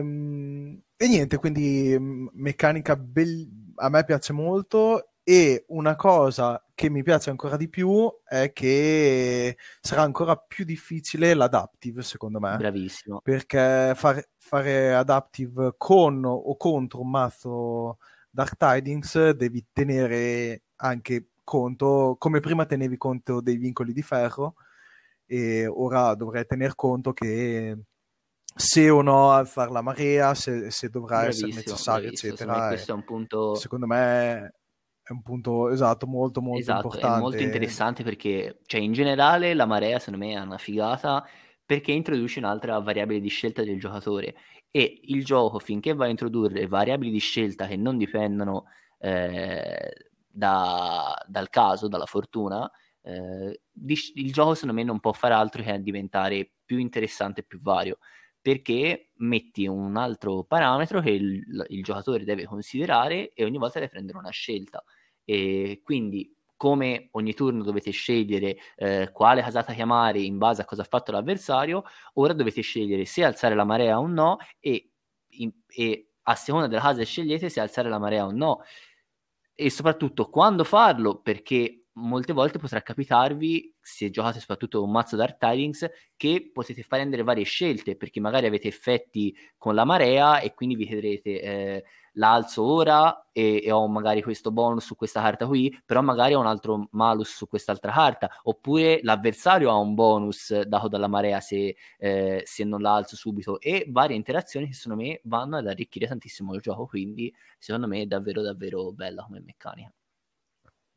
e 0.95 1.07
niente, 1.09 1.37
quindi 1.39 1.97
meccanica 1.99 2.95
bel- 2.95 3.49
a 3.75 3.89
me 3.89 4.05
piace 4.05 4.31
molto 4.31 5.09
e 5.29 5.65
una 5.67 5.97
cosa 5.97 6.65
che 6.73 6.89
mi 6.89 7.03
piace 7.03 7.29
ancora 7.29 7.57
di 7.57 7.67
più 7.67 8.09
è 8.23 8.53
che 8.53 9.57
sarà 9.81 10.03
ancora 10.03 10.37
più 10.37 10.63
difficile 10.63 11.33
l'adaptive, 11.33 12.01
secondo 12.01 12.39
me. 12.39 12.55
Bravissimo. 12.55 13.19
Perché 13.21 13.91
fare, 13.93 14.29
fare 14.37 14.95
adaptive 14.95 15.73
con 15.77 16.23
o 16.23 16.55
contro 16.55 17.01
un 17.01 17.09
mazzo 17.09 17.97
Dark 18.31 18.55
Tidings 18.55 19.31
devi 19.31 19.67
tenere 19.73 20.63
anche 20.77 21.31
conto, 21.43 22.15
come 22.17 22.39
prima 22.39 22.65
tenevi 22.65 22.95
conto 22.97 23.41
dei 23.41 23.57
vincoli 23.57 23.91
di 23.91 24.01
ferro, 24.01 24.55
e 25.31 25.67
ora 25.67 26.15
dovrai 26.15 26.43
tener 26.47 26.73
conto 26.73 27.13
che 27.13 27.77
se 28.55 28.89
o 28.89 29.03
no 29.03 29.29
alzare 29.29 29.71
la 29.71 29.83
marea, 29.83 30.33
se, 30.33 30.71
se 30.71 30.89
dovrà 30.89 31.27
essere 31.27 31.53
necessario, 31.53 32.09
eccetera. 32.09 32.69
Questo 32.69 32.91
è 32.91 32.95
un 32.95 33.03
punto... 33.03 33.53
Secondo 33.53 33.85
me 33.85 34.53
è 35.03 35.11
un 35.11 35.21
punto 35.21 35.69
esatto, 35.69 36.07
molto 36.07 36.41
molto 36.41 36.61
esatto, 36.61 36.85
importante. 36.87 37.17
È 37.17 37.21
molto 37.21 37.43
interessante 37.43 38.03
perché, 38.03 38.59
cioè, 38.65 38.81
in 38.81 38.91
generale 38.91 39.53
la 39.53 39.67
marea 39.67 39.99
secondo 39.99 40.25
me 40.25 40.33
è 40.33 40.39
una 40.39 40.57
figata 40.57 41.23
perché 41.63 41.91
introduce 41.91 42.39
un'altra 42.39 42.79
variabile 42.79 43.19
di 43.19 43.29
scelta 43.29 43.63
del 43.63 43.79
giocatore 43.79 44.35
e 44.71 45.01
il 45.03 45.23
gioco 45.23 45.59
finché 45.59 45.93
va 45.93 46.05
a 46.05 46.09
introdurre 46.09 46.65
variabili 46.65 47.11
di 47.11 47.19
scelta 47.19 47.67
che 47.67 47.75
non 47.75 47.97
dipendono 47.97 48.65
eh, 48.97 49.93
da, 50.27 51.15
dal 51.27 51.49
caso, 51.49 51.87
dalla 51.87 52.05
fortuna, 52.07 52.69
eh, 53.09 53.61
il 54.15 54.31
gioco 54.31 54.53
secondo 54.53 54.75
me 54.75 54.83
non 54.83 54.99
può 54.99 55.11
fare 55.11 55.33
altro 55.33 55.63
che 55.63 55.81
diventare 55.81 56.49
più 56.65 56.77
interessante 56.77 57.41
e 57.41 57.43
più 57.43 57.61
vario 57.61 57.97
perché 58.41 59.09
metti 59.17 59.67
un 59.67 59.97
altro 59.97 60.43
parametro 60.43 61.01
che 61.01 61.11
il, 61.11 61.65
il 61.69 61.83
giocatore 61.83 62.23
deve 62.23 62.45
considerare 62.45 63.33
e 63.33 63.43
ogni 63.43 63.57
volta 63.57 63.79
deve 63.79 63.91
prendere 63.91 64.17
una 64.17 64.29
scelta. 64.29 64.83
E 65.25 65.81
quindi 65.83 66.33
come 66.55 67.09
ogni 67.11 67.33
turno 67.33 67.63
dovete 67.63 67.91
scegliere 67.91 68.57
eh, 68.75 69.11
quale 69.13 69.41
casata 69.41 69.73
chiamare 69.73 70.19
in 70.19 70.37
base 70.37 70.61
a 70.61 70.65
cosa 70.65 70.81
ha 70.81 70.85
fatto 70.85 71.11
l'avversario, 71.11 71.83
ora 72.15 72.33
dovete 72.33 72.61
scegliere 72.61 73.05
se 73.05 73.23
alzare 73.23 73.55
la 73.55 73.63
marea 73.65 73.99
o 73.99 74.07
no 74.07 74.37
e, 74.59 74.89
in, 75.37 75.51
e 75.67 76.11
a 76.23 76.35
seconda 76.35 76.67
della 76.67 76.81
casa 76.81 77.03
scegliete 77.03 77.49
se 77.49 77.59
alzare 77.59 77.89
la 77.89 77.99
marea 77.99 78.25
o 78.25 78.31
no. 78.31 78.61
E 79.53 79.69
soprattutto 79.69 80.29
quando 80.29 80.63
farlo 80.63 81.19
perché 81.19 81.78
molte 81.93 82.33
volte 82.33 82.59
potrà 82.59 82.81
capitarvi, 82.81 83.75
se 83.81 84.09
giocate 84.09 84.39
soprattutto 84.39 84.83
un 84.83 84.91
mazzo 84.91 85.15
Dark 85.15 85.37
Tidings, 85.37 85.89
che 86.15 86.51
potete 86.53 86.83
fare 86.83 86.97
prendere 86.99 87.23
varie 87.23 87.43
scelte, 87.43 87.95
perché 87.95 88.19
magari 88.19 88.45
avete 88.45 88.67
effetti 88.67 89.35
con 89.57 89.73
la 89.73 89.85
marea 89.85 90.39
e 90.39 90.53
quindi 90.53 90.75
vi 90.75 90.85
chiederete 90.85 91.41
eh, 91.41 91.83
l'alzo 92.13 92.63
ora 92.63 93.29
e, 93.31 93.61
e, 93.63 93.71
ho 93.71 93.87
magari 93.87 94.21
questo 94.21 94.51
bonus 94.51 94.85
su 94.85 94.95
questa 94.95 95.21
carta 95.21 95.47
qui, 95.47 95.75
però 95.85 96.01
magari 96.01 96.33
ho 96.33 96.39
un 96.39 96.45
altro 96.45 96.87
malus 96.91 97.35
su 97.35 97.47
quest'altra 97.47 97.91
carta, 97.91 98.29
oppure 98.43 98.99
l'avversario 99.03 99.69
ha 99.69 99.77
un 99.77 99.95
bonus 99.95 100.59
dato 100.61 100.87
dalla 100.87 101.07
marea 101.07 101.39
se, 101.39 101.75
eh, 101.97 102.41
se 102.45 102.63
non 102.63 102.81
l'alzo 102.81 103.15
subito, 103.15 103.59
e 103.59 103.85
varie 103.89 104.15
interazioni 104.15 104.67
che 104.67 104.73
secondo 104.73 105.01
me 105.03 105.21
vanno 105.23 105.57
ad 105.57 105.67
arricchire 105.67 106.07
tantissimo 106.07 106.53
il 106.53 106.61
gioco, 106.61 106.85
quindi 106.85 107.33
secondo 107.57 107.87
me 107.87 108.01
è 108.01 108.05
davvero 108.05 108.41
davvero 108.41 108.91
bella 108.91 109.23
come 109.23 109.41
meccanica. 109.41 109.91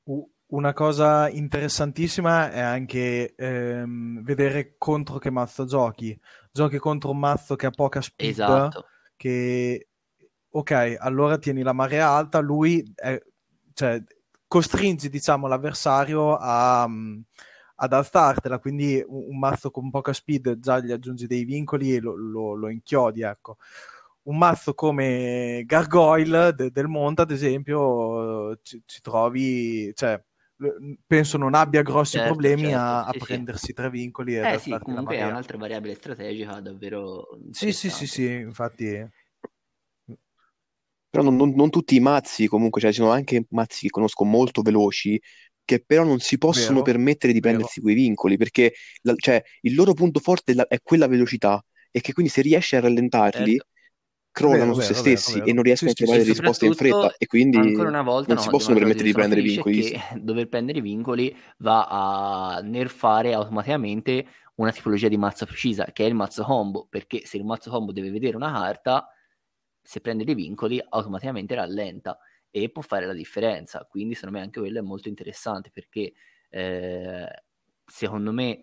Uh 0.04 0.28
una 0.52 0.72
cosa 0.72 1.28
interessantissima 1.30 2.50
è 2.50 2.60
anche 2.60 3.34
ehm, 3.34 4.22
vedere 4.22 4.74
contro 4.76 5.18
che 5.18 5.30
mazzo 5.30 5.64
giochi. 5.64 6.18
Giochi 6.50 6.78
contro 6.78 7.10
un 7.10 7.18
mazzo 7.18 7.56
che 7.56 7.66
ha 7.66 7.70
poca 7.70 8.00
speed, 8.00 8.30
esatto. 8.30 8.86
che 9.16 9.88
ok, 10.50 10.96
allora 10.98 11.38
tieni 11.38 11.62
la 11.62 11.72
marea 11.72 12.08
alta, 12.08 12.40
lui 12.40 12.84
è, 12.94 13.18
cioè, 13.72 14.02
costringi 14.46 15.08
diciamo 15.08 15.46
l'avversario 15.46 16.36
a, 16.36 16.82
ad 16.82 17.92
alzartela, 17.92 18.58
quindi 18.58 19.02
un, 19.06 19.24
un, 19.30 19.38
mazzo 19.38 19.70
con 19.70 19.90
poca 19.90 20.12
speed 20.12 20.58
già 20.58 20.80
gli 20.80 20.92
aggiungi 20.92 21.26
dei 21.26 21.44
vincoli 21.44 21.94
e 21.94 22.00
lo, 22.00 22.14
lo, 22.14 22.54
lo 22.54 22.68
inchiodi, 22.68 23.22
ecco. 23.22 23.56
Un 24.24 24.36
mazzo 24.38 24.74
come 24.74 25.62
Gargoyle 25.64 26.54
de, 26.54 26.70
del 26.70 26.88
Monte, 26.88 27.22
ad 27.22 27.30
esempio, 27.30 28.56
ci, 28.62 28.82
ci 28.84 29.00
trovi, 29.00 29.92
cioè, 29.94 30.22
penso 31.06 31.36
non 31.36 31.54
abbia 31.54 31.82
grossi 31.82 32.16
certo, 32.16 32.32
problemi 32.32 32.62
certo, 32.62 32.78
a, 32.78 33.04
a 33.04 33.12
prendersi 33.12 33.66
sì. 33.66 33.72
tre 33.72 33.90
vincoli. 33.90 34.36
E 34.36 34.52
eh 34.52 34.58
sì, 34.58 34.76
comunque 34.82 35.16
è 35.16 35.24
un'altra 35.24 35.58
variabile 35.58 35.94
strategica 35.94 36.60
davvero. 36.60 37.26
Sì, 37.50 37.72
sì, 37.72 37.90
sì, 37.90 38.06
sì, 38.06 38.26
infatti. 38.26 39.06
Però 41.10 41.22
non, 41.22 41.36
non, 41.36 41.52
non, 41.54 41.68
tutti 41.68 41.94
i 41.94 42.00
mazzi, 42.00 42.46
comunque, 42.46 42.80
cioè, 42.80 42.90
ci 42.90 43.00
sono 43.00 43.10
anche 43.10 43.44
mazzi 43.50 43.82
che 43.82 43.90
conosco 43.90 44.24
molto 44.24 44.62
veloci, 44.62 45.20
che 45.64 45.82
però 45.84 46.04
non 46.04 46.20
si 46.20 46.38
possono 46.38 46.80
vero, 46.80 46.84
permettere 46.84 47.34
di 47.34 47.40
prendersi 47.40 47.80
vero. 47.80 47.92
quei 47.92 47.94
vincoli, 47.94 48.36
perché 48.38 48.72
la, 49.02 49.14
cioè, 49.16 49.42
il 49.60 49.74
loro 49.74 49.92
punto 49.92 50.20
forte 50.20 50.52
è, 50.52 50.54
la, 50.54 50.66
è, 50.66 50.78
quella 50.82 51.08
velocità, 51.08 51.62
e 51.90 52.00
che 52.00 52.14
quindi 52.14 52.32
se 52.32 52.40
riesci 52.40 52.76
a 52.76 52.80
rallentarli, 52.80 53.56
certo 53.56 53.70
crollano 54.32 54.72
vero, 54.72 54.74
su 54.74 54.80
se 54.80 54.94
stessi 54.94 55.34
vero, 55.34 55.46
e 55.46 55.52
non 55.52 55.62
riescono 55.62 55.92
sì, 55.94 56.02
a 56.02 56.04
trovare 56.04 56.24
sì, 56.24 56.30
risposte 56.30 56.66
in 56.66 56.74
fretta 56.74 57.14
e 57.16 57.26
quindi 57.26 57.58
ancora 57.58 57.88
una 57.88 58.02
volta, 58.02 58.28
non 58.28 58.36
no, 58.36 58.42
si 58.42 58.48
possono 58.48 58.76
permettere 58.76 59.04
di 59.04 59.12
prendere 59.12 59.42
vincoli. 59.42 59.82
Che 59.82 60.00
dover 60.16 60.48
prendere 60.48 60.80
vincoli 60.80 61.36
va 61.58 61.86
a 61.86 62.60
nerfare 62.60 63.34
automaticamente 63.34 64.26
una 64.56 64.72
tipologia 64.72 65.08
di 65.08 65.16
mazzo 65.16 65.46
precisa 65.46 65.84
che 65.92 66.04
è 66.04 66.08
il 66.08 66.14
mazzo 66.14 66.42
combo 66.42 66.86
perché 66.88 67.24
se 67.24 67.36
il 67.36 67.44
mazzo 67.44 67.70
combo 67.70 67.92
deve 67.92 68.10
vedere 68.10 68.36
una 68.36 68.52
carta 68.52 69.08
se 69.80 70.00
prende 70.00 70.24
dei 70.24 70.34
vincoli 70.34 70.82
automaticamente 70.90 71.54
rallenta 71.54 72.18
e 72.50 72.70
può 72.70 72.82
fare 72.82 73.06
la 73.06 73.14
differenza 73.14 73.86
quindi 73.88 74.14
secondo 74.14 74.36
me 74.36 74.44
anche 74.44 74.60
quello 74.60 74.78
è 74.78 74.82
molto 74.82 75.08
interessante 75.08 75.70
perché 75.72 76.12
eh, 76.50 77.26
secondo 77.86 78.32
me 78.32 78.60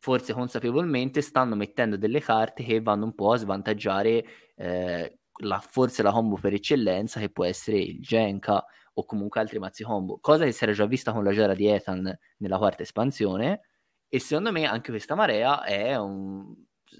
forse 0.00 0.32
consapevolmente 0.32 1.20
stanno 1.20 1.54
mettendo 1.54 1.96
delle 1.98 2.20
carte 2.20 2.64
che 2.64 2.80
vanno 2.80 3.04
un 3.04 3.14
po' 3.14 3.32
a 3.32 3.36
svantaggiare 3.36 4.24
eh, 4.56 5.18
la, 5.42 5.60
forse 5.60 6.02
la 6.02 6.10
combo 6.10 6.36
per 6.36 6.54
eccellenza 6.54 7.20
che 7.20 7.28
può 7.28 7.44
essere 7.44 7.78
il 7.78 8.00
Genka 8.00 8.64
o 8.94 9.04
comunque 9.04 9.40
altri 9.40 9.58
mazzi 9.58 9.84
combo, 9.84 10.18
cosa 10.18 10.44
che 10.44 10.52
si 10.52 10.64
era 10.64 10.72
già 10.72 10.86
vista 10.86 11.12
con 11.12 11.22
la 11.22 11.32
Gera 11.32 11.54
di 11.54 11.66
Ethan 11.66 12.18
nella 12.38 12.58
quarta 12.58 12.82
espansione. 12.82 13.60
E 14.08 14.18
secondo 14.18 14.50
me 14.50 14.64
anche 14.64 14.90
questa 14.90 15.14
marea 15.14 15.62
è 15.64 15.96
un, 15.96 16.52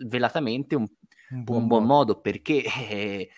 velatamente 0.07 0.77
un, 0.77 0.87
un, 1.31 1.43
buon, 1.43 1.63
un 1.63 1.67
buon 1.67 1.85
modo 1.85 2.21
perché 2.21 2.63
eh, 2.89 3.29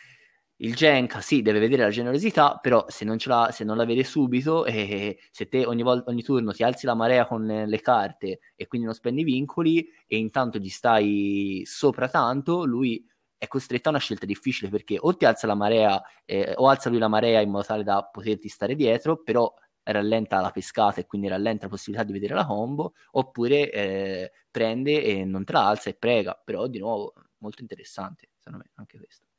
il 0.64 0.74
Genka 0.76 1.20
sì, 1.20 1.42
deve 1.42 1.58
vedere 1.58 1.82
la 1.82 1.90
generosità, 1.90 2.56
però 2.60 2.84
se 2.88 3.04
non, 3.04 3.18
se 3.18 3.64
non 3.64 3.76
la 3.76 3.84
vede 3.84 4.04
subito, 4.04 4.64
eh, 4.64 5.18
se 5.30 5.48
te 5.48 5.66
ogni, 5.66 5.82
volta, 5.82 6.08
ogni 6.10 6.22
turno 6.22 6.52
ti 6.52 6.62
alzi 6.62 6.86
la 6.86 6.94
marea 6.94 7.26
con 7.26 7.44
le 7.44 7.80
carte 7.80 8.38
e 8.54 8.66
quindi 8.68 8.86
non 8.86 8.94
spendi 8.94 9.24
vincoli 9.24 9.84
e 10.06 10.16
intanto 10.16 10.58
gli 10.58 10.68
stai 10.68 11.62
sopra 11.66 12.08
tanto, 12.08 12.64
lui 12.64 13.04
è 13.36 13.48
costretto 13.48 13.88
a 13.88 13.90
una 13.90 14.00
scelta 14.00 14.24
difficile 14.24 14.70
perché 14.70 14.98
o 15.00 15.16
ti 15.16 15.24
alza 15.24 15.48
la 15.48 15.56
marea 15.56 16.00
eh, 16.24 16.52
o 16.56 16.68
alza 16.68 16.88
lui 16.90 16.98
la 16.98 17.08
marea 17.08 17.40
in 17.40 17.50
modo 17.50 17.64
tale 17.64 17.82
da 17.82 18.04
poterti 18.04 18.48
stare 18.48 18.76
dietro, 18.76 19.20
però 19.20 19.52
rallenta 19.82 20.40
la 20.40 20.50
pescata 20.50 21.00
e 21.00 21.06
quindi 21.06 21.26
rallenta 21.26 21.64
la 21.64 21.70
possibilità 21.70 22.06
di 22.06 22.12
vedere 22.12 22.34
la 22.34 22.46
combo, 22.46 22.94
oppure 23.12 23.68
eh, 23.72 24.32
prende 24.48 25.02
e 25.02 25.24
non 25.24 25.42
te 25.44 25.52
la 25.54 25.66
alza 25.66 25.90
e 25.90 25.94
prega, 25.94 26.40
però 26.44 26.68
di 26.68 26.78
nuovo 26.78 27.14
molto 27.38 27.62
interessante, 27.62 28.30
secondo 28.38 28.64
me, 28.64 28.70
anche 28.76 28.98
questo. 28.98 29.31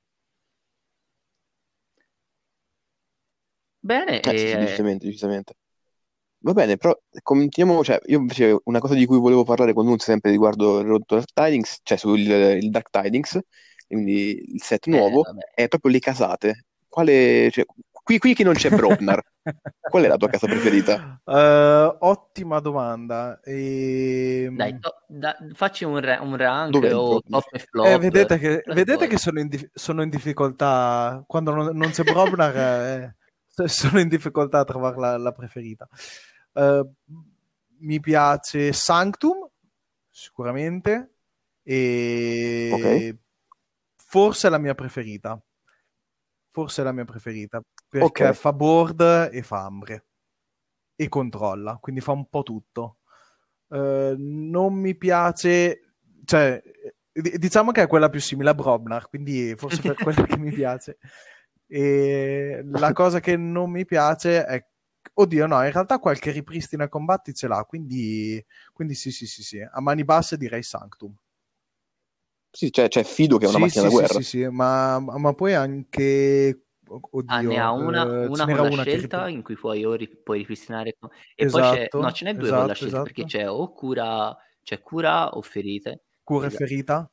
Bene, 3.86 4.22
eh, 4.22 4.38
sì, 4.38 4.48
sì, 4.48 4.58
decisamente, 4.58 5.06
decisamente. 5.06 5.56
Va 6.40 6.54
bene, 6.54 6.78
però 6.78 6.98
continuiamo, 7.22 7.84
cioè, 7.84 8.00
io 8.06 8.20
invece 8.20 8.58
una 8.64 8.80
cosa 8.80 8.94
di 8.94 9.06
cui 9.06 9.18
volevo 9.18 9.44
parlare 9.44 9.74
con 9.74 9.86
Nunz 9.86 10.04
sempre 10.04 10.32
riguardo 10.32 10.80
il 10.80 11.04
Dark 11.06 11.32
Tidings, 11.34 11.80
cioè 11.84 11.98
sul 11.98 12.20
il 12.20 12.70
Dark 12.70 12.90
Tidings, 12.90 13.40
quindi 13.86 14.54
il 14.54 14.62
set 14.62 14.88
nuovo, 14.88 15.26
eh, 15.26 15.64
è 15.64 15.68
proprio 15.68 15.92
le 15.92 16.00
casate. 16.00 16.66
Quale, 16.88 17.50
cioè, 17.52 17.66
qui, 17.92 18.20
qui 18.20 18.34
che 18.34 18.46
non 18.46 18.54
c'è 18.54 18.70
Brobnar, 18.70 19.22
qual 19.92 20.04
è 20.04 20.08
la 20.08 20.18
tua 20.18 20.30
casa 20.30 20.48
preferita? 20.48 21.22
Uh, 21.26 21.96
ottima 22.00 22.60
domanda. 22.60 23.42
E... 23.42 24.50
Dai, 24.50 24.70
ehm, 24.70 24.80
to- 24.80 24.96
da- 25.08 25.38
facci 25.54 25.84
un, 25.84 26.00
ra- 26.00 26.22
un 26.22 26.38
rank 26.38 26.74
o 26.76 27.22
top 27.22 27.54
e 27.54 27.60
flop. 27.60 27.88
Eh, 27.88 27.98
vedete 27.98 28.38
che, 28.38 28.64
vedete 28.66 29.08
che 29.08 29.18
sono, 29.18 29.40
in 29.42 29.48
dif- 29.50 29.70
sono, 29.74 30.04
in 30.04 30.10
difficoltà 30.10 31.24
quando 31.28 31.54
non, 31.54 31.76
non 31.76 31.90
c'è 31.90 32.04
Brobnar. 32.04 32.56
eh 33.16 33.22
sono 33.68 34.00
in 34.00 34.08
difficoltà 34.08 34.60
a 34.60 34.64
trovare 34.64 35.00
la, 35.00 35.18
la 35.18 35.32
preferita. 35.32 35.88
Uh, 36.54 36.92
mi 37.80 38.00
piace 38.00 38.74
Sanctum, 38.74 39.48
sicuramente, 40.10 41.16
e 41.64 42.70
okay. 42.74 43.20
forse 43.96 44.48
è 44.48 44.50
la 44.50 44.58
mia 44.58 44.76
preferita. 44.76 45.40
Forse 46.50 46.82
è 46.82 46.84
la 46.84 46.92
mia 46.92 47.06
preferita, 47.06 47.62
perché 47.90 48.06
okay. 48.06 48.34
fa 48.34 48.54
board 48.54 49.30
e 49.32 49.42
fa 49.42 49.66
ambre 49.66 50.06
e 50.96 51.10
controlla, 51.10 51.78
quindi 51.82 52.00
fa 52.00 52.12
un 52.12 52.30
po' 52.30 52.44
tutto. 52.44 52.98
Uh, 53.68 54.14
non 54.18 54.76
mi 54.76 54.96
piace, 54.96 55.96
cioè, 56.26 56.62
diciamo 57.12 57.72
che 57.72 57.82
è 57.82 57.88
quella 57.88 58.10
più 58.10 58.20
simile 58.20 58.52
a 58.52 58.54
Brobnar, 58.54 59.10
quindi 59.10 59.56
forse 59.56 59.82
per 59.82 59.96
quello 60.04 60.24
che 60.24 60.38
mi 60.38 60.52
piace. 60.52 61.00
E 61.76 62.62
la 62.66 62.92
cosa 62.94 63.20
che 63.20 63.36
non 63.36 63.72
mi 63.72 63.86
piace 63.86 64.46
è 64.46 64.64
Oddio, 65.16 65.46
no, 65.48 65.64
in 65.64 65.72
realtà 65.72 66.00
qualche 66.00 66.32
ripristina 66.32 66.88
combatti 66.88 67.34
ce 67.36 67.48
l'ha, 67.48 67.64
quindi, 67.66 68.44
quindi 68.72 68.96
sì, 68.96 69.12
sì, 69.12 69.28
sì, 69.28 69.44
sì. 69.44 69.60
A 69.60 69.80
mani 69.82 70.04
basse 70.06 70.38
direi 70.38 70.64
Sanctum. 70.64 71.14
Sì, 72.52 72.72
cioè, 72.72 72.88
c'è 72.88 73.04
Fido 73.04 73.38
che 73.38 73.46
è 73.46 73.50
una 73.50 73.58
Sì, 73.58 73.60
macchina 73.60 73.84
sì, 73.84 73.90
da 73.90 73.90
guerra. 73.90 74.14
sì, 74.14 74.24
sì, 74.24 74.24
sì, 74.24 74.48
ma, 74.48 75.00
ma 75.00 75.34
poi 75.34 75.54
anche... 75.54 76.66
Oddio, 76.86 77.26
Ah, 77.26 77.42
ne 77.42 77.58
ha 77.58 77.72
una, 77.72 78.18
eh, 78.26 78.30
una 78.30 78.46
ce 78.46 78.48
con 78.48 78.62
n'era 78.62 78.62
la 78.62 78.70
una 78.70 78.84
che 78.86 78.98
scelta 78.98 78.98
ripri- 78.98 79.30
in 79.30 79.42
cui 79.44 79.56
puoi, 79.56 79.82
ri- 79.98 80.08
puoi 80.22 80.40
ripristinare. 80.40 80.98
E 81.36 81.48
poi 81.48 81.64
c'è, 81.64 81.90
Esatto, 81.90 81.98
no, 81.98 82.12
ce 82.12 82.26
n'è 82.26 82.36
due 82.36 82.54
con 82.54 82.66
la 82.66 82.74
esatto, 82.74 82.74
scelta 82.74 83.02
perché 83.02 83.24
esatto. 83.24 83.26
c'è 83.26 83.50
o 83.50 83.72
cura, 83.74 84.36
c'è 84.62 84.82
cura 84.82 85.30
o 85.30 85.42
ferite. 85.42 86.04
Cura 86.26 86.48
e 86.48 86.50
Esatto. 86.50 86.58
ferita? 86.58 87.10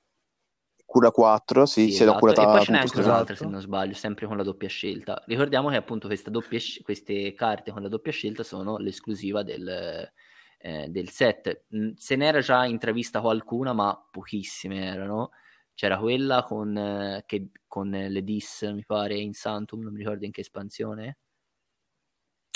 Cura 0.91 1.13
4, 1.13 1.67
sì, 1.67 1.83
Sì, 1.85 1.93
se 1.93 2.05
l'ho 2.05 2.11
esatto. 2.11 2.27
E 2.27 2.35
curata 2.35 2.51
poi 2.51 2.61
ce 2.63 2.73
n'è 2.73 2.79
anche 2.79 3.01
un'altra, 3.01 3.37
se 3.37 3.47
non 3.47 3.61
sbaglio, 3.61 3.95
sempre 3.95 4.27
con 4.27 4.37
la 4.37 4.43
doppia 4.43 4.69
scelta. 4.69 5.23
Ricordiamo 5.25 5.69
che 5.69 5.77
appunto 5.77 6.09
questa 6.09 6.29
doppia 6.29 6.59
sc- 6.59 6.83
queste 6.83 7.33
carte 7.33 7.71
con 7.71 7.81
la 7.83 7.89
doppia 7.89 8.11
scelta 8.11 8.43
sono 8.43 8.77
l'esclusiva 8.77 9.45
del, 9.45 10.11
eh, 10.59 10.89
del 10.89 11.09
set. 11.11 11.67
Mm, 11.77 11.93
Se 11.95 12.17
n'era 12.17 12.41
già 12.41 12.65
intravista 12.65 13.21
qualcuna, 13.21 13.73
ma 13.73 13.97
pochissime 14.11 14.85
erano. 14.85 15.31
C'era 15.75 15.97
quella 15.97 16.43
con, 16.43 16.77
eh, 16.77 17.23
che, 17.25 17.51
con 17.69 17.89
le 17.91 18.25
Dis, 18.25 18.63
mi 18.63 18.85
pare, 18.85 19.17
in 19.17 19.33
Santum, 19.33 19.81
non 19.83 19.93
mi 19.93 19.99
ricordo 20.01 20.25
in 20.25 20.33
che 20.33 20.41
espansione. 20.41 21.19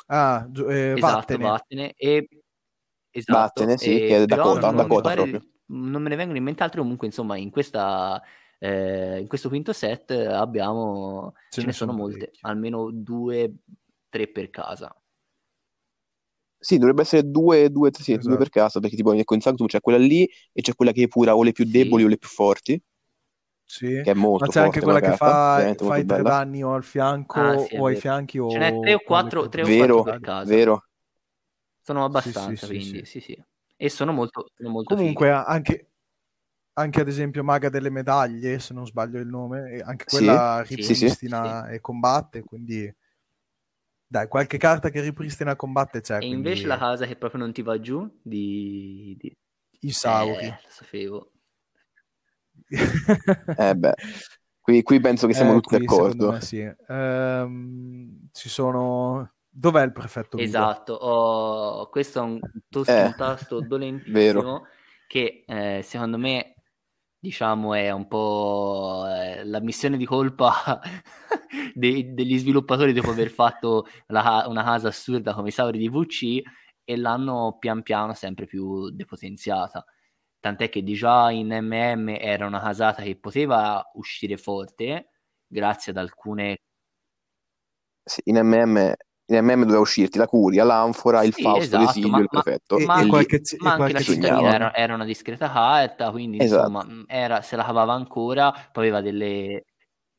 Ah, 0.09 0.48
eh, 0.69 0.93
Esatto, 0.97 1.16
vattene. 1.16 1.44
vattene. 1.44 1.93
E, 1.97 2.28
esatto, 3.11 3.61
Vattene, 3.62 3.78
sì, 3.78 3.94
e 3.94 4.06
che 4.09 4.23
è 4.23 4.27
però 4.27 4.55
Dakota, 4.55 4.70
non, 4.73 4.77
Dakota 4.77 5.02
pare- 5.02 5.15
proprio. 5.15 5.40
Non 5.66 6.02
me 6.02 6.08
ne 6.08 6.16
vengono 6.16 6.38
in 6.38 6.44
mente 6.44 6.62
altre. 6.62 6.80
Comunque, 6.80 7.06
insomma, 7.06 7.36
in 7.36 7.50
questa, 7.50 8.22
eh, 8.58 9.18
in 9.20 9.26
questo 9.28 9.48
quinto 9.48 9.72
set 9.72 10.10
abbiamo, 10.10 11.34
ce, 11.52 11.62
ne 11.64 11.72
sono 11.72 11.92
molte, 11.92 12.36
parecchie. 12.36 12.40
almeno 12.42 12.90
due, 12.92 13.54
tre 14.08 14.28
per 14.28 14.50
casa. 14.50 14.94
Sì, 16.62 16.78
dovrebbe 16.78 17.02
essere 17.02 17.28
due, 17.30 17.70
due, 17.70 17.90
sì, 17.92 18.16
due 18.16 18.36
Esatto. 18.36 18.38
per 18.38 18.48
casa, 18.48 18.80
perché 18.80 18.96
tipo 18.96 19.12
in 19.12 19.22
Sanctum 19.40 19.66
c'è 19.66 19.80
quella 19.80 19.98
lì 19.98 20.26
e 20.52 20.62
c'è 20.62 20.74
quella 20.74 20.92
che 20.92 21.08
pura 21.08 21.36
o 21.36 21.42
le 21.42 21.52
più 21.52 21.64
Sì. 21.66 21.70
deboli 21.70 22.04
o 22.04 22.08
le 22.08 22.16
più 22.16 22.28
forti, 22.28 22.80
Sì. 23.68 23.86
che 24.00 24.10
è 24.10 24.14
molto 24.14 24.44
Ma 24.46 24.46
c'è 24.48 24.60
anche 24.60 24.80
forte 24.80 24.86
quella 24.86 24.98
quella 24.98 25.00
che 25.00 25.12
carta, 25.12 25.62
fa, 25.82 25.96
i 25.96 26.04
tre 26.04 26.04
bella. 26.04 26.24
danni 26.24 26.62
o 26.62 26.74
al 26.74 26.82
fianco 26.84 27.40
Ah, 27.40 27.56
sì, 27.58 27.74
è 27.74 27.80
o 27.80 27.86
ai 27.86 27.96
fianchi 27.96 28.38
o 28.38 28.46
Ce 28.50 28.58
n'è 28.58 28.78
tre 28.78 28.94
o 28.94 29.00
quattro, 29.02 29.48
tre 29.48 29.62
o 29.64 29.70
Vero, 29.70 29.96
quattro 29.96 30.02
per 30.02 30.20
casa. 30.20 30.64
vero. 30.64 30.84
Sono 31.86 32.02
Sì, 32.10 32.32
abbastanza, 32.32 32.54
sì, 32.56 32.80
sì, 32.80 32.80
quindi 32.80 33.04
sì. 33.04 33.04
sì, 33.04 33.20
sì. 33.20 33.44
E 33.76 33.88
sono 33.90 34.12
molto, 34.12 34.51
sono 34.55 34.70
molto 34.70 34.94
Comunque 34.94 35.30
anche, 35.30 35.90
anche 36.74 37.01
ad 37.01 37.09
esempio 37.09 37.42
Maga 37.44 37.68
delle 37.68 37.90
Medaglie, 37.90 38.59
se 38.59 38.72
non 38.74 38.86
sbaglio 38.86 39.18
il 39.18 39.26
nome, 39.26 39.78
anche 39.80 40.05
Sì, 40.09 40.24
quella 40.24 40.64
sì, 40.64 40.76
ripristina 40.76 41.68
e 41.68 41.80
combatte, 41.80 42.42
quindi 42.42 42.92
dai, 44.06 44.28
qualche 44.28 44.59
carta 44.59 44.90
che 44.90 45.01
ripristina 45.01 45.51
e 45.52 45.56
combatte 45.56 46.01
c'è, 46.01 46.20
E 46.20 46.26
invece 46.28 46.62
quindi 46.62 46.68
la 46.68 46.78
casa 46.78 47.06
che 47.06 47.16
proprio 47.16 47.40
non 47.40 47.52
ti 47.52 47.62
va 47.62 47.80
giù 47.80 48.09
di... 48.22 49.16
di... 49.18 49.32
i 49.80 49.90
Sauri. 49.90 50.44
Eh, 50.46 50.51
lo 50.51 50.68
sapevo. 50.68 51.30
Eh 53.59 53.74
beh, 53.74 53.94
qui, 54.60 54.82
qui 54.82 55.01
penso 55.01 55.26
che 55.26 55.34
siamo 55.34 55.56
Eh, 55.56 55.60
tutti 55.60 55.78
d'accordo. 55.78 56.30
me 56.32 56.40
sì. 56.40 56.72
Ehm, 56.88 58.28
ci 58.32 58.48
sono... 58.48 59.34
Dov'è 59.55 59.82
il 59.82 59.93
prefetto? 59.93 60.36
Esatto, 60.36 60.94
ho- 60.94 61.89
questo 61.90 62.18
è 62.18 62.22
un, 62.22 62.44
tocchi 62.68 63.01
Eh, 63.01 63.05
un 63.05 63.14
tasto 63.14 63.60
vero. 64.06 64.43
dolentissimo 64.43 64.66
che 65.06 65.44
eh, 65.47 65.81
secondo 65.85 66.18
me 66.18 66.55
diciamo 67.18 67.72
è 67.74 67.90
un 67.93 68.09
po' 68.09 69.05
eh, 69.09 69.44
la 69.44 69.60
missione 69.60 69.97
di 69.97 70.05
colpa 70.05 70.81
dei- 71.74 72.12
degli 72.14 72.36
sviluppatori 72.39 72.93
dopo 72.93 73.10
aver 73.10 73.31
fatto 73.31 73.86
la- 74.09 74.44
una 74.48 74.64
casa 74.64 74.89
assurda 74.89 75.35
come 75.35 75.48
i 75.48 75.52
Sauri 75.52 75.78
di 75.78 75.89
VC 75.89 76.43
e 76.82 76.97
l'hanno 76.97 77.56
pian 77.59 77.82
piano 77.82 78.12
sempre 78.14 78.47
più 78.47 78.90
depotenziata. 78.90 79.85
Tant'è 80.40 80.68
che 80.68 80.82
di 80.82 80.94
già 80.94 81.31
in 81.31 81.48
MM 81.48 82.09
era 82.20 82.47
una 82.47 82.60
casata 82.60 83.02
che 83.02 83.16
poteva 83.18 83.89
uscire 83.94 84.36
forte 84.36 85.10
grazie 85.47 85.93
ad 85.93 85.98
alcune 85.98 86.56
Sì, 88.06 88.20
in 88.26 88.36
MM, 88.39 88.94
in 89.26 89.36
MM 89.44 89.60
doveva 89.62 89.80
uscirti 89.80 90.18
la 90.18 90.26
Curia, 90.26 90.64
l'Anfora, 90.64 91.22
il 91.24 91.32
Sì, 91.32 91.32
Fausto, 91.32 91.56
esatto, 91.56 91.76
l'esilio, 91.76 92.09
ma, 92.09 92.22
il 92.22 92.28
ma- 92.30 92.42
prefetto. 92.42 92.78
E- 92.80 92.84
ma 92.84 93.01
e 93.01 93.02
E 93.02 93.06
lì, 93.06 93.26
qualche 93.26 93.40
zi- 93.44 93.59
ma 93.59 93.72
anche 93.72 93.92
la 93.92 94.01
cittadina 94.01 94.55
era, 94.55 94.74
era 94.74 94.94
una 94.94 95.05
discreta 95.05 95.51
carta, 95.51 96.10
quindi 96.10 96.36
esatto. 96.36 96.40
insomma 96.40 96.84
mh, 96.84 97.05
era, 97.06 97.40
se 97.42 97.56
la 97.56 97.64
cavava 97.64 97.92
ancora, 97.94 98.52
poi 98.72 98.84
aveva 98.88 99.01
delle... 99.01 99.64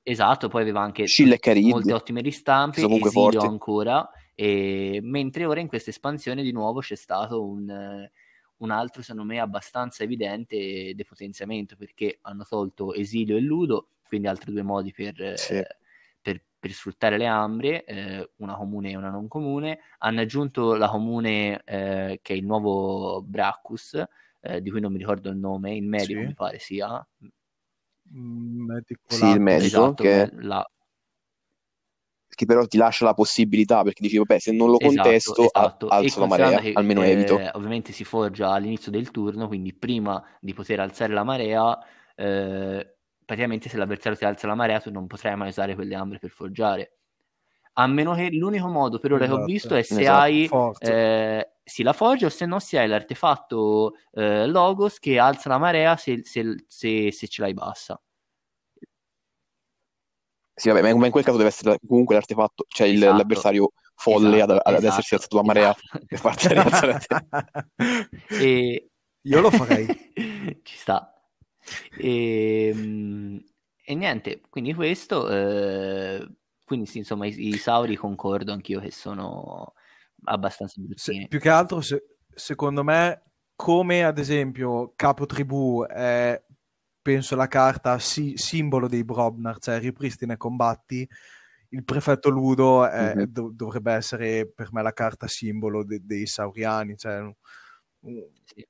Esatto, 0.07 0.49
poi 0.49 0.61
aveva 0.61 0.81
anche 0.81 1.17
molte 1.61 1.93
ottime 1.93 2.21
ristampe, 2.21 2.87
esilio 2.91 3.41
forti. 3.41 3.47
ancora, 3.47 4.07
e... 4.35 4.99
mentre 5.01 5.45
ora 5.45 5.59
in 5.59 5.67
questa 5.67 5.89
espansione 5.89 6.43
di 6.43 6.51
nuovo 6.51 6.79
c'è 6.79 6.95
stato 6.95 7.43
un, 7.43 7.67
eh, 7.69 8.11
un 8.57 8.71
altro, 8.71 9.01
secondo 9.01 9.23
me, 9.25 9.39
abbastanza 9.39 10.03
evidente 10.03 10.93
depotenziamento, 10.95 11.75
perché 11.75 12.19
hanno 12.21 12.43
tolto 12.47 12.93
esilio 12.93 13.35
e 13.35 13.41
ludo, 13.41 13.89
quindi 14.07 14.27
altri 14.27 14.51
due 14.51 14.61
modi 14.63 14.91
per, 14.91 15.19
eh, 15.21 15.37
Sì. 15.37 15.53
per, 15.55 15.77
per 16.65 16.73
sfruttare 16.73 17.17
le 17.19 17.27
ambre, 17.27 17.83
eh, 17.85 18.31
una 18.37 18.55
comune 18.55 18.89
e 18.89 18.95
una 18.97 19.11
non 19.11 19.27
comune. 19.27 19.79
Hanno 19.99 20.21
aggiunto 20.21 20.73
la 20.73 20.89
comune 20.89 21.61
eh, 21.63 22.19
che 22.23 22.33
è 22.33 22.35
il 22.37 22.43
nuovo 22.43 23.21
Bracchus, 23.21 24.03
eh, 24.41 24.61
di 24.63 24.71
cui 24.71 24.79
non 24.81 24.91
mi 24.91 24.97
ricordo 24.97 25.29
il 25.29 25.37
nome, 25.37 25.75
il 25.75 25.83
medico 25.83 26.21
Sì. 26.21 26.25
mi 26.25 26.33
pare 26.33 26.57
sia. 26.57 27.05
Mm, 28.11 28.65
Medico 28.67 29.15
Sì, 29.15 29.29
il 29.31 29.39
medico. 29.39 29.93
Esatto, 29.93 29.95
che- 29.95 30.31
la- 30.39 30.67
che 32.35 32.45
però 32.45 32.65
ti 32.67 32.77
lascia 32.77 33.05
la 33.05 33.13
possibilità, 33.15 33.81
perché 33.81 34.03
dici, 34.03 34.17
vabbè, 34.17 34.37
se 34.39 34.51
non 34.51 34.69
lo 34.69 34.77
Esatto, 34.77 34.79
contesto, 34.79 35.33
esatto. 35.37 35.87
Alzo 35.87 36.19
la 36.19 36.27
marea, 36.27 36.59
che 36.59 36.69
almeno 36.73 37.01
eh, 37.01 37.03
evito. 37.03 37.49
ovviamente 37.53 37.91
si 37.93 38.03
forgia 38.03 38.51
all'inizio 38.51 38.91
del 38.91 39.09
turno, 39.11 39.47
quindi 39.47 39.73
prima 39.73 40.21
di 40.41 40.53
poter 40.53 40.79
alzare 40.81 41.13
la 41.13 41.23
marea, 41.23 41.77
eh, 42.15 42.94
praticamente 43.25 43.69
se 43.69 43.77
l'avversario 43.77 44.17
ti 44.17 44.25
alza 44.25 44.47
la 44.47 44.55
marea, 44.55 44.79
tu 44.79 44.91
non 44.91 45.07
potrai 45.07 45.35
mai 45.35 45.49
usare 45.49 45.75
quelle 45.75 45.95
ambre 45.95 46.19
per 46.19 46.29
forgiare. 46.29 46.97
A 47.73 47.87
meno 47.87 48.13
che 48.15 48.29
l'unico 48.31 48.67
modo 48.67 48.99
per 48.99 49.11
ora 49.13 49.25
che 49.25 49.31
ho 49.31 49.35
Esatto. 49.35 49.51
visto 49.51 49.75
è 49.75 49.81
se 49.81 50.01
Esatto. 50.01 50.17
hai 50.17 50.49
eh, 50.79 51.51
sì, 51.63 51.83
la 51.83 51.93
foggia 51.93 52.27
o 52.27 52.29
se 52.29 52.45
no 52.45 52.59
se 52.59 52.79
hai 52.79 52.87
l'artefatto 52.87 53.95
eh, 54.13 54.47
Logos 54.47 54.99
che 54.99 55.19
alza 55.19 55.49
la 55.49 55.57
marea 55.57 55.97
se, 55.97 56.21
se- 56.23 56.63
se- 56.67 57.11
se 57.11 57.27
ce 57.27 57.41
l'hai 57.41 57.53
bassa. 57.53 57.99
Sì, 60.57 60.69
vabbè, 60.69 60.81
ma 60.93 61.05
in 61.05 61.11
quel 61.11 61.23
caso 61.23 61.35
deve 61.37 61.49
essere 61.49 61.77
comunque 61.85 62.15
l'artefatto, 62.15 62.63
cioè 62.69 62.87
il- 62.87 62.95
Esatto. 62.95 63.17
l'avversario 63.17 63.71
folle 63.93 64.41
ad, 64.41 64.51
Esatto, 64.51 64.69
ad 64.69 64.83
essersi 64.83 65.15
esatto, 65.15 65.15
alzato 65.15 65.35
la 65.35 65.43
marea 65.43 65.69
esatto. 65.75 66.05
per 66.05 66.19
farti 66.19 66.47
rialzare 66.47 66.93
a 66.93 66.97
te. 66.99 67.69
E... 68.39 68.89
Io 69.21 69.41
lo 69.41 69.49
farei. 69.51 69.85
Ci 70.63 70.77
sta. 70.77 71.14
E, 71.97 72.71
mm, 72.73 73.37
e 73.83 73.95
niente, 73.95 74.41
quindi 74.49 74.73
questo, 74.73 75.29
eh, 75.29 76.27
quindi 76.63 76.85
sì, 76.85 76.99
insomma, 76.99 77.25
i, 77.27 77.47
i 77.47 77.57
Sauri 77.57 77.95
concordo 77.95 78.51
anch'io 78.51 78.79
che 78.79 78.91
sono 78.91 79.73
abbastanza 80.25 80.75
Se- 80.75 80.81
bruttini. 81.11 81.27
più 81.27 81.39
che 81.39 81.49
altro, 81.49 81.81
se- 81.81 82.17
secondo 82.33 82.83
me, 82.83 83.21
come 83.55 84.03
ad 84.03 84.17
esempio 84.17 84.93
Capo 84.95 85.25
Tribù 85.25 85.83
è, 85.85 86.41
penso, 87.01 87.35
la 87.35 87.47
carta 87.47 87.99
si- 87.99 88.33
simbolo 88.37 88.87
dei 88.87 89.03
Brobnar, 89.03 89.59
cioè 89.59 89.79
ripristina 89.79 90.33
e 90.33 90.37
combatti, 90.37 91.07
il 91.69 91.83
prefetto 91.83 92.29
Ludo 92.29 92.87
è- 92.87 93.13
Mhm. 93.15 93.23
dov- 93.25 93.53
dovrebbe 93.53 93.93
essere 93.93 94.47
per 94.49 94.71
me 94.73 94.81
la 94.81 94.93
carta 94.93 95.27
simbolo 95.27 95.83
de- 95.83 96.01
dei 96.03 96.25
Sauriani. 96.25 96.97
Cioè, 96.97 97.21
Sì. 98.01 98.67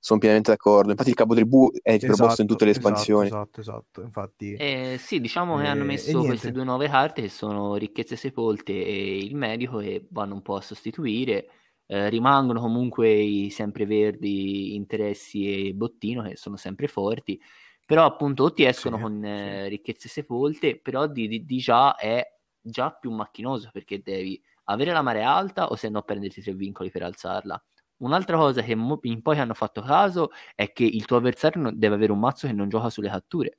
Sono 0.00 0.18
pienamente 0.18 0.50
d'accordo. 0.50 0.90
Infatti 0.90 1.10
il 1.10 1.14
capotribù 1.14 1.70
è 1.82 2.02
proposto 2.02 2.40
in 2.42 2.46
esatto, 2.46 2.48
tutte 2.48 2.64
le 2.64 2.72
esatto, 2.72 2.72
espansioni. 2.72 3.32
esatto, 3.32 3.60
esatto. 3.60 4.02
Infatti, 4.02 4.60
Eh, 4.60 4.96
sì, 4.98 5.20
diciamo 5.20 5.56
che 5.58 5.66
hanno 5.66 5.84
Eh, 5.84 5.84
messo 5.84 6.24
queste 6.24 6.50
due 6.50 6.64
nuove 6.64 6.88
carte 6.88 7.22
che 7.22 7.28
sono 7.28 7.76
Ricchezze 7.76 8.16
Sepolte 8.16 8.72
e 8.72 9.16
il 9.18 9.36
Medico 9.36 9.78
e 9.80 10.06
vanno 10.10 10.34
un 10.34 10.42
po' 10.42 10.56
a 10.56 10.60
sostituire. 10.60 11.48
Eh, 11.86 12.08
rimangono 12.10 12.60
comunque 12.60 13.10
i 13.12 13.50
sempreverdi 13.50 14.74
Interessi 14.74 15.68
e 15.68 15.74
Bottino 15.74 16.22
che 16.24 16.36
sono 16.36 16.56
sempre 16.56 16.86
forti, 16.88 17.40
però 17.86 18.04
appunto 18.04 18.44
o 18.44 18.52
ti 18.52 18.64
escono 18.64 18.98
Sì, 18.98 19.00
con 19.00 19.24
sì. 19.32 19.58
eh, 19.62 19.68
Ricchezze 19.68 20.08
Sepolte, 20.08 20.78
però 20.80 21.06
di, 21.06 21.28
di- 21.28 21.44
di 21.44 21.58
già 21.58 21.94
è 21.94 22.22
già 22.60 22.90
più 22.92 23.10
macchinoso 23.12 23.70
perché 23.72 24.02
devi 24.02 24.40
avere 24.64 24.92
la 24.92 25.02
marea 25.02 25.32
alta 25.34 25.68
o 25.68 25.76
se 25.76 25.88
no 25.88 26.02
prenderti 26.02 26.42
tre 26.42 26.54
vincoli 26.54 26.90
per 26.90 27.02
alzarla. 27.04 27.62
Un'altra 27.98 28.36
cosa 28.36 28.62
che 28.62 28.74
mo- 28.74 28.98
in 29.02 29.22
poi 29.22 29.38
hanno 29.38 29.54
fatto 29.54 29.80
caso 29.82 30.30
è 30.54 30.72
che 30.72 30.84
il 30.84 31.04
tuo 31.04 31.16
avversario 31.16 31.60
non- 31.62 31.78
deve 31.78 31.94
avere 31.96 32.12
un 32.12 32.18
mazzo 32.20 32.46
che 32.46 32.52
non 32.52 32.68
gioca 32.68 32.90
sulle 32.90 33.08
catture, 33.08 33.58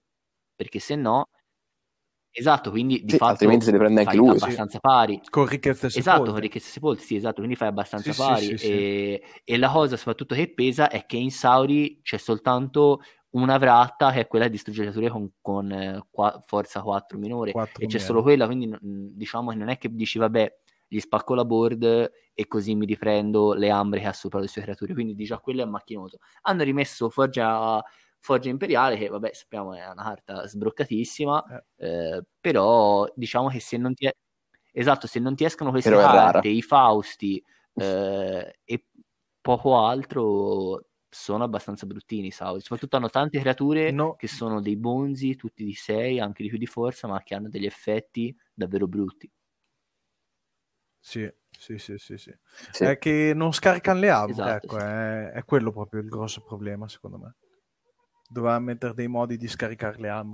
perché 0.55 0.79
se 0.79 0.95
no, 0.95 1.27
esatto, 2.31 2.69
quindi 2.71 3.03
di 3.03 3.11
Sì, 3.11 3.17
fatto 3.17 3.31
altrimenti 3.31 3.65
se 3.65 3.71
le 3.71 3.77
prende 3.77 3.99
anche 4.01 4.15
lui. 4.17 4.37
abbastanza 4.37 4.79
pari. 4.79 5.19
con 5.29 5.45
ricchezze 5.45 5.89
Esatto, 5.91 6.01
sepolte. 6.01 6.31
con 6.31 6.39
ricchezze 6.41 6.69
sepolte, 6.69 7.01
sì, 7.03 7.15
esatto, 7.15 7.35
quindi 7.37 7.55
fai 7.55 7.67
abbastanza 7.67 8.13
Sì, 8.13 8.13
sì, 8.13 8.25
pari. 8.25 8.45
sì, 8.45 8.57
sì. 8.57 8.67
E, 8.67 9.21
e 9.43 9.57
la 9.57 9.69
cosa 9.71 9.97
soprattutto 9.97 10.35
che 10.35 10.53
pesa 10.53 10.89
è 10.89 11.05
che 11.05 11.17
in 11.17 11.31
Sauri 11.31 11.99
c'è 12.03 12.17
soltanto 12.17 13.01
una 13.31 13.57
vratta 13.57 14.11
che 14.11 14.21
è 14.21 14.27
quella 14.27 14.45
di 14.45 14.51
distruggere 14.51 14.91
creature 14.91 15.11
con, 15.11 15.31
con 15.41 15.71
eh, 15.71 16.03
qua- 16.09 16.39
forza 16.45 16.81
4 16.81 17.17
minore 17.19 17.51
Quattro 17.51 17.83
e 17.83 17.87
c'è 17.87 17.99
solo 17.99 18.21
quella, 18.21 18.45
quindi 18.45 18.75
diciamo 18.81 19.49
che 19.51 19.55
non 19.57 19.69
è 19.69 19.77
che 19.77 19.93
dici 19.93 20.17
vabbè 20.19 20.59
gli 20.89 20.99
spacco 20.99 21.35
la 21.35 21.45
board 21.45 22.11
e 22.33 22.47
così 22.47 22.73
mi 22.75 22.85
riprendo 22.85 23.53
le 23.53 23.69
ambre 23.69 23.99
che 23.99 24.07
ha 24.07 24.13
sopra 24.13 24.39
le 24.39 24.47
sue 24.47 24.63
creature, 24.63 24.93
quindi 24.93 25.13
di 25.13 25.23
già 25.23 25.37
quello 25.39 25.61
è 25.61 25.65
macchinoso. 25.65 26.17
Hanno 26.41 26.63
rimesso 26.63 27.09
Forgia, 27.09 27.81
Forgia 28.17 28.49
Imperiale, 28.49 28.97
che 28.97 29.07
vabbè 29.07 29.31
sappiamo 29.33 29.75
è 29.75 29.85
una 29.85 30.03
carta 30.03 30.47
sbroccatissima, 30.47 31.45
eh. 31.77 31.87
Eh, 31.87 32.23
però 32.41 33.07
diciamo 33.15 33.49
che 33.49 33.59
se 33.59 33.77
non 33.77 33.93
ti... 33.93 34.07
È... 34.07 34.11
Esatto, 34.71 35.07
se 35.07 35.19
non 35.19 35.35
ti 35.35 35.45
escono 35.45 35.71
queste 35.71 35.91
carte, 35.91 36.47
i 36.47 36.61
Fausti 36.61 37.43
eh, 37.75 38.59
e 38.63 38.85
poco 39.41 39.77
altro, 39.79 40.89
sono 41.09 41.43
abbastanza 41.43 41.85
bruttini 41.85 42.31
Saudi. 42.31 42.61
Soprattutto 42.61 42.95
hanno 42.97 43.09
tante 43.09 43.39
creature 43.39 43.91
no. 43.91 44.15
che 44.15 44.27
sono 44.27 44.61
dei 44.61 44.77
bonzi, 44.77 45.35
tutti 45.35 45.63
di 45.63 45.73
6, 45.73 46.19
anche 46.19 46.43
di 46.43 46.49
più 46.49 46.57
di 46.57 46.67
forza, 46.67 47.07
ma 47.07 47.21
che 47.23 47.35
hanno 47.35 47.49
degli 47.49 47.65
effetti 47.65 48.35
davvero 48.53 48.87
brutti. 48.87 49.29
Sì, 50.99 51.31
sì, 51.57 51.77
sì, 51.77 51.97
sì, 51.97 52.17
sì. 52.17 52.33
sì. 52.71 52.83
È 52.83 52.97
che 52.97 53.33
non 53.35 53.53
scaricano 53.53 53.99
le 53.99 54.09
armi, 54.09 54.31
esatto, 54.31 54.65
ecco, 54.65 54.79
sì. 54.79 54.85
è, 54.85 55.31
è, 55.31 55.43
quello 55.45 55.71
proprio 55.71 56.01
il 56.01 56.09
grosso 56.09 56.41
problema, 56.41 56.87
secondo 56.87 57.17
me. 57.17 57.35
Doveva 58.27 58.59
mettere 58.59 58.93
dei 58.93 59.07
modi 59.07 59.37
di 59.37 59.47
scaricare 59.47 59.97
le 59.99 60.09
armi. 60.09 60.33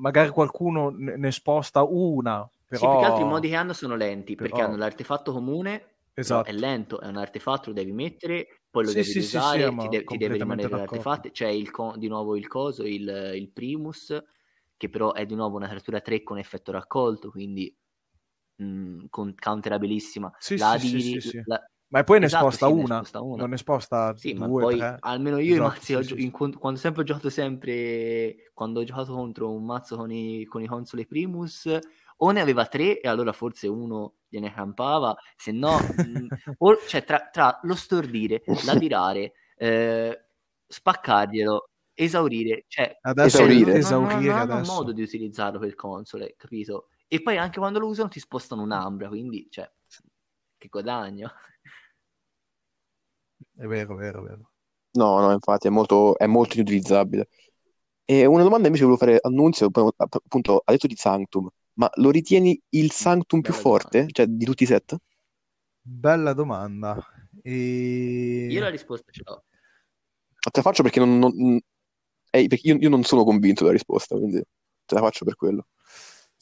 Magari 0.00 0.28
qualcuno 0.28 0.90
ne 0.90 1.32
sposta 1.32 1.82
una, 1.82 2.48
però... 2.66 2.80
Sì, 2.82 2.88
più 2.88 2.98
che 2.98 3.04
altro 3.04 3.24
i 3.24 3.28
modi 3.28 3.48
che 3.48 3.54
hanno 3.54 3.72
sono 3.72 3.96
lenti, 3.96 4.34
però... 4.34 4.48
perché 4.48 4.64
hanno 4.64 4.76
l'artefatto 4.76 5.32
comune, 5.32 5.96
esatto. 6.14 6.48
è 6.48 6.52
lento, 6.52 7.00
è 7.00 7.06
un 7.06 7.16
artefatto, 7.16 7.68
lo 7.68 7.74
devi 7.74 7.92
mettere, 7.92 8.62
poi 8.70 8.84
lo 8.84 8.90
sì, 8.90 8.96
devi 8.96 9.10
sì, 9.10 9.18
usare, 9.18 9.68
sì, 9.68 9.76
ti, 9.76 9.88
de- 9.88 10.04
ti, 10.04 10.16
deve 10.16 10.36
rimanere 10.36 10.68
l'artefatto. 10.68 11.30
C'è 11.30 11.48
il 11.48 11.70
co- 11.70 11.94
di 11.96 12.08
nuovo 12.08 12.36
il 12.36 12.48
coso, 12.48 12.84
il, 12.84 13.32
il, 13.34 13.50
Primus, 13.50 14.22
che 14.76 14.88
però 14.88 15.12
è 15.12 15.26
di 15.26 15.34
nuovo 15.34 15.56
una 15.56 15.68
creatura 15.68 16.00
3 16.00 16.22
con 16.22 16.38
effetto 16.38 16.72
raccolto, 16.72 17.30
quindi 17.30 17.74
mh, 18.62 19.06
con 19.10 19.34
counterabilissima. 19.38 20.32
Sì, 20.38 20.56
la 20.56 20.78
sì, 20.78 20.86
Adiri, 20.86 21.20
sì, 21.20 21.42
la... 21.44 21.62
Ma 21.88 22.04
poi 22.04 22.20
ne 22.20 22.26
esatto, 22.26 22.50
sposta 22.50 22.68
una, 22.68 22.80
ne 22.80 22.86
sposta 22.86 23.20
una, 23.20 23.40
non 23.42 23.50
ne 23.50 23.56
sposta 23.58 24.16
sì, 24.16 24.32
due, 24.32 24.46
ma 24.46 24.46
poi 24.46 24.78
tre. 24.78 24.96
almeno 25.00 25.36
io 25.38 25.52
esatto, 25.52 25.92
i 25.92 25.94
mazzi, 25.94 25.94
ho, 25.94 26.16
in, 26.16 26.30
quando 26.30 26.78
sempre 26.78 27.02
ho 27.02 27.04
giocato 27.04 27.28
sempre, 27.28 28.50
quando 28.54 28.80
ho 28.80 28.84
giocato 28.84 29.12
contro 29.12 29.50
un 29.52 29.62
mazzo 29.62 29.96
con 29.96 30.10
i, 30.10 30.46
con 30.46 30.62
i 30.62 30.66
console 30.66 31.04
Primus, 31.04 31.68
o 32.16 32.30
ne 32.30 32.40
aveva 32.40 32.64
tre 32.64 32.98
e 32.98 33.08
allora 33.08 33.32
forse 33.32 33.68
uno 33.68 34.14
gliene 34.26 34.54
campava, 34.54 35.14
se 35.36 35.52
no, 35.52 35.76
mh, 35.76 36.26
o, 36.58 36.78
cioè 36.86 37.04
tra, 37.04 37.28
tra, 37.30 37.60
lo 37.64 37.74
stordire, 37.74 38.42
l'adirare, 38.64 39.32
eh, 39.56 40.24
spaccarglielo, 40.66 41.68
esaurire, 41.92 42.64
cioè 42.68 42.96
adesso 43.02 43.42
esaurire, 43.42 43.72
non, 43.72 43.76
esaurire 43.76 44.14
non, 44.14 44.38
non, 44.38 44.46
non 44.46 44.56
hanno 44.56 44.72
modo 44.72 44.92
di 44.92 45.02
utilizzarlo 45.02 45.58
per 45.58 45.74
console, 45.74 46.34
capito? 46.38 46.86
E 47.12 47.20
poi 47.20 47.36
anche 47.36 47.58
quando 47.58 47.78
lo 47.78 47.88
usano 47.88 48.08
ti 48.08 48.18
spostano 48.18 48.62
un'ambra, 48.62 49.08
quindi, 49.08 49.46
cioè, 49.50 49.70
che 50.56 50.68
guadagno. 50.68 51.30
È 53.54 53.66
vero, 53.66 53.94
vero, 53.96 54.22
vero. 54.22 54.50
No, 54.92 55.20
no, 55.20 55.30
infatti 55.30 55.66
è 55.66 55.70
molto, 55.70 56.16
è 56.16 56.24
molto 56.24 56.54
inutilizzabile. 56.56 57.28
E 58.06 58.24
una 58.24 58.42
domanda 58.42 58.68
invece 58.68 58.84
volevo 58.84 59.04
fare 59.04 59.18
Annunzio, 59.20 59.68
appunto, 59.70 60.62
ha 60.64 60.72
detto 60.72 60.86
di 60.86 60.96
Sanctum. 60.96 61.50
Ma 61.74 61.90
lo 61.96 62.08
ritieni 62.08 62.58
il 62.70 62.90
Sanctum 62.92 63.42
più 63.42 63.52
Bella 63.52 63.62
forte? 63.62 63.90
Domanda. 63.90 64.12
Cioè, 64.14 64.26
di 64.28 64.44
tutti 64.46 64.62
i 64.62 64.66
set? 64.66 64.96
Bella 65.82 66.32
domanda. 66.32 66.96
E... 67.42 68.46
Io 68.50 68.60
la 68.60 68.70
risposta 68.70 69.12
ce 69.12 69.20
l'ho. 69.22 69.44
Te 70.38 70.50
la 70.50 70.62
faccio 70.62 70.82
perché, 70.82 70.98
non, 70.98 71.18
non 71.18 71.60
eh, 72.30 72.46
perché 72.46 72.68
io, 72.68 72.76
io, 72.76 72.88
non 72.88 73.02
sono 73.02 73.22
convinto 73.22 73.64
della 73.64 73.76
risposta, 73.76 74.16
quindi 74.16 74.42
te 74.86 74.94
la 74.94 75.02
faccio 75.02 75.26
per 75.26 75.36
quello. 75.36 75.66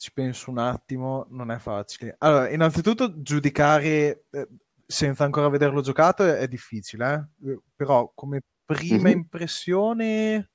Ci 0.01 0.11
penso 0.13 0.49
un 0.49 0.57
attimo, 0.57 1.27
non 1.29 1.51
è 1.51 1.59
facile. 1.59 2.15
Allora, 2.17 2.49
innanzitutto 2.49 3.21
giudicare 3.21 4.25
eh, 4.31 4.47
senza 4.83 5.25
ancora 5.25 5.47
vederlo 5.47 5.81
giocato 5.81 6.25
è, 6.25 6.37
è 6.37 6.47
difficile, 6.47 7.29
eh? 7.43 7.59
però 7.75 8.11
come 8.15 8.41
prima 8.65 9.09
mm-hmm. 9.09 9.17
impressione, 9.19 10.49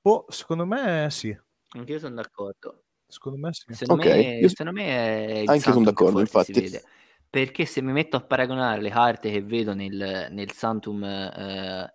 boh, 0.00 0.24
secondo 0.30 0.64
me 0.64 1.08
sì. 1.10 1.38
Anche 1.76 1.92
io 1.92 1.98
sono 1.98 2.14
d'accordo. 2.14 2.84
Secondo 3.06 3.38
me 3.38 3.52
sì. 3.52 3.74
Secondo, 3.74 4.04
okay. 4.04 4.40
me, 4.40 4.48
secondo 4.48 4.72
me 4.72 4.86
è 4.86 5.38
il 5.40 5.48
Anche 5.50 5.70
sono 5.70 5.84
d'accordo, 5.84 6.20
infatti. 6.20 6.80
Perché 7.28 7.66
se 7.66 7.82
mi 7.82 7.92
metto 7.92 8.16
a 8.16 8.22
paragonare 8.22 8.80
le 8.80 8.88
carte 8.88 9.30
che 9.30 9.42
vedo 9.42 9.74
nel, 9.74 10.28
nel 10.30 10.50
Santum, 10.52 11.04
eh, 11.04 11.94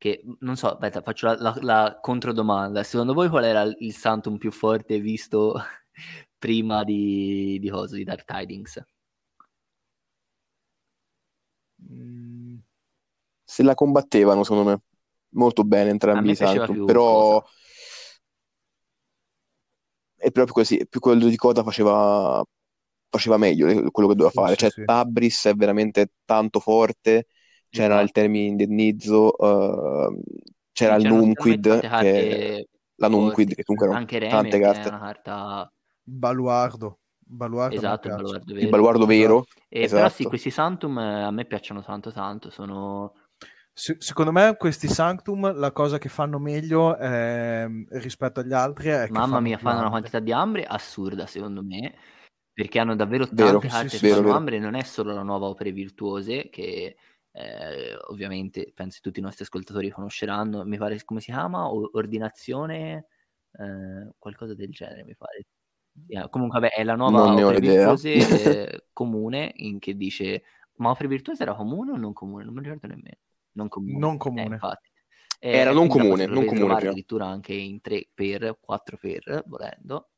che 0.00 0.22
non 0.38 0.56
so, 0.56 0.68
aspetta, 0.70 1.02
faccio 1.02 1.26
la, 1.26 1.36
la, 1.38 1.58
la, 1.60 1.98
controdomanda. 2.00 2.82
Secondo 2.82 3.12
voi 3.12 3.28
qual 3.28 3.44
era 3.44 3.62
il 3.62 3.92
Santum 3.92 4.38
più 4.38 4.50
forte 4.50 4.98
visto 4.98 5.54
prima 6.38 6.84
di, 6.84 7.58
di 7.60 7.68
cosa, 7.68 7.96
di 7.96 8.04
Dark 8.04 8.24
Tidings? 8.24 8.82
Mm. 11.92 12.56
Se 13.44 13.62
la 13.62 13.74
combattevano, 13.74 14.42
secondo 14.42 14.70
me, 14.70 14.80
molto 15.34 15.64
bene 15.64 15.90
entrambi 15.90 16.30
i 16.30 16.34
Santum, 16.34 16.86
però... 16.86 17.42
Cosa 17.42 17.58
è 20.20 20.30
proprio 20.30 20.52
così, 20.54 20.86
più 20.86 21.00
quello 21.00 21.28
di 21.28 21.36
Coda 21.36 21.62
faceva, 21.62 22.44
faceva 23.08 23.38
meglio 23.38 23.90
quello 23.90 24.10
che 24.10 24.14
doveva 24.14 24.30
fare. 24.30 24.52
Sì, 24.52 24.58
cioè, 24.58 24.70
sì. 24.70 24.84
Tabris 24.84 25.46
è 25.46 25.54
veramente 25.54 26.12
tanto 26.26 26.60
forte, 26.60 27.26
c'era 27.70 27.94
esatto. 27.94 28.02
il 28.02 28.10
termine 28.12 28.46
indennizzo, 28.46 29.34
uh, 29.38 30.22
c'era 30.72 30.96
il 30.96 31.06
Numquid, 31.06 31.80
che... 31.80 32.68
la 32.96 33.08
Numquid, 33.08 33.54
che 33.54 33.62
comunque 33.62 33.86
erano 33.86 34.00
anche 34.00 34.28
tante 34.28 34.58
carte. 34.58 34.88
una 34.88 35.00
carta... 35.00 35.72
Baluardo. 36.02 36.98
Baluardo 37.18 37.76
esatto, 37.76 38.08
il 38.08 38.14
baluardo 38.14 38.52
vero. 38.52 38.64
Il 38.64 38.68
baluardo 38.70 39.06
vero. 39.06 39.46
E 39.68 39.82
esatto. 39.82 40.02
Però 40.02 40.08
sì, 40.08 40.24
questi 40.24 40.50
Santum 40.50 40.98
eh, 40.98 41.22
a 41.22 41.30
me 41.30 41.44
piacciono 41.44 41.82
tanto 41.82 42.10
tanto, 42.10 42.50
sono 42.50 43.12
se- 43.72 43.96
secondo 43.98 44.32
me 44.32 44.56
questi 44.58 44.88
Sanctum 44.88 45.56
la 45.56 45.72
cosa 45.72 45.98
che 45.98 46.08
fanno 46.08 46.38
meglio 46.38 46.96
è, 46.96 47.62
ehm, 47.64 47.86
rispetto 47.92 48.40
agli 48.40 48.52
altri 48.52 48.88
è 48.88 49.06
Mamma 49.08 49.26
fanno 49.26 49.40
mia, 49.40 49.58
fanno 49.58 49.80
una 49.80 49.88
quantità 49.88 50.18
di 50.18 50.32
ambre 50.32 50.64
assurda 50.64 51.26
secondo 51.26 51.62
me, 51.62 51.94
perché 52.52 52.78
hanno 52.78 52.94
davvero 52.94 53.26
tante 53.26 53.42
vero, 53.42 53.58
carte 53.58 53.88
sì, 53.88 53.98
che 53.98 54.08
vero, 54.08 54.16
fanno 54.16 54.26
vero. 54.26 54.38
ambre, 54.38 54.58
non 54.58 54.74
è 54.74 54.82
solo 54.82 55.14
la 55.14 55.22
nuova 55.22 55.46
opere 55.46 55.72
virtuose 55.72 56.50
che 56.50 56.96
eh, 57.32 57.96
ovviamente 58.08 58.72
penso 58.74 59.00
tutti 59.02 59.20
i 59.20 59.22
nostri 59.22 59.44
ascoltatori 59.44 59.90
conosceranno, 59.90 60.64
mi 60.64 60.78
pare 60.78 61.02
come 61.04 61.20
si 61.20 61.30
chiama, 61.30 61.68
o- 61.70 61.90
ordinazione, 61.92 63.06
eh, 63.52 64.12
qualcosa 64.18 64.54
del 64.54 64.70
genere 64.70 65.04
mi 65.04 65.16
pare. 65.16 65.46
Yeah, 66.06 66.28
comunque 66.28 66.60
vabbè, 66.60 66.72
è 66.74 66.84
la 66.84 66.94
nuova 66.94 67.32
opera 67.32 67.58
virtuose 67.58 68.12
eh, 68.72 68.84
comune 68.92 69.52
in 69.56 69.78
che 69.78 69.96
dice 69.96 70.44
ma 70.76 70.90
opere 70.90 71.08
virtuose 71.08 71.42
era 71.42 71.54
comune 71.54 71.92
o 71.92 71.96
non 71.96 72.12
comune? 72.12 72.44
Non 72.44 72.54
mi 72.54 72.62
ricordo 72.62 72.86
nemmeno 72.86 73.18
non 73.52 73.68
comune. 73.68 73.98
Non 73.98 74.16
comune. 74.16 74.42
Eh, 74.42 74.48
infatti. 74.48 74.90
Eh, 75.38 75.50
Era 75.50 75.72
non 75.72 75.88
comune, 75.88 76.26
non 76.26 76.44
comune. 76.44 76.74
addirittura 76.74 77.26
anche 77.26 77.54
in 77.54 77.80
3 77.80 78.08
per 78.12 78.58
4 78.60 78.98
per, 78.98 79.44
volendo. 79.46 80.10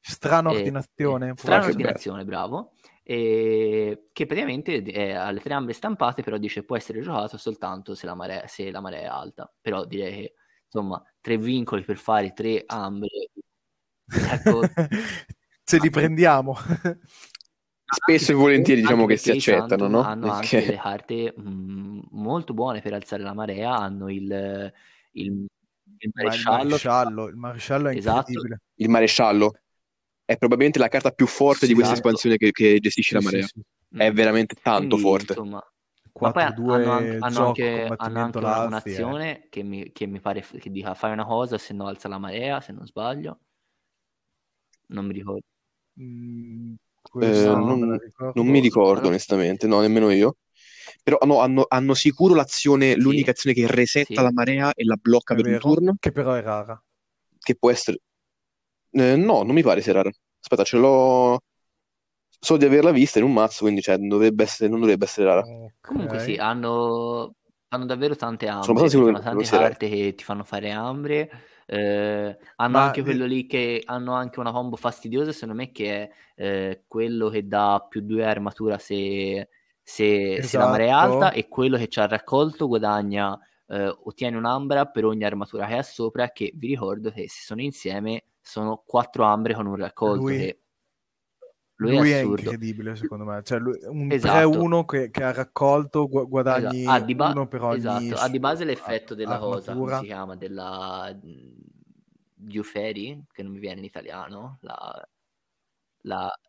Strana 0.00 0.50
ordinazione. 0.50 1.34
strana 1.36 1.66
ordinazione, 1.66 2.24
bravo. 2.24 2.72
E, 3.10 4.10
che 4.12 4.26
praticamente 4.26 4.84
è 4.84 5.10
alle 5.10 5.40
tre 5.40 5.52
ambre 5.52 5.72
stampate, 5.72 6.22
però 6.22 6.38
dice 6.38 6.62
può 6.62 6.76
essere 6.76 7.00
giocato 7.00 7.38
soltanto 7.38 7.96
se 7.96 8.06
la 8.06 8.14
marea, 8.14 8.46
se 8.46 8.70
la 8.70 8.80
marea 8.80 9.00
è 9.00 9.06
alta. 9.06 9.52
Però 9.60 9.84
direi 9.84 10.14
che, 10.14 10.34
insomma, 10.66 11.02
tre 11.20 11.36
vincoli 11.36 11.82
per 11.82 11.96
fare 11.96 12.32
tre 12.32 12.62
ambre. 12.66 13.30
Ecco. 14.06 14.60
se 15.64 15.78
li 15.80 15.90
prendiamo. 15.90 16.54
spesso 17.82 18.30
e 18.30 18.34
volentieri 18.36 18.80
diciamo 18.80 19.06
che 19.06 19.16
si 19.16 19.32
accettano, 19.32 19.88
no? 19.88 20.02
Hanno 20.02 20.28
Perché... 20.28 20.58
anche 20.58 20.66
delle 20.66 20.80
carte 20.80 21.34
mh, 21.36 21.50
mm, 21.50 22.00
molto 22.12 22.54
buone 22.54 22.80
per 22.80 22.92
alzare 22.92 23.24
la 23.24 23.34
marea, 23.34 23.76
hanno 23.76 24.08
il, 24.08 24.72
il, 25.14 25.46
il 25.98 26.10
maresciallo. 26.14 26.62
Il 26.62 26.68
maresciallo, 26.68 27.26
il 27.26 27.36
maresciallo 27.36 27.88
è 27.88 27.96
esatto. 27.96 28.40
Il 28.76 28.88
maresciallo 28.88 29.52
è 30.30 30.36
probabilmente 30.36 30.78
la 30.78 30.86
carta 30.86 31.10
più 31.10 31.26
forte 31.26 31.66
sì, 31.66 31.66
di 31.66 31.74
questa 31.74 31.94
esatto. 31.94 32.08
espansione 32.08 32.36
che, 32.36 32.52
che 32.52 32.78
gestische 32.78 33.08
sì, 33.08 33.14
la 33.14 33.20
marea. 33.20 33.46
Sì, 33.46 33.60
è 33.96 34.12
veramente 34.12 34.54
tanto 34.62 34.94
Quindi, 34.94 35.02
forte. 35.02 35.32
Insomma, 35.32 35.72
4, 36.12 36.22
ma 36.22 36.32
poi 36.32 36.42
hanno, 36.44 36.92
anche, 36.92 37.16
hanno 37.18 37.46
anche, 37.46 37.94
hanno 37.96 38.20
anche 38.20 38.38
una, 38.38 38.64
un'azione 38.64 39.44
eh. 39.44 39.48
che, 39.48 39.62
mi, 39.64 39.90
che 39.90 40.06
mi 40.06 40.20
pare 40.20 40.42
che 40.42 40.70
dica 40.70 40.94
fai 40.94 41.12
una 41.12 41.24
cosa 41.24 41.58
se 41.58 41.74
no 41.74 41.88
alza 41.88 42.06
la 42.06 42.18
marea, 42.18 42.60
se 42.60 42.70
non 42.70 42.86
sbaglio. 42.86 43.40
Non 44.86 45.06
mi 45.06 45.14
ricordo. 45.14 45.42
Mm, 46.00 46.74
eh, 47.20 47.44
non, 47.46 48.00
non, 48.32 48.46
mi 48.46 48.60
ricordo 48.60 49.08
onestamente, 49.08 49.66
no, 49.66 49.80
nemmeno 49.80 50.10
io. 50.10 50.36
Però 51.02 51.18
no, 51.24 51.40
hanno, 51.40 51.64
hanno, 51.66 51.94
sicuro 51.94 52.36
l'azione, 52.36 52.92
sì. 52.92 53.00
l'unica 53.00 53.32
azione 53.32 53.56
che 53.56 53.66
resetta 53.66 54.14
sì. 54.14 54.22
la 54.22 54.32
marea 54.32 54.72
e 54.74 54.84
la 54.84 54.96
blocca 55.00 55.32
è 55.32 55.36
per 55.36 55.44
vero, 55.44 55.56
un 55.56 55.74
turno. 55.74 55.96
Che 55.98 56.12
però 56.12 56.34
è 56.34 56.42
rara. 56.42 56.80
Che 57.36 57.56
può 57.56 57.72
essere... 57.72 57.98
Eh, 58.92 59.16
no, 59.16 59.42
non 59.42 59.54
mi 59.54 59.62
pare 59.62 59.80
sia 59.80 59.92
rara. 59.92 60.10
Aspetta, 60.40 60.64
ce 60.64 60.76
l'ho... 60.76 61.38
So 62.42 62.56
di 62.56 62.64
averla 62.64 62.90
vista 62.90 63.18
in 63.18 63.24
un 63.26 63.32
mazzo, 63.32 63.64
quindi 63.64 63.82
cioè, 63.82 63.98
dovrebbe 63.98 64.42
essere, 64.44 64.70
non 64.70 64.80
dovrebbe 64.80 65.04
essere 65.04 65.26
rara. 65.26 65.42
Okay. 65.42 65.74
Comunque 65.80 66.18
sì, 66.18 66.36
hanno... 66.36 67.34
fanno 67.68 67.84
davvero 67.86 68.16
tante 68.16 68.46
Sono 68.60 68.78
ambre, 68.78 68.88
abbastanza 68.88 68.88
sicuro 68.88 69.12
che 69.12 69.20
tante 69.20 69.42
userei. 69.44 69.68
carte 69.68 69.88
che 69.88 70.14
ti 70.14 70.24
fanno 70.24 70.44
fare 70.44 70.70
ambre. 70.70 71.30
eh, 71.66 72.38
hanno 72.56 72.78
Ma 72.78 72.82
anche 72.82 73.00
eh, 73.00 73.02
quello 73.02 73.26
lì 73.26 73.46
che 73.46 73.82
hanno 73.84 74.14
anche 74.14 74.40
una 74.40 74.52
combo 74.52 74.76
fastidiosa, 74.76 75.32
secondo 75.32 75.54
me, 75.54 75.70
che 75.70 76.02
è 76.02 76.10
eh, 76.36 76.84
quello 76.88 77.28
che 77.28 77.46
dà 77.46 77.84
più 77.88 78.00
2 78.00 78.24
armatura 78.24 78.78
se, 78.78 79.48
se, 79.82 80.42
se 80.42 80.58
la 80.58 80.68
marea 80.68 80.86
è 80.86 80.90
alta 80.90 81.26
esatto. 81.26 81.36
e 81.38 81.48
quello 81.48 81.76
che 81.76 81.88
ci 81.88 82.00
ha 82.00 82.06
raccolto 82.06 82.66
guadagna, 82.66 83.38
eh, 83.68 83.86
ottiene 84.04 84.36
un'ambra 84.36 84.86
per 84.86 85.04
ogni 85.04 85.24
armatura 85.24 85.66
che 85.66 85.76
ha 85.76 85.82
sopra, 85.82 86.30
che 86.30 86.52
vi 86.54 86.68
ricordo 86.68 87.10
che 87.10 87.28
se 87.28 87.42
sono 87.44 87.60
insieme 87.60 88.24
sono 88.40 88.82
4 88.86 89.24
ambre 89.24 89.54
con 89.54 89.66
un 89.66 89.76
raccolto, 89.76 90.22
Lui, 90.22 90.36
che 90.38 90.60
lui 91.80 91.94
è 91.96 91.98
lui 91.98 92.10
è 92.10 92.18
assurdo. 92.18 92.40
incredibile 92.42 92.94
secondo 92.96 93.24
me. 93.24 93.42
Cioè, 93.42 93.58
lui- 93.58 93.78
un 93.84 94.10
Esatto. 94.12 94.50
3-1 94.50 94.84
che, 94.84 95.10
che 95.10 95.22
ha 95.24 95.32
raccolto 95.32 96.08
gu- 96.08 96.12
Esatto. 96.18 96.28
guadagni 96.28 96.84
Ha 96.86 97.00
di, 97.00 97.14
ba- 97.14 97.30
uno 97.30 97.48
per 97.48 97.62
ogni 97.62 97.76
esatto. 97.78 98.14
ha 98.16 98.28
di 98.28 98.38
base 98.38 98.64
l'effetto 98.64 99.12
a- 99.14 99.16
della 99.16 99.38
cosa, 99.38 99.72
come 99.72 99.92
armatura. 99.92 99.98
si 100.00 100.04
chiama? 100.04 100.36
Della 100.36 101.18
Giuferi, 102.42 103.24
che 103.32 103.42
non 103.42 103.52
mi 103.52 103.58
viene 103.58 103.78
in 103.80 103.84
italiano, 103.84 104.58
la, 104.60 105.08
la... 106.02 106.40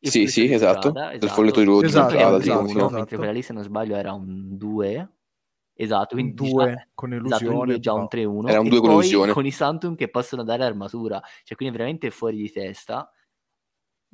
il 0.00 0.10
Sì, 0.10 0.26
sì, 0.26 0.46
di 0.46 0.54
esatto. 0.54 0.90
strada, 0.90 1.10
Il 1.10 1.16
esatto. 1.16 1.32
folletto 1.32 1.60
di, 1.60 1.66
di 1.66 1.84
Esatto, 1.84 2.14
è 2.14 2.14
un 2.14 2.18
strada, 2.20 2.36
esatto, 2.36 2.42
sì, 2.42 2.48
3-1, 2.48 2.56
come 2.56 2.72
no. 2.72 2.78
esatto. 2.78 2.94
mentre 2.96 3.16
quella 3.16 3.32
lì, 3.32 3.42
se 3.42 3.52
non 3.52 3.62
sbaglio, 3.62 3.96
era 3.96 4.12
un 4.12 4.56
2. 4.56 5.08
Esatto, 5.78 6.14
quindi 6.14 6.32
diciamo, 6.32 6.64
2 6.64 6.88
con 6.94 7.12
esatto, 7.12 7.18
quindi 7.18 7.18
lui 7.18 7.28
illusione, 7.36 7.74
è 7.74 7.78
già 7.78 7.92
un 7.92 8.08
però 8.08 8.22
3-1 8.22 8.48
Era 8.48 8.60
un 8.60 8.66
e 8.66 8.70
2 8.70 8.80
con 8.80 8.90
illusione. 8.92 9.32
con 9.32 9.44
i 9.46 9.50
Santum 9.50 9.94
che 9.94 10.08
possono 10.08 10.42
dare 10.42 10.64
armatura, 10.64 11.20
cioè 11.44 11.56
quindi 11.56 11.76
veramente 11.76 12.10
fuori 12.10 12.36
di 12.38 12.50
testa. 12.50 13.10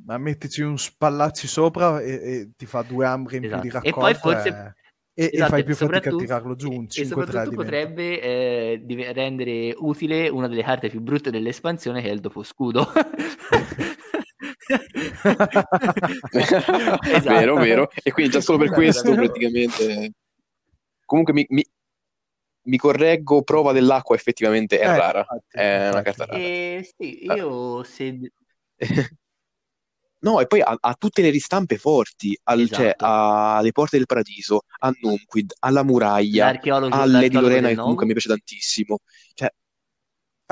ma 0.04 0.18
mettici 0.18 0.62
un 0.62 0.76
spallacci 0.76 1.46
sopra 1.46 2.00
e, 2.00 2.10
e 2.10 2.50
ti 2.56 2.66
fa 2.66 2.82
due 2.82 3.06
ambre 3.06 3.36
in 3.36 3.42
più 3.42 3.60
di 3.60 3.68
Esatto. 3.68 3.86
E 3.86 3.92
poi 3.92 4.14
forse 4.14 4.48
e, 5.14 5.14
e- 5.14 5.24
e 5.24 5.30
esatto, 5.34 5.50
fai 5.50 5.60
e 5.60 5.64
più 5.64 5.74
fatica 5.76 5.96
a 5.96 6.00
soprattutto, 6.00 6.24
tirarlo 6.24 6.54
giù, 6.56 6.72
e, 6.72 6.76
un 6.76 6.84
e 6.84 6.88
5-3 6.88 7.04
soprattutto 7.06 7.38
diventa. 7.50 7.62
potrebbe 7.62 8.20
eh, 8.20 9.12
rendere 9.12 9.74
utile 9.76 10.28
una 10.28 10.48
delle 10.48 10.62
carte 10.62 10.88
più 10.88 11.00
brutte 11.00 11.30
dell'espansione 11.30 12.02
che 12.02 12.08
è 12.08 12.12
il 12.12 12.20
dopo 12.20 12.42
scudo. 12.42 12.80
esatto. 12.82 14.00
Vero, 17.22 17.54
vero. 17.56 17.88
E 18.02 18.10
quindi 18.10 18.32
già 18.32 18.40
solo 18.40 18.58
per 18.58 18.70
Beh, 18.70 18.74
questo 18.74 19.14
praticamente... 19.14 20.12
Comunque 21.12 21.34
mi, 21.34 21.44
mi- 21.50 21.66
mi 22.64 22.76
correggo, 22.78 23.42
prova 23.42 23.72
dell'acqua 23.72 24.16
effettivamente 24.16 24.78
è 24.78 24.86
Eh, 24.86 24.96
rara. 24.96 25.18
infatti, 25.20 25.58
È 25.58 25.88
una 25.90 26.00
infatti. 26.00 26.02
carta 26.02 26.24
rara. 26.24 26.38
E 26.38 26.92
sì, 26.96 27.24
Ah. 27.26 27.34
io 27.34 27.82
se... 27.84 28.32
No, 30.20 30.40
e 30.40 30.46
poi 30.46 30.60
ha, 30.60 30.76
ha 30.80 30.94
tutte 30.96 31.20
le 31.20 31.30
ristampe 31.30 31.78
forti, 31.78 32.38
al- 32.44 32.70
cioè, 32.70 32.86
Esatto. 32.86 33.04
ha 33.04 33.60
le 33.60 33.72
porte 33.72 33.96
del 33.96 34.06
paradiso, 34.06 34.62
ha 34.78 34.92
Nunquid, 35.00 35.52
ha 35.58 35.70
la 35.70 35.82
muraglia, 35.82 36.46
Lady 36.46 37.10
l'archeologo 37.12 37.40
Lorena 37.40 37.68
che 37.68 37.74
comunque 37.76 38.06
mi 38.06 38.12
piace 38.12 38.28
tantissimo. 38.28 39.00
Cioè, 39.34 39.52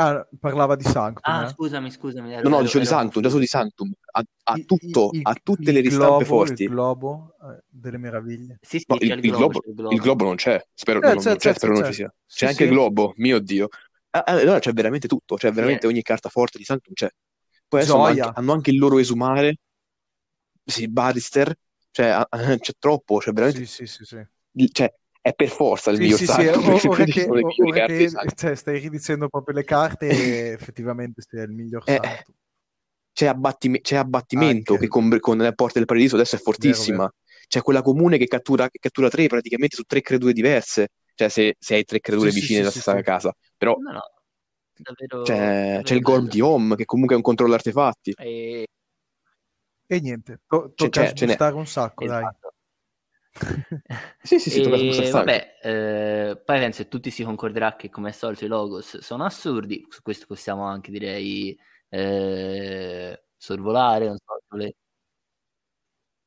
Ah, 0.03 0.27
parlava 0.41 0.77
di 0.77 0.85
Sanctum, 0.85 1.37
Ah, 1.37 1.47
eh? 1.47 1.53
scusami, 1.53 1.91
scusami, 1.91 2.33
ero, 2.35 2.49
no, 2.49 2.57
no, 2.57 2.63
dicevo 2.63 2.81
di 2.81 2.87
Sanctum, 2.87 3.23
già 3.23 3.29
solo 3.29 3.41
di. 3.41 3.47
Sanctum, 3.47 3.93
ha, 4.13 4.23
ha 4.45 4.59
I- 4.59 4.65
tutto, 4.65 5.17
i- 5.17 5.21
ha 5.23 5.35
il- 5.39 5.41
tutte 5.43 5.73
le 5.73 5.81
il 5.81 5.83
ristampe 5.83 6.25
globo, 6.25 6.49
il 6.51 6.61
forti. 6.65 6.71
globo 6.71 7.37
eh, 7.43 7.63
delle 7.69 7.99
meraviglie. 7.99 8.59
Sì, 8.61 8.79
sì, 8.81 8.87
No, 8.89 8.97
c'è 8.99 9.01
il, 9.01 9.17
il 9.17 9.23
il 9.23 9.33
globo, 9.33 9.53
globo, 9.53 9.63
c'è 9.63 9.69
il 9.69 9.75
il 9.89 10.01
globo. 10.01 10.01
globo 10.01 10.25
non 10.25 10.35
c'è, 10.37 10.61
spero, 10.75 11.01
Eh, 11.01 11.15
non, 11.15 11.17
c'è, 11.17 11.37
non 11.39 11.39
c'è, 11.39 11.53
c'è, 11.55 11.55
spero 11.55 11.73
non 11.73 11.83
c'è. 11.85 11.93
ci 11.93 11.95
sia. 11.95 12.13
C'è 12.33 12.47
Sì, 12.47 12.47
anche 12.47 12.65
il 12.65 12.71
globo, 12.71 13.13
mio 13.17 13.39
Dio. 13.41 13.69
Ah, 14.11 14.23
allora 14.27 14.59
c'è 14.59 14.73
veramente 14.73 15.07
tutto, 15.09 15.37
cioè 15.39 15.53
Sì, 15.53 15.53
veramente 15.53 15.87
ogni 15.87 16.03
carta 16.03 16.29
forte 16.29 16.59
di 16.59 16.65
Sanctum 16.65 16.95
c'è. 16.95 17.09
Poi 17.69 17.81
adesso 17.81 17.97
hanno 17.97 18.09
anche, 18.09 18.29
hanno 18.33 18.53
anche 18.53 18.71
il 18.71 18.79
loro 18.79 18.99
esumare, 18.99 19.57
sì, 20.65 20.89
Barister, 20.89 21.55
cioè 21.91 22.07
ah, 22.09 22.27
ah, 22.31 22.59
c'è 22.59 22.73
troppo, 22.79 23.21
cioè 23.21 23.33
veramente, 23.33 23.63
Sì, 23.63 23.67
sì, 23.67 23.87
sì, 23.87 24.05
sì. 24.05 24.25
il- 24.53 24.71
cioè, 24.73 24.93
è 25.21 25.33
per 25.35 25.49
forza 25.49 25.91
il 25.91 25.99
Sì, 25.99 26.01
miglior 26.01 26.21
sì, 26.27 26.27
sì, 26.27 26.45
perché 26.47 26.89
ora 26.89 27.05
che, 27.07 27.31
ora 27.59 27.81
carte 27.81 28.07
che 28.09 28.09
Sanctum. 28.09 28.35
cioè, 28.35 28.55
stai 28.55 28.79
ridicendo 28.79 29.29
proprio 29.29 29.55
le 29.57 29.65
carte 29.65 30.07
e 30.07 30.53
effettivamente 30.53 31.21
sei 31.23 31.43
il 31.45 31.51
miglior 31.51 31.85
Eh, 31.85 32.25
c'è, 33.13 33.27
abbatti- 33.27 33.81
c'è 33.81 33.97
abbattimento 33.97 34.77
Anche. 34.77 34.79
che 34.79 34.89
con, 34.89 35.19
con 35.21 35.39
le 35.39 35.55
porte 35.55 35.79
del 35.79 35.87
paradiso 35.87 36.17
adesso 36.17 36.37
è 36.37 36.39
Vero, 36.55 36.85
fortissima. 36.85 36.85
vero. 36.85 37.13
C'è 37.49 37.63
quella 37.63 37.83
comune 37.83 38.19
che 38.19 38.27
cattura, 38.27 38.69
che 38.69 38.79
cattura 38.79 39.09
tre 39.09 39.27
praticamente 39.29 39.77
su 39.77 39.83
tre 39.85 40.01
creature 40.03 40.33
diverse. 40.33 40.89
Cioè, 41.15 41.29
se, 41.29 41.57
se 41.59 41.75
hai 41.75 41.85
tre 41.85 42.01
creature 42.01 42.31
Sì, 42.31 42.33
vicine 42.33 42.61
sì, 42.61 42.63
alla 42.63 42.71
sì, 42.71 42.81
stessa 42.81 43.01
sì. 43.03 43.03
casa. 43.03 43.35
Però 43.57 43.77
No, 43.77 43.93
no, 43.93 44.03
davvero, 44.77 45.19
c'è, 45.23 45.81
c'è 45.83 45.95
davvero 45.95 45.95
il 45.95 46.01
Gorm 46.03 46.27
di 46.29 46.41
Home, 46.41 46.77
che 46.77 46.85
comunque 46.85 47.15
è 47.15 47.19
un 47.19 47.25
controllo 47.25 47.55
artefatti. 47.55 48.15
E... 48.19 48.67
E 49.95 49.97
niente, 50.01 50.41
to- 50.49 50.73
C'è- 50.75 50.89
tocca 50.89 51.05
c'è- 51.13 51.13
un 51.55 51.67
sacco, 51.67 52.05
dai. 52.07 52.25
Sì, 54.23 54.39
sì, 54.39 54.51
sì, 54.51 54.61
E 54.63 55.11
vabbè, 55.11 55.59
eh, 55.63 56.43
poi 56.45 56.59
penso 56.59 56.83
che 56.83 56.89
tutti 56.89 57.11
si 57.11 57.23
concorderà 57.25 57.77
che 57.77 57.89
come 57.89 58.09
al 58.09 58.15
solito 58.15 58.45
i 58.45 58.49
logos 58.49 58.99
sono 58.99 59.25
assurdi, 59.25 59.87
su 59.89 60.03
questo 60.03 60.27
possiamo 60.27 60.65
anche 60.67 60.91
direi 60.91 61.59
eh, 61.89 63.25
sorvolare, 63.37 64.07
non 64.09 64.17
so, 64.19 64.41
vole- 64.49 64.75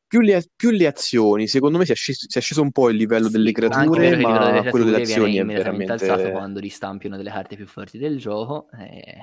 Più 0.08 0.22
le, 0.22 0.42
più 0.56 0.70
le 0.70 0.86
azioni, 0.88 1.48
secondo 1.48 1.78
me 1.78 1.86
si 1.86 1.92
è, 1.92 1.96
sceso, 1.96 2.26
si 2.30 2.38
è 2.38 2.42
sceso 2.42 2.62
un 2.62 2.72
po' 2.72 2.90
il 2.90 2.96
livello 2.98 3.28
delle 3.30 3.52
Sì, 3.56 3.68
anche 3.68 4.00
creature, 4.00 4.16
livello 4.18 4.46
delle 4.46 4.62
ma 4.62 4.66
quello 4.68 4.86
delle 4.86 4.98
creature 4.98 4.98
azioni 4.98 5.38
è 5.38 5.42
immediatamente 5.42 5.92
alzato 5.92 6.30
veramente... 6.30 6.32
quando 6.32 6.60
ristampi 6.60 7.08
una 7.08 7.18
delle 7.18 7.30
carte 7.32 7.56
più 7.56 7.68
forti 7.68 7.98
del 7.98 8.18
gioco. 8.20 8.70
eh. 8.72 9.18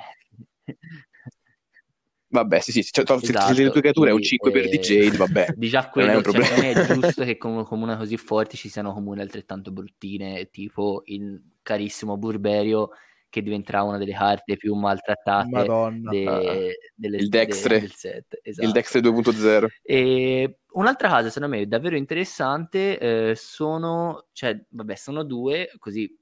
Vabbè, 2.32 2.60
sì, 2.60 2.70
sì, 2.70 2.82
cioè, 2.84 3.04
to- 3.04 3.18
se, 3.18 3.26
se 3.26 3.32
le 3.32 3.38
Esatto, 3.50 3.70
tue 3.72 3.80
creature 3.80 4.10
è 4.10 4.12
un 4.12 4.18
quindi 4.20 4.26
5 4.28 4.50
per 4.52 4.64
eh, 4.64 4.68
di 4.68 4.78
Jade, 4.78 5.16
vabbè, 5.16 5.46
di 5.56 5.68
già 5.68 5.80
non 5.80 5.88
è 5.88 5.90
quello, 5.90 6.08
un 6.10 6.14
cioè, 6.14 6.22
problema. 6.22 6.46
secondo 6.46 6.62
me 6.62 6.72
è 6.72 6.94
giusto 7.00 7.24
che 7.24 7.36
con 7.36 7.64
comune 7.64 7.96
così 7.96 8.16
forti 8.16 8.56
ci 8.56 8.68
siano 8.68 8.92
comuni 8.92 9.20
altrettanto 9.20 9.72
bruttine, 9.72 10.48
tipo 10.50 11.02
il 11.06 11.42
carissimo 11.62 12.16
Burberio 12.16 12.90
che 13.28 13.42
diventerà 13.42 13.82
una 13.82 13.96
delle 13.98 14.12
carte 14.12 14.56
più 14.56 14.74
maltrattate 14.74 15.48
Madonna. 15.50 16.10
de- 16.10 16.78
delle- 16.94 17.16
Il 17.18 17.28
de- 17.28 17.38
Dextre. 17.38 17.80
del 17.80 17.92
set. 17.92 18.26
Il 18.34 18.40
Esatto. 18.42 18.70
Dexter 18.72 19.00
2.0. 19.02 19.66
E 19.82 20.58
un'altra 20.72 21.08
cosa, 21.08 21.30
secondo 21.30 21.56
me, 21.56 21.66
davvero 21.66 21.96
interessante 21.96 22.98
eh, 22.98 23.34
sono, 23.36 24.26
cioè, 24.32 24.60
vabbè, 24.68 24.94
sono 24.94 25.22
due, 25.24 25.70
così 25.78 26.16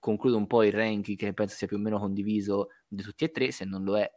concludo 0.00 0.36
un 0.36 0.46
po' 0.48 0.64
il 0.64 0.72
ranking 0.72 1.16
che 1.16 1.32
penso 1.32 1.54
sia 1.56 1.66
più 1.68 1.76
o 1.76 1.80
meno 1.80 1.98
condiviso 2.00 2.68
di 2.88 3.02
tutti 3.02 3.24
e 3.24 3.30
tre, 3.30 3.52
se 3.52 3.64
non 3.64 3.84
lo 3.84 3.96
è 3.98 4.08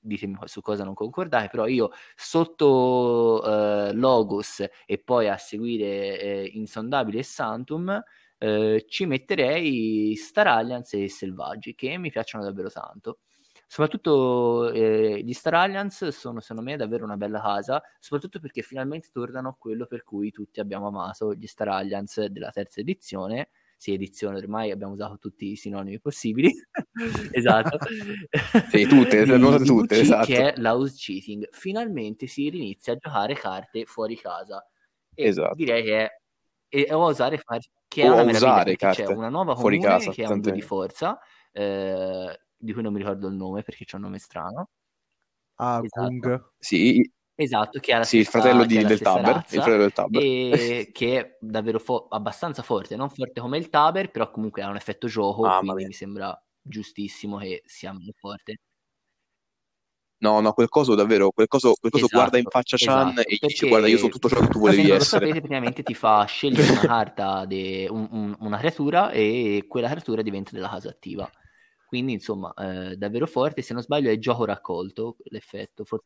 ditemi 0.00 0.36
su 0.44 0.60
cosa 0.60 0.84
non 0.84 0.94
concordate, 0.94 1.48
però 1.48 1.66
io 1.66 1.90
sotto 2.14 3.42
eh, 3.44 3.92
Logos 3.92 4.64
e 4.86 4.98
poi 4.98 5.28
a 5.28 5.36
seguire 5.36 6.20
eh, 6.20 6.50
Insondabile 6.54 7.20
e 7.20 7.22
Santum 7.22 8.02
eh, 8.38 8.84
ci 8.88 9.06
metterei 9.06 10.14
Star 10.16 10.46
Alliance 10.46 11.02
e 11.02 11.08
Selvaggi 11.08 11.74
che 11.74 11.98
mi 11.98 12.10
piacciono 12.10 12.44
davvero 12.44 12.70
tanto. 12.70 13.18
Soprattutto 13.70 14.70
eh, 14.72 15.20
gli 15.22 15.32
Star 15.34 15.54
Alliance 15.54 16.10
sono 16.10 16.40
secondo 16.40 16.62
me 16.62 16.76
davvero 16.76 17.04
una 17.04 17.18
bella 17.18 17.40
casa, 17.40 17.82
soprattutto 17.98 18.40
perché 18.40 18.62
finalmente 18.62 19.10
tornano 19.12 19.50
a 19.50 19.56
quello 19.58 19.86
per 19.86 20.04
cui 20.04 20.30
tutti 20.30 20.60
abbiamo 20.60 20.86
amato 20.86 21.34
gli 21.34 21.46
Star 21.46 21.68
Alliance 21.68 22.30
della 22.30 22.50
terza 22.50 22.80
edizione. 22.80 23.50
Sì, 23.78 23.92
edizione, 23.92 24.38
ormai 24.38 24.72
abbiamo 24.72 24.94
usato 24.94 25.18
tutti 25.18 25.52
i 25.52 25.56
sinonimi 25.56 26.00
possibili. 26.00 26.52
esatto. 27.30 27.78
Sì, 28.70 28.86
tutte, 28.86 29.24
Di- 29.24 29.30
di 29.30 29.64
tutte, 29.64 29.96
VC, 29.96 30.00
esatto. 30.02 30.26
Che 30.26 30.52
è 30.52 30.60
l'house 30.60 30.94
cheating. 30.96 31.48
Finalmente 31.52 32.26
si 32.26 32.46
inizia 32.46 32.94
a 32.94 32.96
giocare 32.96 33.34
carte 33.34 33.84
fuori 33.84 34.16
casa. 34.16 34.66
E 35.14 35.26
Esatto. 35.28 35.54
direi 35.54 35.84
che 35.84 36.04
è, 36.04 36.08
e, 36.68 36.86
a 36.90 36.98
osare 36.98 37.38
fare 37.38 37.60
che 37.86 38.02
è 38.02 38.08
una 38.08 38.24
meraviglia 38.24 38.50
usare 38.50 38.64
perché 38.64 38.86
c'è 38.88 39.04
carte 39.04 39.12
una 39.12 39.28
nuova 39.28 39.54
fuori 39.54 39.78
comune 39.78 39.96
casa, 39.96 40.10
che 40.10 40.24
ha 40.24 40.30
un 40.32 40.40
2 40.40 40.52
di 40.52 40.60
forza, 40.60 41.18
eh, 41.52 42.40
di 42.56 42.72
cui 42.72 42.82
non 42.82 42.92
mi 42.92 42.98
ricordo 42.98 43.28
il 43.28 43.34
nome 43.34 43.62
perché 43.62 43.84
c'è 43.84 43.96
un 43.96 44.02
nome 44.02 44.18
strano. 44.18 44.70
Ah, 45.54 45.80
Esatto. 45.82 46.52
Sì, 46.58 47.08
Esatto, 47.40 47.78
che 47.78 47.92
ha 47.92 47.98
la 47.98 48.04
sì, 48.04 48.18
il 48.18 48.26
fratello 48.26 48.64
di- 48.64 48.84
del 48.84 49.00
Taber, 49.00 49.36
il 49.50 49.60
razza 49.60 49.62
fratello 49.62 49.82
del 49.84 49.92
Taber. 49.92 50.24
e 50.50 50.90
che 50.92 51.18
è 51.20 51.36
davvero 51.40 51.78
fo- 51.78 52.08
abbastanza 52.08 52.62
forte, 52.62 52.96
non 52.96 53.10
forte 53.10 53.40
come 53.40 53.58
il 53.58 53.68
Taber, 53.70 54.10
però 54.10 54.30
comunque 54.30 54.62
ha 54.62 54.68
un 54.68 54.76
effetto 54.76 55.06
gioco, 55.06 55.52
Mamma 55.52 55.54
quindi 55.54 55.84
mi 55.84 55.92
sembra 55.92 56.36
giustissimo 56.60 57.38
che 57.38 57.62
sia 57.66 57.92
meno 57.92 58.12
forte. 58.18 58.58
No, 60.20 60.40
no, 60.40 60.52
quel 60.52 60.68
coso 60.68 60.94
davvero, 60.96 61.30
quel 61.30 61.46
coso, 61.46 61.74
quel 61.78 61.92
coso 61.92 62.08
Esatto, 62.08 62.08
guarda 62.10 62.38
in 62.38 62.46
faccia 62.48 62.76
Chan 62.76 63.12
esatto, 63.12 63.22
e 63.24 63.36
gli 63.36 63.46
dice 63.46 63.66
guarda, 63.66 63.86
io 63.88 63.96
sono 63.98 64.10
tutto 64.10 64.28
ciò 64.28 64.40
che 64.40 64.48
tu 64.48 64.58
se 64.60 64.72
volevi 64.72 64.88
non 64.88 64.98
lo 64.98 65.04
essere. 65.04 65.04
sapete, 65.04 65.38
praticamente 65.40 65.82
ti 65.82 65.94
fa 65.94 66.24
scegliere 66.26 66.70
una 66.70 66.84
carta, 66.84 67.44
de- 67.46 67.88
un- 67.90 68.08
un- 68.10 68.36
una 68.40 68.58
creatura 68.58 69.10
e 69.10 69.64
quella 69.68 69.88
creatura 69.88 70.22
diventa 70.22 70.50
della 70.52 70.68
casa 70.68 70.90
attiva. 70.90 71.30
Quindi, 71.84 72.12
insomma, 72.12 72.52
eh, 72.54 72.96
davvero 72.96 73.26
forte. 73.26 73.62
Se 73.62 73.72
non 73.72 73.82
sbaglio, 73.82 74.10
è 74.10 74.18
gioco 74.18 74.44
raccolto 74.44 75.16
l'effetto. 75.30 75.84
For- 75.84 76.02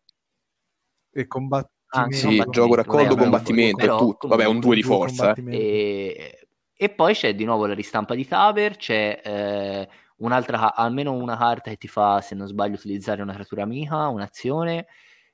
E 1.13 1.27
combattimento. 1.27 1.71
Anche 1.95 2.15
Sì, 2.15 2.23
combattimento, 2.23 2.51
gioco 2.53 2.75
raccolto, 2.75 3.17
combattimento, 3.17 3.77
è 3.77 3.81
però 3.87 3.99
tutto. 3.99 4.29
Vabbè, 4.29 4.47
un 4.47 4.61
comunque- 4.61 4.67
2 4.71 4.77
di 4.77 4.83
forza, 4.83 5.35
eh. 5.35 5.57
E, 5.57 6.47
e 6.75 6.89
poi 6.89 7.13
c'è 7.15 7.35
di 7.35 7.45
nuovo 7.45 7.67
la 7.67 7.75
ristampa 7.75 8.15
di 8.15 8.27
Taber, 8.27 8.77
c'è 8.77 9.21
eh, 9.23 9.89
un'altra, 10.17 10.75
almeno 10.75 11.13
una 11.13 11.37
carta 11.37 11.69
che 11.69 11.77
ti 11.77 11.89
fa, 11.89 12.23
se 12.23 12.35
non 12.35 12.47
sbaglio, 12.47 12.77
utilizzare 12.77 13.21
una 13.21 13.35
creatura 13.35 13.63
amica, 13.65 14.09
un'azione, 14.09 14.87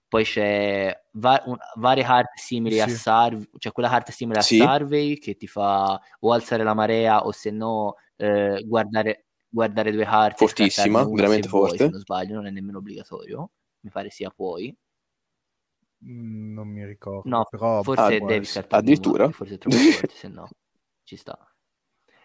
poi 0.08 0.24
c'è 0.24 1.00
va- 1.12 1.40
un- 1.46 1.56
varie 1.76 2.02
carte 2.02 2.40
simili 2.40 2.74
Sì. 2.76 2.80
a 2.80 2.88
Survey, 2.88 3.48
cioè 3.58 3.70
quella 3.72 3.88
carta 3.88 4.10
simile 4.10 4.40
a 4.40 4.42
Sì. 4.42 4.56
Survey 4.56 5.16
che 5.18 5.36
ti 5.36 5.46
fa 5.46 6.00
o 6.20 6.32
alzare 6.32 6.64
la 6.64 6.74
marea 6.74 7.24
o 7.24 7.30
se 7.30 7.52
no 7.52 7.94
eh, 8.16 8.64
guardare, 8.66 9.26
guardare 9.48 9.92
due 9.92 10.04
carte 10.04 10.44
Fortissima, 10.44 11.04
veramente 11.04 11.42
se 11.44 11.48
vuoi, 11.50 11.68
forte. 11.68 11.84
se 11.84 11.88
non 11.90 12.00
sbaglio, 12.00 12.34
non 12.34 12.46
è 12.46 12.50
nemmeno 12.50 12.78
obbligatorio, 12.78 13.50
mi 13.82 13.90
pare 13.90 14.10
sia 14.10 14.28
puoi. 14.30 14.76
Mm, 16.04 16.54
Non 16.54 16.68
mi 16.68 16.84
ricordo, 16.84 17.28
No, 17.28 17.44
però 17.48 17.82
forse 17.82 18.02
Ah, 18.02 18.08
devi 18.10 18.24
essere. 18.34 18.44
scartarne 18.44 18.78
addirittura? 18.78 19.24
una, 19.24 19.32
forse 19.32 19.58
troppo 19.58 19.76
forte, 20.08 20.14
se 20.14 20.28
no 20.28 20.48
ci 21.02 21.16
sta. 21.16 21.36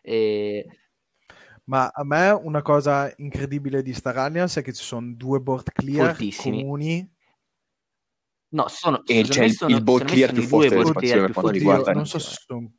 E... 0.02 0.66
Ma 1.66 1.88
a 1.88 2.04
me 2.04 2.30
una 2.32 2.62
cosa 2.62 3.12
incredibile 3.18 3.82
di 3.82 3.94
Star 3.94 4.18
Alliance 4.18 4.60
è 4.60 4.64
che 4.64 4.74
ci 4.74 4.84
sono 4.84 5.14
due 5.14 5.40
board 5.40 5.72
clear 5.72 6.08
Fortissimi. 6.08 6.58
comuni. 6.58 7.12
No, 8.50 8.68
sono, 8.68 9.02
E 9.06 9.24
c'è 9.24 9.46
il- 9.46 9.54
sono, 9.54 9.76
il 9.76 9.82
board 9.84 10.06
clear 10.06 10.32
più 10.34 10.44
forte 10.44 10.70
dell'espansione 10.70 11.22
per 11.22 11.32
più 11.32 11.34
quanto 11.42 11.52
riguarda. 11.58 11.94
non 11.94 12.06
so 12.06 12.20
se 12.20 12.36
sono 12.46 12.72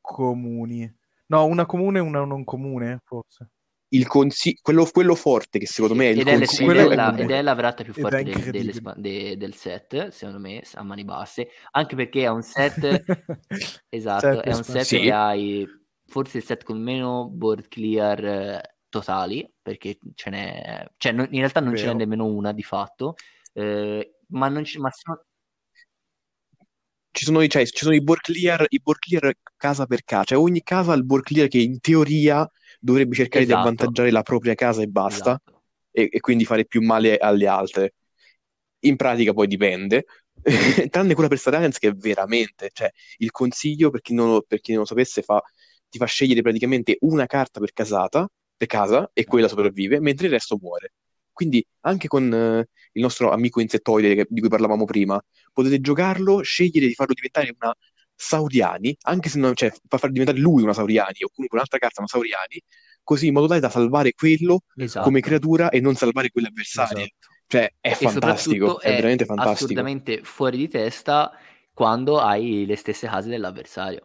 comuni. 0.00 0.96
No, 1.26 1.44
una 1.44 1.66
comune 1.66 1.98
e 1.98 2.02
una 2.02 2.24
non 2.24 2.44
comune, 2.44 3.00
forse. 3.04 3.50
Il 3.92 4.06
consi- 4.06 4.58
quello, 4.62 4.84
quello 4.90 5.14
forte 5.16 5.58
che 5.58 5.66
secondo 5.66 5.94
Sì, 5.94 5.98
me 6.00 6.06
è 6.06 6.12
il 6.12 6.20
ed, 6.20 6.28
è, 6.28 6.36
le- 6.36 6.44
consiglio 6.46 6.70
ed 6.70 6.76
è 6.76 6.94
la, 6.94 7.04
comune. 7.06 7.22
ed 7.22 7.30
è 7.30 7.42
la 7.42 7.54
vratta 7.54 7.82
più 7.82 7.92
forte 7.92 8.22
del, 8.22 8.48
dell'espa- 8.50 8.94
de- 8.96 9.36
del 9.36 9.54
set, 9.54 10.08
secondo 10.08 10.38
me, 10.40 10.62
a 10.74 10.82
mani 10.84 11.04
basse, 11.04 11.48
anche 11.72 11.96
perché 11.96 12.22
è 12.22 12.28
un 12.28 12.42
set, 12.42 13.02
esatto, 13.88 14.26
Set 14.36 14.44
è 14.44 14.52
un 14.52 14.62
set 14.62 14.72
espansione. 14.72 15.04
che 15.04 15.12
hai 15.12 15.66
forse 16.06 16.38
il 16.38 16.44
set 16.44 16.62
con 16.64 16.80
meno 16.80 17.28
board 17.28 17.66
clear 17.68 18.24
eh, 18.24 18.76
totali, 18.88 19.48
perché 19.60 19.98
ce 20.14 20.30
n'è, 20.30 20.86
cioè 20.96 21.12
non- 21.12 21.28
in 21.30 21.38
realtà 21.40 21.60
non 21.60 21.74
ce 21.74 21.86
n'è 21.86 21.92
Vero. 21.92 21.98
nemmeno 21.98 22.26
una 22.26 22.52
di 22.52 22.62
fatto, 22.62 23.14
eh, 23.54 24.18
ma, 24.28 24.48
non 24.48 24.64
ci, 24.64 24.78
ma 24.78 24.90
sono- 24.92 25.24
ci 27.12 27.24
sono, 27.24 27.40
i- 27.42 27.48
cioè, 27.48 27.64
ci 27.66 27.84
sono 27.84 27.94
i 27.94 28.02
board 28.02 28.20
clear, 28.22 28.64
i 28.68 28.80
board 28.80 29.00
clear 29.00 29.32
casa 29.56 29.86
per 29.86 30.04
casa, 30.04 30.24
cioè 30.24 30.38
ogni 30.38 30.62
casa 30.62 30.92
ha 30.92 30.96
il 30.96 31.04
board 31.04 31.24
clear 31.24 31.48
che 31.48 31.58
in 31.58 31.80
teoria 31.80 32.48
dovrebbe 32.80 33.14
cercare 33.14 33.44
Esatto. 33.44 33.60
di 33.60 33.66
avvantaggiare 33.68 34.10
la 34.10 34.22
propria 34.22 34.54
casa 34.54 34.82
e 34.82 34.86
basta, 34.86 35.32
esatto. 35.32 35.62
e, 35.90 36.08
e 36.10 36.20
quindi 36.20 36.44
fare 36.44 36.64
più 36.66 36.82
male 36.82 37.18
alle 37.18 37.46
altre. 37.46 37.94
In 38.80 38.96
pratica 38.96 39.32
poi 39.32 39.46
dipende, 39.46 40.06
tranne 40.90 41.14
quella 41.14 41.28
per 41.28 41.38
Star 41.38 41.54
Alliance 41.54 41.78
che 41.78 41.88
è 41.88 41.92
veramente, 41.94 42.70
cioè 42.72 42.90
il 43.18 43.30
consiglio 43.30 43.90
per 43.90 44.00
chi 44.00 44.14
non 44.14 44.30
lo, 44.30 44.42
per 44.46 44.60
chi 44.60 44.72
non 44.72 44.80
lo 44.80 44.86
sapesse 44.86 45.22
fa, 45.22 45.42
ti 45.88 45.98
fa 45.98 46.06
scegliere 46.06 46.40
praticamente 46.42 46.96
una 47.00 47.26
carta 47.26 47.60
per 47.60 47.72
casata, 47.72 48.26
per 48.56 48.66
casa 48.68 49.10
e 49.12 49.24
quella 49.24 49.48
sopravvive, 49.48 50.00
mentre 50.00 50.26
il 50.26 50.32
resto 50.32 50.56
muore. 50.60 50.92
Quindi 51.32 51.64
anche 51.80 52.08
con 52.08 52.32
eh, 52.32 52.68
il 52.92 53.02
nostro 53.02 53.30
amico 53.32 53.60
insettoide 53.60 54.14
che- 54.14 54.26
di 54.28 54.40
cui 54.40 54.48
parlavamo 54.48 54.84
prima, 54.84 55.20
potete 55.52 55.80
giocarlo, 55.80 56.40
scegliere 56.42 56.86
di 56.86 56.94
farlo 56.94 57.14
diventare 57.14 57.54
una 57.58 57.74
Sauriani, 58.22 58.94
anche 59.04 59.30
se 59.30 59.38
non, 59.38 59.54
cioè, 59.54 59.72
fa 59.88 59.96
far 59.96 60.10
diventare 60.10 60.38
lui 60.38 60.62
una 60.62 60.74
Sauriani 60.74 61.22
o 61.22 61.30
comunque 61.32 61.56
un'altra 61.56 61.78
carta 61.78 62.00
una 62.00 62.08
Sauriani, 62.08 62.60
così 63.02 63.28
in 63.28 63.32
modo 63.32 63.46
tale 63.46 63.60
da 63.60 63.70
salvare 63.70 64.12
quello 64.12 64.60
Esatto. 64.76 65.06
come 65.06 65.20
creatura 65.20 65.70
e 65.70 65.80
non 65.80 65.94
salvare 65.94 66.28
quelle 66.28 66.48
avversarie. 66.48 67.04
Esatto. 67.04 67.28
Cioè, 67.46 67.74
è 67.80 67.94
fantastico, 67.94 68.66
soprattutto 68.66 68.80
è 68.80 68.94
veramente 68.94 69.24
fantastico. 69.24 69.64
assurdamente 69.64 70.20
fuori 70.22 70.58
di 70.58 70.68
testa 70.68 71.32
quando 71.72 72.20
hai 72.20 72.66
le 72.66 72.76
stesse 72.76 73.08
case 73.08 73.30
dell'avversario. 73.30 74.02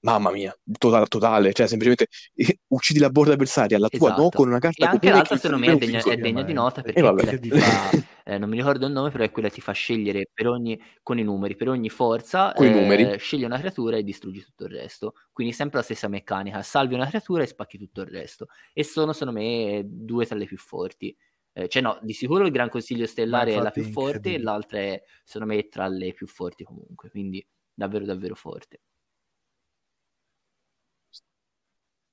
Mamma 0.00 0.30
mia, 0.30 0.56
totale, 0.78 1.06
totale, 1.06 1.52
cioè 1.52 1.66
semplicemente 1.66 2.06
eh, 2.34 2.58
uccidi 2.68 3.00
la 3.00 3.10
borda 3.10 3.32
avversaria, 3.32 3.78
la 3.80 3.88
tua 3.88 4.10
no, 4.10 4.14
Esatto. 4.14 4.36
con 4.36 4.46
una 4.48 4.58
E 4.58 4.60
carta 4.60 4.84
anche 4.90 4.98
comune 5.00 5.16
l'altra, 5.16 5.34
che 5.34 5.40
secondo 5.40 5.66
me, 5.66 5.72
è 5.72 5.76
degna, 5.76 6.02
è 6.04 6.16
degna 6.16 6.42
di 6.44 6.52
nota 6.52 6.82
perché 6.82 7.00
E 7.00 7.02
vabbè. 7.02 7.22
quella 7.24 7.38
ti 7.38 7.50
fa, 7.50 7.90
eh, 8.24 8.38
non 8.38 8.48
mi 8.48 8.56
ricordo 8.58 8.86
il 8.86 8.92
nome, 8.92 9.10
però 9.10 9.24
è 9.24 9.30
quella 9.32 9.48
che 9.48 9.54
ti 9.54 9.60
fa 9.60 9.72
scegliere 9.72 10.28
per 10.32 10.46
ogni, 10.46 10.80
con 11.02 11.18
i 11.18 11.24
numeri, 11.24 11.56
per 11.56 11.68
ogni 11.68 11.88
forza, 11.88 12.52
eh, 12.52 12.70
numeri. 12.70 13.18
scegli 13.18 13.42
una 13.42 13.58
creatura 13.58 13.96
e 13.96 14.04
distruggi 14.04 14.40
tutto 14.44 14.64
il 14.66 14.70
resto. 14.70 15.14
Quindi 15.32 15.52
sempre 15.52 15.78
la 15.78 15.84
stessa 15.84 16.06
meccanica, 16.06 16.62
salvi 16.62 16.94
una 16.94 17.08
creatura 17.08 17.42
e 17.42 17.46
spacchi 17.46 17.76
tutto 17.76 18.00
il 18.02 18.06
resto. 18.08 18.46
E 18.72 18.84
sono, 18.84 19.12
secondo 19.12 19.40
me, 19.40 19.82
due 19.84 20.26
tra 20.26 20.36
le 20.36 20.44
più 20.46 20.58
forti. 20.58 21.16
Eh, 21.52 21.66
cioè 21.68 21.82
no, 21.82 21.98
di 22.02 22.12
sicuro 22.12 22.44
il 22.44 22.52
Gran 22.52 22.68
Consiglio 22.68 23.04
Stellare 23.06 23.52
è 23.54 23.60
la 23.60 23.70
più 23.72 23.82
forte 23.82 24.34
e 24.34 24.38
l'altra 24.40 24.78
è, 24.78 25.02
secondo 25.24 25.54
me, 25.54 25.66
tra 25.68 25.88
le 25.88 26.12
più 26.12 26.28
forti 26.28 26.62
comunque. 26.62 27.10
Quindi 27.10 27.44
davvero, 27.74 28.04
davvero 28.04 28.36
forte. 28.36 28.82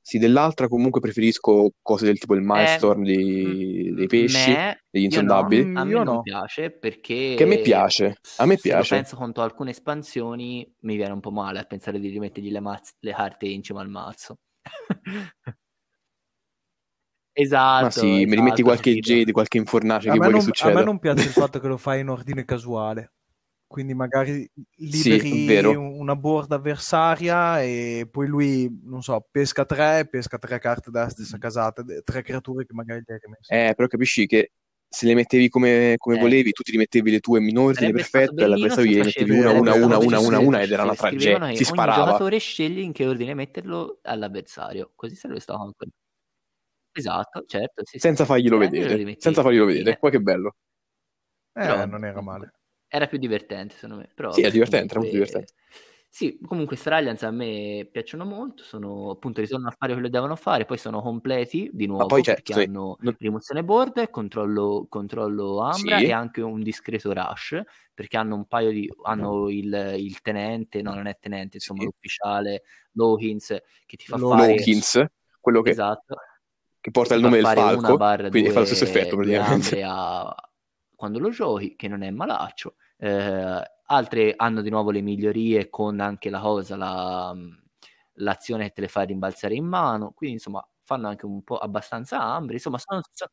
Sì, 0.07 0.19
dell'altra 0.19 0.67
comunque 0.67 1.01
preferisco 1.01 1.71
cose 1.81 2.05
del 2.05 2.19
tipo 2.19 2.35
il 2.35 2.41
Milestorm 2.41 3.03
Eh, 3.03 3.03
dei, 3.03 3.91
mm, 3.93 3.95
dei 3.95 4.05
pesci, 4.07 4.55
me- 4.55 4.81
degli 4.89 5.03
io 5.07 5.21
no, 5.21 5.41
insondabili. 5.41 5.67
Mm, 5.71 5.77
a 5.77 5.83
me 5.85 5.99
io 5.99 6.03
non 6.03 6.19
no. 6.19 6.21
piace 6.21 6.71
perché 6.71 7.15
Che 7.35 7.43
a 7.43 7.47
me 7.47 7.59
piace, 7.59 8.15
a 8.37 8.45
me 8.47 8.57
se 8.57 8.85
piace. 8.85 8.85
penso 8.85 9.15
contro 9.15 9.43
alcune 9.43 9.71
espansioni 9.71 10.69
mi 10.81 10.95
viene 10.95 11.13
un 11.13 11.19
po' 11.19 11.31
male 11.31 11.59
a 11.59 11.65
pensare 11.65 11.99
di 11.99 12.09
rimettergli 12.09 12.51
le, 12.51 12.59
maz- 12.59 12.95
le 12.99 13.13
carte 13.13 13.47
in 13.47 13.61
cima 13.63 13.81
al 13.81 13.89
mazzo. 13.89 14.37
Esatto, 17.33 17.89
Ma 17.89 17.89
sì, 17.91 18.25
mi 18.25 18.35
rimetti 18.35 18.61
esatto, 18.61 18.63
qualche. 18.63 18.97
Jade, 18.97 19.31
qualche 19.31 19.57
infornace 19.57 20.09
A 20.09 20.11
che 20.11 20.19
me, 20.19 20.27
vuoi 20.27 20.33
che 20.33 20.39
non, 20.39 20.51
a 20.57 20.69
me 20.69 20.81
succeda. 20.81 20.83
non 20.83 20.99
piace 20.99 21.27
il 21.27 21.33
fatto 21.35 21.59
che 21.59 21.67
lo 21.67 21.77
fai 21.77 21.99
in 22.01 22.09
ordine 22.09 22.45
casuale. 22.45 23.13
Quindi 23.67 23.93
magari 23.93 24.49
Sì, 24.77 25.21
liberi 25.21 25.75
un- 25.75 25.99
una 25.99 26.15
board 26.15 26.51
avversaria 26.51 27.61
e 27.61 28.07
poi 28.09 28.27
lui, 28.27 28.69
non 28.83 29.01
so, 29.01 29.25
pesca 29.29 29.65
tre, 29.65 30.07
pesca 30.07 30.37
tre 30.37 30.59
carte 30.59 30.91
della 30.91 31.09
stessa 31.09 31.37
casata, 31.37 31.83
tre 32.03 32.21
creature 32.21 32.65
che 32.65 32.73
magari 32.73 33.01
gli 33.05 33.11
hai 33.11 33.19
rimesso. 33.21 33.51
Eh, 33.53 33.73
però 33.75 33.87
capisci 33.87 34.27
che 34.27 34.51
se 34.87 35.07
le 35.07 35.15
mettevi 35.15 35.49
come, 35.49 35.95
come 35.97 36.15
Eh. 36.15 36.19
volevi, 36.21 36.51
tu 36.51 36.61
ti 36.63 36.71
rimettevi 36.71 37.11
le 37.11 37.19
tue 37.19 37.39
in 37.39 37.57
ordine 37.57 37.73
Sarebbe 37.73 38.03
stato 38.03 38.23
perfetto 38.23 38.41
e 38.41 38.43
alla 38.45 38.55
bellino 38.55 38.69
avversario 38.69 38.91
se 38.91 38.99
gli 39.01 39.05
mettevi 39.05 39.31
una, 39.31 39.49
una, 39.49 39.73
una, 39.73 39.97
una, 39.97 40.19
una, 40.19 40.39
una 40.39 40.61
ed 40.61 40.71
era 40.71 40.83
una 40.83 40.95
tragedia. 40.95 41.35
Si 41.53 41.63
ogni 41.63 41.63
sparava. 41.63 42.05
giocatore 42.05 42.37
sceglie 42.37 42.81
in 42.81 42.93
che 42.93 43.05
ordine 43.07 43.33
metterlo 43.33 43.99
all'avversario, 44.03 44.91
così 44.95 45.15
sarebbe 45.15 45.39
stato 45.39 45.61
anche... 45.63 45.87
Esatto, 46.97 47.43
certo, 47.45 47.81
sì, 47.83 47.97
sì. 47.97 47.99
Senza 47.99 48.23
farglielo 48.23 48.55
E 48.61 48.65
anche 48.65 48.77
lo 48.77 48.87
vedere. 48.87 49.19
Senza 49.19 49.41
farglielo 49.41 49.65
fine. 49.65 49.77
vedere. 49.79 49.97
Poi 49.99 50.11
che 50.11 50.19
bello. 50.21 50.55
Eh, 51.53 51.61
Però, 51.65 51.85
non 51.85 52.05
era 52.05 52.13
comunque, 52.13 52.21
male. 52.21 52.51
Era 52.87 53.07
più 53.07 53.17
divertente, 53.17 53.75
secondo 53.75 53.97
me. 53.97 54.09
Però, 54.13 54.31
Sì, 54.33 54.41
era 54.41 54.49
divertente, 54.51 54.91
era 54.91 54.99
molto 54.99 55.13
divertente. 55.15 55.53
Sì, 56.15 56.39
comunque 56.47 56.77
Star 56.77 56.93
Alliance 56.93 57.25
a 57.25 57.31
me 57.31 57.89
piacciono 57.91 58.23
molto, 58.23 58.63
sono 58.63 59.09
appunto 59.09 59.41
ritornano 59.41 59.69
a 59.69 59.75
fare 59.77 59.91
quello 59.91 60.07
che 60.07 60.13
devono 60.13 60.37
fare, 60.37 60.63
poi 60.63 60.77
sono 60.77 61.01
completi 61.01 61.69
di 61.73 61.87
nuovo 61.87 62.05
poi 62.05 62.21
c'è- 62.21 62.35
perché 62.35 62.53
sì, 62.53 62.63
hanno 62.63 62.95
rimozione 63.17 63.65
board, 63.65 64.09
controllo, 64.09 64.85
controllo 64.87 65.59
Ambra 65.59 65.97
Sì. 65.97 66.05
e 66.05 66.11
anche 66.13 66.39
un 66.39 66.63
discreto 66.63 67.11
rush, 67.11 67.61
perché 67.93 68.15
hanno 68.15 68.35
un 68.35 68.45
paio 68.45 68.71
di 68.71 68.89
hanno 69.03 69.49
il, 69.49 69.95
il 69.97 70.21
tenente, 70.21 70.81
no, 70.81 70.93
non 70.93 71.07
è 71.07 71.17
tenente, 71.19 71.57
insomma, 71.57 71.81
Sì. 71.81 71.87
l'ufficiale 71.87 72.63
Lowkins 72.93 73.47
che 73.85 73.97
ti 73.97 74.05
fa 74.05 74.15
Low- 74.15 74.29
fare 74.37 74.47
Lowkins, 74.53 75.05
quello 75.41 75.61
che, 75.61 75.71
esatto, 75.71 76.15
che 76.79 76.91
porta 76.91 77.15
il 77.15 77.21
nome 77.23 77.37
del 77.37 77.45
falco, 77.45 77.97
quindi 78.29 78.49
fa 78.51 78.59
lo 78.59 78.65
due- 78.65 78.73
stesso 78.73 78.83
effetto 78.85 79.17
due 79.17 79.25
praticamente. 79.25 79.81
a- 79.83 80.49
quando 80.95 81.19
lo 81.19 81.29
giochi, 81.29 81.75
che 81.75 81.87
non 81.87 82.01
è 82.03 82.09
malaccio. 82.11 82.75
Eh, 82.97 83.61
altre 83.87 84.33
hanno 84.35 84.61
di 84.61 84.69
nuovo 84.69 84.91
le 84.91 85.01
migliorie 85.01 85.69
con 85.69 85.99
anche 85.99 86.29
la 86.29 86.39
cosa, 86.39 86.75
la- 86.75 87.35
l'azione 88.19 88.65
che 88.67 88.73
te 88.73 88.81
le 88.81 88.87
fa 88.87 89.01
rimbalzare 89.03 89.55
in 89.55 89.65
mano, 89.65 90.11
quindi 90.13 90.35
insomma 90.37 90.65
fanno 90.83 91.07
anche 91.07 91.25
un 91.25 91.43
po' 91.43 91.57
abbastanza 91.57 92.21
ambre, 92.21 92.55
insomma 92.55 92.77
sono, 92.79 93.01
sono- 93.11 93.31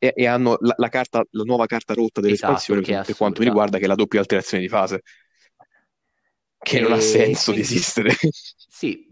E, 0.00 0.12
e 0.14 0.26
hanno 0.26 0.56
la, 0.60 0.74
la 0.76 0.88
carta, 0.88 1.24
la 1.30 1.42
nuova 1.44 1.66
carta 1.66 1.92
rotta 1.94 2.20
dell'espansione 2.20 2.80
Esatto, 2.82 3.02
per, 3.04 3.16
quanto 3.16 3.40
mi 3.40 3.46
riguarda, 3.48 3.78
che 3.78 3.84
è 3.84 3.88
la 3.88 3.94
doppia 3.96 4.20
alterazione 4.20 4.62
di 4.62 4.68
fase. 4.68 5.02
Che 6.68 6.80
non 6.80 6.92
ha 6.92 6.96
E 6.96 7.00
senso 7.00 7.52
di 7.52 7.60
esistere. 7.60 8.10
Sì, 8.70 9.06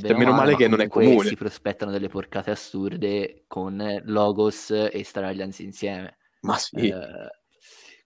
Cioè, 0.00 0.14
meno 0.16 0.32
male 0.32 0.52
ma 0.52 0.56
che 0.56 0.68
non 0.68 0.80
è 0.80 0.88
comune. 0.88 1.28
si 1.28 1.34
prospettano 1.36 1.90
delle 1.90 2.08
porcate 2.08 2.50
assurde 2.50 3.44
con 3.46 4.00
Logos 4.04 4.70
e 4.70 5.02
Star 5.04 5.24
Alliance 5.24 5.62
insieme. 5.62 6.18
Ma 6.40 6.56
sì. 6.56 6.88
Eh, 6.88 7.30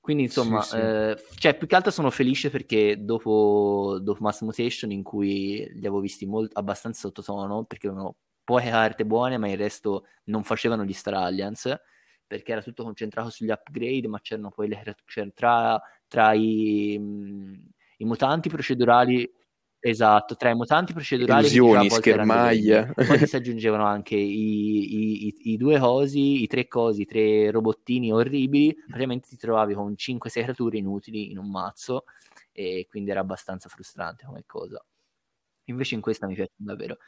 quindi 0.00 0.22
insomma, 0.24 0.60
Sì, 0.62 0.68
sì. 0.70 0.76
eh, 0.76 1.16
cioè, 1.38 1.56
più 1.56 1.66
che 1.66 1.74
altro 1.74 1.90
sono 1.90 2.10
felice 2.10 2.50
perché 2.50 2.96
dopo, 3.04 3.98
dopo 4.00 4.22
Mass 4.22 4.42
Mutation, 4.42 4.90
in 4.92 5.02
cui 5.02 5.68
li 5.72 5.78
avevo 5.80 6.00
visti 6.00 6.26
molto, 6.26 6.58
abbastanza 6.58 7.00
sottotono, 7.00 7.64
perché 7.64 7.88
avevano 7.88 8.16
poche 8.44 8.70
carte 8.70 9.04
buone, 9.04 9.36
ma 9.38 9.48
il 9.48 9.58
resto 9.58 10.06
non 10.24 10.44
facevano 10.44 10.84
gli 10.84 10.92
Star 10.92 11.14
Alliance, 11.14 11.80
perché 12.26 12.52
era 12.52 12.62
tutto 12.62 12.84
concentrato 12.84 13.30
sugli 13.30 13.50
upgrade, 13.50 14.06
ma 14.06 14.20
c'erano 14.20 14.50
poi 14.50 14.68
le 14.68 14.82
cioè, 15.06 15.32
tra, 15.32 15.80
tra 16.06 16.32
i, 16.34 16.96
mh, 16.98 17.68
i 17.98 18.04
mutanti 18.04 18.48
procedurali. 18.48 19.30
Esatto, 19.78 20.34
tra 20.36 20.50
i 20.50 20.54
mutanti 20.54 20.92
procedurali 20.92 21.46
Illusioni, 21.46 21.90
schermaglia. 21.90 22.92
poi 23.06 23.24
si 23.26 23.36
aggiungevano 23.36 23.84
anche 23.84 24.16
i, 24.16 24.94
i- 24.94 25.26
i- 25.28 25.52
i 25.52 25.56
due 25.56 25.78
cosi, 25.78 26.42
i 26.42 26.46
tre 26.48 26.66
cosi, 26.66 27.02
i 27.02 27.04
tre 27.06 27.50
robottini 27.50 28.12
orribili. 28.12 28.74
Praticamente 28.74 29.28
ti 29.28 29.36
trovavi 29.36 29.74
con 29.74 29.96
5-6 29.96 30.42
creature 30.42 30.78
inutili 30.78 31.30
in 31.30 31.38
un 31.38 31.50
mazzo 31.50 32.04
e 32.52 32.86
quindi 32.88 33.10
era 33.10 33.20
abbastanza 33.20 33.68
frustrante 33.68 34.24
come 34.26 34.42
cosa. 34.46 34.84
Invece 35.64 35.94
in 35.94 36.00
questa 36.00 36.26
mi 36.26 36.34
piace 36.34 36.52
davvero. 36.56 36.98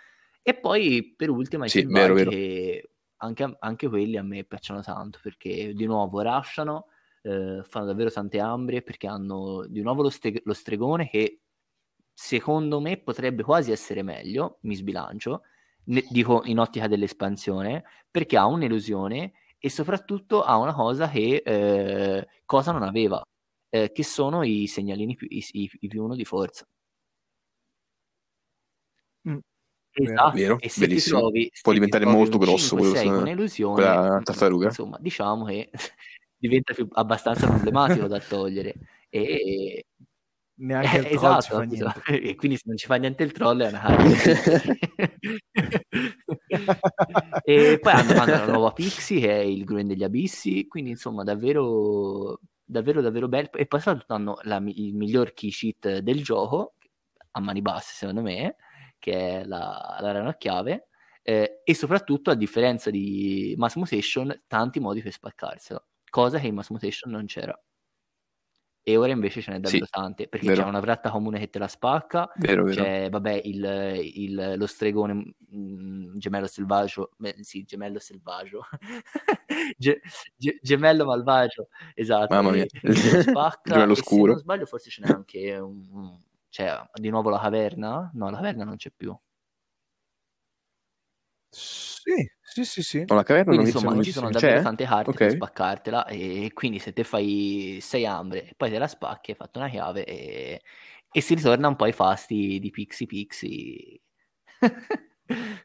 E 0.42 0.54
poi 0.58 1.14
per 1.16 1.30
ultima 1.30 1.66
i 1.66 1.68
Sì, 1.68 1.82
vero, 1.84 2.14
vero. 2.14 2.30
che 2.30 2.90
anche, 3.16 3.56
anche 3.58 3.88
quelli 3.88 4.16
a 4.16 4.22
me 4.22 4.44
piacciono 4.44 4.82
tanto 4.82 5.18
perché 5.22 5.74
di 5.74 5.86
nuovo 5.86 6.20
rasciano, 6.22 6.86
eh, 7.28 7.62
fanno 7.64 7.86
davvero 7.86 8.10
tante 8.10 8.40
ambrie 8.40 8.82
perché 8.82 9.06
hanno 9.06 9.66
di 9.68 9.82
nuovo 9.82 10.02
lo, 10.02 10.10
ste- 10.10 10.40
lo 10.44 10.54
stregone 10.54 11.08
che 11.08 11.40
secondo 12.12 12.80
me 12.80 12.96
potrebbe 12.98 13.42
quasi 13.42 13.70
essere 13.70 14.02
meglio, 14.02 14.58
mi 14.62 14.74
sbilancio, 14.74 15.42
ne- 15.84 16.04
dico 16.10 16.42
in 16.44 16.58
ottica 16.58 16.88
dell'espansione, 16.88 17.84
perché 18.10 18.36
ha 18.36 18.46
un'elusione 18.46 19.32
e 19.58 19.70
soprattutto 19.70 20.42
ha 20.42 20.56
una 20.56 20.72
cosa 20.74 21.08
che 21.08 21.42
eh, 21.44 22.26
cosa 22.44 22.72
non 22.72 22.82
aveva, 22.82 23.22
eh, 23.70 23.92
che 23.92 24.04
sono 24.04 24.42
i 24.42 24.66
segnalini 24.66 25.14
più, 25.14 25.26
i, 25.30 25.44
i, 25.52 25.70
i 25.80 25.88
più 25.88 26.04
uno 26.04 26.14
di 26.14 26.24
forza. 26.24 26.64
Mm. 29.28 29.38
Esatto, 29.90 30.36
Vero, 30.36 30.58
e 30.60 30.68
se 30.68 30.80
ti 30.80 30.86
bellissimo. 30.86 31.18
trovi, 31.18 31.48
se 31.52 31.60
Può 31.62 31.72
ti 31.72 31.78
diventare 31.78 32.04
trovi 32.04 32.18
molto 32.18 32.38
grosso 32.38 32.76
5-6 32.76 33.02
quello, 33.02 33.18
con 33.18 33.28
eh, 33.28 33.30
elusione, 33.32 33.74
quella 33.74 34.20
tartaruga. 34.22 34.66
insomma, 34.66 34.98
diciamo 35.00 35.44
che 35.44 35.70
diventa 36.38 36.74
più, 36.74 36.88
abbastanza 36.92 37.46
problematico 37.46 38.06
da 38.06 38.20
togliere. 38.20 38.74
E, 39.08 39.84
Neanche 40.60 40.98
il 40.98 41.06
eh, 41.06 41.10
troll 41.10 41.38
esatto, 41.38 41.60
niente. 41.60 42.20
e 42.20 42.34
quindi 42.34 42.56
se 42.56 42.64
non 42.66 42.76
ci 42.76 42.86
fa 42.86 42.96
niente 42.96 43.22
il 43.22 43.30
troll 43.30 43.62
è 43.62 43.68
una 43.68 43.80
cagata. 43.80 44.74
e 47.44 47.78
poi 47.80 47.92
hanno, 47.92 48.20
hanno 48.20 48.32
la 48.32 48.46
nuova 48.46 48.72
Pixie 48.72 49.20
che 49.20 49.30
è 49.30 49.44
il 49.44 49.62
Gruen 49.64 49.86
degli 49.86 50.02
Abissi, 50.02 50.66
quindi 50.66 50.90
insomma 50.90 51.22
davvero 51.22 52.40
davvero 52.64 53.00
davvero 53.00 53.28
bello 53.28 53.52
e 53.52 53.66
poi 53.66 53.80
soprattutto 53.80 54.14
hanno 54.14 54.38
la, 54.42 54.60
il 54.66 54.94
miglior 54.94 55.32
key 55.32 55.50
sheet 55.50 55.98
del 55.98 56.22
gioco 56.22 56.74
a 57.30 57.40
mani 57.40 57.62
basse 57.62 57.94
secondo 57.94 58.20
me 58.20 58.56
che 58.98 59.40
è 59.40 59.44
la, 59.44 59.96
la 60.00 60.12
rana 60.12 60.36
chiave 60.36 60.88
eh, 61.22 61.62
e 61.64 61.74
soprattutto 61.74 62.30
a 62.30 62.34
differenza 62.34 62.90
di 62.90 63.54
Mass 63.56 63.76
Mutation 63.76 64.42
tanti 64.46 64.80
modi 64.80 65.00
per 65.00 65.12
spaccarsela 65.12 65.82
cosa 66.10 66.38
che 66.38 66.46
in 66.46 66.54
Mass 66.54 66.70
Mutation 66.70 67.10
non 67.10 67.26
c'era 67.26 67.58
e 68.82 68.96
ora 68.96 69.12
invece 69.12 69.42
ce 69.42 69.50
n'è 69.50 69.60
davvero 69.60 69.84
Sì, 69.84 69.90
tante 69.90 70.28
perché 70.28 70.46
vero. 70.46 70.62
c'è 70.62 70.68
una 70.68 70.80
vratta 70.80 71.10
comune 71.10 71.38
che 71.38 71.50
te 71.50 71.58
la 71.58 71.68
spacca 71.68 72.30
Vero, 72.36 72.64
vero. 72.64 72.82
c'è 72.82 73.10
vabbè 73.10 73.40
il, 73.44 74.00
il- 74.14 74.54
lo 74.56 74.66
stregone 74.66 75.34
mm, 75.54 76.16
gemello 76.16 76.46
selvaggio 76.46 77.10
sì 77.40 77.64
gemello 77.64 77.98
selvaggio 77.98 78.62
Ge- 79.76 80.00
ge- 80.36 80.58
gemello 80.62 81.04
malvagio 81.04 81.68
esatto 81.94 82.34
Mamma 82.34 82.50
mia. 82.52 82.64
e- 82.64 82.94
spacca 83.20 83.60
Gemello 83.74 83.92
e 83.92 83.96
se 83.96 84.02
scuro. 84.02 84.32
non 84.32 84.40
sbaglio 84.40 84.64
forse 84.64 84.88
ce 84.90 85.02
n'è 85.02 85.08
anche 85.08 85.58
un, 85.58 85.86
un- 85.92 86.18
cioè 86.48 86.80
di 86.94 87.10
nuovo 87.10 87.28
la 87.28 87.40
caverna 87.40 88.10
no 88.14 88.30
la 88.30 88.36
caverna 88.36 88.64
non 88.64 88.76
c'è 88.76 88.90
più 88.90 89.14
Sì, 91.50 92.26
sì, 92.52 92.64
sì, 92.64 92.82
sì. 92.82 92.98
No, 93.04 93.14
la 93.16 93.22
caverna 93.22 93.54
quindi 93.54 93.72
non 93.80 94.00
insomma 94.00 94.02
ci 94.02 94.12
sono 94.12 94.26
c'è? 94.30 94.30
davvero 94.30 94.60
tante 94.60 94.84
carte 94.84 95.18
per 95.18 95.18
Ok. 95.28 95.30
spaccartela 95.30 96.06
e 96.06 96.50
quindi 96.52 96.78
se 96.78 96.92
te 96.92 97.02
fai 97.04 97.78
sei 97.80 98.04
ambre 98.06 98.48
e 98.50 98.54
poi 98.54 98.70
te 98.70 98.78
la 98.78 98.86
spacchi 98.88 99.30
hai 99.30 99.36
fatto 99.36 99.58
una 99.58 99.68
chiave 99.70 100.04
e, 100.04 100.60
e 101.10 101.20
si 101.22 101.34
ritorna 101.34 101.68
un 101.68 101.76
po' 101.76 101.84
ai 101.84 101.92
fasti 101.92 102.58
di 102.60 102.70
Pixie 102.70 103.06
Pixie 103.06 104.00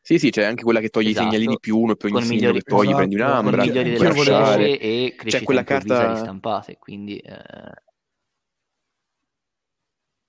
Sì, 0.00 0.18
sì, 0.18 0.30
c'è 0.30 0.44
anche 0.44 0.62
quella 0.64 0.80
che 0.80 0.88
toglie 0.88 1.08
Esatto. 1.08 1.10
i 1.10 1.14
segnalini 1.14 1.58
più 1.58 1.78
uno 1.78 1.92
e 1.92 1.96
poi 1.96 2.10
ogni 2.12 2.22
segno 2.22 2.24
migliori, 2.24 2.52
che 2.52 2.62
togli 2.62 2.90
Esatto, 2.90 2.94
prendi 2.94 3.16
con 3.18 3.26
con 3.36 3.36
un'ambra, 3.54 3.56
migliori 3.56 3.90
delle 3.90 4.08
lasciare. 4.08 4.78
e 4.80 5.14
crescita 5.16 5.44
quella 5.44 5.64
carta- 5.64 6.06
ristampate 6.06 6.78
quindi 6.78 7.18
eh, 7.18 7.36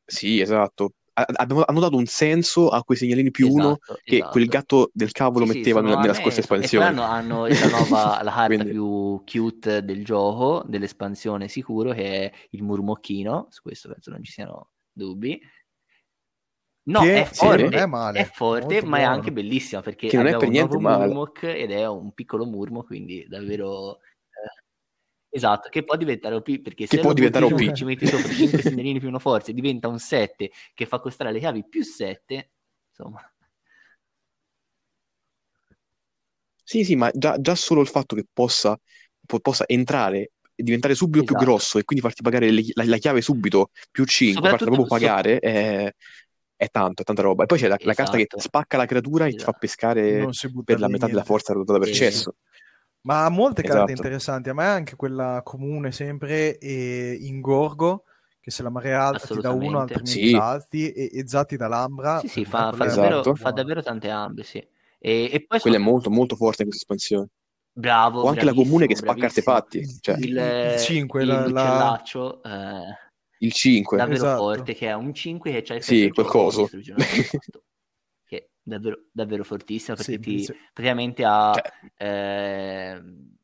Sì, 0.06 0.42
esatto. 0.42 0.94
Abbiamo, 1.26 1.64
hanno 1.66 1.80
dato 1.80 1.96
un 1.98 2.06
senso 2.06 2.70
a 2.70 2.84
quei 2.84 2.98
segnalini 2.98 3.32
più 3.32 3.50
uno 3.52 3.78
esatto, 3.82 4.00
che 4.04 4.16
esatto. 4.16 4.32
quel 4.32 4.46
gatto 4.48 4.90
del 4.94 5.12
cavolo 5.12 5.46
Sì, 5.46 5.52
sì, 5.52 5.58
metteva 5.58 5.80
sono 5.80 5.90
nella, 5.90 6.02
nella 6.02 6.14
scorsa 6.14 6.40
espansione. 6.40 6.86
E 6.90 6.94
poi 6.94 7.04
hanno, 7.04 7.12
hanno 7.12 7.46
la 7.48 7.68
nuova, 7.70 8.24
la 8.24 8.32
carta 8.32 8.46
Quindi- 8.46 8.70
più 8.72 9.24
cute 9.26 9.84
del 9.84 10.04
gioco, 10.06 10.64
dell'espansione 10.68 11.48
sicuro, 11.48 11.92
che 11.92 12.04
è 12.26 12.32
il 12.52 12.64
murmocchino, 12.64 13.48
su 13.50 13.62
questo 13.62 13.90
penso 13.90 14.12
non 14.12 14.24
ci 14.24 14.32
siano 14.32 14.70
dubbi. 14.92 15.40
No, 16.90 17.02
Che 17.02 17.22
è 17.22 17.26
sì, 17.26 17.46
forte, 17.46 17.64
non 17.64 17.74
è 17.76 17.86
male, 17.86 18.20
è 18.20 18.26
forte, 18.26 18.82
ma 18.84 18.98
è 18.98 19.02
buono. 19.02 19.14
anche 19.16 19.32
bellissima 19.32 19.82
perché 19.82 20.08
Che 20.08 20.18
non 20.18 20.26
è 20.26 20.32
per 20.32 20.46
un 20.46 20.50
niente 20.50 20.78
nuovo 20.78 20.90
male. 20.90 21.06
Murmok 21.06 21.44
ed 21.44 21.72
è 21.72 21.88
un 21.88 22.14
piccolo 22.14 22.46
murmo, 22.46 22.84
quindi 22.84 23.26
davvero... 23.28 24.00
eh, 25.32 25.38
esatto, 25.38 25.70
che 25.70 25.84
può 25.84 25.96
diventare 25.96 26.36
OP 26.36 26.60
perché 26.60 26.86
Che 26.88 26.98
se 26.98 27.00
può 27.00 27.14
diventare 27.14 27.46
OP. 27.46 27.72
ci 27.74 27.86
metti 27.86 28.06
sopra 28.08 28.32
5 28.32 28.62
segnalini 28.64 29.00
più 29.00 29.08
una 29.08 29.20
forza 29.20 29.52
e 29.52 29.54
diventa 29.54 29.88
un 29.88 30.00
7 30.00 30.52
che 30.74 30.86
fa 30.86 31.00
costare 31.00 31.32
le 31.32 31.40
chiavi 31.40 31.66
più 31.68 31.84
7, 31.84 32.52
insomma... 32.90 33.22
Sì, 36.64 36.84
sì, 36.84 36.96
ma 36.96 37.10
già, 37.12 37.36
già 37.40 37.56
solo 37.56 37.82
il 37.82 37.88
fatto 37.88 38.16
che 38.16 38.26
possa, 38.32 38.80
po- 39.26 39.40
possa 39.40 39.64
entrare 39.68 40.32
e 40.54 40.64
diventare 40.64 40.94
subito 40.94 41.24
più 41.24 41.34
Esatto. 41.34 41.52
grosso 41.52 41.80
e 41.80 41.84
quindi 41.84 42.04
farti 42.06 42.22
pagare 42.22 42.52
le- 42.52 42.64
la, 42.74 42.86
la 42.86 42.98
chiave 42.98 43.22
subito 43.22 43.72
più 43.90 44.06
5, 44.06 44.50
farti 44.50 44.66
proprio 44.66 44.86
pagare, 44.86 45.40
è, 45.40 45.92
è 46.56 46.68
tanto, 46.70 47.02
è 47.02 47.06
tanta 47.06 47.24
roba. 47.24 47.44
E 47.44 47.46
poi 47.48 47.58
c'è 47.58 47.68
la, 47.68 47.78
la 47.80 47.94
carta 47.96 48.18
che 48.18 48.28
Esatto. 48.30 48.40
spacca 48.40 48.78
la 48.78 48.86
creatura 48.86 49.26
e 49.26 49.30
ti 49.32 49.38
fa 49.38 49.46
Esatto. 49.46 49.58
pescare 49.58 50.28
per 50.64 50.80
la 50.80 50.90
metà 50.90 51.08
della 51.08 51.24
forza 51.24 51.54
ruotata 51.54 51.80
per 51.80 51.88
Sì, 51.88 51.96
cesso. 51.96 52.36
Ma 53.02 53.26
ha 53.26 53.30
molte 53.30 53.62
carte 53.62 53.78
Esatto. 53.78 53.92
interessanti. 53.92 54.50
A 54.50 54.54
me 54.54 54.66
anche 54.66 54.96
quella 54.96 55.42
comune 55.44 55.92
sempre 55.92 56.58
e 56.58 57.18
Ingorgo, 57.22 58.04
che 58.42 58.52
se 58.52 58.62
la 58.64 58.70
marea 58.70 59.04
alta 59.06 59.26
ti 59.26 59.40
dà 59.40 59.52
uno, 59.52 59.80
altrimenti 59.80 60.12
Sì. 60.12 60.32
la 60.32 60.50
alti, 60.50 60.92
e, 60.92 61.10
e 61.14 61.28
Zatti 61.28 61.56
dall'Ambra. 61.56 62.20
Sì, 62.20 62.28
sì, 62.28 62.46
fa, 62.46 62.72
fa 62.72 62.84
è 62.86 62.88
davvero, 62.88 62.88
Esatto. 62.88 63.30
molto 63.30 63.36
fa 63.36 63.52
davvero 63.52 63.82
tante 63.82 64.10
ambe, 64.10 64.44
sì. 64.44 64.58
E, 65.02 65.30
e 65.32 65.46
poi 65.48 65.60
Quella 65.60 65.78
è 65.78 65.80
sono- 65.80 65.92
molto, 65.92 66.10
molto 66.10 66.36
forte 66.36 66.64
in 66.64 66.70
questa 66.70 66.84
espansione. 66.94 67.30
bravo, 67.72 68.22
O 68.24 68.28
anche 68.28 68.44
la 68.44 68.54
comune 68.54 68.86
che 68.86 68.96
spacca 68.96 69.14
bravissimo. 69.14 69.56
artefatti. 69.56 69.98
Cioè, 70.02 70.16
Il, 70.18 70.36
Il 70.74 70.78
5, 70.80 71.22
il 71.22 71.28
la- 71.28 71.36
la- 71.48 71.48
uccellaccio, 71.48 72.44
eh, 72.44 72.82
il 73.38 73.52
5. 73.54 73.98
davvero 73.98 74.24
Esatto. 74.26 74.44
forte, 74.44 74.74
che 74.74 74.88
è 74.88 74.94
un 74.94 75.14
5 75.14 75.52
che 75.52 75.62
c'ha 75.62 75.76
il 75.76 75.84
Sì, 75.84 76.10
quel 76.10 76.26
coso. 76.28 76.62
distrugge 76.70 76.92
un 76.92 77.00
artefatto. 77.00 77.64
che 78.26 78.38
è 78.38 78.50
davvero, 78.70 79.06
davvero 79.12 79.44
fortissimo 79.44 79.96
perché 79.98 80.14
Sì, 80.14 80.20
ti, 80.20 80.36
dice- 80.36 80.56
praticamente 80.74 81.24
ha 81.26 81.54
Cioè, 81.54 82.08
eh, 82.08 83.02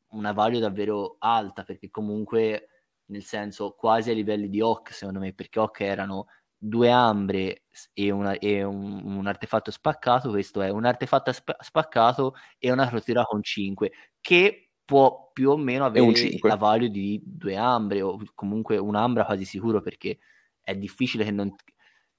una 0.09 0.31
value 0.31 0.59
davvero 0.59 1.15
alta 1.19 1.63
perché 1.63 1.89
comunque 1.89 2.69
nel 3.07 3.23
senso 3.23 3.71
quasi 3.77 4.09
a 4.11 4.13
livelli 4.13 4.49
di 4.49 4.61
Ock 4.61 4.93
secondo 4.93 5.19
me 5.19 5.33
perché 5.33 5.59
Ock 5.59 5.81
erano 5.81 6.27
due 6.57 6.89
ambre 6.89 7.63
e, 7.93 8.09
una- 8.11 8.37
e 8.39 8.63
un, 8.63 9.01
un 9.03 9.27
artefatto 9.27 9.71
spaccato 9.71 10.29
questo 10.29 10.61
è 10.61 10.69
un 10.69 10.85
artefatto 10.85 11.31
spa- 11.31 11.57
spaccato 11.59 12.35
e 12.57 12.71
una 12.71 12.87
crociera 12.87 13.23
con 13.25 13.43
5 13.43 13.91
che 14.21 14.71
può 14.85 15.29
più 15.33 15.51
o 15.51 15.57
meno 15.57 15.85
avere 15.85 16.05
la 16.41 16.55
value 16.55 16.89
di 16.89 17.21
due 17.23 17.55
ambre 17.55 18.01
o 18.01 18.19
comunque 18.33 18.77
un'ambra 18.77 19.25
quasi 19.25 19.43
sicuro 19.45 19.81
perché 19.81 20.17
è 20.61 20.75
difficile 20.75 21.23
che 21.25 21.31
non 21.31 21.53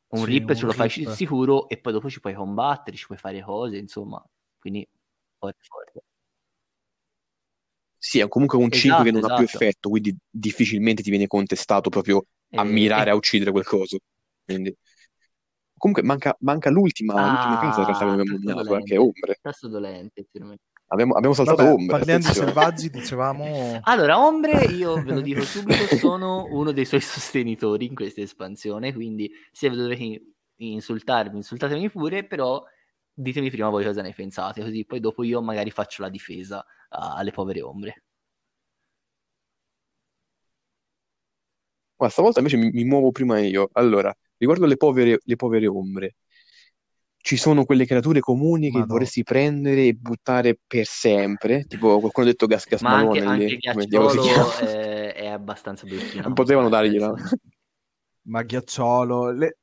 un 0.08 0.24
Sì, 0.24 0.24
rip 0.24 0.54
ce 0.54 0.66
lo 0.66 0.72
fai 0.72 0.88
rip. 0.88 1.06
sicuro 1.06 1.68
e 1.68 1.78
poi 1.78 1.92
dopo 1.92 2.08
ci 2.10 2.20
puoi 2.20 2.34
combattere, 2.34 2.96
ci 2.96 3.06
puoi 3.06 3.18
fare 3.18 3.42
cose, 3.42 3.76
insomma, 3.78 4.24
quindi 4.58 4.86
forte 5.38 5.64
forte. 5.68 6.02
sì, 7.98 8.20
è 8.20 8.28
comunque 8.28 8.58
un 8.58 8.70
5 8.70 9.04
che 9.04 9.10
non 9.10 9.24
Esatto, 9.24 9.24
ha 9.24 9.30
più 9.30 9.44
esatto. 9.44 9.44
effetto, 9.44 9.88
quindi 9.90 10.16
difficilmente 10.30 11.02
ti 11.02 11.10
viene 11.10 11.26
contestato 11.26 11.90
proprio 11.90 12.24
a 12.54 12.62
E- 12.62 12.64
mirare 12.64 13.10
e- 13.10 13.10
a 13.10 13.14
uccidere 13.14 13.50
quel 13.50 13.64
coso. 13.64 13.98
Quindi... 14.44 14.74
Comunque 15.78 16.02
manca, 16.02 16.36
manca 16.40 16.70
l'ultima, 16.70 17.26
l'ultima 17.28 17.56
casa 17.56 17.78
in 17.80 17.86
realtà 17.86 18.04
che 18.04 18.10
Ah, 18.10 18.18
abbiamo 18.20 18.32
nominato, 18.32 18.74
eh, 18.76 18.82
che 18.82 18.94
è 18.94 18.98
dolente, 18.98 18.98
Ombre. 18.98 19.40
tasto 19.40 19.68
dolente. 19.68 20.24
firme. 20.30 20.58
Abbiamo, 20.88 21.14
abbiamo 21.14 21.34
saltato 21.34 21.62
Vabbè, 21.62 21.74
Ombre, 21.74 21.98
parliamo 21.98 22.26
di 22.26 22.32
selvaggi, 22.32 22.90
dicevamo... 22.90 23.80
Allora, 23.82 24.24
Ombre, 24.24 24.66
io 24.66 25.02
ve 25.02 25.14
lo 25.14 25.20
dico 25.20 25.42
subito, 25.42 25.96
sono 25.96 26.46
uno 26.50 26.70
dei 26.70 26.84
suoi 26.84 27.00
sostenitori 27.00 27.86
in 27.86 27.94
questa 27.94 28.20
espansione, 28.20 28.92
quindi 28.92 29.28
se 29.50 29.68
dovete 29.68 30.22
insultarmi, 30.58 31.36
insultatemi 31.38 31.90
pure, 31.90 32.24
però 32.24 32.62
ditemi 33.12 33.50
prima 33.50 33.68
voi 33.68 33.84
cosa 33.84 34.00
ne 34.00 34.12
pensate, 34.12 34.62
così 34.62 34.84
poi 34.84 35.00
dopo 35.00 35.24
io 35.24 35.42
magari 35.42 35.70
faccio 35.70 36.02
la 36.02 36.08
difesa 36.08 36.64
alle 36.88 37.32
povere 37.32 37.62
ombre. 37.62 38.02
Ma 41.96 42.08
stavolta 42.10 42.38
invece 42.38 42.58
mi, 42.58 42.70
mi 42.70 42.84
muovo 42.84 43.10
prima 43.10 43.40
io. 43.40 43.70
Allora, 43.72 44.14
riguardo 44.36 44.66
le 44.66 44.76
povere, 44.76 45.18
le 45.22 45.36
povere 45.36 45.66
ombre, 45.66 46.16
ci 47.26 47.36
sono 47.36 47.64
quelle 47.64 47.86
creature 47.86 48.20
comuni 48.20 48.70
che 48.70 48.78
Madò. 48.78 48.92
vorresti 48.94 49.24
prendere 49.24 49.86
e 49.86 49.94
buttare 49.94 50.56
per 50.64 50.86
sempre, 50.86 51.64
tipo 51.66 51.98
qualcuno 51.98 52.24
ha 52.24 52.30
detto 52.30 52.46
gas 52.46 52.68
gas 52.68 52.82
Ma 52.82 52.98
anche, 52.98 53.20
malone 53.20 53.42
anche 53.42 53.56
Ghiacciolo 53.56 54.22
chiama? 54.22 54.60
eh, 54.70 55.12
è 55.12 55.26
abbastanza 55.26 55.86
bruttino. 55.86 56.22
Non 56.22 56.34
potevano 56.34 56.68
dargliela. 56.68 57.12
Ma 58.28 58.42
ghiacciolo... 58.42 59.32
Le... 59.32 59.58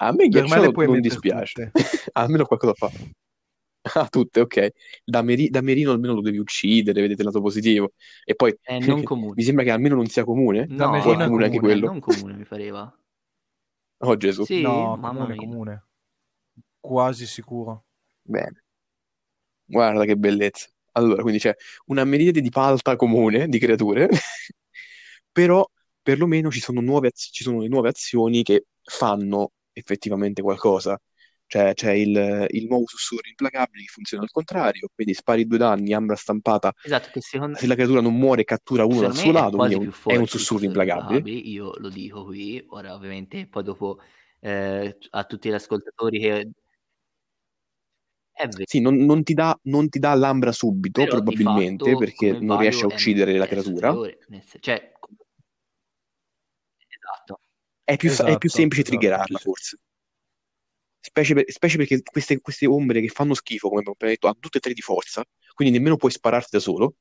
A 0.00 0.12
me 0.12 0.24
me 0.24 0.28
Ghiacciolo 0.28 0.70
puoi 0.70 0.86
non 0.86 1.00
dispiace, 1.00 1.72
almeno 2.12 2.44
qualcosa 2.44 2.74
fa. 2.74 2.90
Ah, 3.94 4.06
tutte, 4.08 4.40
ok. 4.40 4.68
Da, 5.02 5.22
Meri- 5.22 5.48
da 5.48 5.62
Merino 5.62 5.92
almeno 5.92 6.12
lo 6.12 6.20
devi 6.20 6.36
uccidere, 6.36 7.00
vedete 7.00 7.22
il 7.22 7.26
lato 7.28 7.40
positivo. 7.40 7.92
E 8.22 8.34
poi 8.34 8.54
È 8.60 8.78
non 8.80 9.02
comune. 9.02 9.32
mi 9.34 9.42
sembra 9.42 9.64
che 9.64 9.70
almeno 9.70 9.94
non 9.94 10.06
sia 10.08 10.24
comune. 10.24 10.66
No, 10.68 10.88
è 10.88 10.90
Merino 10.90 11.12
è 11.12 11.24
comune 11.24 11.44
anche 11.46 11.56
comune, 11.56 11.72
quello. 11.72 11.86
non 11.86 12.00
comune 12.00 12.34
mi 12.34 12.44
pareva. 12.44 12.94
Oh 14.00 14.16
Gesù. 14.16 14.44
Sì, 14.44 14.60
No, 14.60 14.96
mamma 14.96 15.08
comune, 15.08 15.26
mia. 15.34 15.36
comune. 15.36 15.82
Quasi 16.88 17.26
sicuro. 17.26 17.84
Bene. 18.22 18.62
Guarda 19.66 20.06
che 20.06 20.16
bellezza. 20.16 20.68
Allora, 20.92 21.20
quindi 21.20 21.38
c'è 21.38 21.54
una 21.88 22.02
miriade 22.06 22.40
di 22.40 22.48
palta 22.48 22.96
comune 22.96 23.46
di 23.46 23.58
creature, 23.58 24.08
però 25.30 25.68
perlomeno 26.00 26.50
ci 26.50 26.60
sono 26.60 26.80
nuove, 26.80 27.08
az- 27.08 27.28
ci 27.30 27.42
sono 27.42 27.60
le 27.60 27.68
nuove 27.68 27.90
azioni 27.90 28.42
che 28.42 28.64
fanno 28.82 29.52
effettivamente 29.74 30.40
qualcosa. 30.40 30.98
Cioè 31.46 31.74
c'è 31.74 31.92
il, 31.92 32.46
il 32.48 32.66
nuovo 32.66 32.86
sussurro 32.86 33.28
implacabile 33.28 33.82
che 33.82 33.90
funziona 33.90 34.22
al 34.22 34.30
contrario, 34.30 34.88
quindi 34.94 35.12
spari 35.12 35.46
due 35.46 35.58
danni, 35.58 35.92
ambra 35.92 36.16
stampata. 36.16 36.72
Esatto, 36.82 37.10
che 37.12 37.20
secondo, 37.20 37.58
Se 37.58 37.66
la 37.66 37.74
creatura 37.74 38.00
non 38.00 38.16
muore, 38.16 38.44
cattura 38.44 38.86
uno 38.86 39.00
dal 39.00 39.14
suo 39.14 39.32
lato, 39.32 39.58
quindi 39.58 39.74
è 39.74 39.76
un, 39.76 39.84
è 39.84 40.16
un 40.16 40.26
sussurro 40.26 40.26
sussurri 40.26 40.64
implacabile. 40.64 41.30
io 41.30 41.74
lo 41.76 41.90
dico 41.90 42.24
qui, 42.24 42.64
ora 42.68 42.94
ovviamente 42.94 43.46
poi 43.46 43.62
dopo 43.62 44.00
eh, 44.40 44.96
a 45.10 45.24
tutti 45.24 45.48
gli 45.48 45.52
ascoltatori 45.52 46.20
che 46.20 46.50
Sì, 48.64 48.80
non, 48.80 48.96
non 48.96 49.22
ti 49.22 49.34
dà, 49.34 49.58
non 49.64 49.88
ti 49.88 49.98
dà 49.98 50.14
l'ambra 50.14 50.52
subito, 50.52 51.06
però 51.06 51.20
probabilmente, 51.22 51.90
fatto 51.90 51.96
perché 51.96 52.36
non 52.38 52.56
riesce 52.56 52.84
a 52.84 52.88
uccidere 52.88 53.36
la 53.36 53.46
creatura. 53.46 53.98
cioè, 54.60 54.92
esatto, 56.88 57.40
È 57.84 57.96
più, 57.96 58.10
fa- 58.10 58.24
è 58.24 58.36
più 58.36 58.48
Esatto, 58.48 58.56
semplice 58.60 58.82
esatto, 58.82 58.90
triggerarla, 58.90 59.38
sì. 59.38 59.44
forse. 59.44 59.78
Specie, 61.00 61.34
per- 61.34 61.44
specie 61.50 61.76
perché 61.76 62.02
queste, 62.02 62.40
queste 62.40 62.66
ombre 62.66 63.00
che 63.00 63.08
fanno 63.08 63.34
schifo, 63.34 63.68
come 63.68 63.80
abbiamo 63.80 63.94
appena 63.96 64.12
detto, 64.12 64.26
hanno 64.26 64.38
tutte 64.40 64.58
e 64.58 64.60
tre 64.60 64.72
di 64.74 64.80
forza, 64.82 65.24
quindi 65.54 65.74
nemmeno 65.76 65.96
puoi 65.96 66.10
spararti 66.12 66.48
da 66.52 66.58
solo 66.60 66.96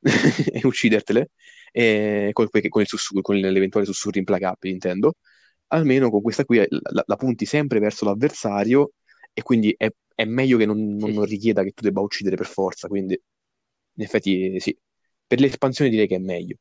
e 0.52 0.60
uccidertele 0.64 1.30
eh, 1.72 2.30
con, 2.32 2.48
con 2.68 2.80
il 2.82 2.86
sussurro, 2.86 3.20
con 3.22 3.36
l'eventuale 3.36 3.86
sussurro 3.86 4.18
implacabile, 4.18 4.72
intendo. 4.72 5.14
Almeno 5.68 6.10
con 6.10 6.22
questa 6.22 6.44
qui 6.44 6.58
la, 6.58 6.66
la- 6.68 7.02
la 7.06 7.16
punti 7.16 7.44
sempre 7.46 7.80
verso 7.80 8.04
l'avversario 8.04 8.92
e 9.34 9.42
quindi 9.42 9.74
è, 9.76 9.92
è 10.14 10.24
meglio 10.24 10.56
che 10.56 10.64
non, 10.64 10.78
sì, 10.98 11.12
non 11.12 11.26
sì, 11.26 11.30
richieda 11.30 11.62
che 11.62 11.72
tu 11.72 11.82
debba 11.82 12.00
uccidere 12.00 12.36
per 12.36 12.46
forza, 12.46 12.88
quindi 12.88 13.20
in 13.96 14.02
effetti 14.02 14.58
sì. 14.60 14.76
Per 15.26 15.40
l'espansione 15.40 15.90
direi 15.90 16.06
che 16.06 16.16
è 16.16 16.18
meglio. 16.18 16.56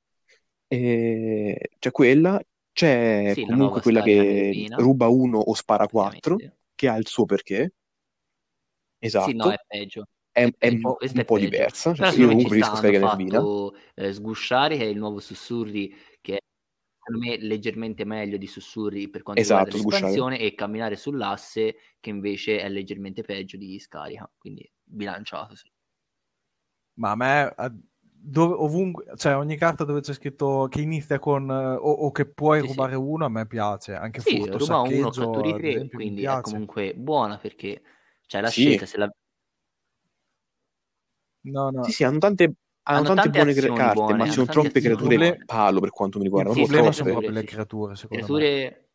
E 0.67 1.69
c'è 1.77 1.91
quella, 1.91 2.41
c'è 2.71 3.31
sì, 3.33 3.45
comunque 3.45 3.81
quella 3.81 4.01
che 4.01 4.15
nervina, 4.15 4.75
ruba 4.77 5.07
uno 5.07 5.37
o 5.37 5.53
spara 5.53 5.87
quattro, 5.87 6.37
che 6.73 6.87
ha 6.87 6.95
il 6.95 7.07
suo 7.07 7.25
perché, 7.25 7.73
Sì, 8.99 9.33
no, 9.33 9.49
esatto, 9.49 9.51
è 9.51 9.57
peggio, 9.67 10.05
è, 10.31 10.49
è 10.57 10.67
un 10.69 10.79
po', 10.79 10.97
un 10.99 11.25
po' 11.25 11.37
diversa, 11.37 11.93
cioè 11.93 12.09
io 12.13 12.27
preferisco 12.27 12.75
Scarica 12.75 13.05
Nervina, 13.05 13.37
fatto 13.37 13.75
eh, 13.95 14.13
Sgusciari, 14.13 14.77
che 14.77 14.83
è 14.83 14.87
il 14.87 14.97
nuovo 14.97 15.19
Sussurri, 15.19 15.93
che 16.21 16.41
secondo 17.03 17.25
me 17.27 17.37
leggermente 17.39 18.05
meglio 18.05 18.37
di 18.37 18.47
Sussurri 18.47 19.09
per 19.09 19.23
quanto 19.23 19.43
riguarda 19.43 19.69
esatto, 19.69 19.77
Sgusciare. 19.77 20.25
l'espansione, 20.25 20.39
e 20.39 20.55
Camminare 20.55 20.95
sull'asse, 20.95 21.75
che 21.99 22.09
invece 22.09 22.59
è 22.61 22.69
leggermente 22.69 23.23
peggio 23.23 23.57
di 23.57 23.79
Scarica, 23.79 24.29
quindi 24.37 24.69
bilanciato, 24.83 25.55
sì. 25.55 25.69
Ma 26.95 27.11
a 27.11 27.15
me, 27.15 27.53
a- 27.55 27.71
dove- 28.01 28.55
ovunque, 28.55 29.05
cioè 29.17 29.35
ogni 29.35 29.57
carta 29.57 29.83
dove 29.83 30.01
c'è 30.01 30.13
scritto 30.13 30.67
che 30.69 30.81
inizia 30.81 31.19
con 31.19 31.49
o, 31.49 31.75
o 31.75 32.11
che 32.11 32.25
puoi 32.27 32.59
Sì, 32.59 32.67
sì. 32.67 32.87
rubare 32.87 32.95
uno, 32.95 33.25
a 33.25 33.29
me 33.29 33.47
piace. 33.47 33.93
Anche 33.95 34.21
Sì, 34.21 34.47
furto, 34.47 34.57
ruba 34.57 34.79
uno, 34.79 35.13
catturi 35.13 35.53
tre, 35.55 35.59
esempio, 35.59 35.99
quindi 35.99 36.25
è 36.25 36.39
comunque 36.39 36.93
buona 36.95 37.37
perché 37.37 37.81
c'è 38.25 38.41
la 38.41 38.49
Sì, 38.49 38.49
scelta, 38.49 38.85
se 38.87 38.97
la... 38.97 39.11
No, 41.45 41.69
no. 41.71 41.83
sì, 41.83 41.91
sì, 41.91 42.03
hanno 42.03 42.19
tante, 42.19 42.53
hanno 42.83 43.01
hanno 43.01 43.09
tante 43.11 43.29
tante 43.29 43.29
buone 43.29 43.53
cre- 43.53 43.71
carte, 43.71 44.13
buone, 44.13 44.15
ma 44.15 44.25
ci 44.27 44.33
sono 44.33 44.47
troppe 44.47 44.81
creature 44.81 45.17
buone. 45.17 45.45
palo 45.45 45.79
per 45.79 45.89
quanto 45.91 46.17
mi 46.17 46.23
Il 46.33 46.45
riguarda, 46.45 46.53
Sì, 46.53 46.65
proprio 46.65 46.91
problema 46.91 46.91
sono 46.91 47.09
proprio 47.09 47.33
le 47.33 47.43
sì. 47.43 47.45
creature, 47.45 47.95
secondo 47.95 48.27
me. 48.29 48.47
Creature... 48.47 48.89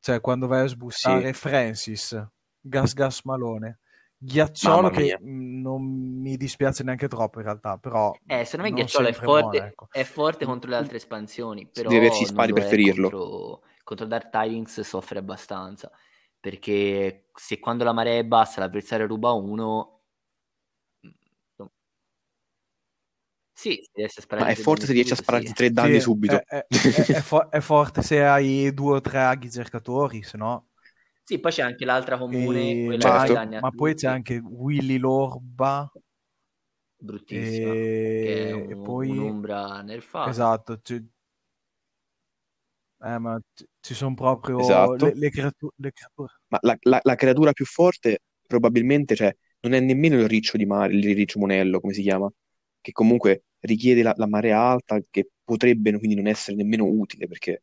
Cioè, 0.00 0.20
quando 0.20 0.46
vai 0.46 0.64
a 0.64 0.68
Sì, 0.88 1.14
sbussare 1.16 1.32
Francis, 1.32 2.16
Gas 2.60 2.94
Gas 2.94 3.22
Malone, 3.24 3.78
Ghiacciolo 4.16 4.90
che 4.90 5.16
non 5.20 5.82
mi 6.20 6.36
dispiace 6.36 6.82
neanche 6.84 7.08
troppo 7.08 7.38
in 7.38 7.44
realtà, 7.46 7.76
però 7.78 8.18
Eh, 8.26 8.44
secondo 8.44 8.64
me 8.68 8.72
Ghiacciolo 8.74 9.08
è 9.08 9.12
forte, 9.12 9.58
ecco. 9.66 9.88
è 9.90 10.04
forte 10.04 10.44
contro 10.44 10.68
le 10.70 10.76
altre 10.76 10.96
espansioni, 10.98 11.66
Se 11.72 11.82
devi 11.86 11.96
averci 11.96 12.26
però 12.26 12.26
spari 12.26 12.52
per 12.52 12.62
ferirlo. 12.64 13.16
contro, 13.16 13.62
contro 13.82 14.06
Dark 14.06 14.28
Tidings 14.30 14.80
soffre 14.82 15.18
abbastanza, 15.18 15.90
perché 16.38 17.30
se 17.34 17.58
quando 17.58 17.84
la 17.84 17.92
marea 17.92 18.18
è 18.18 18.24
bassa 18.24 18.60
l'avversario 18.60 19.06
ruba 19.06 19.32
uno, 19.32 19.97
sì, 23.58 23.80
riesce 23.92 24.20
a 24.20 24.22
Ma 24.36 24.46
sparare 24.46 24.46
è 24.46 24.54
tre 24.54 24.64
forte 24.64 24.86
se 24.86 24.92
riesci 24.94 25.12
a 25.12 25.16
spararti 25.16 25.52
sì. 25.52 25.52
tre 25.52 25.70
danni 25.70 26.00
Sì, 26.00 26.00
subito. 26.00 26.42
è, 26.44 26.44
è- 26.46 26.66
è- 26.88 27.08
è 27.10 27.20
fo- 27.20 27.50
è 27.50 27.60
forte 27.60 28.02
se 28.02 28.22
hai 28.24 28.72
due 28.72 28.96
o 28.96 29.00
tre 29.00 29.20
aghi 29.22 29.50
cercatori, 29.50 30.22
se 30.22 30.36
no... 30.36 30.68
Sì, 31.22 31.38
poi 31.40 31.52
c'è 31.52 31.62
anche 31.62 31.84
l'altra 31.84 32.16
comune, 32.18 32.82
E- 32.84 32.96
ma, 32.98 33.26
Certo. 33.26 33.48
ma 33.58 33.70
poi 33.72 33.94
c'è 33.94 34.08
anche 34.08 34.36
Willy 34.38 34.98
Lorba 34.98 35.90
bruttissima, 37.00 37.78
che 38.18 38.48
è 38.48 38.52
e, 38.52 38.54
un- 38.54 38.66
e 38.68 38.76
poi... 38.76 39.10
un'ombra 39.10 39.82
nerfata. 39.82 40.46
Esatto, 40.46 40.80
ci, 40.82 41.08
eh, 43.00 43.18
ma 43.18 43.38
ci- 43.54 43.66
ci 43.80 43.94
sono 43.94 44.14
proprio 44.14 44.94
Esatto. 44.94 44.96
le, 44.96 45.14
le 45.14 45.30
creatu- 45.30 45.72
le 45.76 45.92
creature. 45.92 46.32
Ma 46.48 46.58
la, 46.62 46.76
la- 46.82 47.00
la 47.02 47.14
creatura 47.14 47.52
più 47.52 47.64
forte 47.64 48.20
probabilmente, 48.46 49.14
cioè, 49.14 49.34
non 49.60 49.72
è 49.74 49.80
nemmeno 49.80 50.16
il 50.18 50.28
riccio 50.28 50.56
di 50.56 50.66
mare, 50.66 50.94
il 50.94 51.14
riccio 51.14 51.38
monello, 51.38 51.80
come 51.80 51.92
si 51.92 52.02
chiama, 52.02 52.30
che 52.80 52.92
comunque 52.92 53.44
richiede 53.60 54.02
la, 54.02 54.12
la 54.16 54.26
marea 54.26 54.60
alta, 54.60 55.00
che 55.10 55.30
potrebbe 55.44 55.96
quindi 55.98 56.14
non 56.16 56.26
essere 56.26 56.56
nemmeno 56.56 56.84
utile, 56.86 57.26
perché 57.26 57.62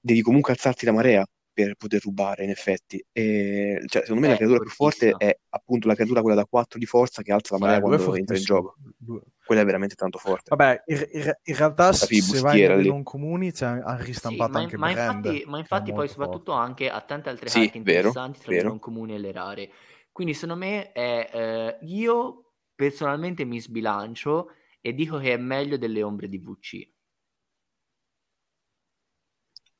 devi 0.00 0.22
comunque 0.22 0.52
alzarti 0.52 0.84
la 0.86 0.92
marea 0.92 1.26
per 1.52 1.74
poter 1.74 2.00
rubare, 2.02 2.44
in 2.44 2.50
effetti. 2.50 3.04
E, 3.12 3.82
cioè, 3.86 4.02
secondo 4.02 4.22
me 4.22 4.28
la 4.28 4.34
È 4.34 4.36
creatura 4.36 4.60
più 4.60 4.70
forte 4.70 5.14
è 5.16 5.36
appunto 5.50 5.88
la 5.88 5.94
creatura 5.94 6.20
quella 6.20 6.36
da 6.36 6.46
4 6.46 6.78
di 6.78 6.86
forza 6.86 7.22
che 7.22 7.32
alza 7.32 7.54
la 7.54 7.60
Sì, 7.60 7.64
marea 7.64 7.78
è 7.78 7.80
quando 7.80 8.14
entra 8.14 8.36
in 8.36 8.44
gioco. 8.44 8.76
Lui- 8.98 9.22
Quella 9.42 9.62
è 9.62 9.64
veramente 9.64 9.94
tanto 9.96 10.18
forte. 10.18 10.52
Vabbè, 10.52 10.82
in, 10.86 11.06
in- 11.12 11.32
in 11.44 11.56
realtà 11.56 11.92
La 12.00 12.06
se 12.06 12.40
vai 12.40 12.62
lì. 12.76 12.90
non 12.90 13.02
comuni 13.02 13.52
c'è, 13.52 13.66
hanno 13.66 14.02
Sì, 14.10 14.44
ristampato 14.44 14.48
ma, 14.48 14.58
anche 14.58 14.76
ma 14.76 14.90
Brand, 14.90 15.24
infatti, 15.30 15.44
ma 15.46 15.58
che 15.62 15.76
è 15.76 15.76
infatti 15.76 15.92
poi 15.92 16.08
soprattutto 16.08 16.52
forte. 16.52 16.52
anche 16.52 16.90
a 16.90 17.00
tante 17.02 17.28
altre 17.28 17.50
Sì, 17.50 17.50
carte 17.50 17.76
vero, 17.80 18.14
interessanti 18.16 18.40
tra 18.40 18.52
le 18.52 18.60
vero. 18.60 18.62
non 18.62 18.78
comuni 18.78 19.14
e 19.14 19.18
le 19.18 19.32
rare. 19.32 19.70
Quindi 20.12 20.34
secondo 20.34 20.56
me 20.56 20.92
è, 20.92 21.30
eh, 21.32 21.86
io 21.86 22.52
personalmente 22.74 23.44
mi 23.44 23.60
sbilancio 23.60 24.52
e 24.80 24.92
dico 24.94 25.18
che 25.18 25.32
è 25.34 25.36
meglio 25.36 25.76
delle 25.78 26.02
ombre 26.02 26.28
di 26.28 26.38
VC. 26.38 26.88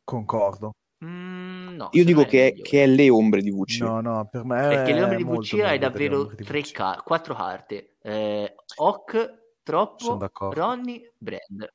Concordo. 0.04 0.72
Mm, 1.04 1.76
no, 1.76 1.88
Io 1.92 2.04
dico 2.04 2.24
che 2.24 2.48
è, 2.48 2.52
che 2.60 2.82
è 2.84 2.86
le 2.86 3.08
ombre 3.10 3.40
di 3.40 3.50
VC. 3.50 3.80
No, 3.80 4.00
no, 4.00 4.28
per 4.30 4.44
me 4.44 4.56
Perché 4.68 4.92
le 4.92 5.02
ombre 5.02 5.16
di 5.16 5.24
VC 5.24 5.60
hai 5.60 5.78
davvero 5.78 6.26
tre 6.34 6.60
VC. 6.60 6.72
ca- 6.72 7.02
quattro 7.04 7.34
carte. 7.34 7.96
Eh, 8.02 8.54
Sono 8.64 8.98
Troppo. 9.62 10.18
Ronnie, 10.54 11.12
Brand. 11.18 11.72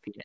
Fine. 0.00 0.24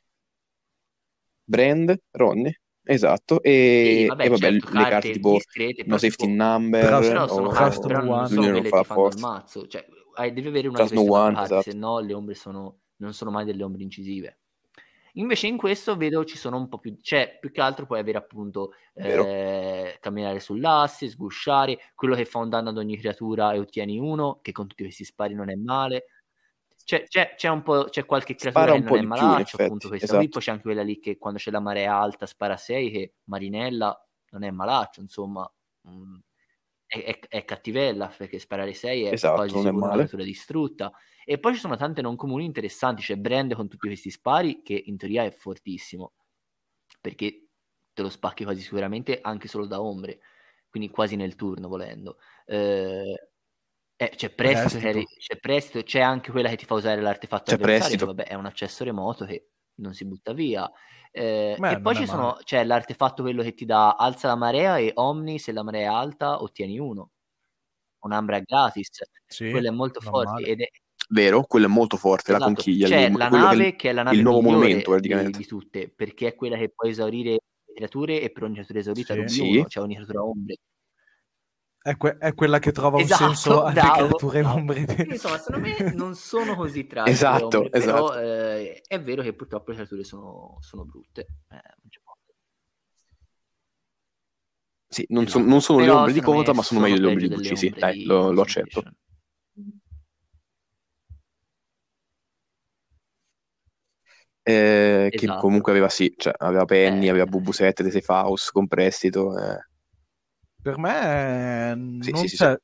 Brand, 1.44 1.98
Ronnie, 2.12 2.60
esatto, 2.84 3.42
Sì, 3.42 4.04
e, 4.04 4.04
vabbè, 4.04 4.24
e 4.24 4.28
vabbè, 4.28 4.50
certo, 4.50 4.66
le 4.70 4.72
carte 4.74 4.90
carte 4.90 5.10
tipo 5.12 5.30
discrete, 5.32 5.84
No 5.86 5.96
Safety 5.98 6.26
tipo... 6.26 6.34
Number 6.34 6.84
Però 6.84 7.02
sono 7.02 7.48
o 7.48 7.48
carte, 7.48 7.86
però 7.86 8.00
no 8.00 8.06
non 8.14 8.14
One. 8.14 8.26
so 8.26 8.34
L'Unione 8.34 8.60
quelle 8.60 8.72
non 8.72 8.84
fanno 8.84 9.08
il 9.08 9.14
forza. 9.14 9.20
mazzo. 9.20 9.66
Cioè, 9.66 9.86
hai- 10.18 10.32
devi 10.32 10.48
avere 10.48 10.68
una 10.68 10.78
Trust 10.78 10.94
di 10.94 11.04
No 11.04 11.12
One, 11.12 11.34
carte, 11.34 11.62
se 11.62 11.70
esatto. 11.70 11.76
no 11.76 11.98
le 12.00 12.14
ombre 12.14 12.34
sono, 12.34 12.80
non 12.96 13.14
sono 13.14 13.30
mai 13.30 13.44
delle 13.44 13.62
ombre 13.62 13.82
incisive. 13.82 14.38
Invece 15.14 15.46
in 15.46 15.56
questo 15.56 15.96
vedo 15.96 16.24
ci 16.24 16.36
sono 16.36 16.56
un 16.58 16.68
po' 16.68 16.78
più, 16.78 16.96
cioè 17.00 17.38
più 17.40 17.50
che 17.50 17.60
altro 17.60 17.86
puoi 17.86 17.98
avere 17.98 18.18
appunto 18.18 18.72
eh, 18.94 19.96
camminare 20.00 20.38
sull'asse, 20.38 21.08
sgusciare, 21.08 21.78
quello 21.94 22.14
che 22.14 22.24
fa 22.24 22.38
un 22.38 22.48
danno 22.50 22.68
ad 22.68 22.76
ogni 22.76 22.96
creatura 22.98 23.52
e 23.52 23.58
ottieni 23.58 23.98
uno, 23.98 24.38
che 24.42 24.52
con 24.52 24.66
tutti 24.68 24.84
questi 24.84 25.04
spari 25.04 25.34
non 25.34 25.50
è 25.50 25.56
male. 25.56 26.04
C'è, 26.84 27.04
c'è- 27.04 27.34
c'è 27.36 27.48
un 27.48 27.62
po', 27.62 27.84
c'è 27.84 28.04
qualche 28.04 28.34
creatura 28.34 28.64
Spara 28.64 28.78
che 28.78 28.84
non 28.84 28.96
è 28.96 28.98
più, 29.00 29.08
malaccio, 29.08 29.62
appunto 29.62 29.88
questa 29.88 30.06
qui, 30.06 30.16
esatto. 30.16 30.28
poi 30.30 30.42
c'è 30.42 30.50
anche 30.52 30.62
quella 30.62 30.82
lì 30.82 30.98
che 31.00 31.18
quando 31.18 31.38
c'è 31.38 31.50
la 31.50 31.60
marea 31.60 31.96
alta 31.96 32.26
spara 32.26 32.56
6, 32.56 32.90
che 32.90 33.14
Marinella 33.24 34.08
non 34.30 34.42
è 34.44 34.50
malaccio, 34.50 35.00
insomma, 35.00 35.50
mm, 35.88 36.16
è, 36.88 37.04
è- 37.04 37.18
è 37.28 37.44
cattivella, 37.44 38.12
perché 38.16 38.38
sparare 38.40 38.72
6 38.74 39.04
è 39.04 39.12
Esatto, 39.12 39.34
quasi 39.36 39.54
non 39.54 39.62
è 39.62 39.66
sicuro 39.66 39.84
una 39.84 39.94
creatura 39.94 40.24
distrutta. 40.24 40.92
E 41.24 41.38
poi 41.38 41.54
ci 41.54 41.60
sono 41.60 41.76
tante 41.76 42.00
non 42.02 42.16
comuni 42.16 42.44
interessanti, 42.46 43.02
c'è 43.02 43.16
Brand 43.16 43.54
con 43.54 43.68
tutti 43.68 43.86
questi 43.86 44.10
spari, 44.10 44.62
che 44.62 44.82
in 44.86 44.96
teoria 44.96 45.24
è 45.24 45.30
fortissimo, 45.30 46.14
perché 47.00 47.48
te 47.92 48.02
lo 48.02 48.08
spacchi 48.08 48.44
quasi 48.44 48.62
sicuramente 48.62 49.20
anche 49.20 49.48
solo 49.48 49.66
da 49.66 49.80
ombre, 49.82 50.20
quindi 50.70 50.88
quasi 50.90 51.16
nel 51.16 51.34
turno 51.36 51.68
volendo. 51.68 52.18
Eh, 52.46 53.28
eh, 53.96 54.10
c'è 54.16 54.30
prestito, 54.34 55.02
c'è 55.18 55.38
prestito, 55.38 55.82
c'è 55.82 56.00
anche 56.00 56.30
quella 56.30 56.48
che 56.48 56.56
ti 56.56 56.64
fa 56.66 56.74
usare 56.74 57.00
l'artefatto 57.00 57.50
C'è 57.50 57.54
avversario, 57.54 57.98
prestito. 57.98 58.06
vabbè 58.06 58.24
è 58.24 58.34
un 58.34 58.46
accesso 58.46 58.84
remoto 58.84 59.24
che 59.26 59.50
non 59.78 59.94
si 59.94 60.04
butta 60.04 60.32
via. 60.32 60.70
Eh, 61.10 61.56
Beh, 61.58 61.72
e 61.72 61.80
poi 61.80 61.94
ci 61.94 62.06
sono, 62.06 62.38
c'è 62.44 62.64
l'artefatto 62.64 63.22
quello 63.22 63.42
che 63.42 63.54
ti 63.54 63.64
dà 63.64 63.92
alza 63.94 64.28
la 64.28 64.36
marea 64.36 64.78
e 64.78 64.92
Omni, 64.94 65.38
se 65.38 65.52
la 65.52 65.62
marea 65.62 65.80
è 65.82 65.84
alta, 65.94 66.42
ottieni 66.42 66.78
uno. 66.78 67.10
Un'ambra 68.00 68.38
gratis. 68.40 68.88
Sì, 69.26 69.50
Quello 69.50 69.68
è 69.68 69.70
molto 69.70 70.00
forte 70.00 70.42
ed 70.44 70.60
è, 70.60 70.68
Vero? 71.10 71.42
Quello 71.44 71.66
è 71.66 71.68
molto 71.68 71.96
forte, 71.96 72.32
la 72.32 72.36
Esatto, 72.38 72.52
conchiglia, 72.54 72.86
c'è 72.86 73.06
il- 73.06 73.16
la 73.16 73.28
nave 73.28 73.66
il- 73.68 73.76
che 73.76 73.88
è 73.90 73.92
la 73.92 74.02
nave 74.02 74.16
il 74.16 74.22
nuovo 74.22 74.40
monumento 74.42 74.76
di, 74.76 74.82
praticamente. 74.82 75.38
di 75.38 75.46
tutte, 75.46 75.88
perché 75.90 76.28
è 76.28 76.34
quella 76.34 76.56
che 76.58 76.70
può 76.70 76.86
esaurire 76.86 77.30
le 77.30 77.74
creature 77.74 78.20
e 78.20 78.30
per 78.30 78.42
ogni 78.42 78.54
creatura 78.54 78.78
esaurita 78.80 79.14
Sì. 79.14 79.18
rubi 79.20 79.30
Sì. 79.30 79.40
uno, 79.56 79.64
cioè 79.68 79.82
ogni 79.84 79.94
creatura 79.94 80.22
ombre. 80.22 80.56
È, 81.88 81.96
que- 81.96 82.18
è, 82.18 82.34
quella 82.34 82.58
che 82.58 82.70
trova 82.70 82.98
esatto, 82.98 83.22
un 83.24 83.34
senso 83.34 83.62
alle 83.62 83.80
bravo, 83.80 83.96
creature 83.96 84.40
bravo. 84.42 84.58
ombre. 84.58 85.06
Insomma, 85.08 85.38
secondo 85.38 85.66
me 85.66 85.92
non 85.96 86.14
sono 86.14 86.54
così 86.54 86.86
tragiche 86.86 87.14
esatto, 87.14 87.44
ombre, 87.60 87.70
esatto. 87.72 88.08
però 88.08 88.20
eh, 88.20 88.82
è 88.86 89.00
vero 89.00 89.22
che 89.22 89.32
purtroppo 89.32 89.70
le 89.70 89.76
creature 89.76 90.04
sono, 90.04 90.58
sono 90.60 90.84
brutte. 90.84 91.26
Eh, 91.48 91.60
sì, 94.86 95.06
non, 95.08 95.22
no. 95.22 95.28
so, 95.30 95.38
non 95.38 95.62
sono 95.62 95.78
però, 95.78 95.92
le 95.92 95.98
ombre 95.98 96.12
di 96.12 96.20
Kota, 96.20 96.52
ma 96.52 96.62
sono, 96.62 96.80
meglio 96.80 96.96
delle 96.96 97.06
ombre 97.06 97.26
di 97.26 97.34
Bucci, 97.34 97.56
sì, 97.56 97.70
dai, 97.70 98.04
lo, 98.04 98.32
lo 98.32 98.42
accetto. 98.42 98.82
Eh, 104.42 105.08
esatto. 105.10 105.32
Che 105.34 105.40
comunque 105.40 105.72
aveva 105.72 105.88
sì, 105.88 106.12
cioè, 106.14 106.34
aveva 106.36 106.66
Penny, 106.66 107.06
eh, 107.06 107.10
aveva 107.10 107.24
Bubu 107.24 107.52
7, 107.52 107.82
The 107.82 107.90
Safe 107.90 108.12
House 108.12 108.50
con 108.52 108.66
prestito. 108.66 109.38
Eh. 109.38 109.58
Per 110.68 110.78
me 110.78 111.98
sì, 112.00 112.10
non 112.10 112.26
sì, 112.28 112.36
c'è... 112.36 112.54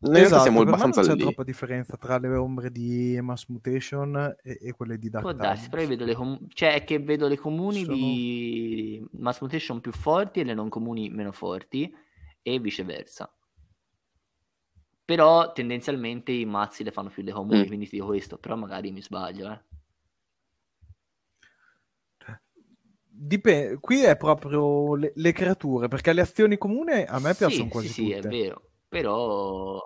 Sì, 0.00 0.10
Noi 0.10 0.20
esatto, 0.22 0.42
siamo 0.42 0.58
per 0.64 0.68
abbastanza 0.68 1.00
me 1.02 1.06
non 1.06 1.16
c'è 1.16 1.18
lì. 1.18 1.22
troppa 1.22 1.44
differenza 1.44 1.96
tra 1.96 2.18
le 2.18 2.28
ombre 2.36 2.70
di 2.70 3.18
Mass 3.20 3.46
Mutation 3.48 4.16
e, 4.42 4.58
e 4.62 4.72
quelle 4.72 4.98
di 4.98 5.10
Dark 5.10 5.24
Può 5.24 5.32
darsi, 5.34 5.68
però 5.68 5.82
io 5.82 5.88
vedo 5.88 6.04
le 6.04 6.14
com- 6.14 6.38
cioè 6.48 6.74
è 6.74 6.84
che 6.84 6.98
vedo 7.00 7.26
le 7.28 7.36
comuni 7.36 7.84
Sono... 7.84 7.96
di 7.96 9.06
Mass 9.12 9.40
Mutation 9.40 9.80
più 9.80 9.92
forti 9.92 10.40
e 10.40 10.44
le 10.44 10.54
non 10.54 10.68
comuni 10.70 11.10
meno 11.10 11.32
forti 11.32 11.94
e 12.42 12.58
viceversa. 12.60 13.30
Però 15.04 15.52
tendenzialmente 15.52 16.32
i 16.32 16.46
mazzi 16.46 16.82
le 16.82 16.90
fanno 16.90 17.10
più 17.10 17.22
le 17.22 17.32
comuni, 17.32 17.64
Mm. 17.64 17.66
quindi 17.66 17.84
ti 17.86 17.96
dico 17.96 18.06
questo, 18.06 18.38
però 18.38 18.56
magari 18.56 18.90
mi 18.90 19.02
sbaglio, 19.02 19.50
eh. 19.52 19.60
Dipende, 23.26 23.78
qui 23.80 24.02
è 24.02 24.16
proprio 24.16 24.94
le, 24.96 25.12
le 25.14 25.32
creature, 25.32 25.88
perché 25.88 26.12
le 26.12 26.20
azioni 26.20 26.58
comuni 26.58 27.02
a 27.06 27.18
me 27.18 27.34
Sì, 27.34 27.36
piacciono 27.38 27.68
quasi 27.68 27.88
sì, 27.88 27.94
sì, 27.94 28.10
è 28.12 28.20
tutte. 28.20 28.28
vero, 28.28 28.70
però 28.88 29.80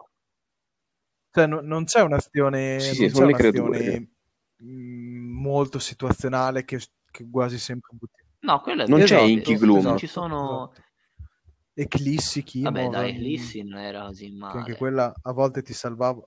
Cioè, 1.31 1.47
no- 1.47 1.61
non 1.61 1.85
c'è 1.85 2.01
un'azione, 2.03 2.95
Sì, 2.95 3.01
non 3.01 3.11
c'è 3.13 3.25
un'azione 3.25 4.11
mh, 4.57 5.19
molto 5.41 5.79
situazionale 5.79 6.65
che, 6.65 6.81
che 7.11 7.29
quasi 7.31 7.59
sempre 7.59 7.91
butti. 7.97 8.23
no, 8.41 8.61
quello 8.61 8.83
è 8.85 8.87
Non 8.87 8.99
vero, 8.99 9.07
c'è 9.09 9.21
Inky. 9.21 9.57
Gloom. 9.57 9.85
Non 9.85 9.97
ci 9.97 10.07
sono 10.07 10.73
esatto. 10.73 10.83
Eclissi, 11.75 12.43
Kimor, 12.43 12.73
Vabbè, 12.73 12.89
dai, 12.89 13.13
mh, 13.15 13.19
Lissi 13.19 13.63
non 13.63 13.79
era 13.81 14.05
così 14.07 14.31
che 14.47 14.57
anche 14.59 14.73
male. 14.73 14.77
quella 14.77 15.13
a 15.23 15.33
volte 15.33 15.63
ti 15.63 15.73
salvava. 15.73 16.23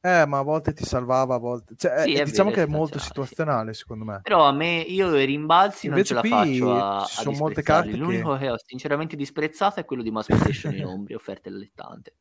Eh, 0.00 0.26
ma 0.26 0.38
a 0.38 0.42
volte 0.42 0.72
ti 0.72 0.84
salvava, 0.84 1.34
a 1.34 1.38
volte... 1.38 1.74
Cioè, 1.76 1.92
Sì, 1.92 2.14
eh, 2.14 2.20
è 2.20 2.24
diciamo 2.24 2.50
vero, 2.50 2.50
che 2.50 2.62
è 2.62 2.66
molto 2.66 2.98
situazionale, 2.98 2.98
situazionale, 2.98 3.74
secondo 3.74 4.04
me. 4.04 4.22
Però 4.22 4.44
a 4.46 4.52
me, 4.52 4.80
io 4.80 5.16
i 5.18 5.24
rimbalzi 5.26 5.88
non 5.88 6.02
ce 6.04 6.12
Invece 6.12 6.14
la 6.14 6.22
qui 6.22 6.24
faccio 6.24 6.72
a, 6.72 7.06
ci 7.06 7.14
a 7.14 7.22
sono 7.22 7.36
molte 7.36 7.62
carte 7.62 7.98
L'unico 7.98 8.36
che... 8.36 8.38
che 8.38 8.50
ho 8.50 8.58
sinceramente 8.58 9.16
disprezzato 9.16 9.80
è 9.80 9.84
quello 9.84 10.02
di 10.02 10.10
Mass 10.10 10.28
Mutation 10.30 10.74
in 10.74 10.84
Ombri, 10.84 11.14
offerte 11.14 11.48
allettante. 11.48 12.16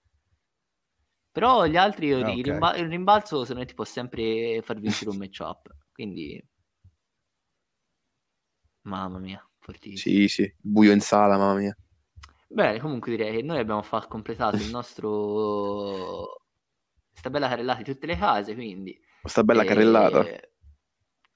Però 1.31 1.65
gli 1.65 1.77
altri, 1.77 2.07
io- 2.07 2.17
Ah, 2.25 2.33
il, 2.33 2.43
ok. 2.43 2.43
rimba- 2.43 2.75
il 2.75 2.89
rimbalzo, 2.89 3.39
secondo 3.43 3.61
me, 3.61 3.65
ti 3.65 3.73
può 3.75 3.85
sempre 3.85 4.61
far 4.61 4.77
vincere 4.79 5.09
un 5.11 5.17
matchup. 5.17 5.73
Quindi, 5.93 6.43
mamma 8.85 9.19
mia, 9.19 9.47
fortissimo. 9.59 10.17
Sì, 10.17 10.29
sì, 10.29 10.49
buio 10.61 10.93
in 10.93 11.01
sala, 11.01 11.37
mamma 11.37 11.59
mia. 11.59 11.77
Bene, 12.49 12.79
comunque 12.79 13.11
direi 13.15 13.35
che 13.37 13.41
noi 13.43 13.59
abbiamo 13.59 13.81
fa- 13.83 14.05
completato 14.07 14.61
il 14.61 14.67
nostro... 14.69 16.36
Sta 17.17 17.31
bella 17.31 17.47
carrellata 17.47 17.81
di 17.81 17.91
tutte 17.91 18.05
le 18.05 18.15
case, 18.15 18.53
quindi... 18.53 18.95
Sta 19.23 19.43
bella 19.43 19.63
carrellata. 19.63 20.23
Eh, 20.23 20.51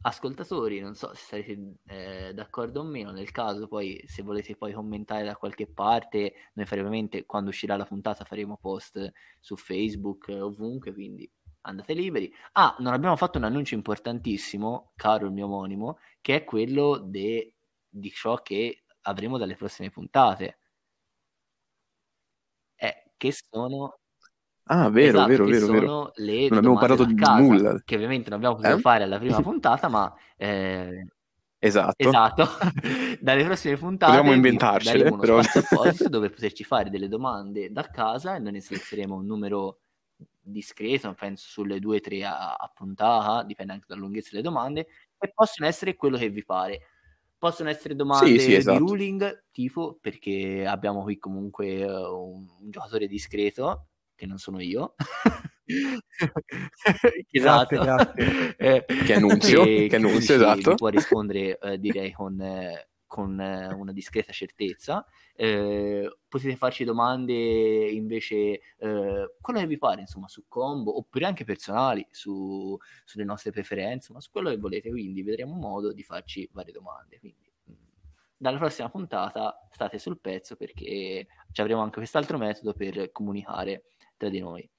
ascoltatori, 0.01 0.79
non 0.79 0.93
so 0.93 1.11
se 1.15 1.23
sarete 1.25 1.77
eh, 1.87 2.33
d'accordo 2.35 2.81
o 2.81 2.83
meno, 2.83 3.09
nel 3.09 3.31
caso 3.31 3.67
poi 3.67 3.99
se 4.05 4.21
volete 4.21 4.55
poi 4.55 4.73
commentare 4.73 5.23
da 5.23 5.35
qualche 5.35 5.65
parte, 5.65 6.51
noi 6.53 6.67
faremo 6.67 6.87
ovviamente 6.87 7.25
quando 7.25 7.49
uscirà 7.49 7.75
la 7.77 7.85
puntata 7.85 8.25
faremo 8.25 8.57
post 8.61 9.11
su 9.39 9.55
Facebook 9.55 10.29
eh, 10.29 10.39
ovunque, 10.39 10.93
quindi 10.93 11.29
andate 11.61 11.93
liberi. 11.93 12.31
Ah, 12.53 12.75
non 12.77 12.93
abbiamo 12.93 13.15
fatto 13.15 13.39
un 13.39 13.45
annuncio 13.45 13.73
importantissimo, 13.73 14.91
caro 14.95 15.25
il 15.25 15.31
mio 15.31 15.45
omonimo, 15.45 15.97
che 16.21 16.35
è 16.35 16.43
quello 16.43 16.99
de- 16.99 17.55
di 17.89 18.11
ciò 18.11 18.39
che 18.43 18.83
avremo 19.01 19.39
dalle 19.39 19.55
prossime 19.55 19.89
puntate. 19.89 20.59
Eh, 22.75 23.13
che 23.17 23.31
sono 23.31 24.00
Ah, 24.65 24.89
vero, 24.89 25.07
Esatto, 25.25 25.27
vero, 25.27 25.45
vero, 25.45 25.67
vero. 25.67 26.11
le 26.15 26.47
Non 26.49 26.57
abbiamo 26.59 26.77
parlato 26.77 27.03
di 27.03 27.15
casa, 27.15 27.41
nulla. 27.41 27.81
che 27.83 27.95
ovviamente 27.95 28.29
non 28.29 28.37
abbiamo 28.39 28.55
potuto 28.55 28.75
Eh? 28.77 28.79
fare 28.79 29.03
alla 29.03 29.17
prima 29.19 29.41
puntata, 29.41 29.87
ma 29.89 30.13
eh, 30.37 31.07
Esatto. 31.59 31.93
esatto, 31.97 32.47
dalle 33.19 33.43
prossime 33.43 33.77
puntate 33.77 34.21
vi 34.21 34.33
inventarcele, 34.33 35.09
uno 35.09 35.17
però- 35.17 35.39
apposito 35.39 36.09
dove 36.09 36.29
poterci 36.29 36.63
fare 36.63 36.89
delle 36.89 37.07
domande 37.07 37.71
da 37.71 37.83
casa 37.83 38.35
e 38.35 38.39
noi 38.39 38.53
ne 38.53 38.61
selezioneremo 38.61 39.15
un 39.15 39.25
numero 39.25 39.79
discreto, 40.39 41.13
penso 41.13 41.47
sulle 41.49 41.79
due 41.79 41.97
o 41.97 41.99
tre 41.99 42.23
a, 42.23 42.53
a 42.53 42.71
puntata, 42.73 43.43
dipende 43.43 43.73
anche 43.73 43.85
dalla 43.87 44.01
lunghezza 44.01 44.29
delle 44.31 44.43
domande, 44.43 44.87
e 45.17 45.31
possono 45.33 45.67
essere 45.67 45.95
quello 45.95 46.17
che 46.17 46.29
vi 46.29 46.43
pare. 46.43 46.81
Possono 47.37 47.69
essere 47.69 47.95
domande 47.95 48.37
Sì, 48.37 48.39
sì, 48.39 48.53
esatto. 48.53 48.77
di 48.83 48.89
ruling, 48.89 49.45
tipo, 49.51 49.97
perché 49.99 50.65
abbiamo 50.65 51.01
qui 51.03 51.17
comunque 51.17 51.67
eh, 51.79 51.85
un, 51.85 52.45
un 52.59 52.69
giocatore 52.69 53.07
discreto, 53.07 53.87
che 54.21 54.27
non 54.27 54.37
sono 54.37 54.61
io. 54.61 54.93
esatto. 57.31 57.79
grazie. 57.81 58.55
Eh, 58.61 58.85
Che 58.85 59.13
annunzio, 59.15 59.63
e 59.63 59.87
che 59.89 59.95
annunzio, 59.95 60.35
esatto. 60.35 60.75
può 60.75 60.89
rispondere, 60.89 61.57
eh, 61.57 61.79
direi, 61.79 62.11
con, 62.11 62.39
eh, 62.39 62.89
con 63.07 63.39
eh, 63.41 63.73
una 63.73 63.91
discreta 63.91 64.31
certezza. 64.31 65.03
Eh, 65.33 66.07
potete 66.27 66.55
farci 66.55 66.83
domande 66.83 67.89
invece, 67.89 68.35
eh, 68.77 69.33
quello 69.41 69.59
che 69.59 69.65
vi 69.65 69.79
pare, 69.79 70.01
insomma, 70.01 70.27
su 70.27 70.43
combo, 70.47 70.95
oppure 70.97 71.25
anche 71.25 71.43
personali, 71.43 72.05
su, 72.11 72.77
sulle 73.03 73.23
nostre 73.23 73.49
preferenze, 73.49 74.13
ma 74.13 74.19
su 74.21 74.29
quello 74.29 74.51
che 74.51 74.57
volete. 74.57 74.91
Quindi 74.91 75.23
vedremo 75.23 75.55
modo 75.55 75.91
di 75.91 76.03
farci 76.03 76.47
varie 76.53 76.71
domande. 76.73 77.17
Quindi, 77.17 77.51
mh, 77.63 77.73
dalla 78.37 78.59
prossima 78.59 78.89
puntata 78.89 79.67
state 79.71 79.97
sul 79.97 80.19
pezzo 80.19 80.55
perché 80.55 81.25
ci 81.51 81.61
avremo 81.61 81.81
anche 81.81 81.97
quest'altro 81.97 82.37
metodo 82.37 82.73
per 82.73 83.11
comunicare 83.11 83.85
tra 84.21 84.29
di 84.29 84.39
noi. 84.39 84.69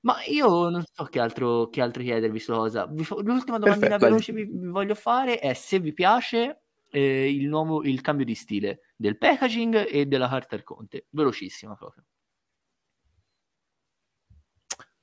Ma 0.00 0.16
io 0.24 0.68
non 0.68 0.82
so 0.90 1.04
che 1.04 1.20
altro, 1.20 1.68
che 1.68 1.80
altro 1.80 2.02
chiedervi 2.02 2.38
su 2.38 2.52
cosa. 2.52 2.90
Fa- 3.02 3.20
L'ultima 3.20 3.58
Perfetto, 3.58 3.98
veloce 3.98 4.32
vi, 4.32 4.44
vi 4.44 4.66
voglio 4.66 4.94
fare 4.94 5.38
è 5.38 5.52
se 5.54 5.78
vi 5.78 5.92
piace 5.92 6.62
eh, 6.90 7.30
il 7.30 7.46
nuovo 7.46 7.84
il 7.84 8.00
cambio 8.00 8.24
di 8.24 8.34
stile 8.34 8.80
del 8.96 9.18
packaging 9.18 9.86
e 9.88 10.06
della 10.06 10.28
carta 10.28 10.56
Arconte. 10.56 11.06
Velocissima 11.10 11.74
proprio. 11.76 12.04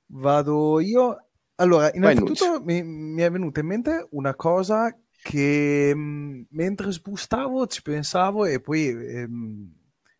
Vado 0.07 0.79
io. 0.79 1.27
Allora, 1.55 1.91
innanzitutto 1.93 2.61
mi, 2.63 2.81
mi 2.83 3.21
è 3.21 3.29
venuta 3.29 3.59
in 3.59 3.67
mente 3.67 4.07
una 4.11 4.33
cosa 4.35 4.97
che 5.21 5.93
mh, 5.93 6.47
mentre 6.49 6.91
sbustavo 6.91 7.67
ci 7.67 7.81
pensavo 7.81 8.45
e 8.45 8.59
poi, 8.59 8.87
ehm, 8.87 9.73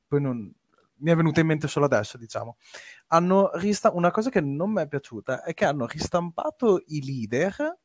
poi 0.08 0.22
non, 0.22 0.54
mi 1.00 1.12
è 1.12 1.16
venuta 1.16 1.40
in 1.40 1.48
mente 1.48 1.68
solo 1.68 1.86
adesso, 1.86 2.18
diciamo. 2.18 2.58
Hanno 3.08 3.52
rista- 3.56 3.92
una 3.92 4.12
cosa 4.12 4.30
che 4.30 4.42
non 4.42 4.72
mi 4.72 4.82
è 4.82 4.88
piaciuta 4.88 5.44
è 5.44 5.54
che 5.54 5.66
hanno 5.66 5.86
ristampato 5.88 6.82
i 6.88 7.04
leader, 7.04 7.78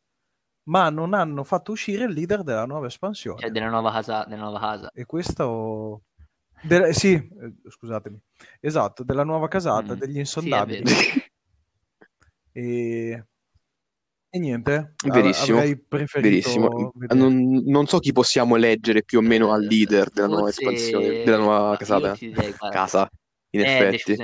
ma 0.65 0.89
non 0.91 1.15
hanno 1.15 1.45
fatto 1.45 1.73
uscire 1.73 2.05
il 2.05 2.13
leader 2.13 2.43
della 2.43 2.65
nuova 2.67 2.87
espansione. 2.87 3.41
Cioè 3.41 3.51
della 3.51 3.69
nuova 3.69 3.91
casa. 3.93 4.25
Della 4.25 4.43
nuova 4.43 4.59
casa. 4.61 4.91
E 4.93 5.05
questo... 5.05 6.05
de- 6.63 6.93
sì, 6.95 7.13
eh, 7.15 7.55
scusatemi. 7.69 8.21
Esatto, 8.61 9.05
della 9.05 9.25
nuova 9.25 9.49
casata, 9.49 9.95
Mm, 9.95 9.99
degli 9.99 10.13
sì, 10.13 10.19
insondabili. 10.19 10.83
vero. 10.83 11.23
E, 12.53 13.27
e 14.35 14.39
niente, 14.41 14.95
Verissimo, 15.07 15.59
avrei 15.59 15.79
preferito 15.79 16.49
Verissimo. 16.51 16.93
Non, 17.15 17.63
non 17.67 17.87
so 17.87 18.01
chi 18.01 18.11
possiamo 18.11 18.57
leggere 18.57 19.05
più 19.05 19.19
o 19.19 19.21
meno 19.23 19.53
al 19.53 19.63
Eh, 19.63 19.69
leader 19.69 20.11
della 20.11 20.27
nuova 20.27 20.51
forse- 20.51 20.61
espansione, 20.65 21.23
della 21.23 21.37
nuova 21.37 21.69
ma 21.71 21.77
casata. 21.77 22.17
direi, 22.19 22.53
Casa, 22.69 23.09
in 23.51 23.61
eh, 23.61 23.63
effetti. 23.65 24.17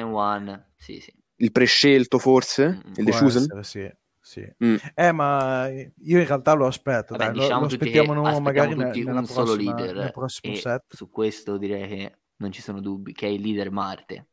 Sì, 0.76 0.98
sì. 1.00 1.14
Il 1.36 1.52
prescelto 1.52 2.18
forse? 2.18 2.68
Mm, 2.68 2.92
Il 2.96 3.04
Può 3.04 3.04
The 3.04 3.10
Chosen? 3.12 3.42
essere, 3.42 3.62
sì, 3.62 3.90
sì. 4.20 4.54
Mm. 4.64 4.76
Eh, 4.94 5.12
ma 5.12 5.68
io 5.68 6.18
in 6.18 6.26
realtà 6.26 6.54
lo 6.54 6.66
aspetto, 6.66 7.16
Vabbè, 7.16 7.30
dai, 7.30 7.40
diciamo 7.40 7.60
lo, 7.60 7.66
aspettiamo 7.66 8.08
che 8.08 8.14
no- 8.14 8.26
aspettiamo 8.26 8.40
magari 8.40 8.74
tutti 8.74 9.04
nella 9.04 9.20
un 9.20 9.26
solo 9.26 9.44
prossima- 9.54 9.74
leader 9.76 9.96
nel 9.96 10.10
prossimo 10.10 10.54
set. 10.56 10.82
su 10.88 11.08
questo 11.08 11.56
direi 11.56 11.86
che 11.88 12.18
non 12.38 12.50
ci 12.50 12.60
sono 12.62 12.80
dubbi, 12.80 13.12
che 13.12 13.26
è 13.26 13.30
il 13.30 13.40
leader 13.42 13.70
Marte 13.70 14.26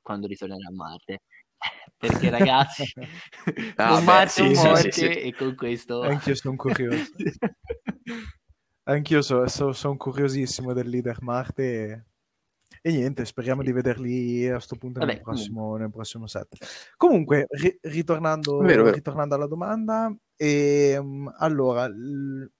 quando 0.00 0.28
ritornerà 0.28 0.68
a 0.68 0.72
Marte. 0.72 1.22
Perché 1.98 2.30
ragazzi, 2.30 2.84
Ah, 3.76 3.94
un 3.94 3.98
beh, 3.98 4.04
Marte 4.04 4.30
sì, 4.30 4.52
morte 4.54 4.92
sì, 4.92 5.00
sì. 5.00 5.06
e 5.06 5.34
con 5.34 5.54
questo... 5.56 6.02
Anch'io 6.02 6.34
sono 6.36 6.54
curioso. 6.56 7.10
Anch'io 8.84 9.20
sono 9.22 9.96
curiosissimo 9.96 10.72
del 10.72 10.88
leader 10.88 11.20
Marte 11.22 11.64
e, 11.64 12.04
e 12.80 12.92
niente, 12.92 13.24
speriamo 13.24 13.60
Sì. 13.60 13.66
di 13.66 13.72
vederli 13.72 14.48
a 14.48 14.60
sto 14.60 14.76
punto 14.76 15.00
nel 15.00 15.08
Vabbè, 15.08 15.20
prossimo, 15.20 15.76
nel 15.76 15.90
prossimo 15.90 16.26
set. 16.26 16.56
Comunque, 16.96 17.46
ri- 17.50 17.78
ritornando, 17.82 18.58
Vero, 18.58 18.84
vero. 18.84 18.94
ritornando 18.94 19.34
alla 19.34 19.46
domanda, 19.48 20.14
ehm, 20.36 21.34
allora, 21.38 21.86
l- 21.88 22.50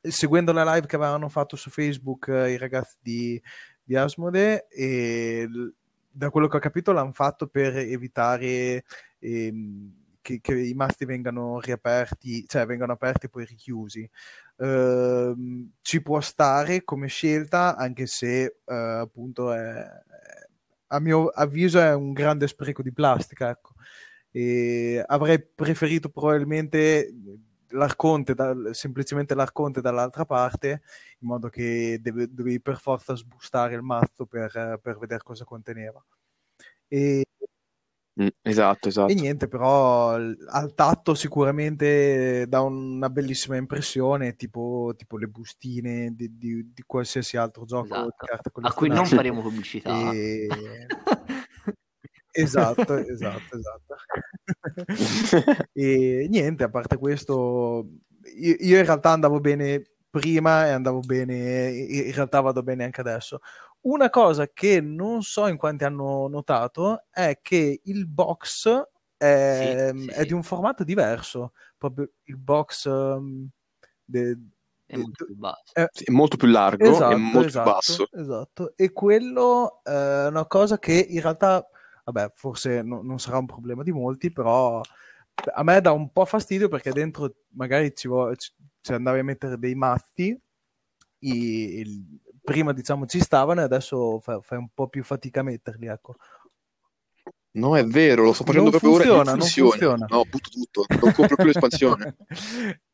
seguendo 0.00 0.52
la 0.52 0.72
live 0.74 0.86
che 0.86 0.96
avevano 0.96 1.28
fatto 1.28 1.56
su 1.56 1.68
Facebook 1.68 2.28
eh, 2.28 2.52
i 2.52 2.56
ragazzi 2.56 2.96
di, 3.00 3.42
di 3.82 3.96
Asmode, 3.96 4.68
e 4.68 5.44
l- 5.46 5.74
da 6.18 6.30
quello 6.30 6.48
che 6.48 6.56
ho 6.56 6.60
capito 6.60 6.90
l'hanno 6.90 7.12
fatto 7.12 7.46
per 7.46 7.76
evitare 7.76 8.84
ehm, 9.20 9.92
che, 10.20 10.40
che, 10.40 10.60
i 10.60 10.74
masti 10.74 11.04
vengano 11.04 11.60
riaperti, 11.60 12.44
cioè 12.48 12.66
vengano 12.66 12.92
aperti 12.92 13.26
e 13.26 13.28
poi 13.28 13.44
richiusi. 13.44 14.08
Uh, 14.56 15.70
ci 15.80 16.02
può 16.02 16.20
stare 16.20 16.82
come 16.82 17.06
scelta, 17.06 17.76
anche 17.76 18.06
se 18.06 18.56
uh, 18.64 18.72
appunto 18.72 19.52
è, 19.52 19.86
a 20.88 20.98
mio 21.00 21.28
avviso 21.28 21.80
è 21.80 21.94
un 21.94 22.12
grande 22.12 22.48
spreco 22.48 22.82
di 22.82 22.92
plastica. 22.92 23.50
Ecco. 23.50 23.74
E 24.32 25.02
avrei 25.06 25.40
preferito 25.40 26.08
probabilmente 26.08 27.14
l'arconte, 27.70 28.34
da, 28.34 28.54
semplicemente 28.72 29.34
l'arconte 29.34 29.80
dall'altra 29.80 30.24
parte, 30.24 30.82
in 31.18 31.28
modo 31.28 31.48
che 31.48 31.98
deve, 32.00 32.32
dovevi 32.32 32.60
per 32.60 32.78
forza 32.78 33.14
sbustare 33.14 33.74
il 33.74 33.82
mazzo 33.82 34.26
per, 34.26 34.78
per 34.82 34.98
vedere 34.98 35.22
cosa 35.22 35.44
conteneva. 35.44 36.04
E, 36.86 37.24
mm, 38.20 38.26
esatto, 38.42 38.88
esatto. 38.88 39.12
E 39.12 39.14
niente, 39.14 39.48
però 39.48 40.14
al 40.14 40.72
tatto 40.74 41.14
sicuramente 41.14 42.46
dà 42.48 42.60
una 42.62 43.10
bellissima 43.10 43.56
impressione, 43.56 44.36
tipo, 44.36 44.94
tipo 44.96 45.16
le 45.16 45.26
bustine 45.26 46.14
di, 46.14 46.36
di, 46.36 46.72
di, 46.72 46.82
qualsiasi 46.86 47.36
altro 47.36 47.64
gioco 47.64 47.94
esatto. 47.94 48.60
a 48.62 48.72
cui 48.72 48.88
non 48.88 49.06
faremo 49.06 49.42
pubblicità. 49.42 50.10
E... 50.12 50.46
esatto, 52.42 52.96
esatto, 52.96 53.56
esatto. 53.56 53.96
e 55.72 56.26
niente, 56.28 56.64
a 56.64 56.70
parte 56.70 56.96
questo, 56.96 57.86
io, 58.36 58.56
io, 58.58 58.78
in 58.78 58.84
realtà 58.84 59.10
andavo 59.10 59.40
bene 59.40 59.82
prima 60.10 60.66
e 60.66 60.70
andavo 60.70 61.00
bene, 61.00 61.70
in 61.70 62.12
realtà 62.12 62.40
vado 62.40 62.62
bene 62.62 62.84
anche 62.84 63.00
adesso. 63.00 63.40
Una 63.80 64.10
cosa 64.10 64.48
che 64.48 64.80
non 64.80 65.22
so 65.22 65.46
in 65.46 65.56
quanti 65.56 65.84
hanno 65.84 66.28
notato 66.28 67.04
è 67.10 67.38
che 67.42 67.80
il 67.84 68.06
box 68.06 68.68
è, 69.16 69.90
sì, 69.94 70.02
sì, 70.02 70.10
è 70.10 70.24
di 70.24 70.32
un 70.32 70.42
formato 70.42 70.84
diverso, 70.84 71.52
proprio 71.76 72.10
il 72.24 72.36
box 72.36 72.86
um, 72.86 73.48
de, 74.04 74.36
è 74.88 74.96
molto 74.96 75.26
più 75.26 75.36
basso. 75.36 75.72
È, 75.74 75.82
è 75.82 76.10
molto 76.10 76.36
più 76.36 76.48
largo 76.48 76.90
esatto, 76.90 77.12
e 77.12 77.16
molto 77.16 77.46
esatto, 77.46 77.62
più 77.62 77.72
basso. 77.72 78.08
Esatto, 78.10 78.72
e 78.74 78.92
quello 78.92 79.80
è 79.82 80.26
una 80.28 80.46
cosa 80.46 80.78
che 80.78 81.06
in 81.08 81.20
realtà 81.20 81.68
vabbè, 82.10 82.32
forse 82.34 82.82
no, 82.82 83.02
non 83.02 83.18
sarà 83.18 83.38
un 83.38 83.46
problema 83.46 83.82
di 83.82 83.92
molti, 83.92 84.32
però 84.32 84.80
a 85.54 85.62
me 85.62 85.80
dà 85.80 85.92
un 85.92 86.10
po' 86.10 86.24
fastidio 86.24 86.68
perché 86.68 86.90
dentro 86.90 87.32
magari 87.50 87.94
ci, 87.94 88.08
vuole, 88.08 88.36
ci, 88.36 88.52
andavi 88.92 89.18
a 89.18 89.24
mettere 89.24 89.58
dei 89.58 89.74
matti, 89.74 90.36
i, 91.20 91.78
il, 91.78 92.04
prima 92.42 92.72
diciamo 92.72 93.06
ci 93.06 93.20
stavano 93.20 93.60
e 93.60 93.64
adesso 93.64 94.20
fai, 94.20 94.38
fai, 94.42 94.58
un 94.58 94.68
po' 94.72 94.88
più 94.88 95.04
fatica 95.04 95.40
a 95.40 95.44
metterli, 95.44 95.86
ecco. 95.86 96.16
No, 97.50 97.76
è 97.76 97.84
vero, 97.84 98.24
lo 98.24 98.32
sto 98.32 98.44
facendo 98.44 98.70
non 98.70 98.78
proprio 98.78 98.92
funziona, 98.92 99.20
ora. 99.20 99.30
Non 99.30 99.40
funziona, 99.40 99.70
funziona. 99.70 100.06
No, 100.08 100.24
butto 100.24 100.50
tutto, 100.50 100.84
non 101.00 101.12
compro 101.12 101.36
più 101.36 101.44
l'espansione. 101.44 102.16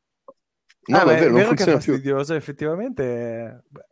No, 0.87 0.99
ah, 0.99 1.03
è, 1.05 1.07
vero, 1.07 1.31
è 1.31 1.33
vero 1.33 1.55
che 1.55 1.65
è 1.65 1.73
fastidioso, 1.73 2.33
più. 2.33 2.35
effettivamente. 2.35 3.65
Beh, 3.69 3.87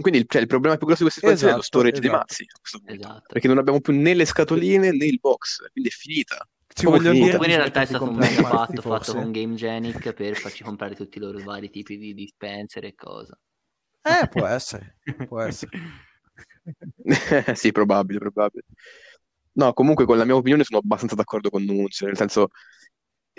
quindi 0.00 0.24
cioè, 0.28 0.42
il 0.42 0.46
problema 0.46 0.76
più 0.76 0.86
grosso 0.86 1.04
di 1.04 1.10
questa 1.10 1.20
situazione 1.20 1.60
esatto, 1.60 1.76
è 1.76 1.82
lo 1.82 1.90
esatto, 1.90 1.98
storage 1.98 2.00
esatto. 2.00 2.34
dei 2.34 2.90
mazzi. 2.90 3.00
Esatto. 3.00 3.26
Perché 3.32 3.48
non 3.48 3.58
abbiamo 3.58 3.80
più 3.80 3.92
né 3.94 4.14
le 4.14 4.24
scatoline 4.24 4.90
né 4.92 5.04
il 5.04 5.18
box, 5.20 5.70
quindi 5.72 5.90
è 5.90 5.92
finita. 5.92 6.48
Ci 6.66 6.84
voglio 6.84 7.10
dire 7.12 7.36
in 7.36 7.42
realtà 7.42 7.80
è 7.80 7.86
stato 7.86 8.04
un 8.04 8.14
mega 8.14 8.42
fatto 8.44 8.82
fatto 8.82 9.14
con 9.14 9.32
GameGenic 9.32 10.12
per 10.12 10.36
farci 10.36 10.62
comprare 10.62 10.94
tutti 10.94 11.18
i 11.18 11.20
loro 11.20 11.42
vari 11.42 11.70
tipi 11.70 11.96
di 11.96 12.14
dispenser 12.14 12.84
e 12.84 12.94
cosa. 12.94 13.36
Eh, 14.02 14.28
può 14.28 14.46
essere, 14.46 14.98
può 15.26 15.40
essere. 15.40 15.70
sì, 17.54 17.72
probabile, 17.72 18.18
probabile. 18.18 18.64
No, 19.52 19.72
comunque 19.72 20.04
con 20.04 20.16
la 20.16 20.24
mia 20.24 20.36
opinione 20.36 20.62
sono 20.62 20.78
abbastanza 20.78 21.16
d'accordo 21.16 21.50
con 21.50 21.64
Nunzio, 21.64 22.06
nel 22.06 22.16
senso 22.16 22.50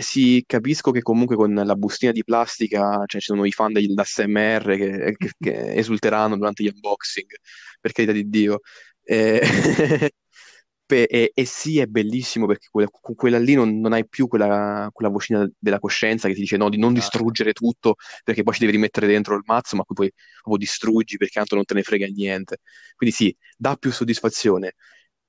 sì, 0.01 0.43
capisco 0.47 0.91
che 0.91 1.01
comunque 1.01 1.35
con 1.35 1.53
la 1.53 1.75
bustina 1.75 2.11
di 2.11 2.23
plastica, 2.23 3.03
cioè 3.05 3.19
ci 3.19 3.27
sono 3.27 3.45
i 3.45 3.51
fan 3.51 3.73
dell'ASMR 3.73 4.75
che, 4.75 5.15
che, 5.17 5.31
che 5.37 5.73
esulteranno 5.75 6.37
durante 6.37 6.63
gli 6.63 6.71
unboxing, 6.73 7.27
per 7.81 7.91
carità 7.91 8.13
di 8.13 8.29
Dio. 8.29 8.61
Eh, 9.03 9.41
e, 10.85 11.31
e, 11.33 11.45
sì, 11.45 11.79
è 11.79 11.85
bellissimo 11.85 12.45
perché 12.45 12.67
quella, 12.71 12.87
con 12.89 13.13
quella 13.15 13.39
lì 13.39 13.53
non, 13.55 13.79
non 13.79 13.93
hai 13.93 14.07
più 14.07 14.27
quella, 14.27 14.89
quella, 14.91 15.11
vocina 15.11 15.47
della 15.57 15.79
coscienza 15.79 16.27
che 16.27 16.33
ti 16.33 16.41
dice 16.41 16.57
no, 16.57 16.69
di 16.69 16.77
non 16.77 16.93
esatto. 16.95 17.17
distruggere 17.17 17.53
tutto 17.53 17.95
perché 18.23 18.43
poi 18.43 18.53
ci 18.53 18.59
devi 18.61 18.71
rimettere 18.71 19.05
dentro 19.07 19.35
il 19.35 19.43
mazzo, 19.45 19.75
ma 19.75 19.83
poi 19.83 20.11
proprio 20.35 20.57
distruggi 20.57 21.17
perché 21.17 21.39
tanto 21.39 21.55
non 21.55 21.65
te 21.65 21.73
ne 21.73 21.83
frega 21.83 22.07
niente. 22.07 22.57
Quindi 22.95 23.15
sì, 23.15 23.35
dà 23.57 23.75
più 23.75 23.91
soddisfazione 23.91 24.75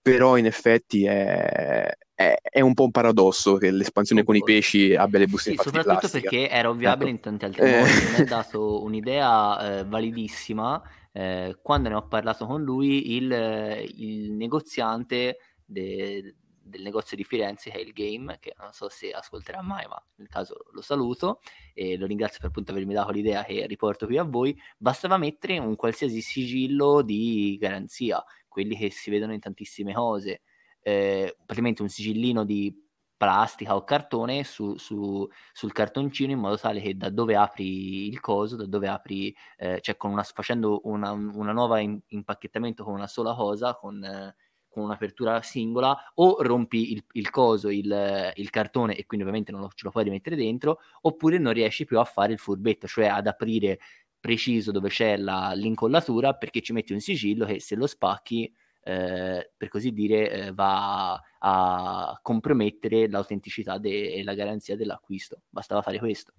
però 0.02 0.36
in 0.36 0.46
effetti 0.46 1.04
è, 1.04 1.92
è, 2.20 2.36
è, 2.42 2.60
un 2.60 2.74
po' 2.74 2.84
un 2.84 2.90
paradosso 2.90 3.56
che 3.56 3.70
l'espansione 3.70 4.24
con 4.24 4.36
i 4.36 4.42
pesci 4.42 4.94
abbia 4.94 5.20
le 5.20 5.26
bustine 5.26 5.56
sì, 5.56 5.62
soprattutto 5.62 6.10
perché 6.10 6.50
era 6.50 6.68
ovviabile 6.68 7.08
ecco. 7.08 7.28
in 7.28 7.38
tanti 7.38 7.44
altri 7.46 7.72
eh. 7.72 7.78
modi, 7.78 8.10
mi 8.12 8.20
ha 8.20 8.24
dato 8.24 8.82
un'idea 8.82 9.78
eh, 9.78 9.84
validissima 9.84 10.82
eh, 11.12 11.56
quando 11.62 11.88
ne 11.88 11.94
ho 11.94 12.06
parlato 12.06 12.44
con 12.44 12.62
lui 12.62 13.16
il, 13.16 13.86
il 13.96 14.32
negoziante 14.32 15.38
de, 15.64 16.34
del 16.62 16.82
negozio 16.82 17.16
di 17.16 17.24
Firenze 17.24 17.70
che 17.70 17.78
è 17.78 17.80
il 17.80 17.92
Game, 17.92 18.36
che 18.38 18.52
non 18.58 18.72
so 18.72 18.90
se 18.90 19.12
ascolterà 19.12 19.62
mai, 19.62 19.86
ma 19.88 20.00
nel 20.16 20.28
caso 20.28 20.66
lo 20.72 20.82
saluto 20.82 21.40
e 21.72 21.96
lo 21.96 22.04
ringrazio 22.04 22.38
per 22.40 22.50
appunto 22.50 22.72
avermi 22.72 22.92
dato 22.92 23.12
l'idea 23.12 23.44
che 23.44 23.66
riporto 23.66 24.04
qui 24.04 24.18
a 24.18 24.24
voi, 24.24 24.54
bastava 24.76 25.16
mettere 25.16 25.56
un 25.56 25.74
qualsiasi 25.74 26.20
sigillo 26.20 27.00
di 27.00 27.56
garanzia 27.58 28.22
quelli 28.46 28.76
che 28.76 28.90
si 28.90 29.08
vedono 29.08 29.32
in 29.32 29.40
tantissime 29.40 29.94
cose, 29.94 30.42
eh, 30.82 31.36
praticamente 31.44 31.82
un 31.82 31.88
sigillino 31.88 32.44
di 32.44 32.74
plastica 33.20 33.76
o 33.76 33.84
cartone 33.84 34.44
su, 34.44 34.76
su, 34.78 35.28
sul 35.52 35.72
cartoncino 35.72 36.32
in 36.32 36.38
modo 36.38 36.56
tale 36.56 36.80
che 36.80 36.96
da 36.96 37.10
dove 37.10 37.36
apri 37.36 38.08
il 38.08 38.18
coso, 38.18 38.56
da 38.56 38.64
dove 38.64 38.88
apri, 38.88 39.34
eh, 39.58 39.78
cioè 39.82 39.94
una, 40.04 40.22
facendo 40.22 40.80
una, 40.84 41.10
una 41.12 41.52
nuova 41.52 41.80
in, 41.80 42.00
impacchettamento 42.06 42.82
con 42.82 42.94
una 42.94 43.06
sola 43.06 43.34
cosa, 43.34 43.74
con, 43.74 44.02
eh, 44.02 44.34
con 44.68 44.84
un'apertura 44.84 45.42
singola, 45.42 45.94
o 46.14 46.42
rompi 46.42 46.92
il, 46.92 47.04
il 47.12 47.28
coso, 47.28 47.68
il, 47.68 48.32
il, 48.34 48.48
cartone 48.48 48.96
e 48.96 49.04
quindi 49.04 49.26
ovviamente 49.26 49.52
non 49.52 49.60
lo, 49.60 49.68
ce 49.74 49.84
lo 49.84 49.90
puoi 49.90 50.04
rimettere 50.04 50.34
dentro, 50.34 50.78
oppure 51.02 51.36
non 51.36 51.52
riesci 51.52 51.84
più 51.84 51.98
a 51.98 52.04
fare 52.04 52.32
il 52.32 52.38
furbetto, 52.38 52.86
cioè 52.86 53.04
ad 53.08 53.26
aprire 53.26 53.80
preciso 54.18 54.70
dove 54.70 54.88
c'è 54.88 55.18
la, 55.18 55.52
l'incollatura 55.54 56.32
perché 56.34 56.62
ci 56.62 56.72
metti 56.72 56.94
un 56.94 57.00
sigillo 57.00 57.44
che 57.44 57.60
se 57.60 57.74
lo 57.74 57.86
spacchi 57.86 58.50
eh, 58.82 59.52
per 59.56 59.68
così 59.68 59.92
dire 59.92 60.30
eh, 60.30 60.52
va 60.52 61.20
a 61.38 62.18
compromettere 62.22 63.08
l'autenticità 63.08 63.78
de- 63.78 64.14
e 64.14 64.24
la 64.24 64.34
garanzia 64.34 64.76
dell'acquisto 64.76 65.42
bastava 65.48 65.82
fare 65.82 65.98
questo 65.98 66.32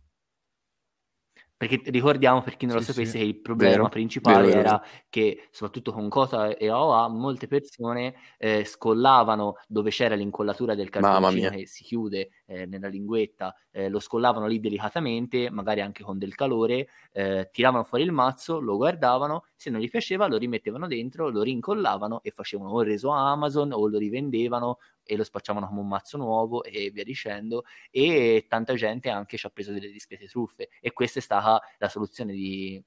perché 1.61 1.79
ricordiamo 1.91 2.41
per 2.41 2.57
chi 2.57 2.65
non 2.65 2.77
lo 2.77 2.81
sapesse 2.81 3.11
sì. 3.11 3.17
che 3.19 3.23
il 3.23 3.39
problema 3.39 3.73
vero, 3.73 3.89
principale 3.89 4.47
vero, 4.47 4.59
era 4.59 4.79
vero. 4.79 5.03
che 5.09 5.47
soprattutto 5.51 5.91
con 5.91 6.09
Cota 6.09 6.57
e 6.57 6.67
AOA 6.67 7.07
molte 7.09 7.45
persone 7.45 8.15
eh, 8.39 8.63
scollavano 8.65 9.57
dove 9.67 9.91
c'era 9.91 10.15
l'incollatura 10.15 10.73
del 10.73 10.89
cartoncino 10.89 11.51
che 11.51 11.67
si 11.67 11.83
chiude 11.83 12.31
eh, 12.51 12.65
nella 12.65 12.87
linguetta, 12.89 13.55
eh, 13.71 13.87
lo 13.87 13.99
scollavano 13.99 14.45
lì 14.47 14.59
delicatamente, 14.59 15.49
magari 15.49 15.81
anche 15.81 16.03
con 16.03 16.17
del 16.17 16.35
calore, 16.35 16.89
eh, 17.13 17.49
tiravano 17.51 17.83
fuori 17.83 18.03
il 18.03 18.11
mazzo, 18.11 18.59
lo 18.59 18.75
guardavano, 18.75 19.45
se 19.55 19.69
non 19.69 19.79
gli 19.79 19.89
piaceva 19.89 20.27
lo 20.27 20.37
rimettevano 20.37 20.87
dentro, 20.87 21.29
lo 21.29 21.41
rincollavano 21.41 22.21
e 22.21 22.31
facevano 22.31 22.71
o 22.71 22.81
il 22.81 22.87
reso 22.87 23.13
a 23.13 23.31
Amazon 23.31 23.71
o 23.71 23.87
lo 23.87 23.97
rivendevano 23.97 24.79
e 25.03 25.15
lo 25.15 25.23
spacciavano 25.23 25.67
come 25.67 25.79
un 25.79 25.87
mazzo 25.87 26.17
nuovo 26.17 26.63
e 26.63 26.91
via 26.91 27.03
dicendo. 27.03 27.63
E 27.89 28.45
tanta 28.49 28.73
gente 28.75 29.09
anche 29.09 29.37
ci 29.37 29.45
ha 29.45 29.49
preso 29.49 29.71
delle 29.71 29.89
discrete 29.89 30.27
truffe. 30.27 30.69
E 30.81 30.91
questa 30.91 31.19
è 31.19 31.21
stata 31.21 31.61
la 31.77 31.89
soluzione 31.89 32.33
di 32.33 32.83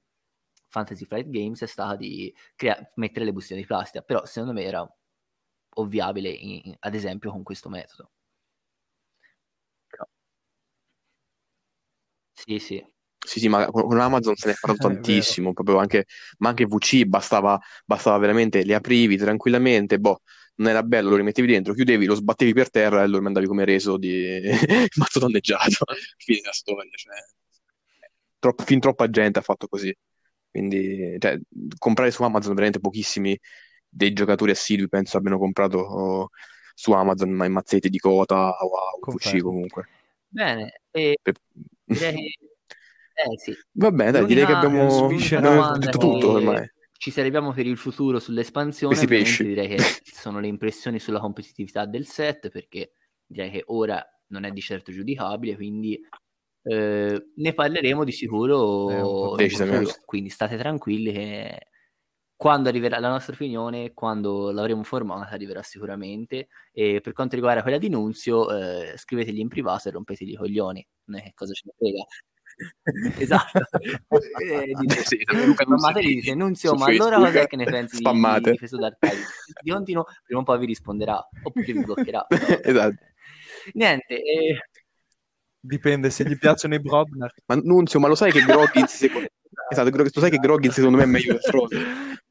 Fantasy 0.69 1.05
Flight 1.05 1.29
Games 1.29 1.61
è 1.61 1.67
stata 1.67 1.95
di 1.95 2.33
crea- 2.55 2.91
mettere 2.95 3.25
le 3.25 3.31
bustine 3.33 3.59
di 3.59 3.65
plastica. 3.65 4.03
Però 4.03 4.25
secondo 4.25 4.53
me 4.53 4.63
era 4.63 4.87
ovviabile 5.77 6.29
in, 6.29 6.75
ad 6.79 6.93
esempio 6.95 7.31
con 7.31 7.43
questo 7.43 7.69
metodo 7.69 8.11
sì 12.45 12.59
sì 12.59 12.85
sì, 13.25 13.39
sì, 13.39 13.47
ma 13.47 13.65
con 13.65 13.99
Amazon 13.99 14.35
se 14.35 14.47
ne 14.47 14.53
è 14.53 14.57
parlato 14.59 14.87
tantissimo, 14.87 15.51
proprio 15.51 15.77
anche, 15.77 16.05
ma 16.37 16.49
anche 16.49 16.65
VC 16.65 17.05
bastava, 17.05 17.59
bastava 17.83 18.17
veramente, 18.19 18.63
le 18.63 18.75
aprivi 18.75 19.17
tranquillamente, 19.17 19.97
boh, 19.97 20.21
non 20.57 20.69
era 20.69 20.83
bello, 20.83 21.09
lo 21.09 21.15
rimettevi 21.15 21.47
dentro, 21.47 21.73
chiudevi, 21.73 22.05
lo 22.05 22.15
sbattevi 22.15 22.53
per 22.53 22.69
terra 22.69 23.03
e 23.03 23.07
lo 23.07 23.21
mandavi 23.21 23.47
come 23.47 23.65
reso 23.65 23.97
di 23.97 24.41
mazzo 24.95 25.19
danneggiato. 25.19 25.85
Fine 26.17 26.39
della 26.39 26.53
storia. 26.53 26.89
Cioè, 26.93 27.13
troppo, 28.39 28.63
fin 28.63 28.79
troppa 28.79 29.09
gente 29.09 29.39
ha 29.39 29.41
fatto 29.41 29.67
così. 29.67 29.93
Quindi, 30.49 31.17
cioè, 31.19 31.37
comprare 31.77 32.11
su 32.11 32.23
Amazon 32.23 32.53
veramente 32.53 32.79
pochissimi 32.79 33.37
dei 33.89 34.13
giocatori 34.13 34.51
assidui 34.51 34.87
penso 34.87 35.17
abbiano 35.17 35.37
comprato 35.37 35.79
oh, 35.79 36.29
su 36.73 36.91
Amazon 36.91 37.31
ma 37.31 37.45
i 37.45 37.49
mazzetti 37.49 37.89
di 37.89 37.97
Cota 37.97 38.49
o 38.49 38.77
a 38.77 39.11
UC 39.11 39.41
comunque. 39.41 39.87
Bene, 40.27 40.81
e 40.91 41.17
per... 41.21 41.35
direi 41.85 42.25
eh, 43.15 43.37
sì. 43.37 43.55
Va 43.73 43.91
bene, 43.91 44.11
dai, 44.11 44.25
direi 44.25 44.45
che 44.45 44.51
abbiamo, 44.51 45.07
abbiamo 45.07 45.77
detto 45.77 45.97
tutto 45.97 46.31
ormai 46.31 46.69
ci 46.97 47.11
serviamo 47.11 47.51
per 47.51 47.67
il 47.67 47.77
futuro 47.77 48.19
sull'espansione. 48.19 48.95
Questi 48.95 49.13
pesci. 49.13 49.43
direi 49.43 49.67
che 49.67 49.77
sono 50.03 50.39
le 50.39 50.47
impressioni 50.47 50.99
sulla 50.99 51.19
competitività 51.19 51.85
del 51.85 52.07
set, 52.07 52.49
perché 52.49 52.93
direi 53.25 53.51
che 53.51 53.63
ora 53.67 54.03
non 54.27 54.43
è 54.43 54.51
di 54.51 54.61
certo 54.61 54.91
giudicabile, 54.91 55.55
quindi 55.55 55.99
eh, 56.63 57.27
ne 57.35 57.53
parleremo 57.53 58.03
di 58.03 58.11
sicuro 58.11 59.33
presto. 59.35 59.65
Quindi 60.05 60.29
state 60.29 60.57
tranquilli 60.57 61.11
che 61.11 61.67
quando 62.35 62.69
arriverà 62.69 62.99
la 62.99 63.09
nostra 63.09 63.33
opinione, 63.33 63.93
quando 63.93 64.51
l'avremo 64.51 64.83
formata, 64.83 65.33
arriverà 65.33 65.61
sicuramente. 65.61 66.47
E 66.71 66.99
per 67.01 67.13
quanto 67.13 67.35
riguarda 67.35 67.61
quella 67.61 67.77
di 67.77 67.89
Nunzio, 67.89 68.51
eh, 68.55 68.97
scrivetegli 68.97 69.39
in 69.39 69.47
privato 69.47 69.87
e 69.87 69.91
rompetegli 69.91 70.31
i 70.31 70.35
coglioni. 70.35 70.85
Non 71.05 71.19
è 71.19 71.23
che 71.23 71.31
cosa 71.33 71.53
ce 71.53 71.63
ne 71.65 71.73
frega. 71.77 72.05
esatto. 73.19 73.59
Eh, 74.43 74.71
dite, 74.79 74.95
Sì, 75.03 75.23
spammateli, 75.53 76.15
dite 76.15 76.35
Nunzio, 76.35 76.73
ma 76.73 76.85
allora 76.85 77.19
Facebook, 77.19 77.33
cos'è 77.33 77.47
che 77.47 77.55
ne 77.55 77.65
pensi 77.65 77.97
di, 77.97 78.03
di 78.03 78.09
spammate. 78.09 78.51
Difeso 78.51 78.77
Dark 78.77 78.97
Tide? 78.99 79.23
Di 79.61 79.71
continuo, 79.71 80.05
prima 80.23 80.41
o 80.41 80.43
poi 80.43 80.59
vi 80.59 80.65
risponderà, 80.65 81.27
oppure 81.43 81.65
vi 81.65 81.83
bloccherà. 81.83 82.25
però, 82.27 82.45
Esatto. 82.63 83.03
Niente, 83.73 84.21
eh, 84.21 84.59
Dipende 85.65 86.11
se 86.11 86.23
gli 86.25 86.37
piacciono 86.37 86.75
i 86.75 86.79
Brobner. 86.79 87.33
Ma 87.47 87.55
Nunzio, 87.55 87.99
ma 87.99 88.07
lo 88.07 88.15
sai 88.15 88.31
che 88.31 88.41
Groggins 88.41 88.93
secondo... 88.93 89.27
Esatto, 89.67 89.89
lo 89.89 90.09
sai 90.11 90.29
che 90.29 90.37
Groggins 90.37 90.75
secondo 90.75 90.97
me 90.97 91.03
è 91.03 91.07
meglio 91.07 91.31
del 91.33 91.41
Frodo? 91.41 91.75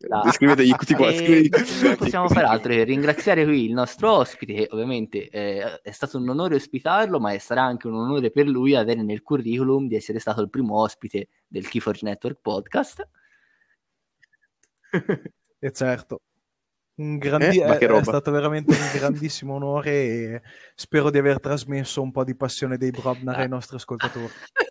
Dai. 0.07 0.33
Scrivetegli 0.33 0.75
tutti 0.75 0.95
qua, 0.95 1.09
E 1.11 1.17
scrivetegli 1.17 1.49
tutti 1.49 1.71
non 1.71 1.81
quanti 1.81 1.97
possiamo 1.97 2.29
fare 2.29 2.47
altro 2.47 2.73
che 2.73 2.85
ringraziare 2.85 3.45
qui 3.45 3.65
il 3.65 3.73
nostro 3.73 4.13
ospite, 4.13 4.55
che 4.55 4.69
ovviamente 4.71 5.29
eh, 5.29 5.81
è 5.81 5.91
stato 5.91 6.19
un 6.19 6.29
onore 6.29 6.57
ospitarlo, 6.57 7.21
ma 7.21 7.37
sarà 7.39 7.63
anche 7.63 7.87
un 7.87 7.95
onore 7.95 8.31
per 8.31 8.47
lui 8.47 8.75
avere 8.75 9.03
nel 9.03 9.23
curriculum 9.23 9.89
di 9.89 9.97
essere 9.97 10.19
stato 10.19 10.41
il 10.41 10.51
primo 10.51 10.81
ospite 10.81 11.29
del 11.47 11.69
Keyforge 11.69 12.05
Network 12.05 12.39
podcast. 12.41 13.09
E 15.65 15.73
certo, 15.73 16.21
un 16.97 17.17
grandi- 17.17 17.59
Eh, 17.59 17.67
ma 17.67 17.77
è, 17.77 17.79
che 17.79 17.87
è 17.87 18.03
stato 18.03 18.31
veramente 18.31 18.73
un 18.73 18.91
grandissimo 18.93 19.55
onore 19.55 19.91
e 19.91 20.43
spero 20.75 21.11
di 21.11 21.17
aver 21.17 21.41
trasmesso 21.41 22.03
un 22.03 22.13
po' 22.13 22.23
di 22.23 22.37
passione 22.37 22.77
dei 22.77 22.91
Brobner 22.91 23.37
ai 23.37 23.49
nostri 23.49 23.77
ascoltatori. 23.77 24.29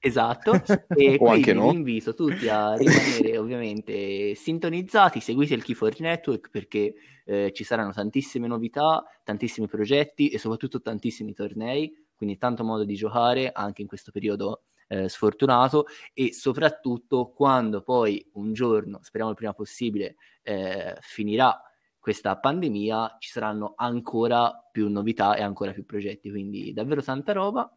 Esatto, 0.00 0.52
e 0.96 1.16
O 1.18 1.24
quindi 1.24 1.52
no. 1.52 1.70
vi 1.70 1.76
invito 1.76 2.14
tutti 2.14 2.48
a 2.48 2.74
rimanere 2.78 3.36
ovviamente 3.36 4.34
sintonizzati, 4.34 5.18
seguite 5.20 5.54
il 5.54 5.64
Keyforge 5.64 6.02
Network 6.02 6.50
perché 6.50 6.94
eh, 7.24 7.52
ci 7.52 7.64
saranno 7.64 7.92
tantissime 7.92 8.46
novità, 8.46 9.04
tantissimi 9.24 9.66
progetti 9.66 10.28
e 10.28 10.38
soprattutto 10.38 10.80
tantissimi 10.80 11.34
tornei, 11.34 11.92
quindi 12.14 12.38
tanto 12.38 12.62
modo 12.62 12.84
di 12.84 12.94
giocare 12.94 13.50
anche 13.52 13.82
in 13.82 13.88
questo 13.88 14.12
periodo 14.12 14.62
eh, 14.86 15.08
sfortunato 15.08 15.86
e 16.14 16.32
soprattutto 16.32 17.32
quando 17.32 17.82
poi 17.82 18.24
un 18.34 18.52
giorno, 18.52 19.00
speriamo 19.02 19.32
il 19.32 19.36
prima 19.36 19.52
possibile, 19.52 20.14
eh, 20.42 20.96
finirà 21.00 21.60
questa 21.98 22.38
pandemia, 22.38 23.16
ci 23.18 23.30
saranno 23.30 23.74
ancora 23.76 24.66
più 24.70 24.88
novità 24.88 25.34
e 25.34 25.42
ancora 25.42 25.72
più 25.72 25.84
progetti, 25.84 26.30
quindi 26.30 26.72
davvero 26.72 27.02
tanta 27.02 27.32
roba 27.32 27.70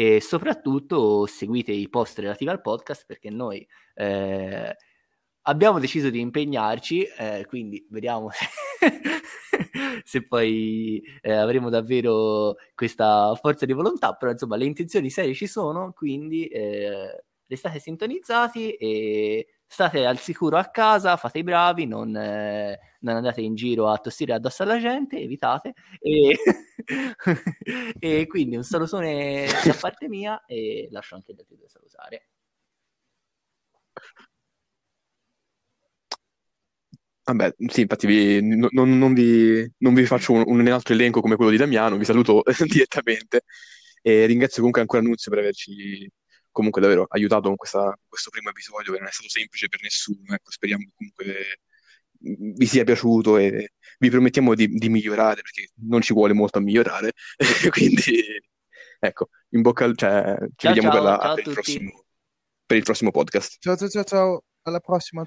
e 0.00 0.22
soprattutto 0.22 1.26
seguite 1.26 1.72
i 1.72 1.86
post 1.90 2.18
relativi 2.20 2.48
al 2.48 2.62
podcast 2.62 3.04
perché 3.04 3.28
noi 3.28 3.68
eh, 3.92 4.74
abbiamo 5.42 5.78
deciso 5.78 6.08
di 6.08 6.20
impegnarci, 6.20 7.02
eh, 7.02 7.44
quindi 7.46 7.86
vediamo 7.90 8.30
se, 8.30 8.46
se 10.02 10.26
poi 10.26 11.02
eh, 11.20 11.32
avremo 11.32 11.68
davvero 11.68 12.56
questa 12.74 13.34
forza 13.34 13.66
di 13.66 13.74
volontà, 13.74 14.14
però 14.14 14.32
insomma 14.32 14.56
le 14.56 14.64
intenzioni 14.64 15.10
serie 15.10 15.34
ci 15.34 15.46
sono, 15.46 15.92
quindi 15.92 16.46
eh, 16.46 17.22
restate 17.46 17.78
sintonizzati 17.78 18.72
e 18.76 19.48
state 19.72 20.04
al 20.04 20.18
sicuro 20.18 20.56
a 20.58 20.64
casa, 20.64 21.16
fate 21.16 21.38
i 21.38 21.42
bravi, 21.44 21.86
non, 21.86 22.14
eh, 22.16 22.76
non 23.00 23.14
andate 23.16 23.40
in 23.40 23.54
giro 23.54 23.88
a 23.88 23.98
tossire 23.98 24.32
addosso 24.32 24.64
alla 24.64 24.80
gente, 24.80 25.16
evitate. 25.16 25.74
E, 26.00 26.36
e 28.00 28.26
quindi 28.26 28.56
un 28.56 28.64
salutone 28.64 29.46
da 29.64 29.76
parte 29.80 30.08
mia 30.08 30.44
e 30.44 30.88
lascio 30.90 31.14
anche 31.14 31.32
gli 31.34 31.38
altri 31.38 31.56
salutare. 31.68 32.26
Vabbè, 37.22 37.54
sì, 37.68 37.82
infatti 37.82 38.06
vi- 38.08 38.42
no- 38.42 38.68
non, 38.72 38.98
non 38.98 39.14
vi, 39.14 39.70
non 39.78 39.94
vi 39.94 40.04
faccio 40.04 40.32
un, 40.32 40.42
un 40.46 40.66
altro 40.66 40.94
elenco 40.94 41.20
come 41.20 41.36
quello 41.36 41.52
di 41.52 41.56
Damiano, 41.58 41.96
vi 41.96 42.04
saluto 42.04 42.42
direttamente 42.66 43.42
e 44.02 44.26
ringrazio 44.26 44.56
comunque 44.56 44.80
ancora 44.80 45.02
Nunzio 45.02 45.30
per 45.30 45.40
averci 45.40 46.10
comunque 46.50 46.80
davvero 46.80 47.06
aiutato 47.08 47.48
con 47.48 47.56
questa- 47.56 47.96
questo 48.08 48.30
primo 48.30 48.50
episodio 48.50 48.92
che 48.92 48.98
non 48.98 49.08
è 49.08 49.12
stato 49.12 49.28
semplice 49.28 49.68
per 49.68 49.80
nessuno, 49.82 50.34
ecco, 50.34 50.50
speriamo 50.50 50.84
che 50.84 50.92
comunque 50.94 51.58
vi 52.22 52.66
sia 52.66 52.84
piaciuto 52.84 53.38
e 53.38 53.72
vi 53.98 54.10
promettiamo 54.10 54.54
di, 54.54 54.68
di 54.68 54.88
migliorare 54.90 55.40
perché 55.40 55.68
non 55.86 56.00
ci 56.02 56.12
vuole 56.12 56.32
molto 56.34 56.58
a 56.58 56.60
migliorare, 56.60 57.12
quindi 57.70 58.22
ecco, 58.98 59.28
in 59.50 59.62
bocca 59.62 59.84
al... 59.84 59.96
cioè, 59.96 60.36
ci 60.38 60.46
Ciao 60.56 60.74
vediamo 60.74 60.90
per 60.90 61.00
ciao, 61.00 61.10
la- 61.10 61.18
ciao 61.22 61.34
per 61.34 61.46
il 61.46 61.52
prossimo, 61.54 62.04
per 62.66 62.76
il 62.76 62.82
prossimo 62.82 63.10
podcast. 63.10 63.56
Ciao 63.58 63.76
ciao 63.76 63.88
ciao 63.88 64.04
ciao, 64.04 64.44
alla 64.62 64.80
prossima. 64.80 65.24